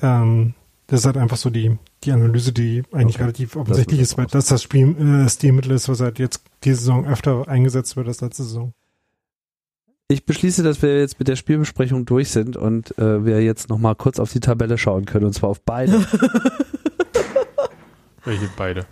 ähm, 0.00 0.54
das 0.86 1.00
ist 1.00 1.06
halt 1.06 1.16
einfach 1.16 1.36
so 1.36 1.50
die, 1.50 1.76
die 2.04 2.12
Analyse, 2.12 2.52
die 2.52 2.82
eigentlich 2.92 3.16
Okay. 3.16 3.22
relativ 3.24 3.56
offensichtlich 3.56 4.00
Das 4.00 4.10
ist, 4.10 4.18
weil 4.18 4.26
das 4.26 4.46
das 4.46 4.62
Spiel, 4.62 4.96
äh, 4.98 5.28
Stilmittel 5.28 5.72
ist, 5.72 5.88
was 5.88 6.00
halt 6.00 6.18
jetzt 6.18 6.42
diese 6.64 6.76
Saison 6.76 7.06
öfter 7.06 7.48
eingesetzt 7.48 7.96
wird 7.96 8.06
als 8.08 8.20
letzte 8.20 8.42
Saison. 8.44 8.72
Ich 10.08 10.26
beschließe, 10.26 10.62
dass 10.64 10.82
wir 10.82 10.98
jetzt 10.98 11.18
mit 11.20 11.28
der 11.28 11.36
Spielbesprechung 11.36 12.04
durch 12.04 12.30
sind 12.30 12.56
und 12.56 12.96
äh, 12.98 13.24
wir 13.24 13.42
jetzt 13.44 13.68
nochmal 13.68 13.94
kurz 13.94 14.18
auf 14.18 14.32
die 14.32 14.40
Tabelle 14.40 14.76
schauen 14.78 15.04
können 15.06 15.26
und 15.26 15.32
zwar 15.32 15.50
auf 15.50 15.60
beide. 15.62 16.04
Welche 18.24 18.48
beide? 18.56 18.86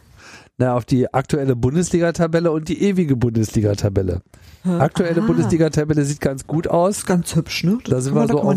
Na, 0.60 0.74
auf 0.74 0.84
die 0.84 1.12
aktuelle 1.14 1.54
Bundesliga-Tabelle 1.54 2.50
und 2.50 2.68
die 2.68 2.82
ewige 2.82 3.16
Bundesliga-Tabelle. 3.16 4.22
Aktuelle 4.64 5.22
Ah, 5.22 5.26
Bundesliga-Tabelle 5.26 6.04
sieht 6.04 6.20
ganz 6.20 6.48
gut 6.48 6.66
aus. 6.66 7.06
Ganz 7.06 7.36
hübsch, 7.36 7.62
ne? 7.62 7.78
Da 7.84 8.00
sind 8.00 8.14
wir 8.14 8.26
so 8.26 8.40
auf-. 8.40 8.56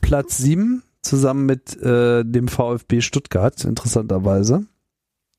Platz 0.00 0.38
7 0.38 0.82
zusammen 1.02 1.44
mit 1.44 1.80
äh, 1.82 2.24
dem 2.24 2.48
VfB 2.48 3.02
Stuttgart, 3.02 3.62
interessanterweise. 3.64 4.64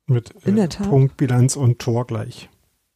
Mit 0.06 0.32
In 0.46 0.54
äh, 0.54 0.62
der 0.62 0.70
Tat. 0.70 0.88
Punktbilanz 0.90 1.56
und 1.56 1.80
Tor 1.80 2.06
gleich. 2.06 2.50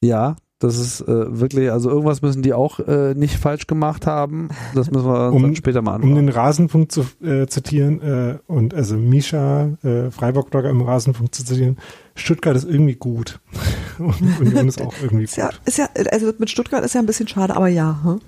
Ja, 0.03 0.35
das 0.59 0.77
ist 0.79 1.01
äh, 1.01 1.39
wirklich, 1.39 1.71
also 1.71 1.89
irgendwas 1.89 2.21
müssen 2.23 2.41
die 2.41 2.53
auch 2.53 2.79
äh, 2.79 3.13
nicht 3.13 3.35
falsch 3.37 3.67
gemacht 3.67 4.07
haben. 4.07 4.49
Das 4.73 4.89
müssen 4.89 5.05
wir 5.07 5.27
uns 5.27 5.35
Um- 5.35 5.41
dann 5.43 5.55
später 5.55 5.81
mal 5.83 5.91
Um 5.97 6.01
anschauen. 6.03 6.15
den 6.15 6.29
Rasenfunk 6.29 6.91
zu 6.91 7.05
äh, 7.23 7.45
zitieren, 7.47 8.01
äh, 8.01 8.37
und 8.47 8.73
also 8.73 8.97
Misha, 8.97 9.69
äh, 9.83 10.09
Freiburg-Blogger 10.09 10.69
im 10.69 10.81
Rasenfunk 10.81 11.35
zu 11.35 11.45
zitieren, 11.45 11.77
Stuttgart 12.15 12.55
ist 12.55 12.63
irgendwie 12.67 12.95
gut. 12.95 13.39
und 13.99 14.19
Union 14.39 14.67
ist 14.67 14.81
auch 14.81 14.93
irgendwie 15.01 15.25
Ist 15.25 15.37
ja, 15.37 15.49
gut. 15.49 15.61
ist 15.65 15.77
ja, 15.77 15.89
also 16.11 16.31
mit 16.39 16.49
Stuttgart 16.49 16.83
ist 16.83 16.95
ja 16.95 17.01
ein 17.01 17.05
bisschen 17.05 17.27
schade, 17.27 17.55
aber 17.55 17.67
ja. 17.67 18.19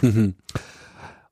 Hm? 0.00 0.34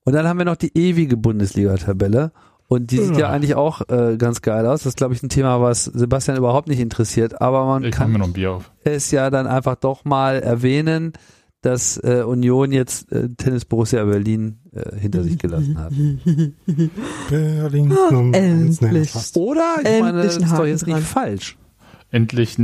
Und 0.05 0.13
dann 0.15 0.27
haben 0.27 0.39
wir 0.39 0.47
noch 0.47 0.57
die 0.57 0.77
ewige 0.77 1.17
Bundesliga-Tabelle. 1.19 2.33
Und 2.71 2.91
die 2.91 2.99
sieht 2.99 3.13
ja 3.15 3.19
Ja. 3.21 3.31
eigentlich 3.31 3.55
auch 3.55 3.81
äh, 3.89 4.17
ganz 4.19 4.43
geil 4.43 4.67
aus. 4.67 4.81
Das 4.81 4.91
ist, 4.91 4.99
glaube 4.99 5.15
ich, 5.15 5.23
ein 5.23 5.31
Thema, 5.31 5.61
was 5.63 5.85
Sebastian 5.87 6.37
überhaupt 6.37 6.69
nicht 6.69 6.81
interessiert. 6.81 7.41
Aber 7.41 7.65
man 7.65 7.83
Ich 7.85 7.93
kann 7.93 8.13
noch 8.13 8.27
ein 8.27 8.35
Bier 8.35 8.53
auf. 8.53 8.71
es 8.85 9.11
ja 9.11 9.31
dann 9.31 9.47
einfach 9.47 9.77
doch 9.77 10.05
mal 10.05 10.39
erwähnen, 10.41 11.15
dass 11.63 11.97
äh, 12.05 12.23
Union 12.27 12.71
jetzt 12.71 13.11
äh, 13.11 13.29
Tennis 13.37 13.65
Borussia 13.65 14.05
Berlin 14.05 14.59
äh, 14.73 14.97
hinter 14.97 15.25
sich 15.25 15.39
gelassen 15.39 15.79
hat. 15.79 15.93
Berlin 17.31 17.89
ne, 17.89 18.31
endlich. 18.35 19.13
Oder? 19.35 19.77
Ich 19.81 19.87
Endlich 19.87 20.01
meine, 20.03 20.23
das 20.23 20.37
ist 20.37 20.53
doch 20.53 20.67
jetzt 20.67 20.87
nicht 20.87 20.95
dran. 20.97 21.03
falsch. 21.05 21.57
Endlich, 22.11 22.57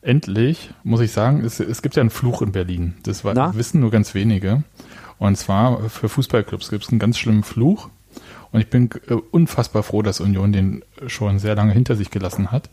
endlich, 0.00 0.70
muss 0.82 1.00
ich 1.00 1.12
sagen, 1.12 1.44
es, 1.44 1.60
es 1.60 1.82
gibt 1.82 1.96
ja 1.96 2.00
einen 2.00 2.10
Fluch 2.10 2.40
in 2.42 2.52
Berlin. 2.52 2.94
Das 3.02 3.24
war, 3.24 3.54
wissen 3.54 3.80
nur 3.80 3.90
ganz 3.90 4.14
wenige. 4.14 4.62
Und 5.18 5.36
zwar 5.36 5.88
für 5.90 6.08
Fußballclubs 6.08 6.70
gibt 6.70 6.84
es 6.84 6.90
einen 6.90 6.98
ganz 6.98 7.18
schlimmen 7.18 7.42
Fluch. 7.42 7.90
Und 8.52 8.60
ich 8.60 8.70
bin 8.70 8.88
äh, 9.08 9.14
unfassbar 9.14 9.82
froh, 9.82 10.02
dass 10.02 10.20
Union 10.20 10.52
den 10.52 10.84
schon 11.06 11.38
sehr 11.38 11.54
lange 11.54 11.72
hinter 11.72 11.96
sich 11.96 12.10
gelassen 12.10 12.50
hat. 12.50 12.70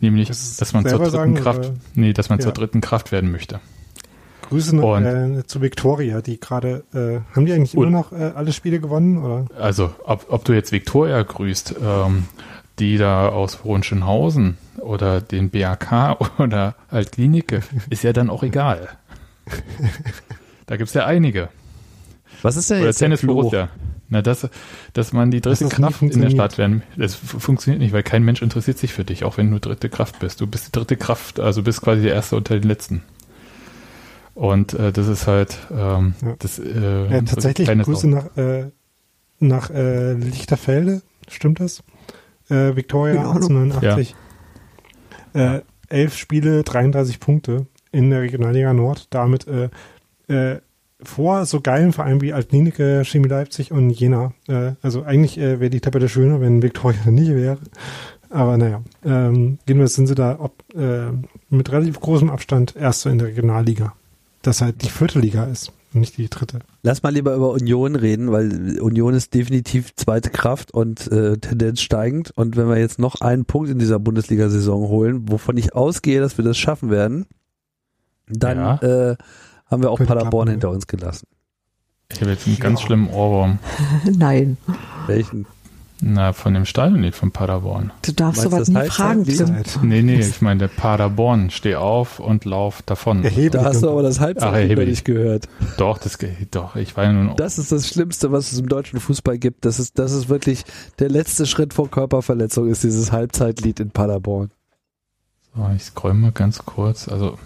Nämlich, 0.00 0.28
Das 0.28 0.56
dass 0.56 0.72
man 0.72 0.84
zur 0.86 0.98
dritten 0.98 1.10
sagen, 1.12 1.34
Kraft, 1.34 1.58
oder? 1.60 1.74
nee, 1.94 2.12
dass 2.12 2.28
man 2.28 2.38
Ja. 2.40 2.44
zur 2.44 2.52
dritten 2.52 2.80
Kraft 2.80 3.12
werden 3.12 3.30
möchte. 3.30 3.60
Grüße 4.48 4.76
noch, 4.76 4.96
Und- 4.96 5.06
äh, 5.06 5.46
zu 5.46 5.62
Victoria, 5.62 6.20
die 6.20 6.38
gerade, 6.38 6.84
äh, 6.92 7.20
haben 7.34 7.46
die 7.46 7.52
eigentlich 7.52 7.76
Und- 7.76 7.88
immer 7.88 7.98
noch 7.98 8.12
äh, 8.12 8.32
alle 8.34 8.52
Spiele 8.52 8.80
gewonnen? 8.80 9.18
Oder? 9.24 9.46
Also, 9.58 9.94
ob, 10.04 10.26
ob 10.30 10.44
du 10.44 10.52
jetzt 10.52 10.72
Viktoria 10.72 11.22
grüßt, 11.22 11.76
ähm, 11.82 12.24
die 12.80 12.98
da 12.98 13.28
aus 13.28 13.62
Hohenschönhausen 13.64 14.58
oder 14.80 15.20
den 15.20 15.48
BAK 15.50 16.18
oder 16.40 16.74
halt 16.90 17.12
Klinike, 17.12 17.60
ist 17.88 18.02
ja 18.02 18.12
dann 18.12 18.28
auch 18.30 18.42
egal. 18.42 18.88
Da 20.66 20.76
gibt's 20.78 20.94
ja 20.94 21.04
einige. 21.04 21.50
Was 22.42 22.56
ist 22.56 22.70
denn 22.70 22.78
Oder 22.78 22.86
jetzt 22.86 23.00
der 23.00 23.06
Tennis 23.08 23.20
Fluch? 23.20 23.34
Borussia. 23.34 23.68
Na, 24.08 24.20
das, 24.22 24.48
dass 24.92 25.12
man 25.12 25.30
die 25.30 25.40
dritte 25.40 25.68
Kraft 25.68 26.02
in 26.02 26.20
der. 26.20 26.30
Stadt 26.30 26.58
werden. 26.58 26.82
Das 26.96 27.14
fu- 27.14 27.38
funktioniert 27.38 27.80
nicht, 27.82 27.92
weil 27.92 28.02
kein 28.02 28.22
Mensch 28.22 28.42
interessiert 28.42 28.78
sich 28.78 28.92
für 28.92 29.04
dich, 29.04 29.24
auch 29.24 29.38
wenn 29.38 29.50
du 29.50 29.58
dritte 29.58 29.88
Kraft 29.88 30.18
bist. 30.18 30.40
Du 30.40 30.46
bist 30.46 30.66
die 30.68 30.72
dritte 30.72 30.96
Kraft, 30.96 31.40
also 31.40 31.62
bist 31.62 31.80
quasi 31.80 32.02
der 32.02 32.12
Erste 32.14 32.36
unter 32.36 32.54
den 32.58 32.68
Letzten. 32.68 33.02
Und 34.34 34.74
äh, 34.74 34.92
das 34.92 35.08
ist 35.08 35.26
halt 35.26 35.56
ähm, 35.70 36.14
Ja. 36.22 36.34
das 36.38 36.58
äh, 36.58 37.08
Ja, 37.10 37.20
so 37.20 37.24
tatsächlich 37.26 37.66
kleines 37.66 37.86
Grüße 37.86 38.08
nach, 38.08 38.36
äh, 38.36 38.70
nach 39.38 39.70
äh, 39.70 40.12
Lichterfelde, 40.14 41.02
stimmt 41.28 41.60
das? 41.60 41.82
Äh, 42.50 42.76
Victoria 42.76 43.14
Keine 43.14 43.28
Ahnung. 43.28 43.42
1889. 43.72 44.14
Äh, 45.34 45.60
elf 45.88 46.16
Spiele, 46.16 46.62
33 46.62 47.20
Punkte 47.20 47.66
in 47.92 48.10
der 48.10 48.20
Regionalliga 48.22 48.72
Nord, 48.72 49.06
damit 49.10 49.46
äh, 49.46 49.68
äh, 50.28 50.60
vor 51.04 51.46
so 51.46 51.60
geilen 51.60 51.92
Vereinen 51.92 52.20
wie 52.20 52.32
Altlinike, 52.32 53.04
Chemie 53.04 53.28
Leipzig 53.28 53.72
und 53.72 53.90
Jena. 53.90 54.32
Äh, 54.48 54.72
also 54.82 55.02
eigentlich 55.02 55.38
äh, 55.38 55.60
wäre 55.60 55.70
die 55.70 55.80
Tabelle 55.80 56.08
schöner, 56.08 56.40
wenn 56.40 56.62
Victoria 56.62 57.10
nicht 57.10 57.34
wäre. 57.34 57.58
Aber 58.30 58.56
naja, 58.56 58.82
ähm, 59.04 59.58
jedenfalls 59.68 59.94
sind 59.94 60.06
sie 60.08 60.14
da 60.14 60.36
ob, 60.40 60.64
äh, 60.74 61.10
mit 61.50 61.70
relativ 61.70 62.00
großem 62.00 62.30
Abstand 62.30 62.74
Erster 62.74 63.10
in 63.10 63.18
der 63.18 63.28
Regionalliga. 63.28 63.94
Das 64.42 64.60
halt 64.60 64.82
die 64.82 64.88
vierte 64.90 65.20
Liga 65.20 65.44
ist, 65.44 65.72
und 65.94 66.00
nicht 66.00 66.18
die 66.18 66.28
dritte. 66.28 66.58
Lass 66.82 67.02
mal 67.02 67.14
lieber 67.14 67.34
über 67.34 67.52
Union 67.52 67.94
reden, 67.94 68.32
weil 68.32 68.80
Union 68.80 69.14
ist 69.14 69.32
definitiv 69.34 69.94
zweite 69.94 70.30
Kraft 70.30 70.74
und 70.74 71.10
äh, 71.12 71.38
Tendenz 71.38 71.80
steigend. 71.80 72.32
Und 72.34 72.56
wenn 72.56 72.68
wir 72.68 72.78
jetzt 72.78 72.98
noch 72.98 73.20
einen 73.20 73.44
Punkt 73.44 73.70
in 73.70 73.78
dieser 73.78 74.00
Bundesliga-Saison 74.00 74.88
holen, 74.88 75.30
wovon 75.30 75.56
ich 75.56 75.74
ausgehe, 75.74 76.20
dass 76.20 76.36
wir 76.36 76.44
das 76.44 76.58
schaffen 76.58 76.90
werden, 76.90 77.26
dann 78.28 78.58
Ja. 78.58 78.76
äh, 79.10 79.16
haben 79.74 79.82
wir 79.82 79.90
auch 79.90 79.98
Paderborn 79.98 80.30
klappen, 80.30 80.50
hinter 80.50 80.70
uns 80.70 80.86
gelassen. 80.86 81.26
Ich 82.12 82.20
habe 82.20 82.30
jetzt 82.30 82.46
einen 82.46 82.58
ganz 82.58 82.80
schlimmen 82.80 83.08
Ohrwurm. 83.10 83.58
Nein. 84.04 84.56
Welchen? 85.06 85.46
Na, 86.00 86.32
von 86.32 86.54
dem 86.54 86.64
Stadionlied 86.64 87.14
von 87.14 87.30
Paderborn. 87.30 87.92
Du 88.02 88.12
darfst 88.12 88.42
sowas 88.42 88.68
nie 88.68 88.84
fragen? 88.88 89.24
Tim. 89.24 89.64
Nee, 89.82 90.02
nee, 90.02 90.20
ich 90.20 90.42
meine 90.42 90.58
der 90.58 90.68
Paderborn. 90.68 91.50
Steh 91.50 91.76
auf 91.76 92.18
und 92.18 92.44
lauf 92.44 92.82
davon. 92.82 93.24
Erheblich. 93.24 93.50
Da 93.52 93.64
hast 93.64 93.82
du 93.82 93.90
aber 93.90 94.02
das 94.02 94.18
erheblich. 94.18 94.88
nicht 94.88 95.04
gehört. 95.04 95.48
Doch, 95.78 95.98
das 95.98 96.18
geht 96.18 96.54
doch. 96.54 96.76
Ich 96.76 96.96
war 96.96 97.04
ja 97.04 97.12
nun 97.12 97.36
Das 97.36 97.58
ist 97.58 97.72
das 97.72 97.88
Schlimmste, 97.88 98.32
was 98.32 98.52
es 98.52 98.58
im 98.58 98.68
deutschen 98.68 99.00
Fußball 99.00 99.38
gibt. 99.38 99.64
Das 99.64 99.78
ist, 99.78 99.98
das 99.98 100.12
ist 100.12 100.28
wirklich 100.28 100.64
der 100.98 101.08
letzte 101.08 101.46
Schritt 101.46 101.72
vor 101.72 101.90
Körperverletzung, 101.90 102.68
ist 102.68 102.84
dieses 102.84 103.12
Halbzeitlied 103.12 103.80
in 103.80 103.90
Paderborn. 103.90 104.50
So, 105.56 105.70
ich 105.74 105.84
scroll 105.84 106.14
mal 106.14 106.32
ganz 106.32 106.58
kurz. 106.58 107.08
Also 107.08 107.38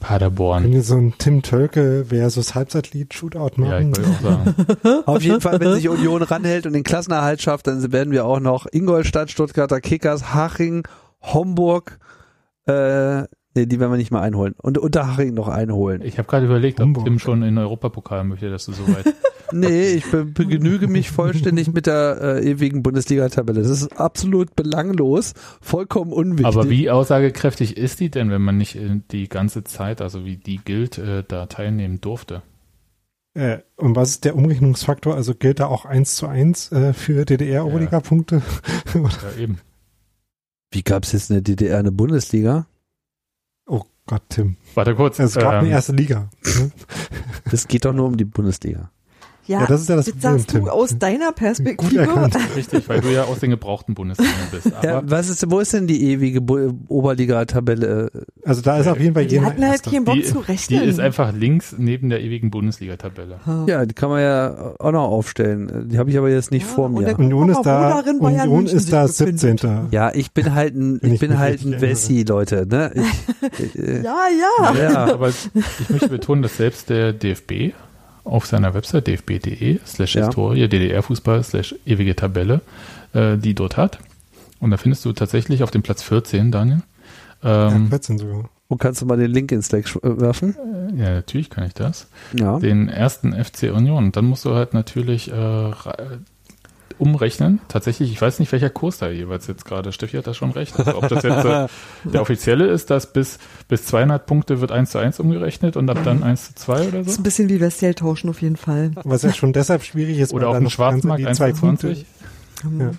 Paderborn. 0.00 0.62
Können 0.62 0.74
wir 0.74 0.82
so 0.82 0.96
ein 0.96 1.14
Tim 1.18 1.42
Tölke 1.42 2.06
versus 2.08 2.54
Halbzeitlied 2.54 3.14
Shootout 3.14 3.50
Ja, 3.62 3.78
ich 3.80 3.86
machen? 3.86 3.96
wollte 3.96 4.10
auch 4.10 4.20
sagen. 4.20 5.02
Auf 5.06 5.22
jeden 5.22 5.40
Fall, 5.40 5.60
wenn 5.60 5.72
sich 5.74 5.88
Union 5.88 6.22
ranhält 6.22 6.66
und 6.66 6.72
den 6.72 6.84
Klassenerhalt 6.84 7.42
schafft, 7.42 7.66
dann 7.66 7.92
werden 7.92 8.12
wir 8.12 8.24
auch 8.24 8.40
noch 8.40 8.66
Ingolstadt, 8.70 9.30
Stuttgarter 9.30 9.80
Kickers, 9.80 10.32
Haching, 10.34 10.86
Homburg, 11.20 11.98
äh, 12.66 13.24
nee, 13.54 13.66
die 13.66 13.80
werden 13.80 13.92
wir 13.92 13.96
nicht 13.96 14.10
mal 14.10 14.22
einholen. 14.22 14.54
Und 14.60 14.78
Unterhaching 14.78 15.34
noch 15.34 15.48
einholen. 15.48 16.02
Ich 16.02 16.18
habe 16.18 16.28
gerade 16.28 16.46
überlegt, 16.46 16.80
ob. 16.80 17.04
Tim 17.04 17.18
schon 17.18 17.42
in 17.42 17.54
den 17.54 17.58
Europapokal 17.58 18.24
möchte, 18.24 18.50
dass 18.50 18.66
du 18.66 18.72
so 18.72 18.86
weit. 18.88 19.14
Nee, 19.52 19.94
ich 19.94 20.10
be 20.10 20.24
begnüge 20.24 20.88
mich 20.88 21.10
vollständig 21.10 21.72
mit 21.72 21.86
der 21.86 22.18
äh, 22.20 22.50
ewigen 22.50 22.82
Bundesliga-Tabelle. 22.82 23.62
Das 23.62 23.70
ist 23.70 23.98
absolut 23.98 24.54
belanglos, 24.54 25.32
vollkommen 25.60 26.12
unwichtig. 26.12 26.46
Aber 26.46 26.68
wie 26.68 26.90
aussagekräftig 26.90 27.76
ist 27.76 28.00
die 28.00 28.10
denn, 28.10 28.30
wenn 28.30 28.42
man 28.42 28.58
nicht 28.58 28.76
äh, 28.76 29.00
die 29.10 29.28
ganze 29.28 29.64
Zeit, 29.64 30.02
also 30.02 30.24
wie 30.24 30.36
die 30.36 30.58
gilt, 30.58 30.98
äh, 30.98 31.24
da 31.26 31.46
teilnehmen 31.46 32.00
durfte? 32.00 32.42
Äh, 33.34 33.58
und 33.76 33.96
was 33.96 34.10
ist 34.10 34.24
der 34.24 34.36
Umrechnungsfaktor? 34.36 35.14
Also 35.14 35.34
gilt 35.34 35.60
da 35.60 35.66
auch 35.66 35.84
1 35.84 36.16
zu 36.16 36.26
1 36.26 36.72
äh, 36.72 36.92
für 36.92 37.24
DDR-Oberliga-Punkte? 37.24 38.42
Ja, 38.94 39.42
eben. 39.42 39.60
Wie 40.70 40.82
gab 40.82 41.04
es 41.04 41.12
jetzt 41.12 41.30
in 41.30 41.36
der 41.36 41.42
DDR 41.42 41.78
eine 41.78 41.92
Bundesliga? 41.92 42.66
Gott, 44.08 44.22
Tim. 44.30 44.56
Warte 44.74 44.94
kurz. 44.94 45.18
Es 45.18 45.34
gab 45.34 45.52
ähm, 45.52 45.58
eine 45.60 45.68
erste 45.68 45.92
Liga. 45.92 46.30
Es 47.52 47.68
geht 47.68 47.84
doch 47.84 47.92
nur 47.92 48.06
um 48.06 48.16
die 48.16 48.24
Bundesliga. 48.24 48.90
Ja, 49.48 49.60
Ja, 49.60 49.66
das 49.66 49.80
ist 49.80 49.88
ja 49.88 49.96
das 49.96 50.06
jetzt 50.06 50.20
Problem, 50.20 50.38
sagst 50.40 50.54
du 50.54 50.68
aus 50.70 50.98
deiner 50.98 51.32
Perspektive. 51.32 52.06
Richtig, 52.54 52.88
weil 52.88 53.00
du 53.00 53.08
ja 53.12 53.24
aus 53.24 53.40
den 53.40 53.50
gebrauchten 53.50 53.94
Bundesländern 53.94 54.34
bist. 54.52 54.72
Aber 54.76 54.86
Ja, 54.86 55.02
was 55.04 55.28
ist, 55.28 55.50
wo 55.50 55.58
ist 55.60 55.72
denn 55.72 55.86
die 55.86 56.02
ewige 56.12 56.40
Oberliga-Tabelle? 56.88 58.10
Also 58.44 58.62
da 58.62 58.78
ist 58.78 58.86
auf 58.86 59.00
jeden 59.00 59.14
Fall 59.14 59.26
Die 59.26 59.36
Jena 59.36 59.46
hatten 59.48 59.66
halt 59.66 59.82
keinen 59.82 60.04
Bock 60.04 60.14
die, 60.14 60.22
zu 60.24 60.40
die 60.40 60.44
rechnen. 60.52 60.82
ist 60.82 61.00
einfach 61.00 61.32
links 61.32 61.74
neben 61.78 62.08
der 62.10 62.20
ewigen 62.20 62.50
Bundesliga-Tabelle. 62.50 63.40
Ja, 63.66 63.84
die 63.86 63.94
kann 63.94 64.10
man 64.10 64.20
ja 64.20 64.74
auch 64.78 64.92
noch 64.92 65.04
aufstellen. 65.08 65.88
Die 65.90 65.98
habe 65.98 66.10
ich 66.10 66.18
aber 66.18 66.28
jetzt 66.30 66.50
nicht 66.50 66.66
Ja, 66.66 66.74
vor 66.74 66.88
mir. 66.88 67.18
Union 67.18 67.48
ist 67.50 67.62
da, 67.62 68.00
Union 68.00 68.66
ist 68.66 68.92
da 68.92 69.08
sich 69.08 69.18
befindet. 69.26 69.60
17. 69.60 69.88
Ja, 69.90 70.12
ich 70.14 70.32
bin 70.32 70.54
halt 70.54 70.74
ein, 70.74 71.00
ich 71.02 71.14
ich 71.14 71.20
bin 71.20 71.38
halt 71.38 71.64
ein. 71.64 71.80
Wessi, 71.80 72.22
Leute. 72.22 72.66
Ne? 72.68 72.92
Ich, 73.58 73.78
äh, 73.78 74.02
ja, 74.02 74.16
ja. 74.72 74.74
ja. 74.90 75.12
Aber 75.14 75.30
ich 75.30 75.50
möchte 75.88 76.08
betonen, 76.08 76.42
dass 76.42 76.56
selbst 76.56 76.90
der 76.90 77.12
DFB 77.12 77.72
auf 78.28 78.46
seiner 78.46 78.74
Website 78.74 79.06
dfb.de 79.06 79.80
slash 79.86 80.14
Ja. 80.14 80.26
Historie 80.26 80.68
DDR-Fußball 80.68 81.42
slash 81.42 81.74
ewige 81.86 82.14
Tabelle 82.14 82.60
äh, 83.14 83.36
die 83.36 83.54
dort 83.54 83.76
hat. 83.76 83.98
Und 84.60 84.70
da 84.70 84.76
findest 84.76 85.04
du 85.04 85.12
tatsächlich 85.12 85.62
auf 85.62 85.70
dem 85.70 85.82
Platz 85.82 86.02
14, 86.02 86.50
Daniel, 86.50 86.82
Ja, 87.42 87.72
ähm, 87.72 87.88
14 87.88 88.18
sogar. 88.18 88.48
Und 88.68 88.78
kannst 88.78 89.00
du 89.00 89.06
mal 89.06 89.16
den 89.16 89.30
Link 89.30 89.50
ins 89.50 89.66
Slack 89.68 89.86
äh, 90.02 90.20
werfen? 90.20 90.54
Ja, 90.96 91.14
natürlich 91.14 91.48
kann 91.48 91.64
ich 91.64 91.74
das. 91.74 92.08
Ja. 92.34 92.58
Den 92.58 92.88
ersten 92.88 93.32
FC 93.32 93.72
Union. 93.74 94.12
Dann 94.12 94.26
musst 94.26 94.44
du 94.44 94.54
halt 94.54 94.74
natürlich 94.74 95.30
äh, 95.30 95.72
umrechnen. 96.98 97.60
Tatsächlich, 97.68 98.12
ich 98.12 98.20
weiß 98.20 98.38
nicht, 98.40 98.50
welcher 98.52 98.70
Kurs 98.70 98.98
da 98.98 99.08
jeweils 99.08 99.46
jetzt 99.46 99.64
gerade. 99.64 99.92
Steffi 99.92 100.16
hat 100.16 100.26
da 100.26 100.34
schon 100.34 100.50
recht. 100.50 100.78
Also, 100.78 100.96
ob 100.96 101.08
das 101.08 101.22
jetzt 101.22 101.44
äh, 101.44 101.66
der 102.10 102.22
offizielle 102.22 102.66
ist, 102.66 102.90
dass 102.90 103.12
bis, 103.12 103.38
bis 103.68 103.84
200 103.86 104.26
Punkte 104.26 104.60
wird 104.60 104.72
1 104.72 104.90
zu 104.90 104.98
1 104.98 105.20
umgerechnet 105.20 105.76
und 105.76 105.88
ab 105.90 105.98
dann 106.04 106.22
1 106.22 106.48
zu 106.48 106.54
2 106.54 106.88
oder 106.88 106.98
Das 106.98 107.06
ist 107.08 107.14
so. 107.14 107.20
ein 107.20 107.22
bisschen 107.24 107.48
wie 107.48 107.60
Westell 107.60 107.94
tauschen 107.94 108.30
auf 108.30 108.42
jeden 108.42 108.56
Fall. 108.56 108.92
Was 109.04 109.22
ja 109.22 109.32
schon 109.32 109.52
deshalb 109.52 109.82
schwierig 109.82 110.18
ist, 110.18 110.32
Oder 110.32 110.48
auf 110.48 110.56
dem 110.56 110.64
das 110.64 110.72
Schwarzmarkt 110.72 111.20
die 111.20 111.26
1 111.26 111.38
zwei 111.38 111.52
zu 111.52 111.60
Punkte. 111.60 111.88
20. 111.88 112.06
Ja. 112.78 112.90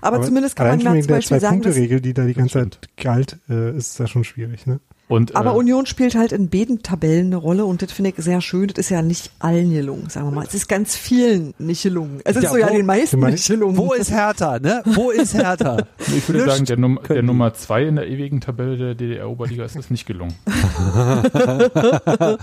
Aber, 0.00 0.22
zumindest 0.22 0.56
kann 0.56 0.68
man 0.68 0.80
da 0.80 1.00
zum 1.00 1.06
Beispiel 1.06 1.40
sagen, 1.40 1.62
dass, 1.62 1.74
die 1.74 2.14
da 2.14 2.24
die 2.24 2.34
ganze. 2.34 2.54
Zeit 2.54 2.78
galt, 2.96 3.38
äh, 3.48 3.76
ist 3.76 3.98
da 4.00 4.06
schon 4.06 4.24
schwierig. 4.24 4.66
Ne? 4.66 4.80
Und, 5.06 5.36
aber 5.36 5.50
äh, 5.52 5.56
Union 5.56 5.84
spielt 5.84 6.14
halt 6.14 6.32
in 6.32 6.48
beiden 6.48 6.82
Tabellen 6.82 7.26
eine 7.26 7.36
Rolle 7.36 7.66
und 7.66 7.82
das 7.82 7.92
finde 7.92 8.10
ich 8.16 8.24
sehr 8.24 8.40
schön. 8.40 8.68
Das 8.68 8.78
ist 8.78 8.88
ja 8.88 9.02
nicht 9.02 9.30
allen 9.38 9.70
gelungen, 9.70 10.08
sagen 10.08 10.28
wir 10.28 10.32
mal. 10.34 10.46
Es 10.46 10.54
ist 10.54 10.66
ganz 10.66 10.96
vielen 10.96 11.52
nicht 11.58 11.82
gelungen. 11.82 12.20
Es 12.24 12.36
ist 12.36 12.44
Ja, 12.44 12.50
so 12.50 12.56
ja 12.56 12.70
wo- 12.70 12.74
den 12.74 12.86
meisten 12.86 13.20
meinst- 13.20 13.50
nicht 13.50 13.60
gelungen. 13.60 13.76
Wo 13.76 13.92
ist 13.92 14.10
Hertha, 14.10 14.58
ne? 14.58 14.82
Wo 14.86 15.10
ist 15.10 15.34
Hertha? 15.34 15.76
ich 15.98 16.26
würde 16.28 16.44
Nicht 16.44 16.50
sagen, 16.54 16.64
der, 16.64 16.76
Num 16.78 16.98
der. 17.06 17.22
Nummer 17.22 17.52
2 17.52 17.84
in 17.84 17.96
der 17.96 18.08
ewigen 18.08 18.40
Tabelle 18.40 18.78
der 18.78 18.94
DDR-Oberliga 18.94 19.64
ist 19.64 19.76
es 19.76 19.90
nicht 19.90 20.06
gelungen. 20.06 20.34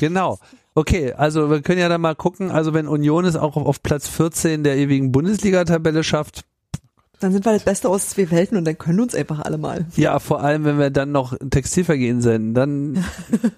genau. 0.00 0.38
Okay, 0.74 1.12
also 1.12 1.50
wir 1.50 1.62
können 1.62 1.80
ja 1.80 1.88
dann 1.88 2.00
mal 2.00 2.14
gucken, 2.16 2.50
also 2.50 2.74
wenn 2.74 2.88
Union 2.88 3.24
es 3.24 3.36
auch 3.36 3.56
auf, 3.56 3.66
auf 3.66 3.82
Platz 3.82 4.08
14 4.08 4.64
der 4.64 4.76
ewigen 4.76 5.12
Bundesliga-Tabelle 5.12 6.02
schafft, 6.02 6.44
Dann 7.24 7.32
sind 7.32 7.46
wir 7.46 7.54
das 7.54 7.64
Beste 7.64 7.88
aus 7.88 8.10
zwei 8.10 8.30
Welten 8.30 8.58
und 8.58 8.66
dann 8.66 8.76
können 8.76 9.00
uns 9.00 9.14
einfach 9.14 9.40
alle 9.40 9.56
mal. 9.56 9.86
ja, 9.96 10.18
vor 10.18 10.42
allem 10.42 10.64
wenn 10.64 10.78
wir 10.78 10.90
dann 10.90 11.10
noch 11.10 11.34
Textilvergehen 11.48 12.20
senden, 12.20 12.52
dann 12.52 13.04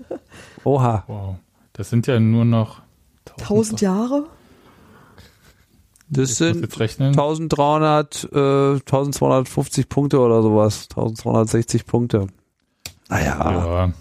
Oha. 0.65 1.03
Wow. 1.09 1.35
Das 1.73 1.91
sind 1.91 2.07
ja 2.07 2.21
nur 2.21 2.45
noch 2.45 2.83
Tausend 3.25 3.81
Jahre? 3.81 4.29
Das 6.09 6.31
Ich 6.31 6.37
sind 6.37 6.61
jetzt 6.61 6.79
rechnen. 6.79 7.09
1300, 7.09 8.29
äh, 8.33 8.39
1250 8.75 9.89
Punkte 9.89 10.21
oder 10.21 10.43
sowas. 10.43 10.85
1260 10.85 11.87
Punkte. 11.87 12.29
Naja, 13.09 13.51
Ja. 13.51 13.93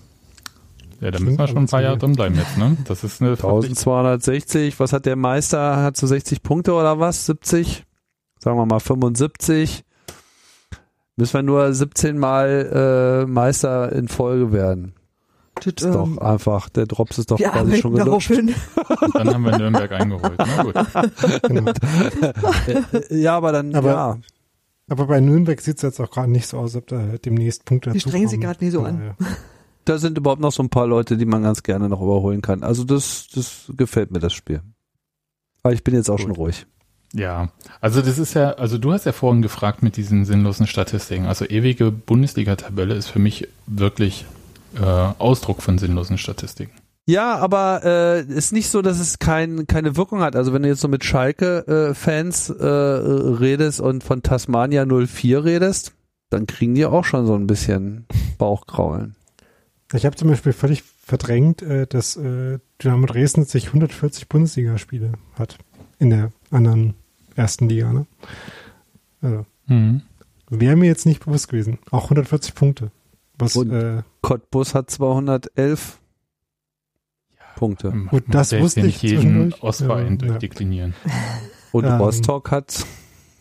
Ja, 1.01 1.09
da 1.11 1.19
müssen 1.19 1.39
wir 1.39 1.47
schon 1.47 1.57
ein 1.57 1.67
paar 1.67 1.81
Jahre 1.81 1.97
drin 1.97 2.13
bleiben 2.13 2.35
jetzt, 2.35 2.55
ne? 2.55 2.77
Das 2.85 3.03
ist 3.03 3.19
eine 3.19 3.31
1260. 3.31 4.79
Was 4.79 4.93
hat 4.93 5.07
der 5.07 5.15
Meister? 5.15 5.77
Hat 5.77 5.97
so 5.97 6.05
60 6.05 6.43
Punkte 6.43 6.73
oder 6.73 6.99
was? 6.99 7.25
70? 7.25 7.83
Sagen 8.45 8.59
wir 8.59 8.67
mal 8.67 8.79
75. 8.79 9.83
Müssen 11.17 11.33
wir 11.33 11.41
nur 11.41 11.73
17 11.73 12.15
Mal 12.19 13.23
äh, 13.23 13.25
Meister 13.25 13.91
in 13.91 14.07
Folge 14.07 14.51
werden. 14.51 14.93
Das, 15.55 15.65
Ist 15.83 15.85
doch 15.95 16.05
ähm, 16.05 16.19
einfach, 16.19 16.69
der 16.69 16.85
Drops 16.85 17.17
ist 17.17 17.31
doch 17.31 17.39
wir 17.39 17.49
quasi 17.49 17.77
schon 17.77 17.95
gelutscht. 17.95 18.29
Dann 19.13 19.33
haben 19.33 19.43
wir 19.45 19.57
Nürnberg 19.57 19.91
eingeholt. 19.93 20.33
Na 20.37 20.61
gut. 20.63 20.75
Genau. 21.47 21.71
Äh, 22.67 23.19
Ja, 23.19 23.35
aber 23.35 23.51
dann, 23.51 23.73
Aber- 23.73 23.89
ja. 23.89 24.17
Aber 24.89 25.07
bei 25.07 25.19
Nürnberg 25.21 25.59
sieht 25.59 25.77
es 25.77 25.81
jetzt 25.81 25.99
auch 25.99 26.11
gerade 26.11 26.29
nicht 26.29 26.45
so 26.45 26.59
aus, 26.59 26.75
ob 26.75 26.85
da 26.85 26.99
demnächst 27.17 27.65
Punkte 27.65 27.89
Die 27.89 27.99
strengen 27.99 28.27
sich 28.27 28.39
gerade 28.39 28.63
nie 28.63 28.69
so 28.69 28.81
Von 28.81 28.87
an. 28.89 29.15
Da 29.85 29.97
sind 29.97 30.19
überhaupt 30.19 30.41
noch 30.41 30.51
so 30.51 30.61
ein 30.61 30.69
paar 30.69 30.85
Leute, 30.85 31.17
die 31.17 31.25
man 31.25 31.41
ganz 31.41 31.63
gerne 31.63 31.89
noch 31.89 31.99
überholen 32.03 32.43
kann. 32.43 32.61
Also 32.61 32.83
das, 32.83 33.25
das 33.33 33.71
gefällt 33.75 34.11
mir, 34.11 34.19
das 34.19 34.33
Spiel. 34.33 34.61
Aber 35.63 35.73
ich 35.73 35.83
bin 35.83 35.95
jetzt 35.95 36.11
auch 36.11 36.17
Gut. 36.17 36.27
schon 36.27 36.31
ruhig. 36.35 36.67
Ja, 37.15 37.49
also 37.79 38.01
das 38.01 38.19
ist 38.19 38.33
ja, 38.33 38.51
also 38.51 38.77
du 38.77 38.91
hast 38.91 39.05
ja 39.05 39.13
vorhin 39.13 39.41
gefragt 39.41 39.81
mit 39.81 39.95
diesen 39.95 40.25
sinnlosen 40.25 40.67
Statistiken. 40.67 41.25
Also 41.25 41.45
ewige 41.45 41.89
Bundesliga-Tabelle 41.89 42.93
ist 42.93 43.07
für 43.07 43.19
mich 43.19 43.47
wirklich 43.67 44.25
äh, 44.75 44.83
Ausdruck 44.83 45.61
von 45.61 45.77
sinnlosen 45.77 46.17
Statistiken. 46.17 46.73
Ja, 47.07 47.37
aber 47.37 47.81
äh, 47.85 48.21
ist 48.23 48.51
nicht 48.51 48.69
so, 48.69 48.81
dass 48.81 48.99
es 48.99 49.17
kein, 49.19 49.65
keine 49.65 49.95
Wirkung 49.95 50.21
hat. 50.21 50.35
Also 50.35 50.51
wenn 50.51 50.63
du 50.63 50.67
jetzt 50.67 50.81
so 50.81 50.89
mit 50.89 51.05
Schalke-Fans 51.05 52.49
äh, 52.49 52.65
redest 52.65 53.79
und 53.79 54.03
von 54.03 54.21
Tasmania 54.21 54.85
04 54.85 55.45
redest, 55.45 55.93
dann 56.29 56.47
kriegen 56.47 56.75
die 56.75 56.85
auch 56.85 57.05
schon 57.05 57.25
so 57.27 57.35
ein 57.35 57.47
bisschen 57.47 58.07
Bauchkraulen. 58.37 59.15
Ich 59.93 60.05
habe 60.05 60.17
zum 60.17 60.27
Beispiel 60.27 60.51
völlig 60.51 60.83
verdrängt, 60.83 61.61
äh, 61.61 61.87
dass 61.87 62.17
äh, 62.17 62.59
Dynamo 62.83 63.05
Dresden 63.05 63.45
sich 63.45 63.67
140 63.67 64.27
Bundesligaspiele 64.27 65.13
hat 65.39 65.59
in 65.97 66.09
der 66.09 66.33
anderen 66.51 66.95
ersten 67.35 67.69
Liga. 67.69 67.91
Ne? 67.93 68.05
Also, 69.21 69.45
Mhm. 69.67 70.01
wäre 70.49 70.75
mir 70.75 70.85
jetzt 70.87 71.05
nicht 71.05 71.23
bewusst 71.25 71.47
gewesen. 71.49 71.79
Auch 71.91 72.09
140 72.09 72.55
Punkte. 72.55 72.91
Was, 73.37 73.55
Und- 73.55 73.71
äh, 73.71 74.03
Cottbus 74.21 74.73
hat 74.75 74.89
211 74.89 75.99
Punkte. 77.55 77.91
Gut, 78.09 78.23
das 78.27 78.51
wusste 78.59 78.81
ich 78.81 78.85
nicht 78.85 79.03
jeden. 79.03 79.53
Ostverein 79.61 80.05
Ja, 80.05 80.11
ja. 80.11 80.15
durchdeklinieren. 80.31 80.93
Und 81.71 81.85
Ähm. 81.85 81.93
Rostock 81.93 82.51
hat 82.51 82.85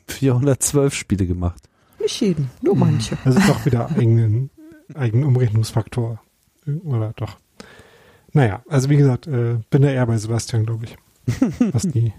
412 0.09 0.95
Spiele 0.95 1.27
gemacht. 1.27 1.69
Nicht 2.01 2.21
jeden, 2.21 2.51
nur 2.63 2.77
manche. 2.77 3.17
Also 3.25 3.39
doch 3.41 3.65
wieder 3.67 3.89
eigenen, 3.91 4.51
eigenen 4.95 5.25
Umrechnungsfaktor. 5.25 6.21
Oder 6.85 7.13
doch. 7.17 7.39
Naja, 8.33 8.63
also 8.69 8.89
wie 8.91 8.97
gesagt, 8.97 9.27
äh, 9.27 9.59
bin 9.71 9.83
da 9.83 9.89
eher 9.89 10.07
bei 10.07 10.17
Sebastian, 10.17 10.67
glaube 10.67 10.85
ich, 10.87 10.97
was 11.73 11.83
die 11.85 12.13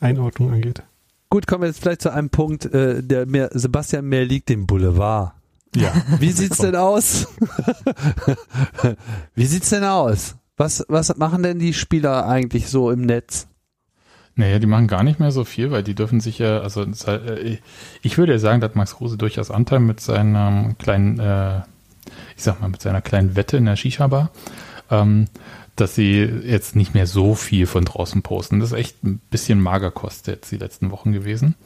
Einordnung 0.00 0.50
angeht. 0.52 0.82
Gut, 1.32 1.46
kommen 1.46 1.62
wir 1.62 1.68
jetzt 1.68 1.80
vielleicht 1.80 2.02
zu 2.02 2.12
einem 2.12 2.28
Punkt, 2.28 2.66
äh, 2.74 3.02
der 3.02 3.24
mir 3.24 3.48
Sebastian 3.54 4.04
mehr 4.04 4.26
liegt, 4.26 4.50
dem 4.50 4.66
Boulevard. 4.66 5.32
Ja. 5.74 5.90
Wie 6.18 6.30
sieht's 6.30 6.58
denn 6.58 6.76
aus? 6.76 7.26
Wie 9.34 9.46
sieht's 9.46 9.70
denn 9.70 9.84
aus? 9.84 10.36
Was, 10.58 10.84
was 10.88 11.16
machen 11.16 11.42
denn 11.42 11.58
die 11.58 11.72
Spieler 11.72 12.26
eigentlich 12.28 12.68
so 12.68 12.90
im 12.90 13.00
Netz? 13.00 13.46
Naja, 14.34 14.58
die 14.58 14.66
machen 14.66 14.88
gar 14.88 15.02
nicht 15.04 15.20
mehr 15.20 15.30
so 15.30 15.44
viel, 15.44 15.70
weil 15.70 15.82
die 15.82 15.94
dürfen 15.94 16.20
sich 16.20 16.38
ja, 16.38 16.60
also 16.60 16.82
äh, 16.82 17.56
ich 18.02 18.18
würde 18.18 18.32
ja 18.32 18.38
sagen, 18.38 18.60
dass 18.60 18.74
Max 18.74 18.96
Kruse 18.96 19.16
durchaus 19.16 19.50
Anteil 19.50 19.80
mit 19.80 20.00
seinem 20.00 20.76
kleinen, 20.76 21.18
äh, 21.18 21.60
ich 22.36 22.42
sag 22.42 22.60
mal, 22.60 22.68
mit 22.68 22.82
seiner 22.82 23.00
kleinen 23.00 23.36
Wette 23.36 23.56
in 23.56 23.64
der 23.64 23.76
Shisha-Bar, 23.76 24.32
ähm, 24.90 25.28
dass 25.82 25.96
sie 25.96 26.22
jetzt 26.22 26.76
nicht 26.76 26.94
mehr 26.94 27.08
so 27.08 27.34
viel 27.34 27.66
von 27.66 27.84
draußen 27.84 28.22
posten. 28.22 28.60
Das 28.60 28.70
ist 28.70 28.78
echt 28.78 29.02
ein 29.02 29.20
bisschen 29.30 29.60
Magerkost 29.60 30.28
jetzt 30.28 30.52
die 30.52 30.56
letzten 30.56 30.92
Wochen 30.92 31.10
gewesen. 31.10 31.56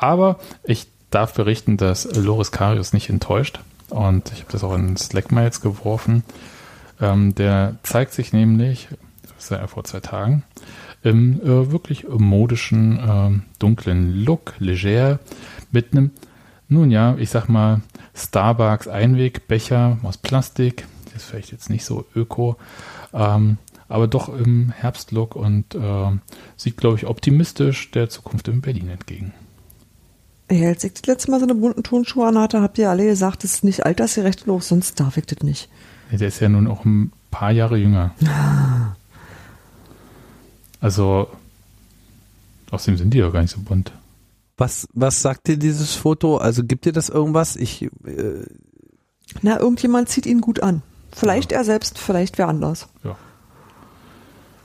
Aber 0.00 0.40
ich 0.64 0.88
darf 1.10 1.34
berichten, 1.34 1.76
dass 1.76 2.16
Loris 2.16 2.50
Karius 2.50 2.92
nicht 2.92 3.08
enttäuscht. 3.08 3.60
Und 3.88 4.32
ich 4.32 4.40
habe 4.40 4.50
das 4.50 4.64
auch 4.64 4.74
in 4.74 4.96
Slack 4.96 5.30
mal 5.30 5.44
jetzt 5.44 5.60
geworfen. 5.60 6.24
Ähm, 7.00 7.32
der 7.36 7.76
zeigt 7.84 8.14
sich 8.14 8.32
nämlich, 8.32 8.88
das 9.22 9.44
ist 9.44 9.50
ja 9.50 9.64
vor 9.68 9.84
zwei 9.84 10.00
Tagen, 10.00 10.42
im 11.04 11.40
äh, 11.40 11.70
wirklich 11.70 12.08
modischen, 12.08 12.98
ähm, 13.00 13.42
dunklen 13.60 14.24
Look, 14.24 14.54
leger, 14.58 15.20
mit 15.70 15.92
einem, 15.92 16.10
nun 16.68 16.90
ja, 16.90 17.14
ich 17.16 17.30
sag 17.30 17.48
mal, 17.48 17.80
Starbucks 18.12 18.88
Einwegbecher 18.88 19.98
aus 20.02 20.18
Plastik. 20.18 20.84
Das 21.06 21.22
ist 21.22 21.30
vielleicht 21.30 21.52
jetzt 21.52 21.70
nicht 21.70 21.84
so 21.84 22.06
öko, 22.14 22.56
ähm, 23.12 23.58
aber 23.88 24.06
doch 24.06 24.28
im 24.28 24.70
Herbstlook 24.70 25.34
und 25.34 25.74
äh, 25.74 26.10
sieht, 26.56 26.76
glaube 26.76 26.96
ich, 26.96 27.06
optimistisch 27.06 27.90
der 27.90 28.08
Zukunft 28.08 28.48
in 28.48 28.60
Berlin 28.60 28.88
entgegen. 28.88 29.32
Ey, 30.48 30.66
als 30.66 30.84
ich 30.84 30.94
das 30.94 31.06
letzte 31.06 31.30
Mal 31.30 31.38
so 31.38 31.46
eine 31.46 31.54
bunten 31.54 31.82
Turnschuhe 31.82 32.26
anhatte, 32.26 32.60
habt 32.60 32.78
ihr 32.78 32.90
alle 32.90 33.04
gesagt, 33.04 33.44
das 33.44 33.54
ist 33.54 33.64
nicht 33.64 33.86
altersgerecht 33.86 34.46
los, 34.46 34.68
sonst 34.68 34.98
darf 34.98 35.16
ich 35.16 35.26
das 35.26 35.40
nicht. 35.40 35.68
Der 36.10 36.28
ist 36.28 36.40
ja 36.40 36.48
nun 36.48 36.66
auch 36.66 36.84
ein 36.84 37.12
paar 37.30 37.52
Jahre 37.52 37.76
jünger. 37.76 38.14
Also, 40.80 41.28
außerdem 42.70 42.96
sind 42.96 43.14
die 43.14 43.18
ja 43.18 43.28
gar 43.30 43.42
nicht 43.42 43.54
so 43.54 43.60
bunt. 43.60 43.92
Was, 44.56 44.88
was 44.92 45.22
sagt 45.22 45.46
dir 45.46 45.56
dieses 45.56 45.94
Foto? 45.94 46.36
Also 46.36 46.64
gibt 46.64 46.84
dir 46.84 46.92
das 46.92 47.08
irgendwas? 47.08 47.56
Ich, 47.56 47.82
äh, 47.82 48.44
Na, 49.42 49.58
irgendjemand 49.58 50.08
zieht 50.08 50.26
ihn 50.26 50.40
gut 50.40 50.62
an. 50.62 50.82
Vielleicht 51.12 51.52
er 51.52 51.64
selbst, 51.64 51.98
vielleicht 51.98 52.38
wer 52.38 52.48
anders. 52.48 52.88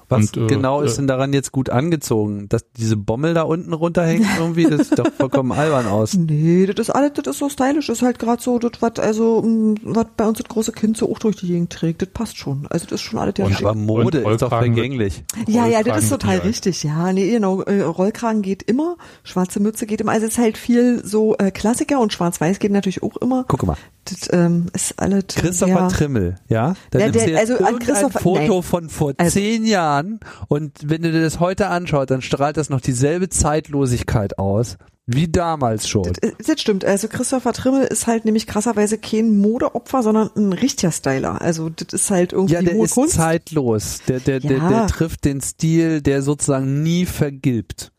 was 0.10 0.34
Und, 0.34 0.38
äh, 0.38 0.48
genau 0.48 0.82
ist 0.82 0.94
äh, 0.94 0.98
denn 0.98 1.08
daran 1.08 1.34
jetzt 1.34 1.52
gut 1.52 1.70
angezogen? 1.70 2.48
Dass 2.50 2.66
diese 2.74 2.98
Bommel 2.98 3.34
da 3.34 3.44
unten 3.44 3.74
runterhängt 3.74 4.26
irgendwie, 4.38 4.66
das 4.66 4.90
sieht 4.90 5.00
doch 5.00 5.12
vollkommen 5.12 5.52
albern 5.58 5.88
aus. 5.88 6.14
Nee, 6.14 6.66
das 6.66 6.88
ist 6.88 6.90
alles, 6.96 7.14
das 7.14 7.28
ist 7.28 7.40
so 7.40 7.50
stylisch, 7.50 7.88
das 7.88 7.98
ist 7.98 8.04
halt 8.04 8.20
gerade 8.20 8.42
so, 8.42 8.60
das, 8.60 8.82
was 8.82 9.00
also, 9.00 9.42
mm, 9.42 9.76
was 9.84 10.08
bei 10.16 10.28
uns 10.28 10.38
das 10.38 10.48
große 10.48 10.72
Kind 10.72 10.98
so 10.98 11.12
auch 11.12 11.20
durch 11.20 11.38
die 11.38 11.48
Gegend 11.48 11.72
trägt, 11.72 12.02
das 12.02 12.10
passt 12.10 12.38
schon. 12.38 12.68
Also 12.70 12.86
das 12.86 13.02
ist 13.02 13.02
schon 13.02 13.20
alles 13.20 13.36
ja 13.38 13.46
Und. 13.46 13.58
Aber 13.58 13.76
Mode 13.76 14.24
Und 14.24 14.34
ist 14.34 14.42
doch 14.42 14.50
vergänglich. 14.50 15.24
Ja, 15.48 15.66
ja, 15.66 15.84
das 15.84 16.04
ist 16.04 16.10
total 16.10 16.40
richtig. 16.40 16.84
Ja, 16.84 17.12
nee, 17.12 17.32
genau. 17.32 17.62
Äh, 17.62 17.82
Rollkragen 17.82 18.42
geht 18.42 18.64
immer, 18.64 18.98
schwarze 19.24 19.60
Mütze 19.60 19.86
geht 19.86 20.02
immer. 20.02 20.12
Also 20.12 20.28
es 20.28 20.34
ist 20.34 20.40
halt 20.40 20.58
viel 20.58 21.04
so 21.06 21.36
äh, 21.38 21.52
Klassiker 21.52 22.00
und 22.00 22.14
Schwarz-Weiß 22.14 22.60
geht 22.60 22.72
natürlich 22.72 23.04
auch 23.04 23.18
immer. 23.18 23.46
Guck 23.48 23.66
mal. 23.66 23.78
Das 24.06 24.30
ähm, 24.32 24.68
ist 24.74 24.98
alles. 25.00 25.26
Christopher 25.36 25.74
ja. 25.74 25.88
Trimmel, 25.90 26.36
ja? 26.48 26.76
Dann 26.92 27.02
Ja, 27.02 27.08
nimmst 27.10 27.28
der- 27.28 27.40
also 27.40 27.58
an 27.58 27.80
Christopher- 27.80 28.20
Foto 28.20 28.54
nein. 28.56 28.64
von 28.64 28.90
vor 28.90 29.14
Also- 29.18 29.32
zehn 29.40 29.66
Jahren 29.66 30.20
und 30.48 30.72
wenn 30.90 31.02
du 31.02 31.12
dir 31.12 31.22
das 31.22 31.40
heute 31.40 31.68
anschaust, 31.68 32.10
dann 32.12 32.22
strahlt 32.22 32.58
das 32.58 32.70
noch 32.70 32.82
dieselbe 32.82 33.30
Zeitlosigkeit 33.30 34.38
aus 34.40 34.78
wie 35.08 35.28
damals 35.28 35.88
schon. 35.88 36.02
Das, 36.04 36.32
das 36.48 36.60
stimmt. 36.60 36.84
Also 36.84 37.08
Christopher 37.08 37.54
Trimmel 37.54 37.84
ist 37.84 38.08
halt 38.08 38.26
nämlich 38.26 38.48
krasserweise 38.48 38.98
kein 38.98 39.38
Modeopfer, 39.38 40.02
sondern 40.02 40.32
ein 40.36 40.52
richtiger 40.52 40.92
Styler. 40.92 41.42
Also 41.44 41.70
das 41.70 41.94
ist 41.94 42.10
halt 42.10 42.34
irgendwie 42.34 42.56
Ja, 42.56 42.62
der 42.64 42.74
hohe 42.74 42.86
ist 42.86 42.96
Kunst. 42.96 43.14
zeitlos. 43.14 44.00
Der, 44.08 44.20
der, 44.20 44.40
der, 44.40 44.58
Ja. 44.58 44.70
der 44.70 44.88
trifft 44.88 45.26
den 45.26 45.42
Stil, 45.42 46.02
der 46.02 46.24
sozusagen 46.24 46.82
nie 46.82 47.06
vergilbt. 47.06 47.92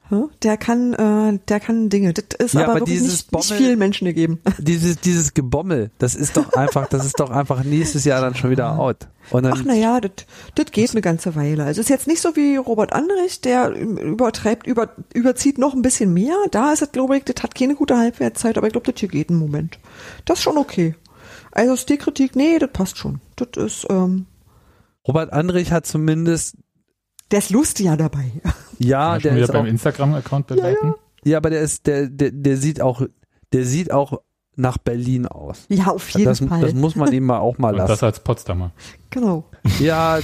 Der 0.42 0.56
kann, 0.56 0.92
äh, 0.94 1.38
der 1.48 1.58
kann 1.60 1.88
Dinge. 1.88 2.12
Das 2.12 2.24
ist 2.38 2.54
Ja, 2.54 2.60
aber, 2.62 2.70
aber 2.72 2.80
wirklich 2.82 3.00
nicht, 3.00 3.10
nicht 3.10 3.30
Bommel- 3.30 3.56
vielen 3.58 3.78
Menschen 3.78 4.04
gegeben. 4.04 4.40
Dieses, 4.58 5.00
dieses 5.00 5.34
Gebommel, 5.34 5.90
das 5.98 6.14
ist 6.14 6.36
doch 6.36 6.52
einfach, 6.52 6.86
das 6.88 7.04
ist 7.04 7.18
doch 7.18 7.30
einfach 7.30 7.64
nächstes 7.64 8.04
Jahr 8.04 8.20
dann 8.20 8.34
schon 8.36 8.50
wieder 8.50 8.78
out. 8.78 9.08
Dann, 9.32 9.46
Ach 9.46 9.64
naja, 9.64 10.00
das 10.00 10.12
das 10.54 10.66
geht 10.70 10.92
eine 10.92 11.00
ganze 11.00 11.34
Weile. 11.34 11.64
Also 11.64 11.80
ist 11.80 11.90
jetzt 11.90 12.06
nicht 12.06 12.20
so 12.22 12.36
wie 12.36 12.56
Robert 12.56 12.92
Andrich, 12.92 13.40
der 13.40 13.70
übertreibt, 13.70 14.66
über, 14.68 14.90
überzieht 15.12 15.58
noch 15.58 15.74
ein 15.74 15.82
bisschen 15.82 16.12
mehr. 16.14 16.36
Da 16.52 16.72
ist 16.72 16.82
es, 16.82 16.92
glaube 16.92 17.16
ich, 17.16 17.24
das 17.24 17.42
hat 17.42 17.56
keine 17.56 17.74
gute 17.74 17.98
Halbwertszeit, 17.98 18.56
aber 18.56 18.68
ich 18.68 18.72
glaube, 18.72 18.92
das 18.92 19.00
hier 19.00 19.08
geht 19.08 19.30
einen 19.30 19.40
Moment. 19.40 19.80
Das 20.24 20.38
ist 20.38 20.44
schon 20.44 20.56
okay. 20.58 20.94
Also 21.50 21.74
Stilkritik, 21.74 22.36
nee, 22.36 22.58
das 22.60 22.70
passt 22.72 22.98
schon. 22.98 23.20
Das 23.34 23.48
ist, 23.56 23.86
ähm, 23.90 24.26
Robert 25.08 25.32
Andrich 25.32 25.72
hat 25.72 25.86
zumindest, 25.86 26.56
der 27.30 27.38
ist 27.40 27.50
lustiger 27.50 27.96
dabei. 27.96 28.30
ja, 28.78 29.18
der 29.18 29.34
wieder 29.34 29.44
ist 29.44 29.52
beim 29.52 29.66
Instagram-Account 29.66 30.46
bewerten. 30.48 30.94
ja, 31.24 31.36
aber 31.38 31.50
der 31.50 31.60
ist, 31.60 31.86
der, 31.86 32.08
der, 32.08 32.30
der 32.30 32.56
sieht 32.56 32.80
auch, 32.80 33.02
der 33.52 33.64
sieht 33.64 33.92
auch 33.92 34.20
nach 34.58 34.78
Berlin 34.78 35.26
aus. 35.26 35.66
Ja, 35.68 35.88
auf 35.88 36.08
jeden 36.10 36.24
Das, 36.24 36.38
Fall. 36.38 36.62
das 36.62 36.72
muss 36.72 36.96
man 36.96 37.12
ihm 37.12 37.26
mal 37.26 37.40
auch 37.40 37.58
mal 37.58 37.72
Und 37.74 37.78
das 37.78 37.90
lassen. 37.90 38.04
als 38.06 38.20
Potsdamer. 38.20 38.70
genau. 39.10 39.44
Ja, 39.80 40.18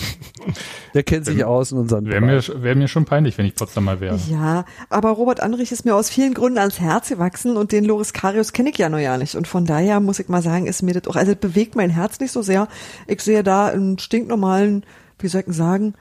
der 0.95 1.03
kennt 1.03 1.27
sich 1.27 1.45
aus 1.45 1.71
in 1.73 1.77
unseren 1.77 2.07
Wäre 2.07 2.23
mir, 2.23 2.41
wär 2.63 2.75
mir 2.75 2.89
schon 2.89 3.05
peinlich, 3.05 3.37
wenn 3.37 3.45
ich 3.45 3.55
Potsdamer 3.55 4.01
wäre. 4.01 4.19
Ja, 4.31 4.65
aber 4.89 5.11
Robert 5.11 5.41
Andrich 5.41 5.71
ist 5.71 5.85
mir 5.85 5.95
aus 5.95 6.09
vielen 6.09 6.33
Gründen 6.33 6.59
ans 6.59 6.81
Herz 6.81 7.11
gewachsen 7.11 7.59
und 7.59 7.73
den 7.73 7.85
Loris 7.85 8.15
Karius 8.15 8.55
kenne 8.55 8.71
ich 8.71 8.79
ja 8.79 8.89
noch 8.89 8.99
ja 9.01 9.19
nicht. 9.19 9.35
Und 9.35 9.47
von 9.49 9.67
daher 9.67 10.01
muss 10.01 10.19
ich 10.19 10.31
mal 10.31 10.41
sagen, 10.41 10.67
ist 10.67 10.81
mir 10.83 10.95
das 10.95 11.07
auch, 11.09 11.17
also 11.17 11.33
das 11.33 11.41
bewegt 11.41 11.77
mein 11.77 11.91
Herz 11.91 12.19
nicht 12.19 12.33
so 12.33 12.41
sehr. 12.41 12.69
Ich 13.07 13.21
sehe 13.21 13.43
da 13.43 13.67
einen 13.67 13.99
stinknormalen, 13.99 14.87
wie 15.19 15.29
soll 15.29 15.41
ich 15.41 15.45
denn 15.47 15.55
sagen, 15.55 15.95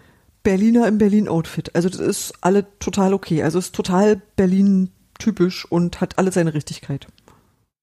Berliner 0.43 0.87
im 0.87 0.97
Berlin-Outfit. 0.97 1.75
Also 1.75 1.89
das 1.89 1.99
ist 1.99 2.33
alle 2.41 2.65
total 2.79 3.13
okay. 3.13 3.43
Also 3.43 3.59
ist 3.59 3.75
total 3.75 4.21
Berlin-typisch 4.35 5.65
und 5.65 6.01
hat 6.01 6.17
alle 6.17 6.31
seine 6.31 6.53
Richtigkeit. 6.53 7.07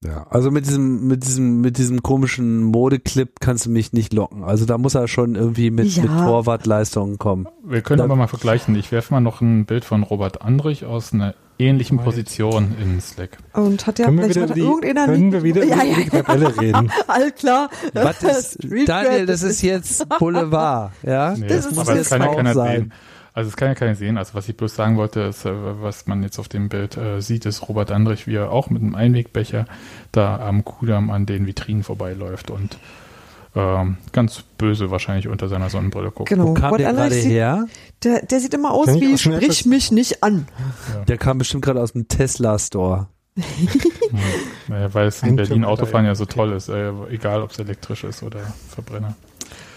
Ja, 0.05 0.29
also 0.31 0.53
mit 0.53 0.65
diesem, 0.66 1.09
mit 1.09 1.25
diesem, 1.25 1.61
mit 1.61 1.77
diesem 1.77 2.05
komischen 2.05 2.62
Modeclip 2.62 3.41
kannst 3.41 3.66
du 3.66 3.70
mich 3.70 3.93
nicht 3.93 4.12
locken. 4.12 4.45
Also 4.45 4.65
da 4.65 4.79
muss 4.79 4.95
er 4.95 5.09
schon 5.09 5.35
irgendwie 5.35 5.73
mit, 5.73 5.89
Ja. 5.97 6.03
mit 6.03 6.12
Torwartleistungen 6.12 7.19
kommen. 7.19 7.49
Wir 7.65 7.83
können 7.83 7.99
Da- 7.99 8.05
aber 8.05 8.15
mal 8.15 8.29
vergleichen. 8.29 8.77
Ich 8.77 8.93
werfe 8.93 9.12
mal 9.12 9.20
noch 9.20 9.41
ein 9.41 9.65
Bild 9.66 9.85
von 9.85 10.05
Robert 10.05 10.41
Andrich 10.41 10.85
aus 10.85 11.12
einer 11.12 11.35
ähnlichen 11.59 11.99
Position 11.99 12.77
in 12.81 13.01
Slack. 13.01 13.39
Und 13.55 13.89
hat 13.89 13.99
der 13.99 14.07
Können 14.07 14.19
wir 14.19 14.25
vielleicht 14.31 14.37
wieder, 14.37 14.49
hat 14.51 14.57
die, 14.57 14.61
irgendeiner 14.61 15.07
können 15.07 15.33
wir 15.33 15.43
wieder 15.43 15.65
ja, 15.65 15.75
über 15.75 15.85
ja, 15.85 15.97
die 15.97 16.11
Tabelle 16.11 16.57
reden? 16.61 16.93
all 17.09 17.33
klar. 17.33 17.69
Was 17.95 18.23
ist, 18.23 18.53
Street 18.65 18.89
Daniel, 18.89 19.27
das 19.27 19.43
ist 19.43 19.62
jetzt 19.62 20.09
Boulevard, 20.20 20.93
ja? 21.03 21.35
Nee, 21.37 21.49
Das 21.49 21.66
ist- 21.66 21.75
muss 21.75 21.89
jetzt 21.89 22.12
das 22.12 22.19
ja 22.20 22.25
auch 22.29 22.55
sein. 22.55 22.77
sehen. 22.83 22.93
Also 23.39 23.51
es 23.51 23.56
kann 23.56 23.69
ja 23.69 23.77
keiner 23.77 23.94
sehen. 23.94 24.19
Also 24.19 24.35
was 24.35 24.48
ich 24.48 24.56
bloß 24.56 24.74
sagen 24.74 24.97
wollte, 24.97 25.20
ist, 25.20 25.44
äh, 25.44 25.52
was 25.81 26.09
man 26.09 26.24
jetzt 26.24 26.40
auf 26.40 26.48
dem 26.48 26.69
Bild 26.69 26.97
äh, 26.97 27.20
sieht, 27.20 27.47
ist 27.47 27.69
Robert 27.69 27.93
Andrich, 27.93 28.27
wie 28.27 28.35
er 28.35 28.51
auch 28.51 28.69
mit 28.69 28.82
einem 28.82 28.97
Einwegbecher 28.97 29.65
da 30.10 30.40
am 30.40 30.65
Kudamm 30.65 31.09
an 31.10 31.24
den 31.24 31.47
Vitrinen 31.47 31.85
vorbeiläuft 31.85 32.51
und 32.51 32.78
ähm, 33.55 33.98
ganz 34.10 34.43
böse 34.59 34.90
wahrscheinlich 34.90 35.28
unter 35.28 35.47
seiner 35.47 35.70
Sonnenbrille 35.70 36.10
guckt. 36.10 36.28
Genau. 36.28 36.48
Wo 36.48 36.55
kam 36.55 36.65
Robert 36.65 36.81
der 36.81 36.89
Andrich 36.89 37.10
gerade 37.10 37.15
sieht- 37.23 37.31
her? 37.31 37.66
Der, 38.02 38.27
der 38.27 38.40
sieht 38.40 38.55
immer 38.55 38.73
aus 38.73 38.89
wie 38.89 39.16
sprich 39.16 39.65
mich 39.66 39.93
nicht 39.93 40.24
an. 40.24 40.48
Der 41.06 41.16
kam 41.16 41.39
bestimmt 41.39 41.65
gerade 41.65 41.81
aus 41.81 41.93
dem 41.93 42.09
Tesla-Store. 42.09 43.06
Naja, 44.66 44.93
weil 44.94 45.06
es 45.06 45.23
in 45.23 45.28
Ein 45.28 45.36
Berlin 45.36 45.65
Autofahren 45.65 46.06
ja. 46.06 46.10
ja 46.10 46.15
so 46.16 46.24
toll 46.24 46.55
ist, 46.55 46.69
äh, 46.69 46.90
egal 47.09 47.40
ob 47.43 47.52
es 47.52 47.59
elektrisch 47.60 48.02
ist 48.02 48.24
oder 48.24 48.40
Verbrenner. 48.69 49.15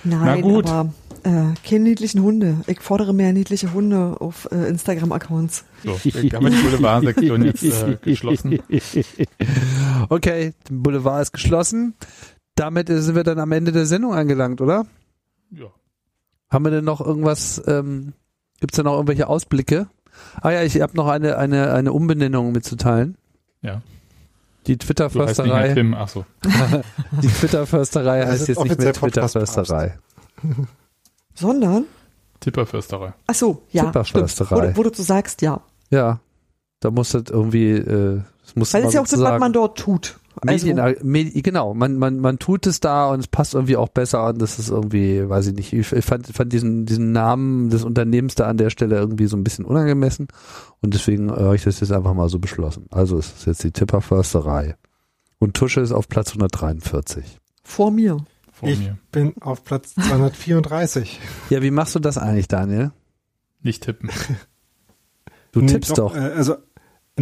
Nein, 0.03 0.41
gut. 0.41 0.67
aber 0.67 0.93
äh, 1.23 1.53
keine 1.67 1.83
niedlichen 1.83 2.21
Hunde. 2.23 2.57
Ich 2.67 2.81
fordere 2.81 3.13
mehr 3.13 3.33
niedliche 3.33 3.73
Hunde 3.73 4.15
auf 4.19 4.47
äh, 4.51 4.67
Instagram-Accounts. 4.67 5.65
So, 5.83 5.99
wir 6.03 6.31
haben 6.31 6.49
die 6.49 6.61
Boulevard-Sektion 6.61 7.43
jetzt 7.45 7.63
äh, 7.63 7.97
geschlossen. 8.01 8.59
Okay, 10.09 10.53
der 10.69 10.73
Boulevard 10.73 11.21
ist 11.21 11.33
geschlossen. 11.33 11.93
Damit 12.55 12.87
sind 12.87 13.15
wir 13.15 13.23
dann 13.23 13.39
am 13.39 13.51
Ende 13.51 13.71
der 13.71 13.85
Sendung 13.85 14.13
angelangt, 14.13 14.61
oder? 14.61 14.85
Ja. 15.51 15.67
Haben 16.49 16.65
wir 16.65 16.71
denn 16.71 16.85
noch 16.85 17.01
irgendwas, 17.01 17.61
ähm, 17.67 18.13
gibt's 18.59 18.77
da 18.77 18.83
noch 18.83 18.93
irgendwelche 18.93 19.27
Ausblicke? 19.27 19.87
Ah 20.41 20.51
ja, 20.51 20.63
ich 20.63 20.81
habe 20.81 20.95
noch 20.97 21.07
eine, 21.07 21.37
eine, 21.37 21.71
eine 21.73 21.93
Umbenennung 21.93 22.51
mitzuteilen. 22.51 23.15
Ja. 23.61 23.81
Die 24.67 24.77
Twitter-Försterei, 24.77 25.73
so. 26.07 26.25
die 27.21 27.27
Twitter-Försterei 27.27 28.25
heißt 28.27 28.41
ist 28.43 28.47
jetzt 28.49 28.63
nicht 28.63 28.79
mehr 28.79 28.93
Twitter-Försterei. 28.93 29.97
Sondern, 31.33 31.85
Tipperförsterei. 32.39 33.13
ach 33.25 33.35
so, 33.35 33.63
ja, 33.71 33.81
stimmt. 33.81 33.93
Tipperförsterei. 33.93 34.75
Wo, 34.75 34.77
wo 34.77 34.83
du 34.83 34.93
so 34.93 35.01
sagst, 35.01 35.41
ja. 35.41 35.61
Ja, 35.89 36.19
da 36.79 36.91
muss 36.91 37.11
das 37.11 37.23
irgendwie, 37.29 37.71
äh, 37.71 38.21
das 38.43 38.55
muss 38.55 38.73
Weil 38.73 38.85
es 38.85 38.93
ja 38.93 39.01
auch 39.01 39.07
das, 39.07 39.19
was 39.19 39.39
man 39.39 39.53
dort 39.53 39.79
tut. 39.79 40.19
Also, 40.45 40.67
Medien, 40.67 40.95
Medi 41.03 41.41
genau, 41.41 41.73
man, 41.73 41.97
man, 41.97 42.19
man 42.19 42.39
tut 42.39 42.65
es 42.67 42.79
da 42.79 43.09
und 43.11 43.19
es 43.19 43.27
passt 43.27 43.53
irgendwie 43.53 43.75
auch 43.77 43.89
besser 43.89 44.19
an. 44.21 44.39
Das 44.39 44.59
ist 44.59 44.69
irgendwie, 44.69 45.27
weiß 45.27 45.47
ich 45.47 45.53
nicht, 45.53 45.73
ich, 45.73 45.87
fand, 46.05 46.27
fand 46.27 46.53
diesen, 46.53 46.85
diesen 46.85 47.11
Namen 47.11 47.69
des 47.69 47.83
Unternehmens 47.83 48.35
da 48.35 48.47
an 48.47 48.57
der 48.57 48.69
Stelle 48.69 48.95
irgendwie 48.97 49.27
so 49.27 49.35
ein 49.37 49.43
bisschen 49.43 49.65
unangemessen 49.65 50.27
und 50.81 50.93
deswegen 50.93 51.29
äh, 51.29 51.33
habe 51.33 51.55
ich 51.55 51.63
das 51.63 51.79
jetzt 51.79 51.91
einfach 51.91 52.13
mal 52.13 52.29
so 52.29 52.39
beschlossen. 52.39 52.85
Also 52.91 53.17
es 53.17 53.33
ist 53.33 53.45
jetzt 53.45 53.63
die 53.63 53.71
Tipperförsterei. 53.71 54.75
Und 55.39 55.55
Tusche 55.55 55.81
ist 55.81 55.91
auf 55.91 56.07
Platz 56.07 56.29
143. 56.29 57.39
vor 57.63 57.91
mir. 57.91 58.17
Vor 58.53 58.69
Ich 58.69 58.79
mir. 58.79 58.97
bin 59.11 59.33
auf 59.41 59.63
Platz 59.63 59.95
234. 59.95 61.19
Ja, 61.49 61.61
wie 61.61 61.71
machst 61.71 61.95
du 61.95 61.99
das 61.99 62.17
eigentlich, 62.17 62.47
Daniel? 62.47 62.91
Nicht 63.63 63.83
tippen. 63.83 64.09
Du 65.51 65.61
Nee, 65.61 65.67
tippst 65.67 65.97
doch. 65.97 66.15
Äh, 66.15 66.19
also 66.19 66.55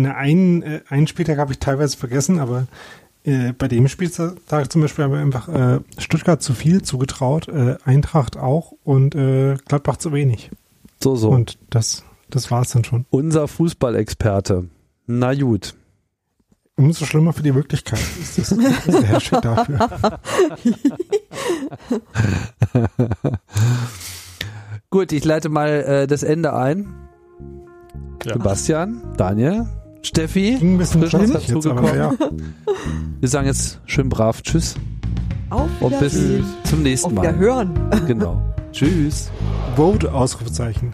eine 0.05 0.15
einen, 0.15 0.61
äh, 0.61 0.81
einen 0.89 1.07
Spieltag 1.07 1.37
habe 1.37 1.51
ich 1.51 1.59
teilweise 1.59 1.97
vergessen, 1.97 2.39
aber 2.39 2.67
äh, 3.23 3.53
bei 3.53 3.67
dem 3.67 3.87
Spieltag 3.87 4.71
zum 4.71 4.81
Beispiel 4.81 5.05
haben 5.05 5.11
wir 5.11 5.19
einfach 5.19 5.47
äh, 5.49 5.79
Stuttgart 5.97 6.41
zu 6.41 6.53
viel 6.53 6.81
zugetraut, 6.81 7.47
äh, 7.47 7.77
Eintracht 7.83 8.37
auch 8.37 8.73
und 8.83 9.15
äh, 9.15 9.55
Gladbach 9.67 9.97
zu 9.97 10.11
wenig. 10.13 10.51
So, 11.01 11.15
so. 11.15 11.29
Und 11.29 11.57
das, 11.69 12.03
das 12.29 12.49
war 12.51 12.61
es 12.61 12.71
dann 12.71 12.83
schon. 12.83 13.05
Unser 13.09 13.47
Fußballexperte. 13.47 14.69
Na 15.07 15.33
gut. 15.33 15.75
Umso 16.75 17.05
schlimmer 17.05 17.33
für 17.33 17.43
die 17.43 17.53
Wirklichkeit 17.55 17.99
ist 18.21 18.37
das, 18.37 18.49
das 18.49 18.87
ist 18.87 19.01
der 19.01 19.07
Hashtag 19.07 19.41
dafür. 19.41 20.19
Gut, 24.89 25.11
ich 25.11 25.23
leite 25.25 25.49
mal 25.49 25.69
äh, 25.69 26.07
das 26.07 26.23
Ende 26.23 26.53
ein. 26.53 26.95
Ja. 28.25 28.33
Sebastian, 28.33 29.03
Daniel, 29.17 29.67
Steffi. 30.01 30.57
Ging 30.59 30.75
ein 30.75 30.77
bisschen 30.77 31.01
frisch 31.07 31.31
dazugekommen. 31.47 31.95
Ja. 31.95 32.13
Wir 33.19 33.29
sagen 33.29 33.47
jetzt 33.47 33.79
schön 33.85 34.09
brav 34.09 34.41
Tschüss. 34.41 34.75
Auf 35.49 35.67
Und 35.79 35.99
bis 35.99 36.13
Tschüss. 36.13 36.45
zum 36.63 36.83
nächsten 36.83 37.13
Mal. 37.13 37.23
Auf 37.23 38.05
Genau. 38.07 38.41
Tschüss. 38.71 39.31
Vote, 39.75 40.13
Ausrufezeichen. 40.13 40.93